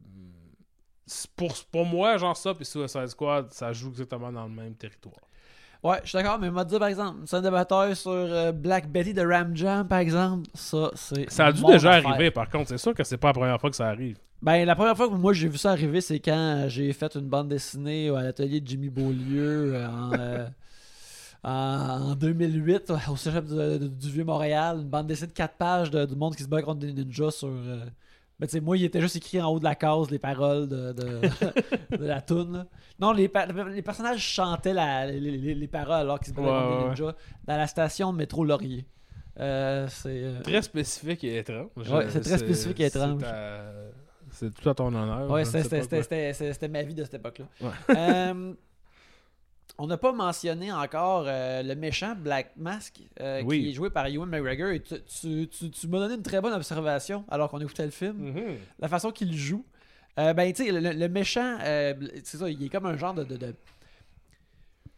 pour, 1.35 1.53
pour 1.71 1.85
moi, 1.85 2.17
genre 2.17 2.35
ça, 2.35 2.53
puis 2.53 2.65
Suicide 2.65 3.07
Squad, 3.07 3.51
ça 3.53 3.71
joue 3.71 3.89
exactement 3.89 4.31
dans 4.31 4.43
le 4.45 4.49
même 4.53 4.75
territoire. 4.75 5.15
Ouais, 5.83 5.99
je 6.03 6.09
suis 6.09 6.17
d'accord, 6.17 6.39
mais 6.39 6.49
m'a 6.49 6.65
dit 6.65 6.79
par 6.79 6.87
exemple, 6.87 7.19
une 7.21 7.27
scène 7.27 7.43
de 7.43 7.49
bataille 7.49 7.95
sur 7.95 8.11
euh, 8.11 8.51
Black 8.51 8.89
Betty 8.89 9.13
de 9.13 9.21
Ram 9.21 9.55
Jam, 9.55 9.87
par 9.87 9.99
exemple, 9.99 10.49
ça, 10.55 10.89
c'est. 10.95 11.29
Ça 11.31 11.47
a 11.47 11.51
dû 11.51 11.63
déjà 11.63 11.91
affaire. 11.93 12.09
arriver, 12.09 12.31
par 12.31 12.49
contre. 12.49 12.69
C'est 12.69 12.77
sûr 12.79 12.93
que 12.95 13.03
c'est 13.03 13.17
pas 13.17 13.27
la 13.27 13.33
première 13.33 13.61
fois 13.61 13.69
que 13.69 13.75
ça 13.75 13.87
arrive. 13.87 14.17
Ben, 14.45 14.63
la 14.63 14.75
première 14.75 14.95
fois 14.95 15.09
que 15.09 15.15
moi 15.15 15.33
j'ai 15.33 15.47
vu 15.47 15.57
ça 15.57 15.71
arriver, 15.71 16.01
c'est 16.01 16.19
quand 16.19 16.65
j'ai 16.67 16.93
fait 16.93 17.15
une 17.15 17.27
bande 17.27 17.47
dessinée 17.49 18.09
à 18.09 18.21
l'atelier 18.21 18.61
de 18.61 18.67
Jimmy 18.67 18.89
Beaulieu 18.89 19.73
euh, 19.75 19.87
en, 19.89 20.11
euh, 20.13 20.45
en, 21.43 22.11
en 22.11 22.15
2008 22.15 22.93
au 23.09 23.15
cégep 23.15 23.45
du, 23.45 23.79
du- 23.79 23.89
du 23.89 24.09
Vieux-Montréal. 24.11 24.77
Une 24.81 24.87
bande 24.87 25.07
dessinée 25.07 25.29
de 25.29 25.33
4 25.33 25.55
pages 25.55 25.89
de, 25.89 26.05
du 26.05 26.15
monde 26.15 26.35
qui 26.35 26.43
se 26.43 26.47
bat 26.47 26.61
contre 26.61 26.81
des 26.81 26.93
ninjas 26.93 27.31
sur. 27.31 27.47
euh, 27.47 27.85
Ben, 28.39 28.45
tu 28.45 28.51
sais, 28.51 28.59
moi, 28.61 28.77
il 28.77 28.83
était 28.83 29.01
juste 29.01 29.15
écrit 29.15 29.41
en 29.41 29.47
haut 29.51 29.57
de 29.57 29.63
la 29.63 29.73
case 29.73 30.11
les 30.11 30.19
paroles 30.19 30.67
de, 30.69 30.91
de, 30.93 31.21
de 31.97 32.05
la 32.05 32.21
toune. 32.21 32.67
Non, 32.99 33.13
les, 33.13 33.31
les 33.73 33.81
personnages 33.81 34.21
chantaient 34.21 34.73
la- 34.73 35.07
les, 35.07 35.19
les- 35.19 35.55
les 35.55 35.67
paroles 35.67 36.01
alors 36.01 36.19
qu'ils 36.19 36.33
se 36.33 36.39
battaient 36.39 36.49
Ouais, 36.49 36.61
contre 36.67 36.83
des 36.83 36.89
ninjas 36.89 37.15
dans 37.47 37.57
la 37.57 37.65
station 37.65 38.13
de 38.13 38.17
métro 38.19 38.45
Laurier. 38.45 38.85
Euh, 39.39 39.87
c'est. 39.89 40.09
euh, 40.23 40.41
Très 40.43 40.61
spécifique 40.61 41.23
et 41.23 41.37
étrange. 41.39 41.69
Ouais, 41.91 42.05
c'est 42.09 42.21
très 42.21 42.37
spécifique 42.37 42.79
et 42.81 42.85
étrange. 42.85 43.23
C'est 44.35 44.53
tout 44.53 44.69
à 44.69 44.75
ton 44.75 44.87
honneur. 44.87 45.29
Ouais, 45.29 45.43
c'était- 45.45 46.67
ma 46.67 46.83
vie 46.83 46.93
de 46.93 47.03
cette 47.03 47.15
époque-là. 47.15 47.45
Ouais. 47.61 47.71
Euh, 47.97 48.53
on 49.77 49.87
n'a 49.87 49.97
pas 49.97 50.13
mentionné 50.13 50.71
encore 50.71 51.25
euh, 51.27 51.61
le 51.63 51.75
méchant 51.75 52.15
Black 52.15 52.51
Mask 52.55 53.01
euh, 53.19 53.41
Oui. 53.43 53.61
qui 53.63 53.69
est 53.69 53.73
joué 53.73 53.89
par 53.89 54.05
Ewan 54.07 54.29
McGregor. 54.29 54.69
Et 54.69 54.81
tu 54.81 54.95
tu- 55.03 55.47
tu- 55.49 55.69
tu 55.69 55.87
m'as 55.87 55.99
donné 55.99 56.15
une 56.15 56.23
très 56.23 56.39
bonne 56.39 56.53
observation 56.53 57.25
alors 57.29 57.49
qu'on 57.49 57.59
écoutait 57.59 57.83
le 57.85 57.91
film. 57.91 58.15
Mhm. 58.31 58.57
La 58.79 58.87
façon 58.87 59.11
qu'il 59.11 59.33
joue. 59.35 59.65
Ben, 60.15 60.53
tu 60.53 60.63
sais, 60.65 60.71
le, 60.71 60.79
le 60.93 61.09
méchant, 61.09 61.57
c'est 61.59 62.37
ça, 62.37 62.49
il 62.49 62.63
est 62.63 62.69
comme 62.69 62.85
un 62.85 62.95
genre 62.97 63.13
de. 63.13 63.23
de- 63.25 63.35
de- 63.37 63.55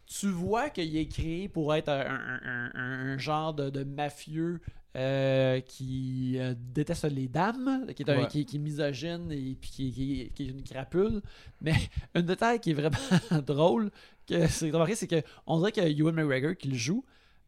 Tu 0.05 0.27
vois 0.29 0.69
qu'il 0.69 0.95
est 0.95 1.07
créé 1.07 1.49
pour 1.49 1.73
être 1.75 1.89
un, 1.89 1.99
un- 1.99 2.39
un- 2.45 2.71
un- 2.75 3.13
un 3.13 3.17
genre 3.17 3.53
de, 3.53 3.69
de 3.69 3.83
mafieux 3.83 4.61
euh, 4.95 5.59
qui 5.59 6.35
euh, 6.37 6.55
déteste 6.57 7.03
les 7.05 7.27
dames, 7.27 7.85
qui 7.95 8.03
est, 8.03 8.09
un- 8.09 8.19
Ouais. 8.21 8.27
qui, 8.27 8.45
qui 8.45 8.55
est 8.55 8.59
misogyne 8.59 9.31
et 9.31 9.55
puis 9.59 9.69
qui, 9.69 9.91
qui- 9.91 10.31
qui 10.33 10.43
est 10.43 10.47
une 10.51 10.63
crapule. 10.63 11.21
Mais 11.61 11.73
un 12.15 12.21
détail 12.21 12.59
qui 12.59 12.71
est 12.71 12.73
vraiment 12.73 12.97
drôle, 13.45 13.91
que 14.27 14.47
c'est 14.47 14.71
c'est 14.95 15.07
que 15.07 15.21
on 15.45 15.59
dirait 15.59 15.71
que 15.71 15.81
Ewan 15.81 16.15
McGregor 16.15 16.55
qui 16.57 16.69
le 16.69 16.75
joue, 16.77 17.03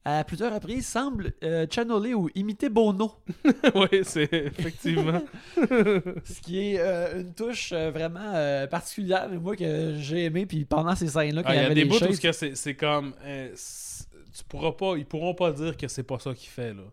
à 0.06 0.24
plusieurs 0.24 0.54
reprises, 0.54 0.88
semble 0.88 1.34
euh, 1.44 1.66
channeler 1.70 2.14
ou 2.14 2.30
imiter 2.36 2.70
Bono. 2.70 3.12
oui, 3.76 4.00
c'est 4.04 4.30
effectivement. 4.32 5.22
Ce 5.58 6.42
qui 6.42 6.60
est 6.74 6.80
euh, 6.80 7.22
une 7.22 7.34
touche 7.34 7.72
euh, 7.74 7.92
vraiment 7.92 8.32
particulière, 8.70 9.28
mais 9.30 9.38
moi 9.38 9.56
que 9.56 9.96
j'ai 10.00 10.26
aimé. 10.26 10.46
Puis 10.46 10.66
pendant 10.66 10.96
ces 10.96 11.08
scènes-là, 11.08 11.44
quand 11.44 11.50
Ah, 11.50 11.56
il 11.56 11.62
y 11.62 11.66
avait 11.66 11.76
des 11.76 11.86
bouts 11.86 11.96
où 11.96 12.00
chaises- 12.00 12.16
ce 12.34 12.46
que 12.48 12.56
c'est 12.56 12.76
comme. 12.76 13.14
c'est- 13.56 14.08
tu 14.38 14.44
pourras 14.48 14.72
pas, 14.72 14.96
ils 14.96 15.06
pourront 15.06 15.34
pas 15.34 15.52
dire 15.52 15.76
que 15.76 15.88
c'est 15.88 16.04
pas 16.04 16.18
ça 16.20 16.34
qu'il 16.34 16.50
fait 16.50 16.74
là. 16.74 16.84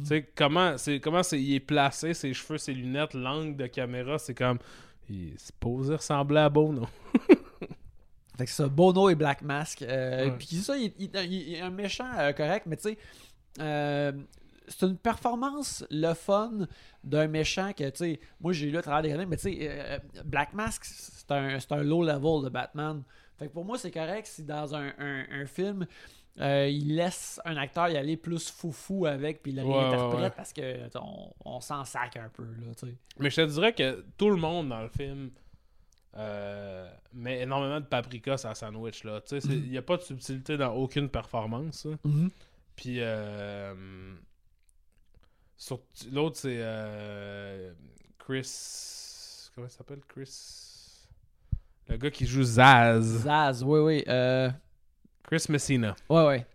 Tu 0.00 0.06
sais 0.06 0.30
comment 0.34 0.76
c'est 0.78 1.00
comment 1.00 1.22
c'est 1.22 1.40
il 1.40 1.54
est 1.54 1.60
placé, 1.60 2.14
ses 2.14 2.32
cheveux, 2.34 2.58
ses 2.58 2.72
lunettes, 2.74 3.14
l'angle 3.14 3.56
de 3.56 3.66
caméra, 3.66 4.18
c'est 4.18 4.34
comme 4.34 4.58
il 5.08 5.34
est 5.34 5.38
supposé 5.40 5.94
ressembler 5.94 6.40
à 6.40 6.48
Bono. 6.48 6.86
Fait 8.36 8.44
que 8.46 8.50
c'est 8.50 8.62
ça, 8.62 8.68
Bono 8.68 9.10
et 9.10 9.14
Black 9.14 9.42
Mask. 9.42 9.82
euh, 9.82 10.26
Ouais. 10.30 10.36
Puis 10.38 10.46
ça, 10.56 10.76
il, 10.76 10.92
il- 10.98 11.10
il 11.30 11.54
est 11.54 11.60
un 11.60 11.70
méchant 11.70 12.08
euh, 12.18 12.32
correct, 12.32 12.64
mais 12.66 12.76
tu 12.76 12.84
sais, 12.90 12.98
euh, 13.60 14.12
c'est 14.68 14.86
une 14.86 14.96
performance, 14.96 15.84
le 15.90 16.14
fun 16.14 16.66
d'un 17.04 17.26
méchant 17.28 17.72
que, 17.76 17.84
tu 17.90 17.96
sais, 17.96 18.20
moi 18.40 18.52
j'ai 18.54 18.70
lu 18.70 18.78
à 18.78 18.82
travers 18.82 19.02
des 19.02 19.12
années, 19.12 19.26
mais 19.26 19.36
tu 19.36 19.42
sais, 19.52 19.58
euh, 19.60 19.98
Black 20.24 20.54
Mask, 20.54 20.82
c'est 20.84 21.30
un, 21.30 21.58
un 21.70 21.82
low 21.82 22.02
level 22.02 22.44
de 22.44 22.48
Batman. 22.48 23.02
Fait 23.38 23.48
que 23.48 23.52
pour 23.52 23.64
moi, 23.66 23.76
c'est 23.76 23.90
correct 23.90 24.26
si 24.26 24.44
dans 24.44 24.74
un, 24.74 24.92
un- 24.98 25.24
un 25.30 25.46
film, 25.46 25.86
euh, 26.40 26.66
il 26.68 26.96
laisse 26.96 27.40
un 27.44 27.56
acteur 27.56 27.88
y 27.90 27.96
aller 27.96 28.16
plus 28.16 28.50
foufou 28.50 29.06
avec, 29.06 29.42
puis 29.42 29.52
il 29.52 29.56
le 29.56 29.64
Ouais, 29.64 29.78
réinterprète 29.78 30.20
ouais. 30.22 30.30
parce 30.30 30.52
que 30.52 30.88
on, 30.98 31.32
on 31.44 31.60
s'en 31.60 31.84
sac 31.84 32.16
un 32.16 32.28
peu, 32.30 32.44
là. 32.44 32.88
Mais 33.18 33.30
je 33.30 33.36
te 33.42 33.46
dirais 33.46 33.74
que 33.74 34.04
tout 34.16 34.30
le 34.30 34.36
monde 34.36 34.70
dans 34.70 34.80
le 34.82 34.88
film 34.88 35.30
euh, 36.16 36.90
met 37.12 37.40
énormément 37.40 37.80
de 37.80 37.86
paprika 37.86 38.36
sur 38.36 38.48
la 38.48 38.54
sandwich 38.54 39.02
il 39.44 39.70
n'y 39.70 39.78
a 39.78 39.82
pas 39.82 39.96
de 39.96 40.02
subtilité 40.02 40.56
dans 40.56 40.72
aucune 40.74 41.08
performance. 41.08 41.84
là. 41.86 41.96
Puis 42.76 42.96
euh, 43.00 43.74
l'autre 46.10 46.36
c'est 46.38 46.56
euh, 46.58 47.72
Chris. 48.18 49.50
Comment 49.54 49.66
il 49.66 49.70
s'appelle? 49.70 50.00
Chris 50.08 51.06
Le 51.88 51.96
gars 51.98 52.10
qui 52.10 52.24
joue 52.26 52.42
Zaz. 52.42 53.04
Zaz, 53.22 53.62
oui, 53.62 53.80
oui. 53.80 54.04
Chris 55.32 55.46
Messina. 55.48 55.94
ouais, 56.10 56.26
ouais. 56.26 56.46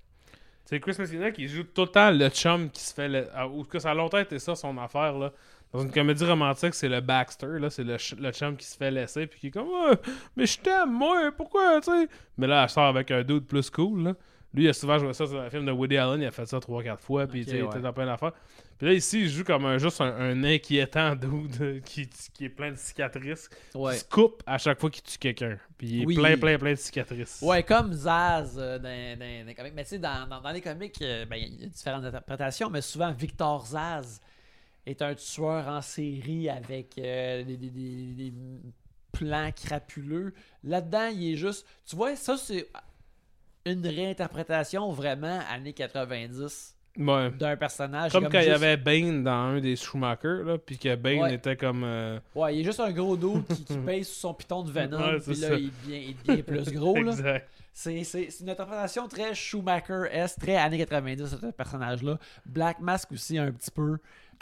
C'est 0.66 0.80
Chris 0.80 0.96
Messina 1.00 1.32
qui 1.32 1.48
joue 1.48 1.64
tout 1.64 1.82
le 1.82 1.88
temps 1.88 2.12
le 2.12 2.30
chum 2.30 2.70
qui 2.70 2.80
se 2.82 2.94
fait. 2.94 3.08
Le... 3.08 3.28
Ou 3.52 3.64
que 3.64 3.80
ça 3.80 3.90
a 3.90 3.94
longtemps 3.96 4.20
été 4.20 4.38
ça 4.38 4.54
son 4.56 4.78
affaire. 4.78 5.18
là. 5.18 5.32
Dans 5.74 5.82
une 5.82 5.92
comédie 5.92 6.24
romantique, 6.26 6.76
c'est 6.76 6.88
le 6.90 7.00
Baxter. 7.02 7.58
là 7.60 7.70
C'est 7.72 7.84
le, 7.84 7.98
ch- 7.98 8.20
le 8.20 8.32
chum 8.32 8.56
qui 8.56 8.66
se 8.68 8.78
fait 8.78 8.92
laisser. 8.92 9.26
Puis 9.26 9.40
qui 9.40 9.48
est 9.48 9.52
comme 9.52 9.68
Ouais, 9.68 9.96
Mais 10.36 10.46
je 10.46 10.60
t'aime, 10.60 10.92
moi, 10.92 11.32
pourquoi 11.36 11.82
tu 11.82 11.90
sais? 11.90 12.08
Mais 12.38 12.46
là, 12.46 12.62
elle 12.64 12.70
sort 12.70 12.86
avec 12.86 13.10
un 13.10 13.24
dude 13.24 13.46
plus 13.48 13.70
cool. 13.72 14.04
Là. 14.04 14.14
Lui, 14.54 14.64
il 14.64 14.70
a 14.70 14.74
souvent 14.74 14.98
joué 14.98 15.14
ça 15.14 15.26
dans 15.26 15.36
un 15.38 15.50
film 15.50 15.66
de 15.66 15.72
Woody 15.72 15.98
Allen. 15.98 16.22
Il 16.22 16.26
a 16.26 16.32
fait 16.32 16.46
ça 16.46 16.58
3-4 16.58 16.98
fois. 17.00 17.28
Puis 17.28 17.42
Ok, 17.42 17.46
tu 17.46 17.52
sais, 17.52 17.58
il 17.58 17.64
ouais. 17.64 17.70
était 17.70 17.80
dans 17.82 17.94
plein 17.94 18.06
d'affaires. 18.06 18.32
Puis 18.78 18.88
là, 18.88 18.94
ici, 18.94 19.22
il 19.22 19.30
joue 19.30 19.44
comme 19.44 19.66
un, 19.66 19.78
juste 19.78 20.00
un, 20.02 20.06
un 20.16 20.44
inquiétant 20.44 21.16
dude 21.18 21.82
qui, 21.84 22.08
qui 22.34 22.46
est 22.46 22.50
plein 22.50 22.72
de 22.72 22.78
cicatrices. 22.78 23.50
Ouais. 23.76 23.94
Qui 23.94 24.00
se 24.00 24.06
coupe 24.06 24.42
à 24.46 24.58
chaque 24.58 24.80
fois 24.80 24.90
qu'il 24.90 25.04
tue 25.04 25.18
quelqu'un. 25.18 25.58
Puis 25.78 25.88
il 25.88 26.02
est 26.02 26.06
Oui. 26.06 26.16
plein, 26.16 26.38
plein, 26.38 26.58
plein 26.58 26.72
de 26.72 26.76
cicatrices. 26.78 27.40
Ouais, 27.42 27.62
comme 27.64 27.92
Zaz 27.94 28.56
euh, 28.58 28.80
dans, 28.80 28.84
dans- 29.20 29.20
dans 29.20 29.46
les 29.48 29.54
comics. 29.56 29.74
Mais 29.76 29.84
tu 29.84 29.90
sais, 29.90 30.00
dans, 30.00 30.28
dans- 30.28 30.42
dans 30.42 30.52
les 30.52 30.62
comics, 30.62 30.96
euh, 31.02 31.26
ben, 31.26 31.36
il 31.36 31.62
y 31.62 31.66
a 31.66 31.68
différentes 31.68 32.06
interprétations, 32.06 32.70
mais 32.70 32.82
souvent 32.82 33.12
Victor 33.12 33.66
Zaz 33.66 34.22
est 34.86 35.02
un 35.02 35.14
tueur 35.16 35.68
en 35.68 35.82
série 35.82 36.50
avec 36.50 36.98
euh, 36.98 37.44
des, 37.44 37.58
des- 37.58 37.70
des- 37.70 38.14
des 38.32 38.34
plans 39.12 39.52
crapuleux. 39.52 40.34
Là-dedans, 40.64 41.10
il 41.14 41.34
est 41.34 41.36
juste. 41.36 41.66
Tu 41.86 41.96
vois, 41.96 42.16
ça, 42.16 42.38
c'est 42.38 42.68
une 43.72 43.86
réinterprétation 43.88 44.92
vraiment 44.92 45.40
années 45.52 45.74
90 45.74 46.74
Ouais. 46.98 47.30
d'un 47.30 47.56
personnage. 47.56 48.12
Comme, 48.12 48.28
quand 48.28 48.40
il 48.40 48.48
y 48.48 48.52
avait 48.52 48.76
Bane 48.76 49.24
dans 49.24 49.32
un 49.32 49.60
des 49.60 49.76
Schumacher, 49.76 50.42
là, 50.44 50.58
puis 50.58 50.80
que 50.80 50.96
Bane 50.96 51.20
Ouais. 51.20 51.36
était 51.36 51.56
comme. 51.56 51.84
euh, 51.84 52.20
Ouais, 52.34 52.56
il 52.56 52.62
est 52.62 52.64
juste 52.64 52.80
un 52.80 52.92
gros 52.92 53.16
dos 53.16 53.44
qui, 53.48 53.66
qui 53.66 53.78
pèse 53.86 54.08
sous 54.08 54.20
son 54.22 54.34
piton 54.34 54.64
de 54.64 54.72
Venom, 54.72 54.98
Ouais, 54.98 55.20
puis 55.20 55.36
là, 55.36 55.56
il 55.58 55.70
devient, 55.84 56.08
il 56.10 56.16
devient 56.26 56.42
plus 56.44 56.74
gros. 56.74 56.98
C'est, 57.72 58.30
une 58.42 58.50
interprétation 58.50 59.08
très 59.08 59.36
Schumacher-esque, 59.36 60.40
très 60.40 60.56
années 60.56 60.80
90, 60.80 61.28
ce 61.40 61.46
personnage-là. 61.52 62.18
Black 62.48 62.80
Mask 62.80 63.12
aussi, 63.12 63.38
un 63.38 63.52
petit 63.52 63.70
peu. 63.70 63.98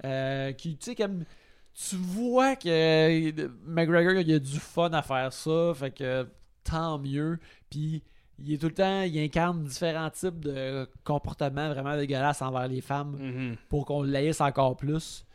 Euh, 0.05 0.53
qui, 0.53 0.77
tu 0.77 0.85
sais, 0.85 0.95
comme. 0.95 1.25
Tu 1.73 1.97
vois 1.97 2.55
que 2.55 2.69
euh, 2.69 3.49
McGregor, 3.65 4.13
il 4.13 4.33
a 4.33 4.39
du 4.39 4.59
fun 4.61 4.91
à 4.93 5.01
faire 5.01 5.33
ça, 5.33 5.73
fait 5.75 5.91
que 5.91 6.25
tant 6.63 6.97
mieux. 6.97 7.37
Puis, 7.69 8.01
il 8.39 8.53
est 8.53 8.57
tout 8.57 8.67
le 8.67 8.73
temps, 8.73 9.01
il 9.03 9.17
incarne 9.19 9.63
différents 9.63 10.09
types 10.09 10.39
de 10.39 10.87
comportements 11.03 11.69
vraiment 11.69 11.95
dégueulasses 11.95 12.41
envers 12.41 12.67
les 12.67 12.81
femmes 12.81 13.15
Mhm. 13.17 13.55
pour 13.69 13.85
qu'on 13.85 14.01
le 14.03 14.09
laisse 14.09 14.41
encore 14.41 14.75
plus. 14.75 15.25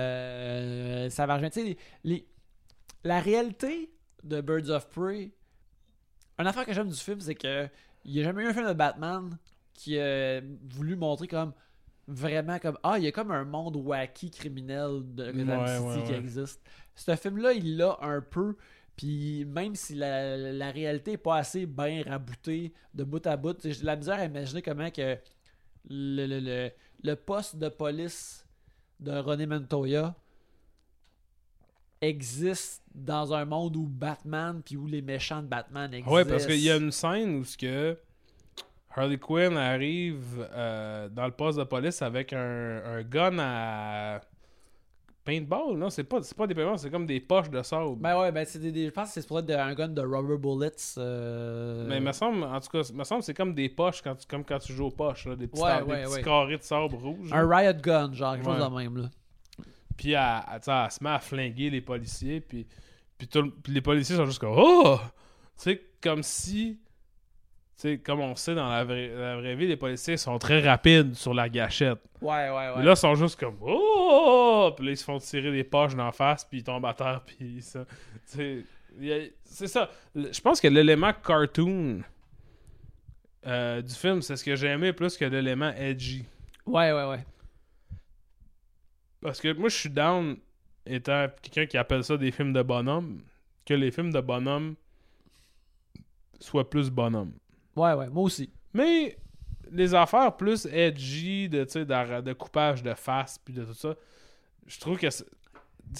Euh, 0.00 1.10
ça 1.10 1.26
va 1.26 1.34
rejoindre. 1.34 1.54
Les- 1.56 1.76
les- 2.04 2.26
la 3.04 3.20
réalité 3.20 3.90
de 4.22 4.40
Birds 4.40 4.70
of 4.70 4.88
Prey, 4.90 5.30
une 6.38 6.46
affaire 6.46 6.64
que 6.66 6.72
j'aime 6.72 6.88
du 6.88 6.96
film, 6.96 7.20
c'est 7.20 7.34
que 7.34 7.68
il 8.04 8.12
n'y 8.14 8.20
a 8.20 8.24
jamais 8.24 8.42
eu 8.44 8.46
un 8.48 8.54
film 8.54 8.68
de 8.68 8.72
Batman 8.72 9.36
qui 9.74 9.98
a 9.98 10.40
voulu 10.70 10.96
montrer 10.96 11.26
comme 11.28 11.52
vraiment 12.08 12.58
comme 12.58 12.78
ah 12.82 12.98
il 12.98 13.04
y 13.04 13.06
a 13.06 13.12
comme 13.12 13.30
un 13.30 13.44
monde 13.44 13.76
wacky 13.76 14.30
criminel 14.30 15.00
de 15.14 15.30
Gotham 15.32 15.60
Ouais, 15.62 15.76
City 15.76 15.98
ouais, 16.00 16.04
qui 16.04 16.12
existe. 16.14 16.60
Ce 16.94 17.14
film-là, 17.16 17.52
il 17.52 17.76
l'a 17.76 17.98
un 18.02 18.20
peu. 18.20 18.56
Puis 19.00 19.46
même 19.46 19.74
si 19.76 19.94
la, 19.94 20.36
la 20.36 20.70
réalité 20.70 21.12
est 21.12 21.16
pas 21.16 21.38
assez 21.38 21.64
bien 21.64 22.02
raboutée 22.06 22.74
de 22.92 23.02
bout 23.02 23.26
à 23.26 23.34
bout, 23.34 23.56
j'ai 23.64 23.80
de 23.80 23.86
la 23.86 23.96
misère 23.96 24.18
à 24.18 24.26
imaginer 24.26 24.60
comment 24.60 24.90
que 24.90 25.16
le, 25.88 26.26
le, 26.26 26.38
le, 26.40 26.70
le 27.02 27.16
poste 27.16 27.56
de 27.56 27.70
police 27.70 28.44
de 28.98 29.12
René 29.12 29.46
Montoya 29.46 30.14
existe 32.02 32.82
dans 32.94 33.32
un 33.32 33.46
monde 33.46 33.74
où 33.74 33.86
Batman 33.86 34.60
puis 34.62 34.76
où 34.76 34.86
les 34.86 35.00
méchants 35.00 35.40
de 35.40 35.48
Batman 35.48 35.94
existent. 35.94 36.14
Ouais, 36.14 36.26
parce 36.26 36.44
qu'il 36.44 36.60
y 36.60 36.70
a 36.70 36.76
une 36.76 36.92
scène 36.92 37.36
où 37.36 37.44
ce 37.44 37.56
que. 37.56 37.96
Harley 38.94 39.16
Quinn 39.16 39.56
arrive 39.56 40.46
euh, 40.52 41.08
dans 41.08 41.24
le 41.24 41.32
poste 41.32 41.58
de 41.58 41.64
police 41.64 42.02
avec 42.02 42.34
un, 42.34 42.82
un 42.84 43.02
gun 43.02 43.38
à 43.38 44.20
paintball, 45.24 45.76
non? 45.76 45.90
C'est 45.90 46.04
pas, 46.04 46.22
c'est 46.22 46.36
pas 46.36 46.46
des 46.46 46.54
paintballs, 46.54 46.78
c'est 46.78 46.90
comme 46.90 47.06
des 47.06 47.20
poches 47.20 47.50
de 47.50 47.62
sable. 47.62 47.96
Ben 47.98 48.18
ouais, 48.18 48.32
ben 48.32 48.44
c'est 48.46 48.58
des, 48.58 48.72
des- 48.72 48.86
je 48.86 48.90
pense 48.90 49.12
que 49.12 49.20
c'est 49.20 49.26
pour 49.26 49.38
être 49.40 49.46
de- 49.46 49.54
un 49.54 49.74
gun 49.74 49.88
de 49.88 50.00
rubber 50.02 50.38
bullets. 50.38 50.70
euh, 50.98 51.86
Mais 51.88 52.00
me 52.00 52.12
semble, 52.12 52.42
en 52.44 52.58
tout 52.60 52.68
cas, 52.70 52.90
me 52.94 53.04
semble 53.04 53.22
c'est 53.22 53.34
comme 53.34 53.54
des 53.54 53.68
poches, 53.68 54.02
quand 54.02 54.14
tu, 54.14 54.26
comme 54.26 54.44
quand 54.44 54.58
tu 54.58 54.72
joues 54.72 54.86
aux 54.86 54.90
poches, 54.90 55.26
là, 55.26 55.36
des 55.36 55.46
petits, 55.46 55.62
Ouais, 55.62 55.78
des 55.78 55.90
ouais, 55.90 56.02
petits 56.04 56.14
ouais. 56.14 56.22
carrés 56.22 56.56
de 56.58 56.62
sable 56.62 56.94
rouge. 56.94 57.30
Un 57.32 57.48
riot 57.48 57.72
gun, 57.82 58.12
genre, 58.12 58.34
quelque 58.34 58.44
chose 58.44 58.58
de 58.70 58.76
même, 58.76 58.96
là. 58.96 59.10
Puis 59.96 60.12
elle, 60.12 60.20
elle, 60.52 60.60
elle 60.66 60.90
se 60.90 61.04
met 61.04 61.10
à 61.10 61.18
flinguer 61.18 61.68
les 61.70 61.80
policiers, 61.82 62.40
puis, 62.40 62.66
puis, 63.18 63.28
tout 63.28 63.50
puis 63.62 63.72
les 63.74 63.82
policiers 63.82 64.16
sont 64.16 64.24
juste 64.26 64.38
comme 64.38 64.54
Oh! 64.56 64.98
Tu 65.58 65.64
sais, 65.64 65.82
comme 66.02 66.22
si. 66.22 66.78
Tu 67.80 67.88
sais, 67.88 67.98
comme 67.98 68.20
on 68.20 68.36
sait 68.36 68.54
dans 68.54 68.68
la 68.68 68.84
vraie, 68.84 69.08
la 69.08 69.36
vraie 69.36 69.54
vie, 69.54 69.66
les 69.66 69.76
policiers 69.78 70.18
sont 70.18 70.38
très 70.38 70.60
rapides 70.60 71.14
sur 71.14 71.32
la 71.32 71.48
gâchette. 71.48 71.98
Ouais, 72.20 72.50
ouais, 72.50 72.74
Mais 72.76 72.84
là, 72.84 72.90
ils 72.90 72.96
sont 72.96 73.14
juste 73.14 73.40
comme 73.40 73.56
Oh! 73.62 74.70
Puis 74.76 74.84
là, 74.84 74.92
ils 74.92 74.96
se 74.98 75.04
font 75.04 75.16
tirer 75.16 75.50
des 75.50 75.64
poches 75.64 75.94
d'en 75.94 76.12
face, 76.12 76.44
puis 76.44 76.58
ils 76.58 76.62
tombent 76.62 76.84
à 76.84 76.92
terre, 76.92 77.22
puis 77.26 77.62
ça. 77.62 77.86
C'est 78.26 79.66
ça. 79.66 79.88
Je 80.14 80.40
pense 80.42 80.60
que 80.60 80.68
l'élément 80.68 81.14
cartoon 81.14 82.02
euh, 83.46 83.80
du 83.80 83.94
film, 83.94 84.20
c'est 84.20 84.36
ce 84.36 84.44
que 84.44 84.56
j'ai 84.56 84.66
aimé 84.66 84.92
plus 84.92 85.16
que 85.16 85.24
l'élément 85.24 85.72
edgy. 85.72 86.26
Ouais, 86.66 86.92
ouais, 86.92 87.08
ouais. 87.08 87.24
Parce 89.22 89.40
que 89.40 89.54
moi, 89.54 89.70
je 89.70 89.76
suis 89.76 89.88
down, 89.88 90.36
étant 90.84 91.28
quelqu'un 91.40 91.64
qui 91.64 91.78
appelle 91.78 92.04
ça 92.04 92.18
des 92.18 92.30
films 92.30 92.52
de 92.52 92.60
bonhomme, 92.60 93.22
que 93.64 93.72
les 93.72 93.90
films 93.90 94.12
de 94.12 94.20
bonhomme 94.20 94.74
soient 96.40 96.68
plus 96.68 96.90
bonhomme. 96.90 97.32
Ouais, 97.76 97.92
ouais, 97.94 98.08
moi 98.08 98.24
aussi. 98.24 98.50
Mais 98.74 99.16
les 99.72 99.94
affaires 99.94 100.36
plus 100.36 100.66
edgy, 100.66 101.48
de, 101.48 101.64
d'ar- 101.84 102.22
de 102.22 102.32
coupage 102.32 102.82
de 102.82 102.94
face, 102.94 103.38
puis 103.38 103.54
de 103.54 103.64
tout 103.64 103.74
ça, 103.74 103.94
je 104.66 104.78
trouve 104.80 104.98
que, 104.98 105.06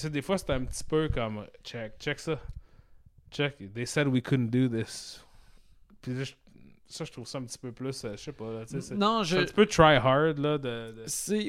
des 0.07 0.21
fois, 0.21 0.37
c'est 0.37 0.49
un 0.51 0.63
petit 0.65 0.83
peu 0.83 1.09
comme, 1.09 1.45
check, 1.63 1.93
check 1.99 2.19
ça. 2.19 2.39
Check, 3.31 3.55
they 3.73 3.87
said 3.87 4.07
we 4.07 4.21
couldn't 4.21 4.49
do 4.49 4.67
this. 4.67 5.25
Puis 6.01 6.13
là, 6.13 6.23
je- 6.25 6.33
ça, 6.87 7.05
je 7.05 7.11
trouve 7.13 7.25
ça 7.25 7.37
un 7.37 7.43
petit 7.43 7.57
peu 7.57 7.71
plus, 7.71 8.03
euh, 8.03 8.11
je 8.17 8.23
sais 8.23 8.31
pas, 8.33 8.51
là, 8.51 8.65
Non, 8.97 9.23
je. 9.23 9.37
un 9.37 9.43
petit 9.45 9.53
peu 9.53 9.65
try 9.65 9.95
hard, 9.95 10.37
là, 10.39 10.57
de... 10.57 10.91
de-. 10.91 11.05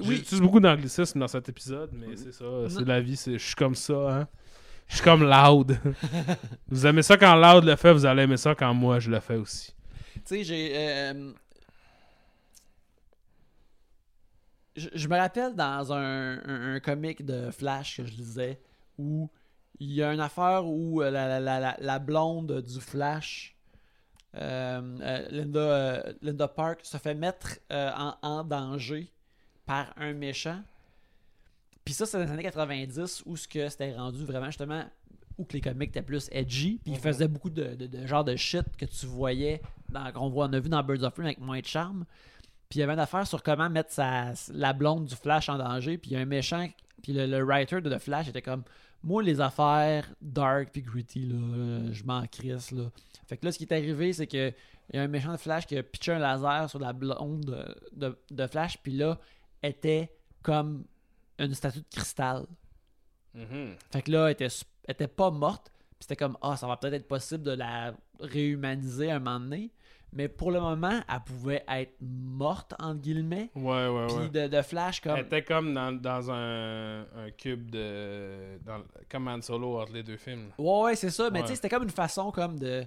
Oui. 0.06 0.16
J'utilise 0.16 0.40
beaucoup 0.40 0.60
d'anglicisme 0.60 1.18
dans 1.18 1.26
cet 1.26 1.48
épisode, 1.48 1.90
mais 1.92 2.16
c'est 2.16 2.30
ça, 2.32 2.44
c'est 2.68 2.84
la 2.84 3.00
vie, 3.00 3.16
c'est 3.16 3.32
je 3.38 3.44
suis 3.44 3.56
comme 3.56 3.74
ça, 3.74 3.94
hein. 4.20 4.28
Je 4.88 4.96
suis 4.96 5.04
comme 5.04 5.22
loud. 5.24 5.78
vous 6.68 6.86
aimez 6.86 7.02
ça 7.02 7.16
quand 7.16 7.34
loud 7.34 7.64
le 7.64 7.74
fait, 7.76 7.92
vous 7.92 8.04
allez 8.06 8.22
aimer 8.22 8.36
ça 8.36 8.54
quand 8.54 8.72
moi 8.74 8.98
je 9.00 9.10
le 9.10 9.18
fais 9.20 9.36
aussi. 9.36 9.72
Tu 10.14 10.20
sais, 10.24 10.44
j'ai. 10.44 10.72
euh, 10.74 11.32
Je, 14.76 15.06
me 15.08 15.16
rappelle 15.16 15.54
dans 15.54 15.92
un, 15.92 16.74
un, 16.74 16.80
comic 16.80 17.24
de 17.24 17.50
Flash 17.50 17.98
que 17.98 18.06
je 18.06 18.12
lisais 18.14 18.60
où 18.98 19.28
il 19.78 19.92
y 19.92 20.02
a 20.02 20.12
une 20.12 20.20
affaire 20.20 20.66
où 20.66 21.02
euh, 21.02 21.10
la, 21.10 21.40
la, 21.40 21.76
la, 21.78 21.98
blonde 21.98 22.62
du 22.62 22.80
Flash, 22.80 23.54
euh, 24.36 25.26
Linda, 25.30 26.04
Linda 26.22 26.48
Park, 26.48 26.80
se 26.84 26.96
fait 26.96 27.14
mettre 27.14 27.58
en, 27.70 28.14
en 28.22 28.44
danger 28.44 29.12
par 29.66 29.92
un 29.96 30.14
méchant. 30.14 30.62
Puis 31.84 31.94
ça, 31.94 32.06
c'est 32.06 32.16
dans 32.16 32.24
les 32.24 32.30
années 32.30 32.42
90 32.42 33.24
où 33.26 33.36
ce 33.36 33.48
que 33.48 33.68
c'était 33.68 33.94
rendu 33.94 34.24
vraiment 34.24 34.46
justement 34.46 34.84
où 35.38 35.44
que 35.44 35.54
les 35.54 35.60
comics 35.60 35.88
étaient 35.90 36.02
plus 36.02 36.28
edgy, 36.32 36.78
puis 36.82 36.92
ils 36.92 36.96
Mhm. 36.96 37.00
faisaient 37.00 37.28
beaucoup 37.28 37.50
de, 37.50 37.74
de, 37.74 37.86
de 37.86 38.06
genre 38.06 38.24
de 38.24 38.36
shit 38.36 38.64
que 38.76 38.84
tu 38.84 39.06
voyais 39.06 39.60
qu'on 40.14 40.28
voit 40.30 40.46
on 40.46 40.52
a 40.52 40.60
vu 40.60 40.68
dans 40.68 40.82
Birds 40.82 41.02
of 41.04 41.14
Prey 41.14 41.24
avec 41.24 41.38
moins 41.40 41.60
de 41.60 41.66
charme. 41.66 42.04
Puis 42.68 42.78
il 42.78 42.80
y 42.80 42.82
avait 42.84 42.94
une 42.94 42.98
affaire 43.00 43.26
sur 43.26 43.42
comment 43.42 43.68
mettre 43.68 43.90
sa, 43.92 44.32
la 44.52 44.72
blonde 44.72 45.04
du 45.06 45.14
Flash 45.14 45.48
en 45.48 45.58
danger, 45.58 45.98
puis 45.98 46.10
il 46.10 46.14
y 46.14 46.16
a 46.16 46.20
un 46.20 46.24
méchant 46.26 46.66
puis 47.02 47.12
le, 47.12 47.26
le 47.26 47.42
writer 47.44 47.80
de 47.80 47.90
The 47.94 47.98
Flash 47.98 48.28
était 48.28 48.42
comme 48.42 48.62
moi 49.02 49.22
les 49.22 49.40
affaires 49.40 50.08
dark 50.22 50.70
puis 50.72 50.82
gritty 50.82 51.26
là, 51.26 51.34
euh, 51.36 51.88
je 51.92 52.04
m'en 52.04 52.24
crisse 52.28 52.70
là. 52.70 52.84
Fait 53.26 53.36
que 53.36 53.44
là 53.44 53.52
ce 53.52 53.58
qui 53.58 53.64
est 53.64 53.72
arrivé 53.72 54.12
c'est 54.12 54.26
que 54.28 54.52
il 54.92 54.96
y 54.96 54.98
a 54.98 55.02
un 55.02 55.08
méchant 55.08 55.32
de 55.32 55.36
Flash 55.38 55.66
qui 55.66 55.76
a 55.76 55.82
pitché 55.82 56.12
un 56.12 56.18
laser 56.18 56.68
sur 56.70 56.78
la 56.78 56.92
blonde 56.92 57.44
de, 57.44 57.74
de, 58.08 58.16
de 58.30 58.46
Flash 58.46 58.78
puis 58.78 58.92
là 58.92 59.18
était 59.62 60.10
comme 60.42 60.84
une 61.38 61.54
statue 61.54 61.80
de 61.80 61.86
cristal. 61.90 62.46
Fait 63.90 64.02
que 64.02 64.10
là, 64.10 64.26
elle 64.26 64.32
était, 64.32 64.48
était 64.88 65.08
pas 65.08 65.30
morte. 65.30 65.70
Puis 65.98 66.08
c'était 66.08 66.16
comme, 66.16 66.36
ah, 66.42 66.56
ça 66.56 66.66
va 66.66 66.76
peut-être 66.76 66.94
être 66.94 67.08
possible 67.08 67.44
de 67.44 67.52
la 67.52 67.94
réhumaniser 68.20 69.10
un 69.10 69.18
moment 69.18 69.40
donné. 69.40 69.70
Mais 70.14 70.28
pour 70.28 70.50
le 70.50 70.60
moment, 70.60 71.00
elle 71.08 71.20
pouvait 71.24 71.64
être 71.68 71.94
morte, 72.02 72.74
entre 72.78 73.00
guillemets. 73.00 73.50
Ouais, 73.54 73.88
ouais, 73.88 74.06
Puis 74.08 74.16
ouais. 74.16 74.28
de, 74.48 74.56
de 74.56 74.62
Flash, 74.62 75.00
comme. 75.00 75.16
Elle 75.16 75.24
était 75.24 75.42
comme 75.42 75.72
dans, 75.72 75.90
dans 75.92 76.30
un, 76.30 77.00
un 77.00 77.30
cube 77.36 77.70
de. 77.70 78.58
Dans, 78.62 78.82
comme 79.10 79.26
Han 79.28 79.40
Solo 79.40 79.80
entre 79.80 79.92
les 79.92 80.02
deux 80.02 80.18
films. 80.18 80.50
Ouais, 80.58 80.82
ouais, 80.82 80.96
c'est 80.96 81.08
ça. 81.10 81.30
Mais 81.30 81.40
tu 81.42 81.48
sais, 81.48 81.54
c'était 81.54 81.70
comme 81.70 81.84
une 81.84 81.90
façon 81.90 82.30
comme 82.30 82.58
de. 82.58 82.84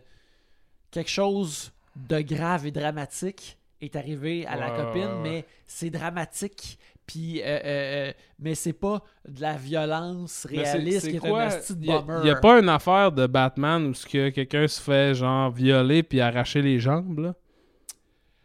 Quelque 0.91 1.09
chose 1.09 1.71
de 1.95 2.21
grave 2.21 2.67
et 2.67 2.71
dramatique 2.71 3.57
est 3.81 3.95
arrivé 3.95 4.45
à 4.45 4.55
la 4.55 4.69
copine, 4.71 5.21
mais 5.23 5.45
c'est 5.65 5.89
dramatique. 5.89 6.77
Puis, 7.05 7.41
euh, 7.41 7.45
euh, 7.45 7.59
euh, 7.65 8.11
mais 8.39 8.55
c'est 8.55 8.73
pas 8.73 9.03
de 9.27 9.39
la 9.41 9.53
violence 9.55 10.31
c'est- 10.49 10.61
réaliste 10.61 11.01
c'est 11.05 11.11
qui 11.11 11.17
quoi? 11.19 11.49
Il 11.79 11.85
y 12.25 12.29
a- 12.31 12.35
pas 12.35 12.59
une 12.59 12.69
affaire 12.69 13.11
de 13.11 13.27
Batman 13.27 13.85
où 13.85 13.93
ce 13.93 14.05
que 14.07 14.29
quelqu'un 14.29 14.67
se 14.67 14.81
fait 14.81 15.13
genre 15.13 15.51
violer 15.51 16.01
puis 16.03 16.19
arracher 16.19 16.61
les 16.63 16.79
jambes 16.79 17.19
là? 17.19 17.33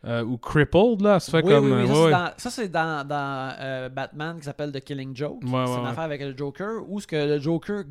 Euh, 0.07 0.24
ou 0.24 0.39
crippled 0.39 1.03
là, 1.03 1.20
se 1.20 1.31
fait 1.31 1.43
Oui, 1.45 1.53
comme 1.53 1.70
oui, 1.73 1.82
oui, 1.85 1.91
euh, 1.91 1.95
ça, 1.95 1.95
c'est 1.95 2.11
dans, 2.11 2.32
ça, 2.39 2.51
c'est 2.51 2.69
dans, 2.69 3.07
dans, 3.07 3.91
Batman 3.91 4.39
qui 4.39 4.45
s'appelle 4.45 4.73
The 4.73 4.81
Killing 4.81 5.15
Joke. 5.15 5.43
Ouais, 5.43 5.51
c'est 5.66 5.74
une 5.74 5.82
ouais. 5.82 5.89
affaire 5.89 6.05
avec 6.05 6.23
le 6.23 6.35
Joker 6.37 6.82
où 6.89 7.01
ce 7.01 7.07
que 7.07 7.16
le 7.16 7.39
Joker 7.39 7.85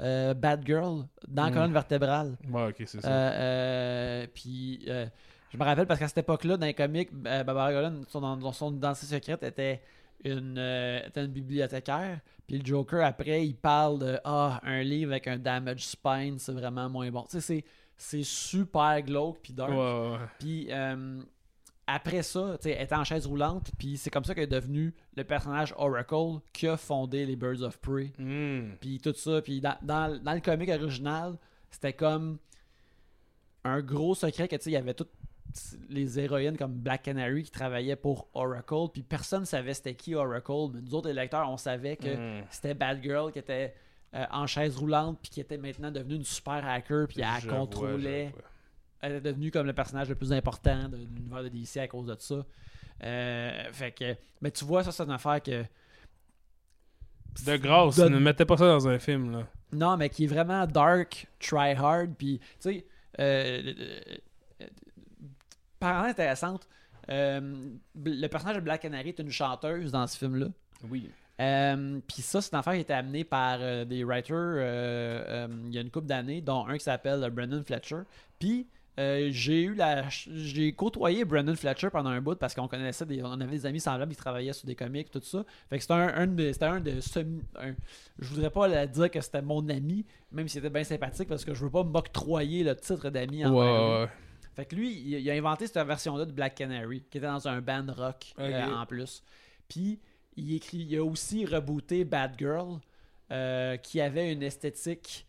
euh, 0.00 0.32
Batgirl 0.34 1.06
dans 1.26 1.44
la 1.44 1.50
Mm. 1.50 1.54
colonne 1.54 1.72
vertébrale. 1.72 2.36
Ouais, 2.52 2.68
ok, 2.68 2.84
c'est 2.86 3.00
ça. 3.00 4.26
Puis 4.32 4.86
je 5.52 5.56
me 5.56 5.64
rappelle 5.64 5.86
parce 5.86 6.00
qu'à 6.00 6.08
cette 6.08 6.18
époque-là, 6.18 6.56
dans 6.56 6.66
les 6.66 6.74
comics, 6.74 7.10
euh, 7.26 7.44
Barbara 7.44 7.72
Gordon, 7.72 8.02
son, 8.08 8.52
son, 8.52 8.74
identité 8.76 9.06
secrète 9.06 9.42
était 9.42 9.80
une, 10.24 10.56
euh, 10.58 11.06
était 11.06 11.24
une 11.24 11.30
bibliothécaire. 11.32 12.20
Puis 12.46 12.58
le 12.58 12.64
Joker, 12.64 13.04
après, 13.04 13.46
il 13.46 13.54
parle 13.54 13.98
de 13.98 14.18
Ah, 14.24 14.60
un 14.62 14.82
livre 14.82 15.12
avec 15.12 15.26
un 15.28 15.38
damage 15.38 15.86
spine, 15.86 16.38
c'est 16.38 16.52
vraiment 16.52 16.88
moins 16.88 17.10
bon. 17.10 17.22
Tu 17.22 17.32
sais, 17.32 17.40
c'est- 17.40 17.64
c'est 17.96 18.22
super 18.22 19.02
glauque 19.02 19.38
puis 19.42 19.52
dark. 19.52 19.72
Puis 20.38 20.68
euh, 20.70 21.20
après 21.86 22.22
ça, 22.22 22.56
tu 22.60 22.64
sais, 22.68 22.76
elle 22.76 22.84
était 22.84 22.94
en 22.94 23.04
chaise 23.04 23.26
roulante, 23.26 23.70
puis 23.78 23.96
c'est 23.96 24.10
comme 24.10 24.24
ça 24.24 24.34
qu'elle 24.34 24.44
est 24.44 24.46
devenu 24.46 24.94
le 25.16 25.24
personnage 25.24 25.74
Oracle 25.76 26.40
qui 26.52 26.68
a 26.68 26.76
fondé 26.76 27.24
les 27.26 27.34
Birds 27.34 27.62
of 27.62 27.78
Prey. 27.80 28.12
Hmm. 28.18 28.72
Puis 28.80 29.00
tout 29.00 29.14
ça, 29.14 29.40
puis 29.42 29.60
dans, 29.60 29.76
dans, 29.82 30.22
dans 30.22 30.34
le 30.34 30.40
comic 30.40 30.68
original, 30.68 31.36
c'était 31.70 31.92
comme 31.94 32.38
un 33.64 33.80
gros 33.80 34.14
secret 34.14 34.48
que 34.48 34.56
tu 34.56 34.62
sais, 34.64 34.70
il 34.70 34.74
y 34.74 34.76
avait 34.76 34.94
toutes 34.94 35.10
les 35.88 36.18
héroïnes 36.18 36.56
comme 36.56 36.72
Black 36.72 37.02
Canary 37.02 37.42
qui 37.44 37.50
travaillaient 37.50 37.96
pour 37.96 38.28
Oracle, 38.34 38.90
puis 38.92 39.02
personne 39.02 39.44
savait 39.44 39.74
c'était 39.74 39.94
qui 39.94 40.14
Oracle, 40.14 40.70
mais 40.74 40.80
nous 40.80 40.94
autres 40.94 41.08
les 41.08 41.14
lecteurs, 41.14 41.48
on 41.50 41.56
savait 41.56 41.96
que 41.96 42.40
Hmm. 42.40 42.44
c'était 42.50 42.74
Batgirl 42.74 43.32
qui 43.32 43.38
était 43.38 43.74
euh, 44.14 44.24
en 44.30 44.46
chaise 44.46 44.76
roulante 44.76 45.18
puis 45.20 45.30
qui 45.30 45.40
était 45.40 45.58
maintenant 45.58 45.90
devenue 45.90 46.14
une 46.16 46.24
super 46.24 46.66
hacker 46.66 47.06
puis 47.08 47.20
elle 47.20 47.42
Je 47.42 47.48
contrôlait 47.48 48.30
vois. 48.32 48.42
elle 49.02 49.12
est 49.16 49.20
devenue 49.20 49.50
comme 49.50 49.66
le 49.66 49.74
personnage 49.74 50.08
le 50.08 50.14
plus 50.14 50.32
important 50.32 50.88
de 50.88 50.96
l'univers 50.96 51.42
de 51.42 51.48
DC 51.48 51.76
à 51.76 51.88
cause 51.88 52.06
de 52.06 52.16
ça. 52.18 52.44
Euh, 53.04 53.72
fait 53.72 53.92
que, 53.92 54.16
mais 54.40 54.50
tu 54.50 54.64
vois, 54.64 54.82
ça, 54.82 54.92
c'est 54.92 55.02
une 55.04 55.10
affaire 55.10 55.42
que. 55.42 55.62
De 57.46 57.56
grâce, 57.56 57.96
De- 57.96 58.08
ne 58.08 58.18
mettez 58.18 58.44
pas 58.44 58.56
ça 58.56 58.66
dans 58.66 58.88
un 58.88 58.98
film 58.98 59.30
là. 59.30 59.46
Non, 59.72 59.96
mais 59.96 60.08
qui 60.08 60.24
est 60.24 60.26
vraiment 60.28 60.66
dark, 60.66 61.28
try 61.38 61.72
hard. 61.72 62.14
Puis, 62.16 62.38
tu 62.38 62.46
sais, 62.58 62.86
euh, 63.20 63.74
parlant 65.78 66.08
intéressante, 66.08 66.68
euh, 67.10 67.40
le 68.04 68.26
personnage 68.28 68.56
de 68.56 68.60
Black 68.62 68.82
Canary 68.82 69.10
est 69.10 69.18
une 69.18 69.30
chanteuse 69.30 69.92
dans 69.92 70.06
ce 70.06 70.18
film-là. 70.18 70.48
Oui. 70.90 71.10
Euh, 71.40 72.00
Puis 72.06 72.22
ça, 72.22 72.40
c'est 72.40 72.52
une 72.52 72.58
affaire 72.58 72.72
qui 72.74 72.78
a 72.80 72.82
été 72.82 72.92
amenée 72.92 73.24
par 73.24 73.58
euh, 73.60 73.84
des 73.84 74.02
writers 74.04 74.56
il 75.66 75.74
y 75.74 75.78
a 75.78 75.80
une 75.80 75.90
couple 75.90 76.06
d'années, 76.06 76.40
dont 76.40 76.66
un 76.66 76.76
qui 76.76 76.84
s'appelle 76.84 77.28
Brendan 77.30 77.62
Fletcher. 77.64 78.00
Puis 78.38 78.66
j'ai 78.98 79.62
eu 79.62 79.74
la, 79.74 80.08
j'ai 80.08 80.72
côtoyé 80.72 81.24
Brendan 81.24 81.54
Fletcher 81.54 81.88
pendant 81.90 82.10
un 82.10 82.20
bout 82.20 82.34
parce 82.36 82.52
qu'on 82.52 82.66
connaissait 82.66 83.06
des, 83.06 83.22
on 83.22 83.40
avait 83.40 83.52
des 83.52 83.64
amis 83.66 83.78
semblables 83.78 84.10
qui 84.10 84.18
travaillaient 84.18 84.52
sur 84.52 84.66
des 84.66 84.74
comics 84.74 85.08
tout 85.08 85.20
ça. 85.22 85.44
Fait 85.70 85.76
que 85.76 85.82
c'était 85.82 85.94
un, 85.94 86.08
un 86.08 86.26
de, 86.26 86.52
c'était 86.52 86.64
un 86.64 86.80
de 86.80 87.00
semi, 87.00 87.40
un- 87.60 87.76
je 88.18 88.28
voudrais 88.28 88.50
pas 88.50 88.66
la 88.66 88.88
dire 88.88 89.08
que 89.08 89.20
c'était 89.20 89.40
mon 89.40 89.68
ami, 89.68 90.04
même 90.32 90.48
s'il 90.48 90.58
était 90.58 90.70
bien 90.70 90.82
sympathique 90.82 91.28
parce 91.28 91.44
que 91.44 91.54
je 91.54 91.64
veux 91.64 91.70
pas 91.70 91.84
m'octroyer 91.84 92.64
le 92.64 92.74
titre 92.74 93.08
d'ami 93.10 93.46
en 93.46 93.54
ouais. 93.54 94.08
Fait 94.58 94.66
que 94.66 94.74
lui, 94.76 94.92
il, 94.92 95.08
il 95.20 95.30
a 95.30 95.34
inventé 95.34 95.66
cette 95.66 95.86
version-là 95.86 96.24
de 96.26 96.32
Black 96.32 96.56
Canary, 96.56 97.02
qui 97.10 97.18
était 97.18 97.26
dans 97.26 97.46
un 97.48 97.60
band 97.60 97.86
rock 97.96 98.34
euh, 98.38 98.66
en 98.74 98.86
plus. 98.86 99.22
Puis, 99.68 100.00
il, 100.36 100.54
écrit, 100.54 100.78
il 100.78 100.96
a 100.96 101.04
aussi 101.04 101.44
rebooté 101.46 102.04
Bad 102.04 102.32
Girl, 102.38 102.78
euh, 103.30 103.76
qui 103.76 104.00
avait 104.00 104.32
une 104.32 104.42
esthétique 104.42 105.26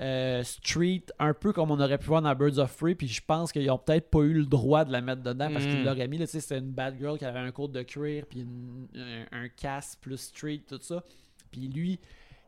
euh, 0.00 0.42
street, 0.42 1.04
un 1.18 1.32
peu 1.34 1.52
comme 1.52 1.70
on 1.70 1.78
aurait 1.78 1.98
pu 1.98 2.06
voir 2.06 2.22
dans 2.22 2.34
Birds 2.34 2.58
of 2.58 2.76
Prey, 2.76 2.94
puis 2.94 3.06
je 3.08 3.20
pense 3.24 3.52
qu'ils 3.52 3.70
ont 3.70 3.78
peut-être 3.78 4.10
pas 4.10 4.20
eu 4.20 4.32
le 4.32 4.46
droit 4.46 4.84
de 4.84 4.90
la 4.92 5.00
mettre 5.00 5.22
dedans 5.22 5.50
parce 5.52 5.64
qu'ils 5.64 5.80
Mm. 5.82 5.84
l'auraient 5.84 6.08
mis. 6.08 6.26
C'était 6.26 6.58
une 6.58 6.72
bad 6.72 6.98
girl 6.98 7.18
qui 7.18 7.24
avait 7.24 7.38
un 7.38 7.52
côte 7.52 7.72
de 7.72 7.82
cuir, 7.82 8.24
puis 8.28 8.40
une- 8.40 8.88
un, 8.96 9.44
un 9.44 9.48
casque 9.48 9.98
plus 10.00 10.16
street, 10.18 10.62
tout 10.66 10.78
ça. 10.80 11.04
Puis 11.52 11.68
lui, 11.68 12.00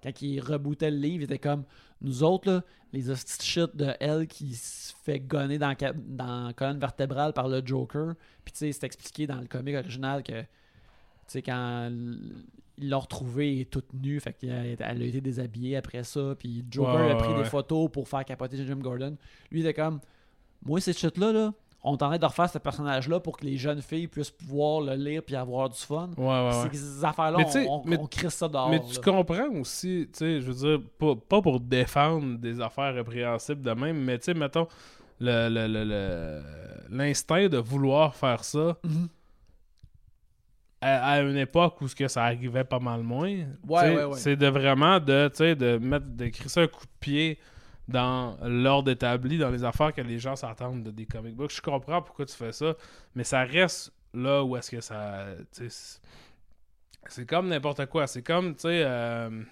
quand 0.05 0.23
il 0.23 0.41
rebootait 0.41 0.91
le 0.91 0.99
livre, 0.99 1.23
il 1.23 1.25
était 1.25 1.39
comme 1.39 1.65
nous 2.01 2.23
autres, 2.23 2.51
là, 2.51 2.63
les 2.93 3.11
hosties 3.11 3.43
shit 3.45 3.75
de 3.75 3.93
elle 3.99 4.27
qui 4.27 4.55
se 4.55 4.93
fait 5.05 5.19
gonner 5.21 5.59
dans, 5.59 5.69
la 5.71 5.77
ca- 5.79 5.93
dans 5.95 6.47
la 6.49 6.53
colonne 6.53 6.79
vertébrale 6.79 7.33
par 7.33 7.49
le 7.49 7.63
Joker. 7.65 8.15
Puis 8.45 8.53
tu 8.53 8.59
sais, 8.59 8.73
c'est 8.73 8.85
expliqué 8.85 9.27
dans 9.27 9.41
le 9.41 9.47
comic 9.47 9.75
original 9.75 10.23
que 10.23 10.43
tu 10.43 10.47
sais, 11.29 11.43
quand 11.43 11.91
ils 12.77 12.91
l'ont 12.91 13.01
retrouvée 13.01 13.55
elle 13.55 13.61
est 13.63 13.71
toute 13.71 13.93
nue, 13.95 14.21
fait 14.21 14.35
qu'elle 14.35 14.77
elle 14.79 15.03
a 15.03 15.05
été 15.07 15.21
déshabillée 15.21 15.77
après 15.77 16.05
ça. 16.05 16.35
Puis 16.39 16.65
Joker 16.71 16.95
Ouais, 17.07 17.11
a 17.13 17.17
pris 17.17 17.33
ouais, 17.33 17.43
des 17.43 17.49
photos 17.49 17.91
pour 17.91 18.09
faire 18.09 18.25
capoter 18.25 18.65
Jim 18.67 18.77
Gordon. 18.77 19.17
Lui, 19.51 19.61
il 19.61 19.67
était 19.67 19.75
comme 19.81 20.01
Moi, 20.65 20.81
cette 20.81 20.99
shit-là, 20.99 21.33
là, 21.33 21.55
on 21.87 21.97
t'en 21.99 22.17
de 22.17 22.25
refaire 22.25 22.49
ce 22.49 22.57
personnage-là 22.59 23.21
pour 23.21 23.37
que 23.37 23.45
les 23.45 23.57
jeunes 23.59 23.83
filles 23.83 24.09
puissent 24.09 24.31
pouvoir 24.31 24.81
le 24.81 24.95
lire 24.95 25.23
puis 25.23 25.37
avoir 25.37 25.69
du 25.69 25.79
fun. 25.79 26.09
Ouais, 26.17 26.25
ouais, 26.27 26.51
C'est 26.53 26.63
ouais. 26.63 26.69
que 26.71 26.77
ces 26.77 27.05
affaires-là, 27.05 27.39
on, 27.39 27.69
on, 27.69 27.83
mais- 27.85 27.99
on 27.99 28.07
crisse 28.07 28.35
ça 28.35 28.49
dehors. 28.49 28.71
Mais 28.71 28.81
tu 28.81 28.95
là. 28.97 29.01
comprends 29.05 29.49
aussi, 29.61 30.09
tu 30.13 30.19
sais, 30.19 30.41
je 30.41 30.51
veux 30.51 30.79
dire, 30.79 30.87
pas, 30.99 31.15
pas 31.15 31.43
pour 31.43 31.61
défendre 31.61 32.39
des 32.39 32.61
affaires 32.61 32.95
répréhensibles 32.95 33.61
de 33.63 33.71
même, 33.73 34.03
mais 34.03 34.19
tu 34.19 34.25
sais, 34.25 34.35
mettons, 34.35 34.67
le- 35.21 35.49
le- 35.51 35.67
le- 35.69 35.85
le- 35.85 36.43
l'instinct 36.97 37.49
de 37.49 37.59
vouloir 37.59 38.15
faire 38.17 38.43
ça 38.45 38.77
Mhm. 38.83 39.09
à, 40.81 41.11
à 41.13 41.21
une 41.21 41.37
époque 41.37 41.81
où 41.81 41.89
ce 41.89 41.95
que 41.95 42.09
ça 42.09 42.25
arrivait 42.25 42.65
pas 42.65 42.79
mal 42.79 43.03
moins, 43.03 43.29
tu 43.35 43.47
Ouais, 43.69 43.81
sais, 43.81 43.97
ouais, 43.97 44.05
ouais. 44.05 44.19
c'est 44.19 44.37
de 44.37 44.47
vraiment 44.47 45.01
de, 45.01 45.31
de 45.55 45.79
mettre, 45.79 46.07
de 46.09 46.29
crisser 46.29 46.63
un 46.63 46.67
coup 46.67 46.85
de 46.85 46.91
pied 47.01 47.39
dans 47.89 48.37
l'ordre 48.43 48.91
établi, 48.91 49.37
dans 49.39 49.51
les 49.51 49.63
affaires 49.65 49.93
que 49.93 50.01
les 50.01 50.19
gens 50.19 50.37
s'attendent 50.37 50.83
de 50.85 50.91
des 50.91 51.07
comic 51.07 51.35
books. 51.37 51.53
Je 51.57 51.61
comprends 51.63 52.01
pourquoi 52.03 52.25
tu 52.27 52.35
fais 52.35 52.53
ça, 52.53 52.75
mais 53.15 53.25
ça 53.25 53.45
reste 53.45 53.93
là 54.15 54.43
où 54.45 54.57
est-ce 54.57 54.71
que 54.71 54.81
ça, 54.81 55.27
c'est- 55.53 56.01
comme 57.27 57.49
n'importe 57.49 57.85
quoi. 57.87 58.07
C'est 58.07 58.23
comme, 58.23 58.55
tu 58.55 58.63
sais, 58.63 58.83
euh, 58.85 59.43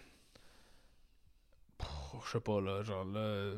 je 2.25 2.31
sais 2.31 2.41
pas, 2.41 2.61
là, 2.61 2.83
genre, 2.83 3.05
là, 3.05 3.53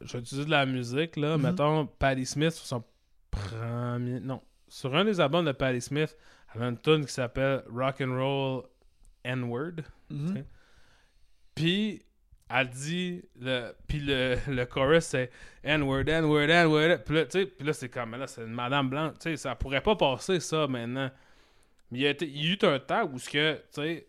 je 0.00 0.12
vais 0.12 0.18
utiliser 0.18 0.44
de 0.44 0.50
la 0.50 0.66
musique, 0.66 1.16
là, 1.16 1.36
Mhm. 1.36 1.42
mettons, 1.44 1.86
Patti 1.86 2.26
Smith, 2.26 2.50
sur 2.50 2.66
son 2.66 2.84
premier, 3.30 4.20
non, 4.20 4.42
sur 4.68 4.94
un 4.94 5.04
des 5.04 5.20
albums 5.20 5.44
de 5.44 5.52
Patti 5.52 5.80
Smith, 5.80 6.16
elle 6.54 6.62
a 6.62 6.68
une 6.68 6.78
tune 6.78 7.04
qui 7.06 7.12
s'appelle 7.12 7.62
Rock 7.72 8.00
and 8.00 8.16
Roll 8.16 8.62
N-Word. 9.24 9.82
Mhm. 10.10 10.34
sais. 10.34 10.44
Puis 11.54 12.02
elle 12.50 12.68
dit 12.70 13.22
le 13.40 13.72
puis 13.86 14.00
le, 14.00 14.36
le 14.48 14.64
chorus 14.66 15.04
c'est 15.04 15.30
N-word 15.62 16.08
N-word 16.08 16.48
N-word. 16.50 16.98
Puis 17.04 17.14
là, 17.14 17.24
tu 17.26 17.40
sais, 17.40 17.46
puis 17.46 17.66
là 17.66 17.72
c'est 17.72 17.88
comme 17.88 18.14
là 18.16 18.26
c'est 18.26 18.42
une 18.42 18.52
madame 18.54 18.88
blanche, 18.88 19.14
tu 19.20 19.30
sais, 19.30 19.36
ça 19.36 19.54
pourrait 19.54 19.82
pas 19.82 19.96
passer 19.96 20.40
ça 20.40 20.66
maintenant. 20.66 21.10
Mais 21.90 21.98
il 21.98 22.02
y 22.02 22.06
a, 22.06 22.10
il 22.20 22.46
y 22.46 22.50
a 22.50 22.52
eu 22.54 22.58
un 22.74 22.78
temps 22.78 23.04
où 23.12 23.18
ce 23.18 23.28
que 23.30 23.54
tu 23.56 23.62
sais 23.82 24.06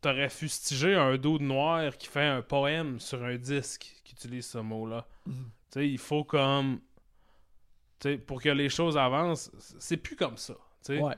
t'aurais 0.00 0.28
fustigé 0.30 0.94
un 0.94 1.16
dos 1.18 1.38
de 1.38 1.44
noir 1.44 1.96
qui 1.98 2.06
fait 2.08 2.24
un 2.24 2.40
poème 2.42 2.98
sur 3.00 3.22
un 3.22 3.36
disque 3.36 3.92
qui 4.02 4.12
utilise 4.14 4.46
ce 4.46 4.58
mot-là. 4.58 5.06
Mhm. 5.26 5.34
Tu 5.34 5.50
sais, 5.80 5.88
il 5.88 5.98
faut 5.98 6.24
comme 6.24 6.80
tu 8.00 8.10
sais 8.12 8.18
pour 8.18 8.40
que 8.42 8.48
les 8.48 8.68
choses 8.70 8.96
avancent, 8.96 9.50
c'est 9.78 9.98
plus 9.98 10.16
comme 10.16 10.36
ça, 10.38 10.54
tu 10.54 10.96
sais 10.96 10.98
Ouais. 11.02 11.14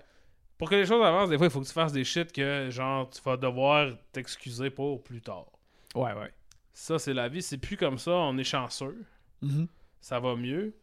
pour 0.59 0.69
que 0.69 0.75
les 0.75 0.85
choses 0.85 1.05
avancent, 1.05 1.31
des 1.31 1.39
fois, 1.39 1.47
il 1.47 1.51
faut 1.53 1.61
que 1.61 1.67
tu 1.67 1.73
fasses 1.73 1.93
des 1.93 2.05
shit 2.05 2.33
que, 2.33 2.69
genre, 2.71 3.09
tu 3.09 3.21
vas 3.23 3.37
devoir 3.37 3.93
t'excuser 4.13 4.69
pour 4.71 5.03
plus 5.03 5.21
tard. 5.21 5.47
Ouais, 5.95 6.13
ouais. 6.13 6.33
Ça, 6.73 6.99
c'est 6.99 7.15
la 7.15 7.29
vie. 7.29 7.43
C'est 7.43 7.59
plus 7.59 7.77
comme 7.77 7.99
ça. 7.99 8.13
On 8.13 8.37
est 8.39 8.45
chanceux. 8.45 9.05
Mhm. 9.43 9.67
Ça 10.01 10.19
va 10.21 10.35
mieux. 10.37 10.75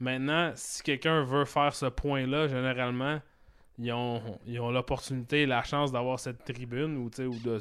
Maintenant, 0.00 0.52
si 0.54 0.82
quelqu'un 0.82 1.22
veut 1.24 1.44
faire 1.44 1.74
ce 1.74 1.86
point-là, 1.86 2.48
généralement, 2.48 3.20
ils 3.78 3.92
ont 3.92 4.38
ils 4.46 4.60
ont 4.60 4.70
l'opportunité 4.70 5.42
et 5.42 5.46
la 5.46 5.62
chance 5.62 5.92
d'avoir 5.92 6.18
cette 6.20 6.44
tribune 6.44 6.96
ou, 6.96 7.04
ou 7.06 7.38
de, 7.38 7.58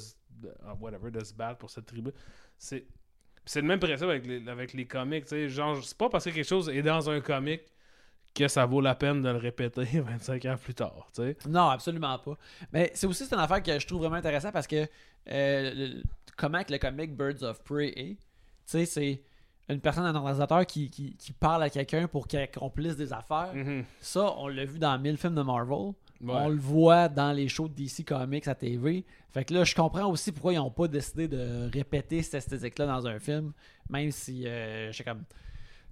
ah, 0.66 0.74
whatever, 0.80 1.12
de 1.12 1.24
se 1.24 1.34
battre 1.34 1.58
pour 1.60 1.70
cette 1.70 1.86
tribune. 1.86 2.14
C'est 2.58 2.86
le 3.56 3.62
même 3.68 3.80
principe 3.80 4.08
avec 4.08 4.26
les, 4.26 4.48
avec 4.48 4.74
les 4.74 4.86
comics. 4.86 5.26
Genre, 5.48 5.84
c'est 5.84 5.98
pas 5.98 6.10
parce 6.10 6.26
que 6.26 6.30
quelque 6.30 6.48
chose 6.48 6.70
est 6.70 6.82
dans 6.84 7.10
un 7.10 7.22
comic 7.22 7.62
que 8.34 8.48
ça 8.48 8.66
vaut 8.66 8.82
la 8.82 8.96
peine 8.96 9.22
de 9.22 9.30
le 9.30 9.38
répéter 9.38 9.84
25 10.00 10.46
ans 10.46 10.56
plus 10.58 10.74
tard. 10.74 11.10
Non, 11.48 11.70
absolument 11.70 12.18
pas. 12.20 12.38
Mais 12.72 12.92
c'est 12.94 13.08
aussi 13.08 13.26
une 13.32 13.40
affaire 13.40 13.62
que 13.62 13.78
je 13.78 13.86
trouve 13.86 14.00
vraiment 14.02 14.16
intéressante 14.16 14.54
parce 14.54 14.68
que 14.68 14.88
euh, 15.28 15.74
le- 15.74 16.04
comment 16.38 16.64
que 16.64 16.72
le 16.72 16.78
comic 16.80 17.16
Birds 17.16 17.44
of 17.44 17.64
Prey 17.64 17.90
est, 17.96 18.16
tu 18.16 18.18
sais, 18.66 18.86
c'est 18.86 19.22
une 19.70 19.80
personne, 19.80 20.04
un 20.06 20.16
organisateur 20.16 20.66
qui, 20.66 20.90
qui, 20.90 21.16
qui 21.16 21.32
parle 21.32 21.64
à 21.64 21.70
quelqu'un 21.70 22.08
pour 22.08 22.28
qu'il 22.28 22.40
accomplisse 22.40 22.96
des 22.98 23.14
affaires. 23.14 23.54
Mhm. 23.54 23.84
Ça, 24.00 24.34
on 24.38 24.48
l'a 24.48 24.66
vu 24.66 24.80
dans 24.80 24.98
mille 25.00 25.18
films 25.18 25.36
de 25.36 25.42
Marvel. 25.42 25.94
Ouais. 26.20 26.34
On 26.36 26.50
le 26.50 26.58
voit 26.60 27.08
dans 27.10 27.32
les 27.32 27.48
shows 27.48 27.68
de 27.68 27.74
DC 27.74 28.06
Comics 28.06 28.48
à 28.48 28.54
TV. 28.54 29.06
Fait 29.32 29.44
que 29.46 29.54
là, 29.54 29.64
je 29.64 29.74
comprends 29.74 30.08
aussi 30.12 30.32
pourquoi 30.32 30.54
ils 30.54 30.58
n'ont 30.58 30.70
pas 30.70 30.88
décidé 30.88 31.28
de 31.28 31.70
répéter 31.72 32.22
cette 32.22 32.36
esthétique-là 32.36 32.86
dans 32.86 33.08
un 33.08 33.18
film, 33.18 33.54
même 33.90 34.12
si 34.12 34.46
euh, 34.46 34.92
je 34.92 35.02
comme. 35.04 35.24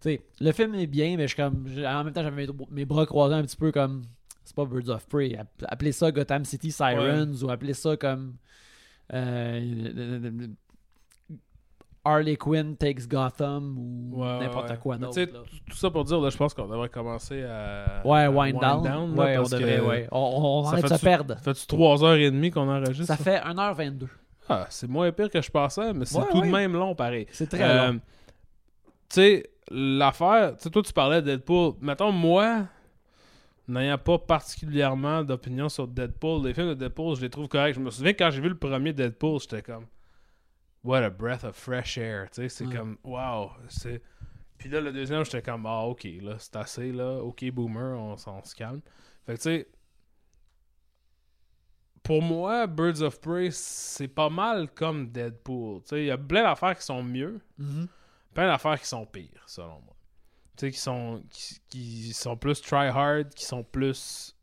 Tu 0.02 0.11
sais, 0.11 0.22
le 0.40 0.52
film 0.52 0.76
est 0.76 0.88
bien, 0.88 1.18
mais 1.18 1.24
je 1.28 1.34
suis 1.34 1.41
comme. 1.44 1.66
En 1.86 2.03
même 2.03 2.14
temps, 2.14 2.22
j'avais 2.22 2.45
mes, 2.45 2.53
mes 2.70 2.86
bras 2.86 3.06
croisés 3.06 3.36
un 3.36 3.44
petit 3.44 3.57
peu 3.57 3.72
comme. 3.72 4.03
C'est 4.44 4.56
pas 4.56 4.66
Birds 4.66 4.90
of 4.90 5.07
Prey. 5.07 5.36
App- 5.38 5.66
Appelez 5.68 5.91
ça 5.91 6.11
Gotham 6.11 6.44
City 6.45 6.72
Sirens 6.72 7.44
ou 7.44 7.49
appelez 7.49 7.74
ça 7.74 7.95
comme. 7.98 8.36
Euh, 9.14 10.48
Harley 12.06 12.38
Quinn 12.38 12.76
takes 12.77 13.07
Gotham 13.07 13.77
ou 13.77 14.22
Ouais, 14.23 14.40
n'importe 14.40 14.69
ouais. 14.69 14.77
quoi 14.77 14.98
d'autre. 14.98 15.22
tout- 15.26 15.76
ça 15.76 15.90
pour 15.91 16.06
dire, 16.06 16.19
là, 16.19 16.30
je 16.30 16.38
pense 16.38 16.53
qu'on 16.53 16.68
devrait 16.68 16.90
commencer 16.90 17.44
à. 17.44 18.02
Ouais, 18.06 18.22
à 18.23 18.31
wind, 18.31 18.60
down. 18.60 18.84
là, 18.84 18.99
ouais, 19.02 19.38
on 19.38 19.44
devrait, 19.44 19.80
ouais. 19.81 20.07
On, 20.11 20.64
ça 20.64 20.72
arrête 20.72 20.84
de 20.84 20.88
fait 20.88 20.94
se 20.95 20.99
tu- 20.99 21.06
perdre. 21.06 21.34
Ça 21.36 21.53
fait-tu 21.53 21.65
3h30 21.68 22.52
qu'on 22.52 22.69
enregistre? 22.69 23.06
Ça 23.06 23.18
fait 23.18 23.40
1h22. 23.41 24.07
Ah, 24.48 24.65
c'est 24.69 24.90
moins 24.90 25.11
pire 25.11 25.30
que 25.30 25.41
je 25.41 25.52
pensais, 25.52 25.94
mais 25.94 26.06
c'est 26.06 26.19
tout 26.31 26.41
de 26.41 26.48
même 26.48 26.73
long, 26.73 26.95
pareil. 26.95 27.27
C'est 27.31 27.48
très 27.49 27.64
Euh, 27.64 27.91
long. 27.91 27.99
Tu 27.99 28.02
sais, 29.10 29.49
l'affaire, 29.69 30.56
tu 30.56 30.64
sais, 30.64 30.69
toi, 30.69 30.81
tu 30.81 30.94
parlais 30.94 31.22
de 31.22 31.27
Deadpool. 31.31 31.73
Mettons, 31.81 32.11
moi, 32.11 32.64
n'ayant 33.70 33.98
pas 33.98 34.18
particulièrement 34.18 35.24
d'opinion 35.24 35.70
sur 35.70 35.88
Deadpool, 35.88 36.46
les 36.48 36.54
films 36.54 36.70
de 36.70 36.74
Deadpool, 36.74 37.16
je 37.16 37.22
les 37.22 37.30
trouve 37.30 37.48
corrects. 37.48 37.76
Je 37.76 37.80
me 37.80 37.90
souviens 37.91 38.14
quand 38.14 38.30
j'ai 38.32 38.41
vu 38.41 38.50
le 38.50 38.58
premier 38.58 38.94
Deadpool, 38.94 39.40
j'étais 39.40 39.62
comme, 39.62 39.86
what 40.84 41.04
a 41.04 41.10
breath 41.10 41.44
of 41.44 41.56
fresh 41.56 41.98
air. 41.98 42.30
Tu 42.32 42.41
sais, 42.41 42.50
c'est 42.50 42.66
Ouais. 42.66 42.76
comme, 42.76 42.98
wow. 43.04 43.52
C'est... 43.68 44.02
Puis 44.58 44.70
là, 44.70 44.82
le 44.82 44.91
deuxième, 44.91 45.24
j'étais 45.24 45.41
comme, 45.41 45.66
ah, 45.66 45.84
ok, 45.86 46.08
là, 46.22 46.36
c'est 46.40 46.56
assez, 46.58 46.91
là. 46.91 47.20
Ok, 47.24 47.46
boomer, 47.52 47.98
on, 47.98 48.16
on 48.28 48.44
se 48.44 48.56
calme. 48.56 48.82
Fait 49.26 49.34
que, 49.34 49.38
tu 49.38 49.44
sais, 49.44 49.68
pour 52.04 52.22
moi, 52.22 52.66
Birds 52.68 53.02
of 53.02 53.20
Prey, 53.22 53.50
c'est 53.52 54.08
pas 54.08 54.30
mal 54.30 54.70
comme 54.72 55.10
Deadpool. 55.12 55.82
Tu 55.84 55.90
sais, 55.90 56.02
il 56.04 56.06
y 56.08 56.12
a 56.12 56.18
plein 56.18 56.44
d'affaires 56.44 56.76
qui 56.78 56.84
sont 56.84 57.04
mieux 57.04 57.40
Mhm. 57.58 57.88
plein 58.34 58.48
d'affaires 58.48 58.80
qui 58.80 58.88
sont 58.88 59.06
pires, 59.06 59.44
selon 59.46 59.80
moi. 59.82 59.96
Tu 60.60 60.65
sais, 60.65 60.72
qui 60.72 60.80
sont, 60.80 61.23
qui, 61.30 61.61
qui 61.69 62.11
sont 62.11 62.36
plus 62.36 62.61
try-hard, 62.61 63.30
qui 63.34 63.45
sont 63.45 63.64
plus... 63.64 64.36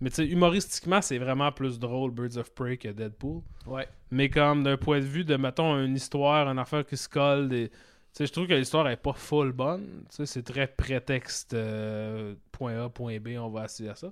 Mais 0.00 0.08
tu 0.08 0.16
sais, 0.16 0.26
humoristiquement, 0.26 1.02
c'est 1.02 1.18
vraiment 1.18 1.52
plus 1.52 1.78
drôle 1.78 2.10
Birds 2.10 2.38
of 2.38 2.54
Prey 2.54 2.78
que 2.78 2.88
Deadpool. 2.88 3.42
Ouais. 3.66 3.86
Mais 4.10 4.30
comme 4.30 4.62
d'un 4.62 4.78
point 4.78 5.00
de 5.00 5.04
vue 5.04 5.24
de, 5.24 5.36
mettons, 5.36 5.78
une 5.84 5.94
histoire, 5.94 6.48
une 6.48 6.58
affaire 6.58 6.86
qui 6.86 6.96
se 6.96 7.06
colle, 7.06 7.50
des... 7.50 7.68
tu 7.68 7.76
sais, 8.14 8.26
je 8.26 8.32
trouve 8.32 8.46
que 8.46 8.54
l'histoire 8.54 8.88
est 8.88 8.96
pas 8.96 9.12
full 9.12 9.52
bonne. 9.52 10.04
Tu 10.08 10.16
sais, 10.16 10.26
c'est 10.26 10.42
très 10.42 10.68
prétexte, 10.68 11.52
euh, 11.52 12.34
point 12.50 12.86
A, 12.86 12.88
point 12.88 13.20
B, 13.20 13.36
on 13.38 13.50
va 13.50 13.66
essayer 13.66 13.90
à 13.90 13.94
ça. 13.94 14.10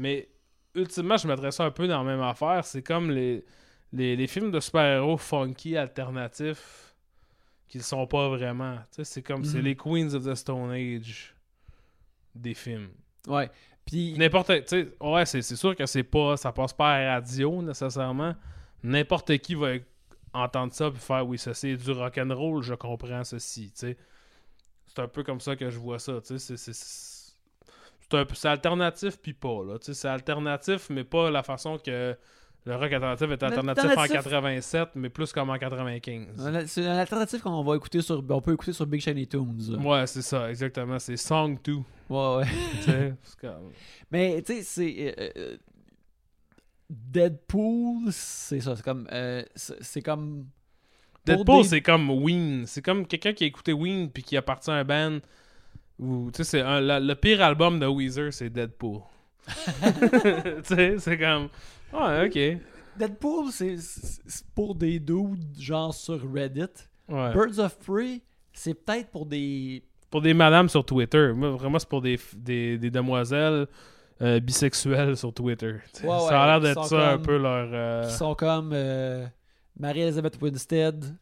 Mais 0.00 0.28
ultimement, 0.74 1.18
je 1.18 1.28
mettrais 1.28 1.52
ça 1.52 1.66
un 1.66 1.70
peu 1.70 1.86
dans 1.86 2.02
la 2.02 2.16
même 2.16 2.22
affaire. 2.22 2.64
C'est 2.64 2.82
comme 2.82 3.12
les, 3.12 3.44
les, 3.92 4.16
les 4.16 4.26
films 4.26 4.50
de 4.50 4.58
super-héros 4.58 5.18
funky, 5.18 5.76
alternatifs, 5.76 6.91
qu'ils 7.72 7.82
sont 7.82 8.06
pas 8.06 8.28
vraiment. 8.28 8.76
C'est 8.90 9.22
comme, 9.22 9.44
c'est 9.44 9.58
Mhm. 9.58 9.64
les 9.64 9.76
Queens 9.76 10.12
of 10.14 10.24
the 10.26 10.34
Stone 10.34 10.70
Age 10.72 11.34
des 12.34 12.52
films. 12.52 12.90
Ouais. 13.26 13.50
Puis, 13.86 14.14
N'importe, 14.18 14.48
tu 14.48 14.62
sais, 14.66 14.88
ouais, 15.00 15.24
c'est 15.24 15.40
sûr 15.42 15.74
que 15.74 15.86
c'est 15.86 16.02
pas, 16.02 16.36
ça 16.36 16.52
passe 16.52 16.74
pas 16.74 16.92
à 16.96 17.00
la 17.02 17.14
radio 17.14 17.62
nécessairement. 17.62 18.34
N'importe 18.82 19.38
qui 19.38 19.54
va 19.54 19.72
entendre 20.34 20.72
ça 20.74 20.90
puis 20.90 21.00
faire, 21.00 21.26
oui, 21.26 21.38
ça 21.38 21.54
c'est 21.54 21.74
du 21.76 21.90
rock'n'roll, 21.92 22.62
je 22.62 22.74
comprends 22.74 23.24
ceci, 23.24 23.70
tu 23.72 23.78
sais. 23.86 23.96
C'est 24.86 24.98
un 25.00 25.08
peu 25.08 25.22
comme 25.22 25.40
ça 25.40 25.56
que 25.56 25.70
je 25.70 25.78
vois 25.78 25.98
ça, 25.98 26.20
tu 26.20 26.38
sais. 26.38 26.56
c'est- 26.56 27.32
alternatif 28.46 29.18
puis 29.18 29.32
pas, 29.32 29.64
là. 29.64 29.78
Tu 29.78 29.86
sais, 29.86 29.94
c'est 29.94 30.08
alternatif, 30.08 30.90
mais 30.90 31.04
pas 31.04 31.30
la 31.30 31.42
façon 31.42 31.78
que 31.78 32.14
le 32.64 32.74
rock 32.76 32.92
alternatif 32.92 33.28
est 33.30 33.42
alternatif 33.42 33.84
en 33.84 33.88
L'alternatif- 33.88 34.12
87, 34.12 34.88
mais 34.94 35.08
plus 35.08 35.32
comme 35.32 35.50
en 35.50 35.58
95. 35.58 36.26
un- 36.46 36.66
c'est 36.66 36.80
une 36.82 36.86
alternative 36.88 37.40
qu'on 37.40 37.62
va 37.64 37.74
écouter 37.76 38.00
sur. 38.02 38.22
On 38.28 38.40
peut 38.40 38.52
écouter 38.52 38.72
sur 38.72 38.86
Big 38.86 39.00
Shiny 39.00 39.26
Tunes. 39.26 39.76
Ouais, 39.84 40.06
c'est 40.06 40.22
ça, 40.22 40.48
exactement. 40.48 40.98
C'est 40.98 41.16
Song 41.16 41.58
2. 41.64 41.74
Ouais, 42.08 42.36
ouais. 42.88 43.14
comme- 43.40 43.72
Mais, 44.10 44.42
tu 44.42 44.54
sais, 44.54 44.62
c'est. 44.62 45.14
euh, 45.18 45.28
euh, 45.36 45.56
Deadpool, 46.90 48.10
c'est 48.12 48.60
ça. 48.60 48.76
C'est 48.76 48.82
comme. 48.84 49.08
euh, 49.12 49.42
c'est 49.54 50.02
comme. 50.02 50.46
Deadpool, 51.24 51.62
des- 51.62 51.68
c'est 51.68 51.80
comme 51.82 52.10
Ween. 52.10 52.64
C'est 52.66 52.82
comme 52.82 53.06
quelqu'un 53.06 53.32
qui 53.32 53.44
a 53.44 53.46
écouté 53.46 53.72
Ween 53.72 54.10
puis 54.10 54.22
qui 54.22 54.36
a 54.36 54.42
parti 54.42 54.70
à 54.70 54.74
un 54.74 54.84
band. 54.84 55.18
Ou, 55.98 56.30
tu 56.32 56.38
sais, 56.38 56.44
c'est 56.44 56.60
un- 56.60 56.80
la- 56.80 57.00
le 57.00 57.14
pire 57.14 57.40
album 57.42 57.78
de 57.78 57.86
Weezer, 57.86 58.32
c'est 58.32 58.50
Deadpool. 58.50 59.00
tu 59.46 60.74
sais, 60.74 60.96
c'est 60.98 61.18
comme. 61.18 61.48
Ouais, 61.92 62.26
ok. 62.26 62.60
Deadpool, 62.98 63.50
c'est 63.52 63.76
pour 64.54 64.74
des 64.74 64.98
dudes 65.00 65.58
genre 65.58 65.94
sur 65.94 66.20
Reddit. 66.32 66.66
Ouais. 67.08 67.32
Birds 67.32 67.58
of 67.58 67.78
Prey, 67.78 68.20
c'est 68.52 68.74
peut-être 68.74 69.10
pour 69.10 69.26
des. 69.26 69.82
Pour 70.10 70.20
des 70.20 70.34
madames 70.34 70.68
sur 70.68 70.84
Twitter. 70.84 71.32
Moi, 71.34 71.50
vraiment, 71.50 71.78
c'est 71.78 71.88
pour 71.88 72.02
des, 72.02 72.18
des, 72.36 72.76
des 72.76 72.90
demoiselles 72.90 73.66
euh, 74.20 74.40
bisexuelles 74.40 75.16
sur 75.16 75.32
Twitter. 75.32 75.76
Ouais, 76.04 76.08
ouais, 76.10 76.18
ça 76.28 76.42
a 76.42 76.46
l'air 76.46 76.60
d'être 76.60 76.84
ça 76.84 77.12
un 77.12 77.18
peu 77.18 77.38
leur. 77.38 77.68
euh, 77.72 78.06
qui 78.06 78.12
sont 78.14 78.34
comme 78.34 78.72
euh, 78.74 79.26
Marie-Elizabeth 79.78 80.38
Winstead, 80.40 81.16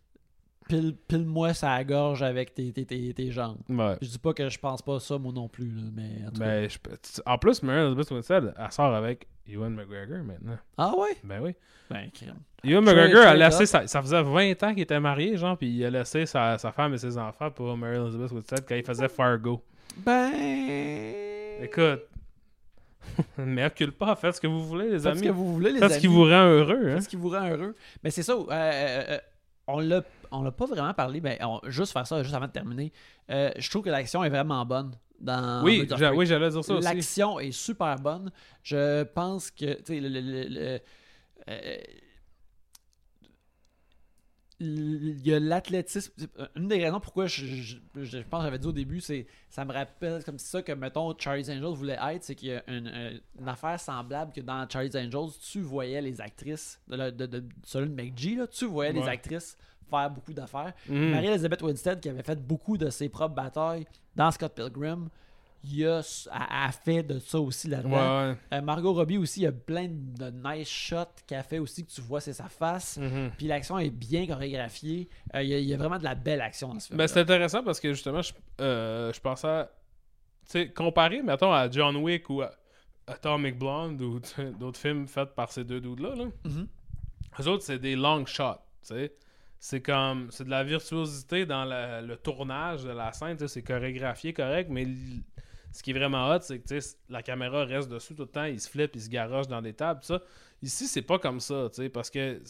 pile, 0.70 0.94
pile-moi 1.08 1.52
sa 1.52 1.82
gorge 1.84 2.22
avec 2.22 2.54
tes, 2.54 2.72
tes, 2.72 2.86
tes, 2.86 3.12
tes 3.12 3.30
jambes. 3.30 3.58
Ouais. 3.68 3.96
Je 4.00 4.08
dis 4.08 4.18
pas 4.18 4.32
que 4.32 4.48
je 4.48 4.58
pense 4.58 4.82
pas 4.82 5.00
ça, 5.00 5.18
moi 5.18 5.32
non 5.32 5.48
plus, 5.48 5.70
là, 5.70 5.82
mais 5.92 6.26
en 6.26 6.30
tout 6.30 6.40
cas. 6.40 6.46
Ben, 6.46 6.70
je 6.70 6.78
en 7.26 7.38
plus, 7.38 7.62
Mary 7.62 7.80
Elizabeth 7.80 8.10
Winstead, 8.12 8.54
elle 8.56 8.72
sort 8.72 8.94
avec 8.94 9.26
Ewan 9.48 9.74
McGregor 9.74 10.22
maintenant. 10.24 10.58
Ah 10.78 10.92
ouais? 10.96 11.16
Ben 11.24 11.40
oui. 11.42 11.54
Ben, 11.90 12.08
crème. 12.12 12.38
Ewan 12.62 12.84
McGregor 12.84 13.22
a 13.22 13.34
laissé 13.34 13.66
sa, 13.66 13.86
ça 13.86 14.00
faisait 14.00 14.22
20 14.22 14.62
ans 14.62 14.72
qu'il 14.72 14.82
était 14.82 15.00
marié, 15.00 15.36
genre, 15.36 15.56
puis 15.58 15.68
il 15.68 15.84
a 15.84 15.90
laissé 15.90 16.24
sa, 16.24 16.56
sa 16.56 16.70
femme 16.70 16.94
et 16.94 16.98
ses 16.98 17.18
enfants 17.18 17.50
pour 17.50 17.76
Mary 17.76 17.96
Elizabeth 17.96 18.30
Winstead 18.30 18.64
quand 18.66 18.76
il 18.76 18.84
faisait 18.84 19.08
Fargo. 19.08 19.62
Ben. 19.98 20.32
Écoute, 21.62 22.02
mais 23.38 23.66
occupe 23.66 23.98
pas, 23.98 24.14
faites 24.14 24.36
ce 24.36 24.40
que 24.40 24.46
vous 24.46 24.64
voulez, 24.64 24.84
les 24.90 24.98
Faites 25.00 25.02
ce 25.02 25.08
amis. 25.08 25.22
que 25.22 25.32
vous 25.32 25.52
voulez, 25.52 25.72
les 25.72 25.78
Faites 25.80 25.90
amis. 25.90 25.94
ce 25.94 26.00
qui 26.00 26.06
vous 26.06 26.22
rend 26.24 26.44
heureux, 26.46 26.88
hein. 26.90 26.94
Faites 26.94 27.02
ce 27.02 27.08
qui 27.08 27.16
vous 27.16 27.30
rend 27.30 27.48
heureux. 27.48 27.74
Mais 28.04 28.10
c'est 28.10 28.22
ça, 28.22 28.32
euh, 28.34 28.46
euh, 28.50 29.04
euh, 29.10 29.18
on 29.66 29.80
l'a 29.80 30.02
on 30.32 30.42
l'a 30.42 30.52
pas 30.52 30.66
vraiment 30.66 30.94
parlé, 30.94 31.20
mais 31.20 31.38
on- 31.42 31.60
juste 31.68 31.92
faire 31.92 32.06
ça, 32.06 32.22
juste 32.22 32.34
avant 32.34 32.46
de 32.46 32.52
terminer. 32.52 32.92
Euh, 33.30 33.50
je 33.58 33.68
trouve 33.70 33.82
que 33.82 33.90
l'action 33.90 34.22
est 34.24 34.30
vraiment 34.30 34.64
bonne 34.64 34.92
dans 35.20 35.62
Oui, 35.64 36.26
j'allais 36.26 36.50
dire 36.50 36.64
ça 36.64 36.74
aussi. 36.78 36.84
L'action 36.94 37.38
est 37.40 37.52
super 37.52 37.96
bonne. 37.96 38.30
Je 38.62 39.02
pense 39.04 39.50
que, 39.50 39.74
tu 39.74 39.82
sais, 39.86 40.00
le, 40.00 40.08
le- 40.08 40.20
le- 40.20 40.48
le- 40.48 40.80
euh, 41.48 41.76
il 44.62 45.26
y 45.26 45.32
a 45.32 45.40
l'athlétisme. 45.40 46.12
Une 46.54 46.68
des 46.68 46.84
raisons 46.84 47.00
pourquoi 47.00 47.26
je, 47.26 47.46
je- 47.46 47.76
je 47.96 48.18
pense 48.18 48.40
que 48.40 48.44
j'avais 48.44 48.58
dit 48.58 48.66
au 48.66 48.72
début, 48.72 49.00
c'est 49.00 49.26
ça 49.48 49.64
me 49.64 49.72
rappelle 49.72 50.22
comme 50.22 50.38
ça 50.38 50.60
que, 50.60 50.72
mettons, 50.72 51.14
Charlie's 51.18 51.48
Angels 51.48 51.74
voulait 51.74 51.96
être, 51.98 52.24
c'est 52.24 52.34
qu'il 52.34 52.48
y 52.50 52.52
a 52.52 52.62
une, 52.70 52.86
euh, 52.86 53.18
une 53.38 53.48
affaire 53.48 53.80
semblable 53.80 54.34
que 54.34 54.42
dans 54.42 54.68
Charlie's 54.68 54.94
Angels, 54.96 55.30
tu 55.50 55.62
voyais 55.62 56.02
les 56.02 56.20
actrices, 56.20 56.78
de, 56.88 57.08
de, 57.10 57.24
de- 57.24 57.48
celui 57.64 57.88
de 57.88 57.94
McGee, 57.94 58.34
là, 58.36 58.46
tu 58.48 58.66
voyais 58.66 58.92
les 58.92 59.00
actrices 59.08 59.56
faire 59.90 60.10
beaucoup 60.10 60.32
d'affaires. 60.32 60.72
Mhm. 60.88 61.10
Marie-Elizabeth 61.10 61.62
Winstead, 61.62 62.00
qui 62.00 62.08
avait 62.08 62.22
fait 62.22 62.40
beaucoup 62.40 62.78
de 62.78 62.88
ses 62.90 63.08
propres 63.08 63.34
batailles 63.34 63.86
dans 64.16 64.30
Scott 64.30 64.54
Pilgrim, 64.54 65.08
il 65.62 65.86
a, 65.86 66.00
a, 66.30 66.66
a 66.68 66.72
fait 66.72 67.02
de 67.02 67.18
ça 67.18 67.38
aussi 67.38 67.68
là-dedans. 67.68 67.90
ouais. 68.30 68.34
Euh, 68.54 68.60
Margot 68.62 68.94
Robbie 68.94 69.18
aussi, 69.18 69.40
il 69.40 69.42
y 69.42 69.46
a 69.46 69.52
plein 69.52 69.88
de 69.90 70.30
nice 70.30 70.68
shots 70.70 71.04
qu'elle 71.26 71.42
fait 71.42 71.58
aussi 71.58 71.84
que 71.84 71.90
tu 71.90 72.00
vois, 72.00 72.20
c'est 72.22 72.32
sa 72.32 72.48
face. 72.48 72.96
Mhm. 72.96 73.32
Puis 73.36 73.46
l'action 73.46 73.78
est 73.78 73.90
bien 73.90 74.26
chorégraphiée. 74.26 75.08
Euh, 75.34 75.42
il, 75.42 75.50
y 75.50 75.54
a, 75.54 75.58
il 75.58 75.66
y 75.66 75.74
a 75.74 75.76
vraiment 75.76 75.98
de 75.98 76.04
la 76.04 76.14
belle 76.14 76.40
action 76.40 76.72
dans 76.72 76.80
ce 76.80 76.86
film. 76.88 76.96
Ben, 76.96 77.06
c'est 77.06 77.20
intéressant 77.20 77.62
parce 77.62 77.78
que 77.78 77.92
justement, 77.92 78.22
je, 78.22 78.32
euh, 78.62 79.12
je 79.12 79.20
pensais 79.20 79.48
à. 79.48 79.70
Tu 80.46 80.52
sais, 80.52 80.68
comparé, 80.70 81.22
mettons, 81.22 81.52
à 81.52 81.70
John 81.70 81.94
Wick 81.96 82.30
ou 82.30 82.40
à 82.40 82.50
Atomic 83.06 83.58
Blonde 83.58 84.00
ou 84.00 84.18
d'autres 84.58 84.78
films 84.80 85.06
faits 85.08 85.34
par 85.34 85.52
ces 85.52 85.64
deux 85.64 85.80
dudes-là, 85.80 86.14
là, 86.16 86.24
Mhm. 86.44 86.66
eux 87.38 87.48
autres, 87.48 87.64
c'est 87.64 87.78
des 87.78 87.96
long 87.96 88.24
shots. 88.24 88.54
Tu 88.82 88.94
sais. 88.94 89.12
C'est 89.62 89.82
comme. 89.82 90.30
C'est 90.30 90.44
de 90.44 90.50
la 90.50 90.64
virtuosité 90.64 91.44
dans 91.46 91.64
le 91.66 92.16
tournage 92.16 92.82
de 92.82 92.90
la 92.90 93.12
scène. 93.12 93.36
C'est 93.46 93.62
chorégraphié 93.62 94.32
correct, 94.32 94.68
mais 94.70 94.86
ce 95.70 95.82
qui 95.82 95.90
est 95.90 95.94
vraiment 95.94 96.28
hot, 96.30 96.40
c'est 96.40 96.58
que 96.58 96.74
la 97.08 97.22
caméra 97.22 97.64
reste 97.64 97.88
dessus 97.88 98.14
tout 98.14 98.22
le 98.22 98.28
temps, 98.28 98.44
il 98.44 98.60
se 98.60 98.68
flippe, 98.68 98.92
il 98.96 99.02
se 99.02 99.08
garoche 99.08 99.46
dans 99.46 99.62
des 99.62 99.74
tables, 99.74 100.02
ça. 100.02 100.20
Ici, 100.62 100.86
c'est 100.86 101.02
pas 101.02 101.18
comme 101.18 101.40
ça, 101.40 101.68
parce 101.92 102.10
que 102.10 102.42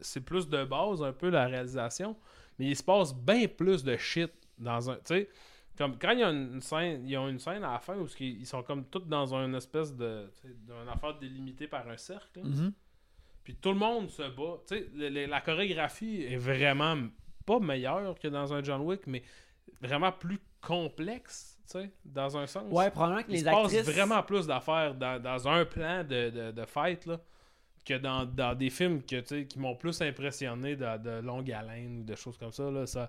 c'est 0.00 0.20
plus 0.20 0.48
de 0.48 0.64
base 0.64 1.02
un 1.02 1.12
peu 1.12 1.28
la 1.28 1.46
réalisation, 1.46 2.16
mais 2.58 2.66
il 2.66 2.76
se 2.76 2.82
passe 2.82 3.14
bien 3.14 3.46
plus 3.46 3.84
de 3.84 3.96
shit 3.96 4.32
dans 4.58 4.90
un. 4.90 4.96
Tu 4.96 5.00
sais, 5.04 5.28
comme 5.76 5.98
quand 5.98 6.10
il 6.10 6.18
y 6.18 6.22
a 6.24 6.30
une 6.30 6.60
scène, 6.60 7.06
ils 7.06 7.16
ont 7.16 7.28
une 7.28 7.38
scène 7.38 7.62
à 7.62 7.74
la 7.74 7.78
fin 7.78 7.96
où 7.96 8.08
ils 8.18 8.46
sont 8.46 8.62
comme 8.62 8.84
tous 8.86 9.06
dans 9.06 9.34
une 9.34 9.54
espèce 9.54 9.94
de. 9.94 10.30
d'une 10.44 10.88
affaire 10.92 11.16
délimitée 11.18 11.68
par 11.68 11.88
un 11.88 11.96
cercle. 11.96 12.40
Puis 13.48 13.56
tout 13.56 13.70
le 13.70 13.78
monde 13.78 14.10
se 14.10 14.20
bat. 14.24 14.58
Tu 14.66 14.76
sais, 14.76 14.86
le- 14.94 15.08
le- 15.08 15.24
la 15.24 15.40
chorégraphie 15.40 16.22
est 16.22 16.36
vraiment 16.36 16.98
pas 17.46 17.58
meilleure 17.58 18.18
que 18.18 18.28
dans 18.28 18.52
un 18.52 18.62
John 18.62 18.82
Wick, 18.82 19.06
mais 19.06 19.22
vraiment 19.80 20.12
plus 20.12 20.38
complexe, 20.60 21.58
tu 21.64 21.78
sais, 21.78 21.90
dans 22.04 22.36
un 22.36 22.46
sens. 22.46 22.70
Ouais, 22.70 22.90
probablement 22.90 23.22
que 23.22 23.28
Il 23.30 23.32
les 23.32 23.38
se 23.38 23.44
passe 23.46 23.72
actrices. 23.74 23.88
vraiment 23.94 24.22
plus 24.22 24.46
d'affaires 24.46 24.94
dans, 24.94 25.18
dans 25.22 25.48
un 25.48 25.64
plan 25.64 26.04
de, 26.04 26.28
de, 26.28 26.50
de 26.50 26.64
fight, 26.66 27.06
là, 27.06 27.18
que 27.86 27.94
dans, 27.94 28.26
dans 28.26 28.54
des 28.54 28.68
films 28.68 29.00
que, 29.02 29.20
tu 29.20 29.26
sais, 29.28 29.46
qui 29.46 29.58
m'ont 29.58 29.76
plus 29.76 29.98
impressionné 30.02 30.76
de, 30.76 30.98
de 30.98 31.20
longue 31.22 31.50
haleine 31.50 32.00
ou 32.00 32.04
de 32.04 32.14
choses 32.16 32.36
comme 32.36 32.52
ça. 32.52 32.70
Là, 32.70 32.84
ça 32.86 33.08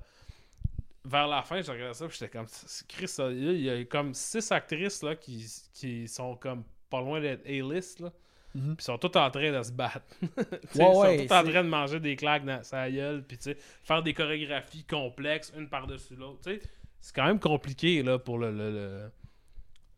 vers 1.04 1.28
la 1.28 1.42
fin, 1.42 1.62
je 1.62 1.70
regardais 1.70 1.94
ça 1.96 2.08
j'étais 2.10 2.30
comme 2.30 2.46
Chris, 2.88 3.12
il 3.32 3.62
y 3.62 3.70
a 3.70 3.84
comme 3.84 4.14
six 4.14 4.50
actrices 4.54 5.04
là, 5.04 5.18
qui, 5.18 5.46
qui 5.74 6.08
sont 6.08 6.38
comme 6.38 6.64
pas 6.90 7.02
loin 7.02 7.20
d'être 7.20 7.46
A-list. 7.46 8.00
là. 8.00 8.14
Mhm. 8.56 8.76
Puis 8.78 8.84
sont 8.84 8.98
toutes 8.98 9.16
en 9.16 9.30
train 9.30 9.52
de 9.52 9.62
se 9.64 9.72
battre. 9.72 10.02
Ouais, 10.22 10.28
ils 10.76 10.82
ouais, 10.82 11.18
sont 11.18 11.24
toutes 11.24 11.32
en 11.32 11.44
train 11.44 11.64
de 11.64 11.70
manger 11.70 12.00
des 12.00 12.16
claques 12.16 12.46
dans 12.46 12.64
sa 12.64 12.90
gueule, 12.90 13.24
puis 13.24 13.38
tu 13.38 13.44
sais, 13.44 13.58
faire 13.84 14.02
des 14.02 14.14
chorégraphies 14.14 14.84
complexes, 14.86 15.54
une 15.58 15.70
par-dessus 15.70 16.16
l'autre. 16.16 16.40
Tu 16.44 16.54
sais, 16.56 16.62
c'est 17.00 17.16
quand 17.16 17.26
même 17.26 17.40
compliqué 17.40 18.02
là, 18.04 18.18
pour 18.20 18.40
le, 18.40 18.52
le, 18.52 19.10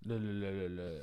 le, 0.05 0.17
le- 0.17 0.67
le- 0.67 1.01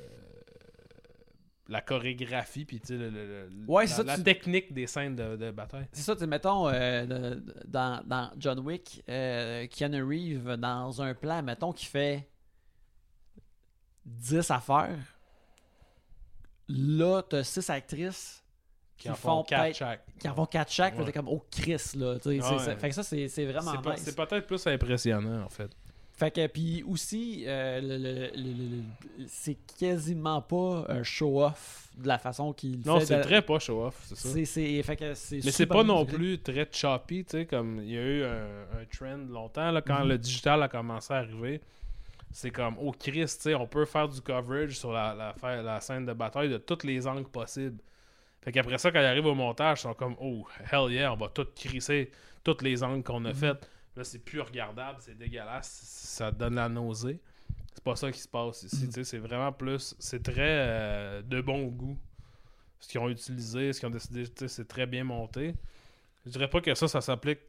la 1.67 1.81
chorégraphie, 1.81 2.65
puis 2.65 2.79
tu 2.79 2.87
sais, 2.87 2.97
le- 2.97 3.09
le- 3.09 3.47
le- 3.47 3.65
Ouais, 3.67 3.83
la, 3.85 3.87
ça, 3.91 4.03
la 4.03 4.17
tu- 4.17 4.23
technique 4.23 4.73
des 4.73 4.87
scènes 4.87 5.15
de, 5.15 5.35
de 5.35 5.51
bataille. 5.51 5.87
C'est 5.91 6.01
ça, 6.01 6.15
tu 6.15 6.25
mettons, 6.27 6.67
euh, 6.67 7.05
de- 7.05 7.43
dans, 7.67 8.01
dans 8.05 8.31
John 8.37 8.59
Wick, 8.59 9.03
euh, 9.09 9.67
Keanu 9.67 10.01
Reeves, 10.03 10.55
dans 10.57 11.01
un 11.01 11.13
plan, 11.13 11.41
mettons, 11.43 11.71
qui 11.73 11.85
fait 11.85 12.27
10 14.05 14.49
affaires. 14.51 14.97
Là, 16.69 17.21
t'as 17.27 17.43
6 17.43 17.69
actrices 17.69 18.43
qui, 18.97 19.03
Qui 19.03 19.09
en 19.11 19.15
font 19.15 19.43
quatre 19.43 19.75
chaque. 19.75 20.05
qui 20.19 20.27
en 20.29 20.35
font 20.35 20.45
4 20.45 20.71
chaque. 20.71 20.99
Ouais. 20.99 21.11
Comme, 21.11 21.27
oh 21.29 21.43
Chris, 21.51 21.81
là. 21.95 22.15
tu 22.15 22.21
c'est- 22.23 22.41
Ouais. 22.41 22.59
c'est- 22.59 22.75
Fait 22.75 22.89
que 22.89 22.95
ça, 22.95 23.03
c'est 23.03 23.27
c'est 23.27 23.45
vraiment 23.45 23.71
C'est 23.83 23.89
nice. 23.89 24.01
C'est 24.03 24.15
peut-être 24.15 24.45
plus 24.45 24.65
impressionnant, 24.67 25.43
en 25.45 25.49
fait. 25.49 25.71
Fait 26.13 26.31
que, 26.31 26.45
puis 26.47 26.83
aussi, 26.83 27.45
euh, 27.47 27.79
le- 27.79 27.97
le- 27.97 28.13
le- 28.13 28.31
le- 28.35 28.83
le- 29.19 29.25
c'est 29.29 29.57
quasiment 29.79 30.41
pas 30.41 30.85
un 30.89 31.01
show-off 31.01 31.87
de 31.97 32.07
la 32.09 32.17
façon 32.17 32.51
qu'il 32.51 32.81
Non, 32.85 32.99
fait. 32.99 33.05
c'est 33.05 33.17
de- 33.19 33.23
très 33.23 33.41
pas 33.41 33.57
show-off, 33.57 33.95
c'est 34.03 34.15
ça. 34.17 34.29
c'est- 34.29 34.43
c'est- 34.45 34.83
fait 34.83 34.97
que 34.97 35.13
c'est 35.13 35.39
Mais 35.45 35.51
c'est 35.51 35.65
pas 35.65 35.83
non 35.83 36.05
plus 36.05 36.37
très 36.41 36.67
choppy, 36.69 37.23
tu 37.23 37.31
sais, 37.31 37.45
comme 37.45 37.79
il 37.81 37.91
y 37.91 37.97
a 37.97 38.01
eu 38.01 38.23
un, 38.25 38.81
un 38.81 38.85
trend 38.93 39.17
longtemps, 39.29 39.71
là, 39.71 39.81
quand 39.81 40.01
Mhm. 40.03 40.09
le 40.09 40.17
digital 40.17 40.61
a 40.61 40.67
commencé 40.67 41.13
à 41.13 41.17
arriver. 41.17 41.61
C'est 42.31 42.51
comme, 42.51 42.75
oh 42.79 42.91
Christ, 42.91 43.37
tu 43.37 43.43
sais, 43.49 43.55
on 43.55 43.65
peut 43.67 43.85
faire 43.85 44.07
du 44.07 44.21
coverage 44.21 44.77
sur 44.77 44.91
la, 44.91 45.33
la, 45.43 45.81
scène 45.81 46.05
de 46.05 46.13
bataille 46.13 46.49
de 46.49 46.57
tous 46.57 46.85
les 46.85 47.07
angles 47.07 47.27
possibles. 47.27 47.79
Fait 48.41 48.51
qu'après 48.51 48.77
ça, 48.77 48.91
quand 48.91 48.99
ils 48.99 49.05
arrivent 49.05 49.25
au 49.25 49.35
montage, 49.35 49.79
ils 49.79 49.81
sont 49.83 49.93
comme, 49.95 50.15
oh, 50.21 50.45
hell 50.71 50.91
yeah, 50.91 51.11
on 51.11 51.17
va 51.17 51.27
tout 51.29 51.47
crisser 51.55 52.11
tous 52.43 52.61
les 52.61 52.83
angles 52.83 53.03
qu'on 53.03 53.25
a 53.25 53.29
Mhm. 53.29 53.35
fait. 53.35 53.69
Là, 53.95 54.03
c'est 54.03 54.19
plus 54.19 54.39
regardable, 54.41 54.99
c'est 55.01 55.17
dégueulasse, 55.17 55.67
ça 55.69 56.31
donne 56.31 56.55
la 56.55 56.69
nausée. 56.69 57.19
C'est 57.73 57.83
pas 57.83 57.95
ça 57.95 58.11
qui 58.11 58.19
se 58.19 58.27
passe 58.27 58.63
ici, 58.63 58.87
tu 58.87 58.93
sais, 58.93 59.03
c'est 59.03 59.17
vraiment 59.17 59.51
plus, 59.51 59.95
c'est 59.99 60.21
très 60.21 60.35
euh, 60.39 61.21
de 61.21 61.41
bon 61.41 61.63
goût. 61.67 61.97
Ce 62.79 62.87
qu'ils 62.87 62.99
ont 63.01 63.09
utilisé, 63.09 63.73
ce 63.73 63.79
qu'ils 63.79 63.87
ont 63.87 63.91
décidé, 63.91 64.23
c'est 64.47 64.67
très 64.67 64.85
bien 64.85 65.03
monté. 65.03 65.53
Je 66.25 66.31
dirais 66.31 66.49
pas 66.49 66.61
que 66.61 66.73
ça, 66.75 66.87
ça 66.87 67.01
s'applique 67.01 67.39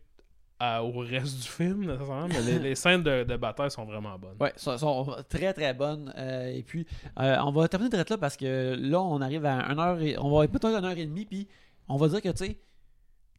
à- 0.60 0.84
au 0.84 0.90
reste 1.00 1.36
du 1.42 1.48
film, 1.48 1.86
nécessairement, 1.86 2.28
mais 2.28 2.42
les, 2.42 2.58
les 2.58 2.74
scènes 2.74 3.02
de, 3.02 3.24
de 3.24 3.36
bataille 3.36 3.70
sont 3.70 3.84
vraiment 3.84 4.16
bonnes. 4.18 4.36
Ouais, 4.38 4.52
sont, 4.56 4.76
sont 4.78 5.16
très 5.28 5.52
très 5.52 5.72
bonnes. 5.74 6.12
Euh, 6.18 6.54
et 6.54 6.62
puis, 6.62 6.86
euh, 7.18 7.36
on 7.44 7.50
va 7.50 7.66
terminer 7.66 7.90
direct 7.90 8.10
là 8.10 8.18
parce 8.18 8.36
que 8.36 8.76
là, 8.78 9.00
on 9.00 9.20
arrive 9.20 9.44
à 9.46 9.54
1 9.70 9.78
heure 9.78 10.00
et 10.00 10.16
on 10.18 10.30
va 10.36 10.44
être 10.44 10.52
peut-être 10.52 10.76
1 10.76 10.84
heure 10.84 10.96
et 10.98 11.06
demie. 11.06 11.24
Puis, 11.24 11.48
on 11.88 11.96
va 11.96 12.08
dire 12.08 12.20
que, 12.22 12.28
tu 12.28 12.44
sais, 12.44 12.58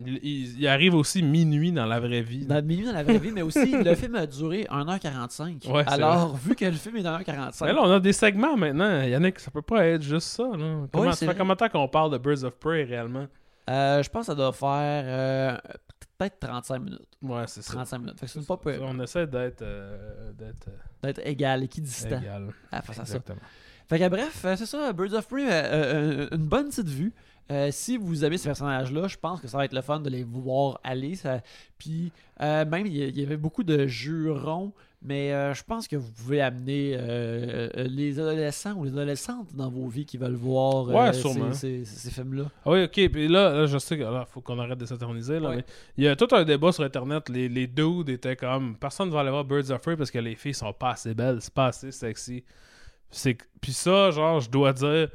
Il, 0.04 0.20
il- 0.24 0.60
il 0.60 0.68
arrive 0.68 0.96
aussi 0.96 1.22
minuit 1.22 1.72
dans 1.72 1.86
la 1.86 2.00
vraie 2.00 2.24
vie. 2.24 2.48
dans 2.48 2.60
milieu 2.66 2.88
dans 2.88 2.94
la 2.94 3.04
vraie 3.04 3.20
vie, 3.20 3.32
mais 3.32 3.44
aussi, 3.44 3.72
le 3.84 3.94
film 3.94 4.16
a 4.16 4.26
duré 4.26 4.66
1h45. 4.72 5.70
Ouais, 5.72 5.84
Alors, 5.86 6.36
vu 6.36 6.56
que 6.56 6.66
le 6.66 6.72
film 6.72 6.98
est 6.98 7.04
1h45, 7.04 7.66
Mais 7.66 7.74
là, 7.74 7.82
on 7.84 7.92
a 7.92 8.00
des 8.00 8.14
segments 8.14 8.58
maintenant. 8.58 9.04
Yannick, 9.04 9.40
ça 9.40 9.52
peut 9.52 9.62
pas 9.62 9.86
être 9.86 10.02
juste 10.02 10.28
ça. 10.28 10.44
Là. 10.58 10.88
Comment, 10.92 11.12
ça 11.12 11.28
fait 11.28 11.38
combien 11.38 11.54
de 11.54 11.60
temps 11.60 11.70
qu'on 11.70 11.88
parle 11.88 12.12
de 12.12 12.18
Birds 12.18 12.44
of 12.44 12.56
Prey 12.56 12.84
réellement? 12.84 13.28
Euh, 13.70 14.02
je 14.02 14.10
pense 14.10 14.22
que 14.22 14.26
ça 14.32 14.36
doit 14.36 14.52
faire 14.52 15.04
euh, 15.06 15.58
peut-être 16.22 16.40
35 16.40 16.80
minutes. 16.80 17.18
Ouais, 17.22 17.44
c'est 17.48 17.62
ça. 17.62 17.74
35 17.74 17.98
minutes. 18.00 18.20
Fait 18.20 18.26
que 18.26 18.32
c'est 18.32 18.46
pas 18.46 18.58
peu 18.58 18.78
On 18.82 19.00
essaie 19.00 19.28
d'être 19.28 19.62
euh, 19.62 20.32
d'être, 20.34 20.68
euh, 20.68 20.72
d'être 21.04 21.22
égal, 21.26 21.64
équidistant 21.64 22.20
égal. 22.20 22.54
à 22.72 22.82
face 22.82 23.00
à 23.00 23.06
ça. 23.06 23.16
Exactement. 23.16 23.42
Fait 23.88 24.00
que 24.00 24.08
bref, 24.08 24.46
euh, 24.46 24.56
c'est 24.56 24.66
ça, 24.66 24.94
Birds 24.94 25.14
of 25.14 25.28
Prey, 25.28 25.46
euh, 25.50 26.28
une 26.32 26.46
bonne 26.46 26.70
petite 26.70 26.88
vue. 26.88 27.14
Si 27.72 27.98
vous 27.98 28.24
aimez 28.24 28.38
ces 28.38 28.48
personnages-là, 28.48 29.10
je 29.10 29.18
pense 29.18 29.42
que 29.42 29.48
ça 29.50 29.58
va 29.58 29.66
être 29.66 29.74
le 29.74 29.82
fun 29.82 30.00
de 30.00 30.10
les 30.10 30.24
voir 30.24 30.80
aller. 30.86 31.16
Ça... 31.16 31.42
Puis 31.78 32.14
même, 32.40 32.86
il 32.86 32.96
y, 32.96 33.04
il 33.04 33.20
y 33.20 33.24
avait 33.24 33.36
beaucoup 33.36 33.64
de 33.64 33.88
jurons, 33.88 34.72
mais 35.04 35.34
euh, 35.34 35.54
je 35.54 35.64
pense 35.64 35.88
que 35.88 35.96
vous 35.96 36.12
pouvez 36.12 36.42
amener 36.42 36.94
euh, 36.96 37.70
euh, 37.76 37.84
les 37.90 38.20
adolescents 38.20 38.74
ou 38.76 38.84
les 38.84 38.92
adolescentes 38.92 39.48
dans 39.56 39.70
vos 39.70 39.88
vies 39.88 40.06
qui 40.06 40.18
veulent 40.18 40.36
voir 40.36 40.88
Ouais, 40.90 41.12
ces- 41.14 41.22
sûrement. 41.22 41.54
ces, 41.54 41.86
ces 41.86 42.12
films-là. 42.12 42.44
Ah 42.66 42.70
oui, 42.72 42.84
ok. 42.84 43.10
Puis 43.12 43.28
là, 43.28 43.52
là, 43.54 43.66
je 43.66 43.78
sais 43.80 43.98
qu'il 43.98 44.08
faut 44.30 44.42
qu'on 44.42 44.60
arrête 44.60 44.78
de 44.78 44.86
s'éterniser. 44.86 45.40
là, 45.40 45.50
Ouais. 45.50 45.56
mais 45.58 45.66
Il 45.98 46.04
y 46.04 46.08
a 46.08 46.16
tout 46.16 46.28
un 46.34 46.44
débat 46.44 46.72
sur 46.72 46.84
Internet. 46.84 47.30
Les, 47.30 47.50
les 47.50 47.66
dudes 47.68 48.10
étaient 48.10 48.36
comme. 48.36 48.76
Personne 48.78 49.08
ne 49.10 49.14
va 49.14 49.22
aller 49.22 49.32
voir 49.32 49.44
Birds 49.44 49.72
of 49.72 49.82
Prey 49.82 49.98
parce 49.98 50.12
que 50.12 50.20
les 50.20 50.36
filles 50.36 50.54
sont 50.54 50.74
pas 50.74 50.92
assez 50.92 51.14
belles, 51.14 51.38
c'est 51.42 51.54
pas 51.54 51.68
assez 51.68 51.92
sexy. 51.92 52.44
C'est... 53.10 53.38
Puis 53.60 53.74
ça, 53.74 54.12
genre, 54.12 54.40
je 54.40 54.50
dois 54.50 54.74
dire. 54.74 55.10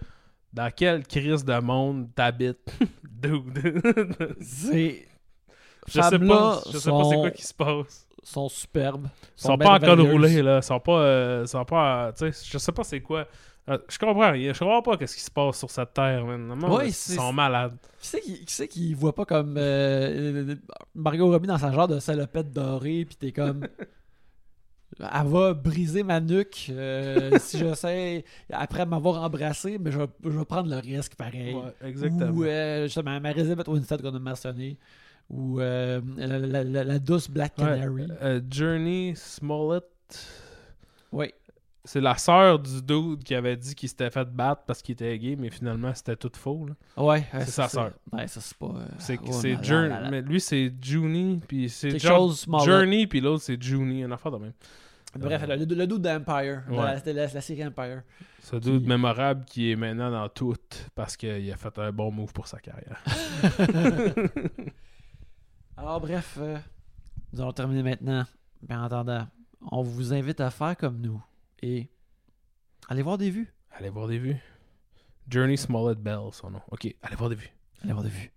Dans 0.53 0.71
quelle 0.75 1.07
crise 1.07 1.45
de 1.45 1.59
monde 1.61 2.09
t'habites, 2.15 2.73
dude? 3.05 3.59
C'est. 4.41 5.07
je 5.87 6.01
sais 6.01 6.19
pas, 6.19 6.61
je 6.73 6.79
sais 6.79 6.91
pas 6.91 7.05
c'est 7.05 7.17
quoi 7.17 7.31
qui 7.31 7.43
se 7.45 7.53
passe. 7.53 8.06
Sont 8.29 8.49
superbes. 8.49 9.09
Ils 9.39 9.43
sont 9.43 9.57
pas 9.59 9.75
en 9.77 9.79
col 9.79 10.01
roulé, 10.01 10.43
là. 10.43 10.59
Ils 10.59 10.63
sont 10.63 10.81
pas. 10.81 11.01
euh, 11.01 11.47
sont 11.47 11.65
pas. 11.65 12.13
euh, 12.21 12.31
je 12.45 12.59
sais 12.59 12.73
pas 12.73 12.85
c'est 12.85 13.01
quoi. 13.01 13.27
Euh, 13.69 13.79
je 13.89 13.99
comprends 13.99 14.31
rien. 14.31 14.53
Je 14.53 14.59
comprends 14.61 14.81
pas 14.83 14.97
qu'est-ce 14.97 15.17
qui 15.17 15.23
se 15.23 15.31
passe 15.31 15.59
sur 15.59 15.71
cette 15.71 15.93
terre, 15.93 16.25
man. 16.25 16.53
Ouais, 16.71 16.89
ils 16.89 16.93
sont 16.95 17.33
malades. 17.33 17.77
Qui 18.01 18.07
c'est 18.09 18.21
qui, 18.21 18.45
qui 18.45 18.69
qui 18.69 18.95
voit 18.95 19.15
pas 19.15 19.25
comme 19.25 19.57
euh, 19.59 20.55
Margot 20.95 21.29
Robbie 21.31 21.49
dans 21.49 21.59
sa 21.59 21.73
genre 21.73 21.89
de 21.89 21.99
salopette 21.99 22.53
dorée, 22.53 23.05
pis 23.05 23.17
t'es 23.17 23.33
comme. 23.33 23.67
Elle 24.99 25.27
va 25.27 25.53
briser 25.53 26.03
ma 26.05 26.21
nuque 26.21 26.69
euh, 26.71 27.37
si 27.41 27.59
je 27.59 27.75
sais 27.75 28.25
après 28.51 28.87
m'avoir 28.87 29.23
embrassé, 29.23 29.79
mais 29.79 29.91
je, 29.91 29.99
vais- 29.99 30.07
je 30.25 30.31
vais 30.31 30.45
prendre 30.45 30.71
le 30.71 30.77
risque 30.77 31.17
pareil. 31.17 31.55
Ouais, 31.55 31.75
exactement. 31.89 32.31
Ou 32.31 32.45
euh, 32.45 32.85
justement, 32.85 33.21
Marie-Elisabeth 33.21 33.69
Winstead 33.69 34.01
qu'on 34.01 34.15
a 34.15 34.19
mentionné. 34.19 34.79
Ou 35.31 35.61
euh, 35.61 36.01
la, 36.17 36.39
la- 36.39 36.65
la- 36.65 36.85
la 36.85 36.99
douce 36.99 37.29
Black 37.29 37.55
Canary. 37.57 38.07
euh, 38.23 38.41
Journey 38.51 39.15
Smollett. 39.17 39.85
Oui. 41.13 41.33
C'est 41.85 42.01
la 42.01 42.17
sœur 42.17 42.59
du 42.59 42.83
dude 42.83 43.23
qui 43.23 43.35
avait 43.35 43.57
dit 43.57 43.75
qu'il 43.77 43.89
s'était 43.89 44.11
fait 44.11 44.25
battre 44.29 44.63
parce 44.67 44.83
qu'il 44.83 44.95
était 44.95 45.17
gay, 45.19 45.37
mais 45.39 45.51
finalement 45.51 45.93
c'était 45.95 46.17
tout 46.17 46.33
faux. 46.35 46.67
là. 46.67 46.75
Ouais. 47.03 47.25
C'est 47.33 47.45
sa 47.51 47.69
sœur. 47.69 47.93
Ouais, 48.13 48.27
ça 48.27 48.41
c'est 48.41 48.57
pas. 48.57 48.67
euh, 48.67 48.87
C'est 48.99 49.21
ouais, 49.21 49.53
là, 49.55 49.63
Journey. 49.63 50.11
Mais 50.11 50.23
lui 50.23 50.41
c'est 50.41 50.73
Junie, 50.83 51.41
puis 51.47 51.69
c'est. 51.69 51.97
Journey, 51.99 53.07
puis 53.07 53.21
l'autre 53.21 53.43
c'est 53.45 53.61
Junie, 53.63 54.03
une 54.03 54.13
affaire 54.13 54.33
de 54.33 54.39
même. 54.39 54.53
Bref, 55.17 55.43
Euh, 55.49 55.57
le, 55.57 55.65
le 55.75 55.87
doute 55.87 56.03
d'Empire. 56.03 56.63
Ouais. 56.69 56.77
La, 56.77 57.01
la, 57.13 57.27
la 57.33 57.41
série 57.41 57.65
Empire. 57.65 58.03
Ce 58.43 58.57
dude 58.57 58.83
Qui- 58.83 58.89
mémorable 58.89 59.45
qui 59.47 59.71
est 59.71 59.77
maintenant 59.77 60.11
dans 60.11 60.29
tout 60.29 60.55
parce 60.95 61.17
qu'il 61.17 61.51
a 61.53 61.57
fait 61.57 61.79
un 61.79 61.91
bon 61.93 62.11
move 62.11 62.33
pour 62.33 62.47
sa 62.49 62.59
carrière. 62.59 63.03
Alors, 65.77 66.01
bref, 66.01 66.39
euh, 66.41 66.59
nous 67.33 67.41
allons 67.41 67.53
terminer 67.53 67.83
maintenant. 67.83 68.25
Mais 68.69 68.75
en 68.75 68.85
attendant, 68.85 69.27
on 69.71 69.83
vous 69.83 70.13
invite 70.13 70.41
à 70.41 70.51
faire 70.51 70.77
comme 70.77 71.01
nous 71.01 71.23
et 71.63 71.91
allez 72.89 73.03
voir 73.03 73.19
des 73.19 73.31
vues. 73.31 73.53
Allez 73.71 73.91
voir 73.91 74.09
des 74.09 74.19
vues. 74.19 74.37
Journey 75.29 75.57
Smollett 75.57 75.99
Bell, 75.99 76.33
son 76.33 76.51
nom. 76.51 76.63
Ok, 76.71 76.95
allez 77.03 77.17
voir 77.17 77.29
des 77.31 77.37
vues. 77.37 77.51
Allez 77.83 77.93
voir 77.93 78.05
des 78.05 78.11
vues. 78.11 78.33